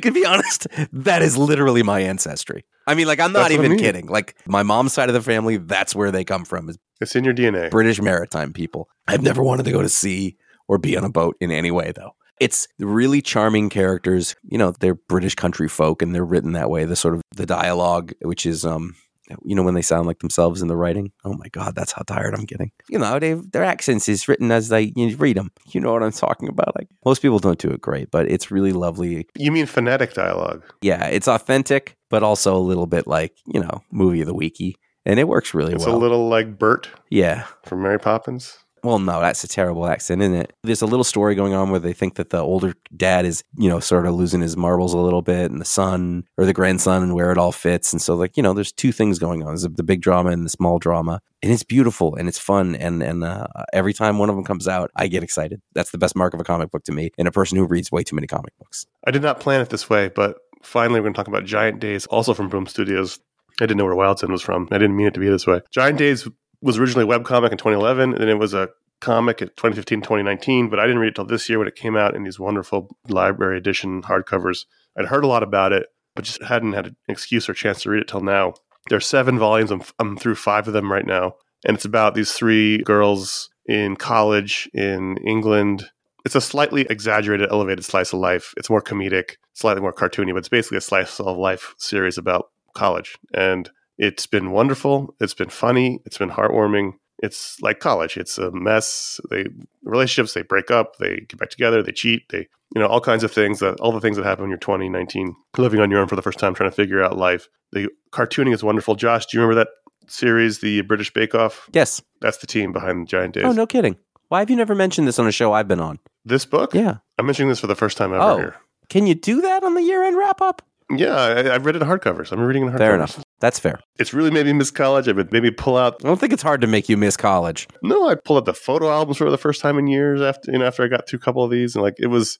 [0.01, 2.65] to be honest, that is literally my ancestry.
[2.87, 3.79] I mean, like, I'm not what I even mean.
[3.79, 4.07] kidding.
[4.07, 6.71] Like, my mom's side of the family, that's where they come from,
[7.01, 7.69] it's in your DNA.
[7.69, 8.89] British maritime people.
[9.07, 11.91] I've never wanted to go to sea or be on a boat in any way,
[11.95, 12.11] though.
[12.39, 14.35] It's really charming characters.
[14.43, 16.85] You know, they're British country folk and they're written that way.
[16.85, 18.95] The sort of the dialogue, which is, um,
[19.43, 21.11] you know, when they sound like themselves in the writing.
[21.23, 22.71] Oh my God, that's how tired I'm getting.
[22.89, 25.51] You know, they their accents is written as they you read them.
[25.67, 26.75] You know what I'm talking about?
[26.75, 29.27] Like most people don't do it great, but it's really lovely.
[29.35, 30.63] You mean phonetic dialogue?
[30.81, 34.75] Yeah, it's authentic, but also a little bit like you know, movie of the weeky,
[35.05, 35.95] and it works really It's well.
[35.95, 37.45] It's a little like Bert yeah.
[37.63, 38.57] from Mary Poppins.
[38.83, 40.53] Well, no, that's a terrible accent, isn't it?
[40.63, 43.69] There's a little story going on where they think that the older dad is, you
[43.69, 47.03] know, sort of losing his marbles a little bit, and the son or the grandson,
[47.03, 47.91] and where it all fits.
[47.93, 50.45] And so, like, you know, there's two things going on: there's the big drama and
[50.45, 52.75] the small drama, and it's beautiful and it's fun.
[52.75, 55.61] And and uh, every time one of them comes out, I get excited.
[55.73, 57.91] That's the best mark of a comic book to me, and a person who reads
[57.91, 58.85] way too many comic books.
[59.05, 61.79] I did not plan it this way, but finally we're going to talk about Giant
[61.79, 63.19] Days, also from Boom Studios.
[63.61, 64.69] I didn't know where Wild's End was from.
[64.71, 65.61] I didn't mean it to be this way.
[65.69, 66.27] Giant Days
[66.61, 70.69] was originally a webcomic in 2011, and then it was a comic at 2015, 2019,
[70.69, 72.95] but I didn't read it till this year when it came out in these wonderful
[73.07, 74.65] library edition hardcovers.
[74.97, 77.89] I'd heard a lot about it, but just hadn't had an excuse or chance to
[77.89, 78.55] read it till now.
[78.89, 79.71] There are seven volumes.
[79.71, 81.35] I'm, I'm through five of them right now.
[81.65, 85.89] And it's about these three girls in college in England.
[86.25, 88.53] It's a slightly exaggerated, elevated slice of life.
[88.57, 92.49] It's more comedic, slightly more cartoony, but it's basically a slice of life series about
[92.73, 93.17] college.
[93.33, 95.13] And it's been wonderful.
[95.19, 95.99] It's been funny.
[96.05, 96.93] It's been heartwarming.
[97.21, 98.17] It's like college.
[98.17, 99.19] It's a mess.
[99.29, 99.45] They
[99.83, 103.23] relationships, they break up, they get back together, they cheat, they you know, all kinds
[103.23, 105.99] of things that all the things that happen when you're 20, 19, living on your
[105.99, 107.49] own for the first time, trying to figure out life.
[107.71, 108.95] The cartooning is wonderful.
[108.95, 109.69] Josh, do you remember that
[110.07, 111.67] series, the British Bake Off?
[111.73, 112.01] Yes.
[112.21, 113.43] That's the team behind Giant Days.
[113.45, 113.97] Oh, no kidding.
[114.27, 115.97] Why have you never mentioned this on a show I've been on?
[116.25, 116.73] This book?
[116.75, 116.97] Yeah.
[117.17, 118.37] I'm mentioning this for the first time ever Oh.
[118.37, 118.55] here.
[118.87, 120.61] Can you do that on the year end wrap up?
[120.91, 122.31] Yeah, I, I've read it in hardcovers.
[122.31, 122.77] I'm reading it in hardcovers.
[122.79, 123.23] Fair enough.
[123.39, 123.79] That's fair.
[123.97, 125.07] It's really made me miss college.
[125.07, 125.97] I would maybe pull out.
[126.03, 127.67] I don't think it's hard to make you miss college.
[127.83, 130.57] No, I pulled out the photo albums for the first time in years after you
[130.57, 132.39] know after I got through a couple of these, and like it was,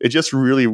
[0.00, 0.66] it just really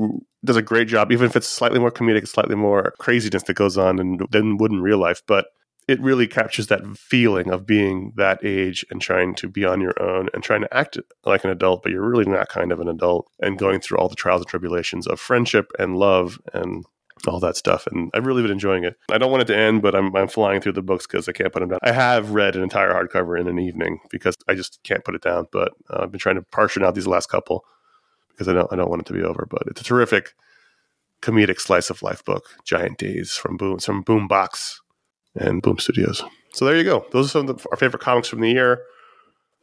[0.44, 1.10] does a great job.
[1.10, 4.70] Even if it's slightly more comedic, slightly more craziness that goes on and than would
[4.70, 5.46] in real life, but
[5.88, 10.00] it really captures that feeling of being that age and trying to be on your
[10.02, 12.88] own and trying to act like an adult, but you're really not kind of an
[12.88, 16.84] adult and going through all the trials and tribulations of friendship and love and
[17.26, 17.86] all that stuff.
[17.86, 18.96] And I've really been enjoying it.
[19.10, 21.32] I don't want it to end, but I'm, I'm flying through the books because I
[21.32, 21.78] can't put them down.
[21.82, 25.22] I have read an entire hardcover in an evening because I just can't put it
[25.22, 25.46] down.
[25.50, 27.64] But uh, I've been trying to portion out these last couple
[28.30, 29.46] because I don't I don't want it to be over.
[29.48, 30.34] But it's a terrific
[31.22, 32.44] comedic slice of life book.
[32.64, 34.76] Giant Days from Boom from Boombox
[35.34, 36.22] and Boom Studios.
[36.52, 37.06] So there you go.
[37.12, 38.82] Those are some of the, our favorite comics from the year.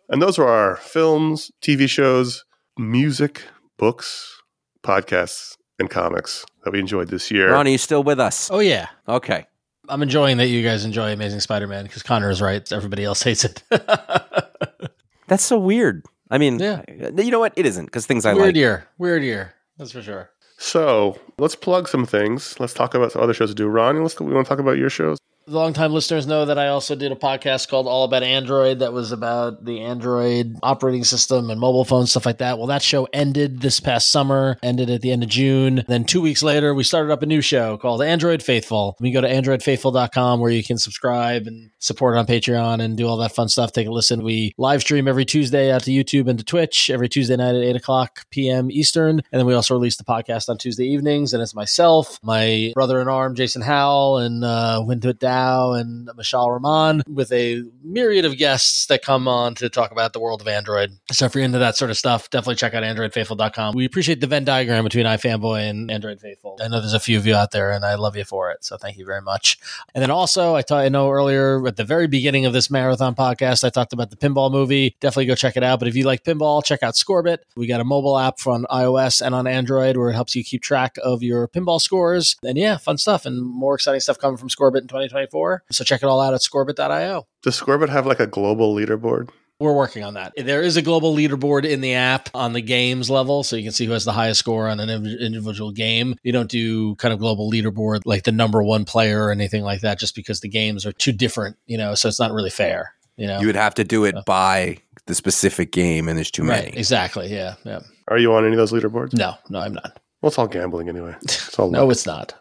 [0.10, 2.44] And those are our films, TV shows,
[2.78, 3.44] music,
[3.78, 4.42] books,
[4.84, 7.52] podcasts, and comics that we enjoyed this year.
[7.52, 8.50] Ron, are you still with us?
[8.52, 8.88] Oh yeah.
[9.08, 9.46] Okay.
[9.90, 12.72] I'm enjoying that you guys enjoy Amazing Spider-Man because Conor is right.
[12.72, 13.64] Everybody else hates it.
[15.28, 16.06] That's so weird.
[16.32, 16.84] I mean, Yeah.
[17.18, 17.54] you know what?
[17.56, 18.56] It isn't because things I Weird like.
[18.56, 18.88] year.
[18.98, 19.54] Weird year.
[19.78, 20.30] That's for sure.
[20.58, 22.60] So let's plug some things.
[22.60, 23.68] Let's talk about some other shows to do.
[23.68, 25.18] Ron, let's we want to talk about your shows.
[25.46, 29.12] Longtime listeners know that I also did a podcast called All About Android that was
[29.12, 32.58] about the Android operating system and mobile phones, stuff like that.
[32.58, 35.84] Well, that show ended this past summer, ended at the end of June.
[35.88, 38.96] Then two weeks later, we started up a new show called Android Faithful.
[39.02, 43.18] You go to androidfaithful.com where you can subscribe and support on Patreon and do all
[43.18, 43.74] that fun stuff.
[43.74, 44.24] Take a listen.
[44.24, 47.64] We live stream every Tuesday out to YouTube and to Twitch every Tuesday night at
[47.64, 48.72] 8 o'clock p.m.
[48.72, 49.22] Eastern.
[49.32, 51.34] And then we also release the podcast on Tuesday evenings.
[51.34, 56.52] And it's myself, my brother in arm, Jason Howell, and uh, Winthrop Dow and Michelle
[56.52, 60.48] Rahman with a myriad of guests that come on to talk about the world of
[60.48, 60.92] Android.
[61.12, 63.76] So if you're into that sort of stuff, definitely check out AndroidFaithful.com.
[63.76, 66.60] We appreciate the Venn diagram between iFanboy and Android Faithful.
[66.64, 68.64] I know there's a few of you out there, and I love you for it.
[68.64, 69.58] So thank you very much.
[69.96, 73.16] And then also, I thought I know earlier at the very beginning of this marathon
[73.16, 74.96] podcast, I talked about the pinball movie.
[75.00, 75.80] Definitely go check it out.
[75.80, 77.40] But if you like pinball, check out Scorbit.
[77.56, 80.62] We got a mobile app on iOS and on Android where it helps you keep
[80.62, 82.36] track of your pinball scores.
[82.44, 84.88] And yeah, fun stuff and more exciting stuff coming from Scorbit in
[85.28, 85.64] 2024.
[85.72, 87.28] So check it all out at scorbit.io.
[87.42, 89.30] Does Scorbit have like a global leaderboard?
[89.60, 90.34] We're working on that.
[90.36, 93.72] There is a global leaderboard in the app on the games level, so you can
[93.72, 96.16] see who has the highest score on an individual game.
[96.24, 99.82] You don't do kind of global leaderboard like the number one player or anything like
[99.82, 101.96] that, just because the games are too different, you know.
[101.96, 103.40] So it's not really fair, you know.
[103.40, 106.66] You would have to do it by the specific game, and there's too right?
[106.66, 106.78] many.
[106.78, 107.28] Exactly.
[107.34, 107.56] Yeah.
[107.64, 107.82] Yeah.
[108.10, 109.14] Are you on any of those leaderboards?
[109.14, 109.36] No.
[109.50, 110.00] No, I'm not.
[110.22, 111.16] Well, it's all gambling anyway.
[111.22, 112.34] It's all No, it's not.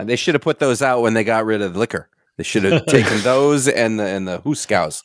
[0.00, 2.08] They should have put those out when they got rid of liquor.
[2.36, 5.02] They should have taken those and the and the Hooskows.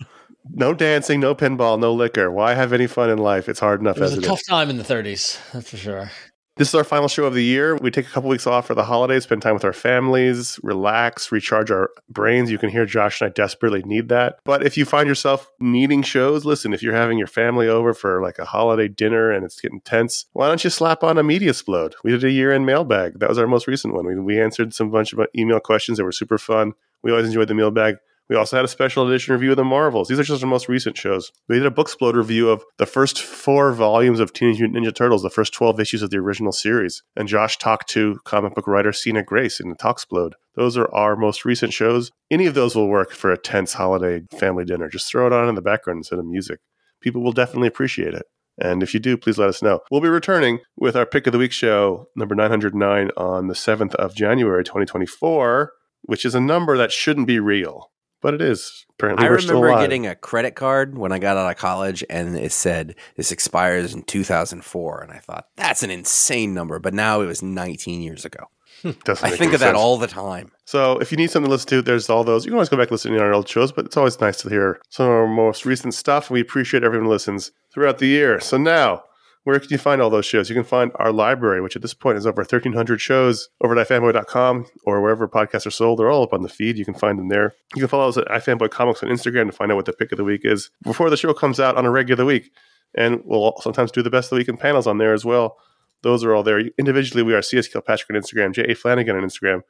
[0.54, 2.32] no dancing, no pinball, no liquor.
[2.32, 3.48] Why have any fun in life?
[3.50, 4.48] It's hard enough It was as a it tough is.
[4.48, 5.38] time in the 30s.
[5.54, 6.12] That's for sure.
[6.58, 7.76] This is our final show of the year.
[7.76, 11.32] We take a couple weeks off for the holidays, spend time with our families, relax,
[11.32, 12.50] recharge our brains.
[12.50, 14.40] You can hear Josh and I desperately need that.
[14.44, 18.24] But if you find yourself needing shows, listen, if you're having your family over for
[18.24, 21.52] like a holiday dinner and it's getting tense, why don't you slap on a Media
[21.52, 21.94] Splode?
[22.04, 23.20] We did a year in mailbag.
[23.20, 24.08] That was our most recent one.
[24.08, 26.74] We, we answered some bunch of email questions that were super fun.
[27.04, 27.98] We always enjoyed the mailbag.
[28.30, 30.10] We also had a special edition review of the Marvels.
[30.10, 31.32] These are just our most recent shows.
[31.48, 35.24] We did a Booksplode review of the first four volumes of Teenage Mutant Ninja Turtles,
[35.24, 37.04] the first 12 issues of the original series.
[37.16, 40.34] And Josh talked to comic book writer Sina Grace in the Talksplode.
[40.56, 42.12] Those are our most recent shows.
[42.30, 44.90] Any of those will work for a tense holiday family dinner.
[44.90, 46.60] Just throw it on in the background instead of music.
[47.00, 48.24] People will definitely appreciate it.
[48.60, 49.82] And if you do, please let us know.
[49.92, 53.94] We'll be returning with our Pick of the Week show, number 909, on the 7th
[53.96, 57.92] of January, 2024, which is a number that shouldn't be real,
[58.28, 58.86] but it is.
[59.00, 62.52] Apparently, I remember getting a credit card when I got out of college, and it
[62.52, 66.78] said this expires in 2004, and I thought that's an insane number.
[66.78, 68.48] But now it was 19 years ago.
[68.82, 69.78] Hmm, doesn't I think of that sense.
[69.78, 70.52] all the time.
[70.66, 72.44] So if you need something to listen to, there's all those.
[72.44, 74.42] You can always go back and listen to our old shows, but it's always nice
[74.42, 76.30] to hear some of our most recent stuff.
[76.30, 78.42] We appreciate everyone who listens throughout the year.
[78.42, 79.04] So now,
[79.48, 80.50] where can you find all those shows?
[80.50, 83.88] You can find our library, which at this point is over 1,300 shows over at
[83.88, 86.00] ifanboy.com or wherever podcasts are sold.
[86.00, 86.78] They're all up on the feed.
[86.78, 87.56] You can find them there.
[87.74, 90.12] You can follow us at ifanboy comics on Instagram to find out what the pick
[90.12, 92.52] of the week is before the show comes out on a regular week.
[92.94, 95.56] And we'll sometimes do the best of the week in panels on there as well.
[96.02, 96.60] Those are all there.
[96.78, 98.76] Individually, we are CS Kilpatrick on Instagram, J.A.
[98.76, 99.62] Flanagan on Instagram,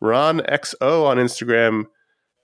[0.00, 1.84] Ron XO on Instagram,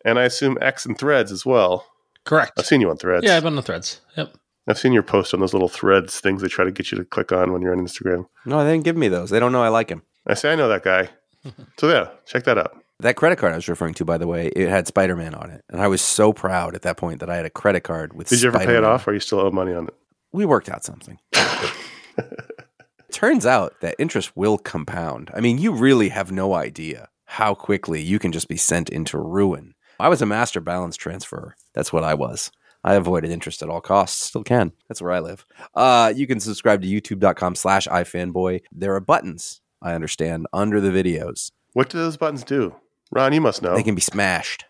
[0.05, 1.87] and I assume X and Threads as well.
[2.25, 2.53] Correct.
[2.59, 3.25] I've seen you on Threads.
[3.25, 4.03] Yeah, I've been on the threads.
[4.19, 4.35] Yep.
[4.67, 7.05] I've seen your post on those little Threads things they try to get you to
[7.05, 8.27] click on when you're on Instagram.
[8.47, 9.31] No, they didn't give me those.
[9.31, 10.03] They don't know I like him.
[10.27, 11.11] I say I know that guy.
[11.79, 12.77] so yeah, check that out.
[13.01, 15.51] That credit card I was referring to, by the way, it had Spider Man on
[15.51, 18.15] it, and I was so proud at that point that I had a credit card
[18.15, 18.29] with.
[18.29, 18.91] Did you ever pay it Spider-Man.
[18.91, 19.95] off, or you still owe money on it?
[20.33, 21.19] We worked out something.
[23.13, 25.31] Turns out that interest will compound.
[25.35, 29.19] I mean, you really have no idea how quickly you can just be sent into
[29.19, 29.75] ruin.
[30.01, 31.55] I was a master balance transfer.
[31.75, 32.51] That's what I was.
[32.85, 34.27] I avoided interest at all costs.
[34.27, 34.73] Still can.
[34.89, 35.47] That's where I live.
[35.75, 38.61] Uh, you can subscribe to youtube.com slash ifanboy.
[38.71, 41.51] There are buttons, I understand, under the videos.
[41.73, 42.77] What do those buttons do?
[43.11, 43.75] Ron, you must know.
[43.75, 44.65] They can be smashed.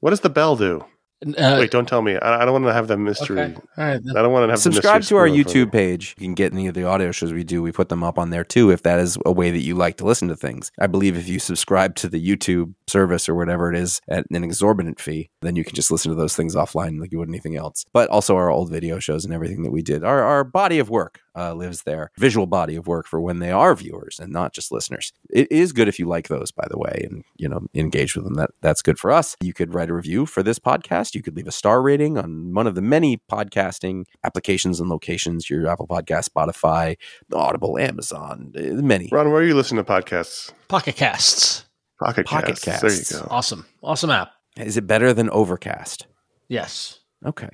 [0.00, 0.84] What does the bell do?
[1.22, 2.16] Uh, Wait, don't tell me.
[2.16, 3.40] I, I don't want to have that mystery.
[3.40, 3.54] okay.
[3.54, 4.00] All right.
[4.16, 4.72] I don't want to have the mystery.
[4.72, 5.58] subscribe mystery to our spoiled for.
[5.58, 6.14] YouTube page.
[6.18, 7.62] You can get any of the audio shows we do.
[7.62, 9.96] We put them up on there too, if that is a way that you like
[9.98, 10.72] to listen to things.
[10.80, 14.42] I believe if you subscribe to the YouTube service or whatever it is at an
[14.44, 17.56] exorbitant fee, then you can just listen to those things offline like you would anything
[17.56, 17.84] else.
[17.92, 20.04] But also our old video shows and everything that we did.
[20.04, 23.50] Our, our body of work uh, lives there, visual body of work for when they
[23.52, 25.12] are viewers and not just listeners.
[25.28, 28.24] It is good if you like those, by the way, and you know engage with
[28.24, 28.34] them.
[28.34, 29.36] That that's good for us.
[29.40, 31.09] You could write a review for this podcast.
[31.14, 35.48] You could leave a star rating on one of the many podcasting applications and locations:
[35.50, 36.96] your Apple Podcast, Spotify,
[37.32, 39.08] Audible, Amazon, uh, many.
[39.12, 40.52] Ron, where are you listening to podcasts?
[40.68, 41.64] Pocket casts.
[42.02, 42.64] Pocket, Pocket casts.
[42.64, 43.10] Casts.
[43.10, 43.28] There you go.
[43.34, 43.66] Awesome.
[43.82, 44.32] Awesome app.
[44.56, 46.06] Is it better than Overcast?
[46.48, 46.98] Yes.
[47.24, 47.48] Okay.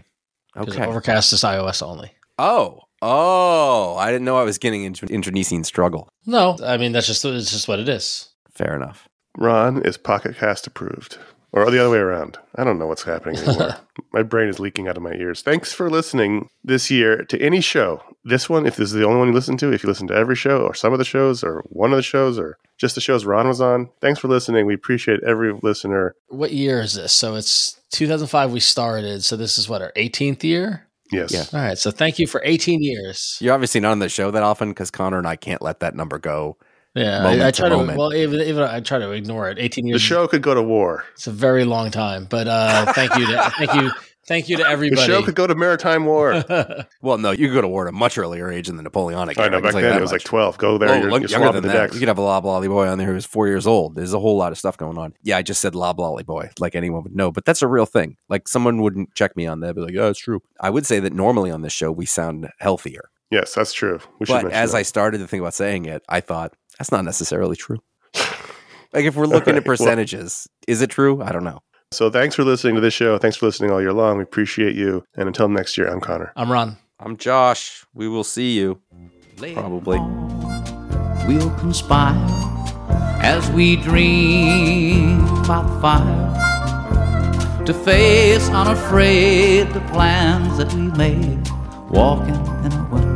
[0.56, 0.84] Okay.
[0.86, 2.12] Overcast is iOS only.
[2.38, 3.96] oh, oh!
[3.98, 6.08] I didn't know I was getting into internecine struggle.
[6.24, 8.30] No, I mean that's just it's just what it is.
[8.50, 9.08] Fair enough.
[9.36, 11.18] Ron is Pocket Cast approved.
[11.56, 12.38] Or the other way around.
[12.54, 13.76] I don't know what's happening anymore.
[14.12, 15.40] my brain is leaking out of my ears.
[15.40, 18.02] Thanks for listening this year to any show.
[18.24, 20.14] This one, if this is the only one you listen to, if you listen to
[20.14, 23.00] every show or some of the shows or one of the shows or just the
[23.00, 24.66] shows Ron was on, thanks for listening.
[24.66, 26.14] We appreciate every listener.
[26.28, 27.12] What year is this?
[27.12, 29.24] So it's 2005 we started.
[29.24, 30.86] So this is what our 18th year.
[31.10, 31.32] Yes.
[31.32, 31.44] Yeah.
[31.58, 31.78] All right.
[31.78, 33.38] So thank you for 18 years.
[33.40, 35.94] You're obviously not on the show that often because Conor and I can't let that
[35.94, 36.58] number go.
[36.96, 37.98] Yeah, Moment I, I try to, moment.
[37.98, 39.58] well even even I try to ignore it.
[39.58, 40.00] 18 years.
[40.00, 41.04] The show could go to war.
[41.12, 43.90] It's a very long time, but uh, thank you to thank you
[44.26, 45.00] thank you to everybody.
[45.06, 46.42] The show could go to maritime war.
[47.02, 49.38] Well, no, you could go to war at a much earlier age than the Napoleonic.
[49.38, 49.60] I know.
[49.60, 50.58] Back tell then that it was like 12.
[50.58, 50.88] Go there.
[50.88, 51.82] Oh, you're, look, you're younger swapping than the that.
[51.84, 51.94] decks.
[51.94, 53.94] You could have a loblolly boy on there who was four years old.
[53.94, 55.12] There's a whole lot of stuff going on.
[55.22, 58.16] Yeah, I just said loblolly boy, like anyone would know, but that's a real thing.
[58.28, 60.98] Like someone wouldn't check me on that, be like, "Yeah, it's true." I would say
[61.00, 63.98] that normally on this show we sound healthier, Yes, that's true.
[64.20, 64.78] We but mention as that.
[64.78, 67.78] I started to think about saying it, I thought that's not necessarily true.
[68.92, 71.22] like if we're looking Alright, at well- percentages, is it true?
[71.22, 71.60] I don't know.
[71.92, 73.16] So thanks for listening to this show.
[73.16, 74.16] Thanks for listening all year long.
[74.16, 75.04] We appreciate you.
[75.16, 76.32] And until next year, I'm Conor.
[76.34, 76.76] I'm Ron.
[76.98, 77.84] I'm Josh.
[77.94, 78.80] We will see you.
[79.54, 79.98] Probably.
[81.28, 82.16] We'll conspire
[83.22, 91.48] as we dream by the fire to face unafraid the plans that we made,
[91.90, 93.15] walking in a winter wonderland.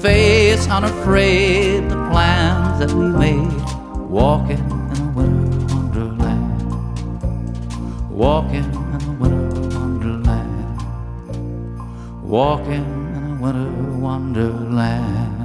[0.00, 3.52] face unafraid the plans that we made,
[4.08, 6.60] walking in a winter wonderland.
[8.10, 10.60] Walking in a winter wonderland
[12.30, 15.39] walking in a winter wonderland.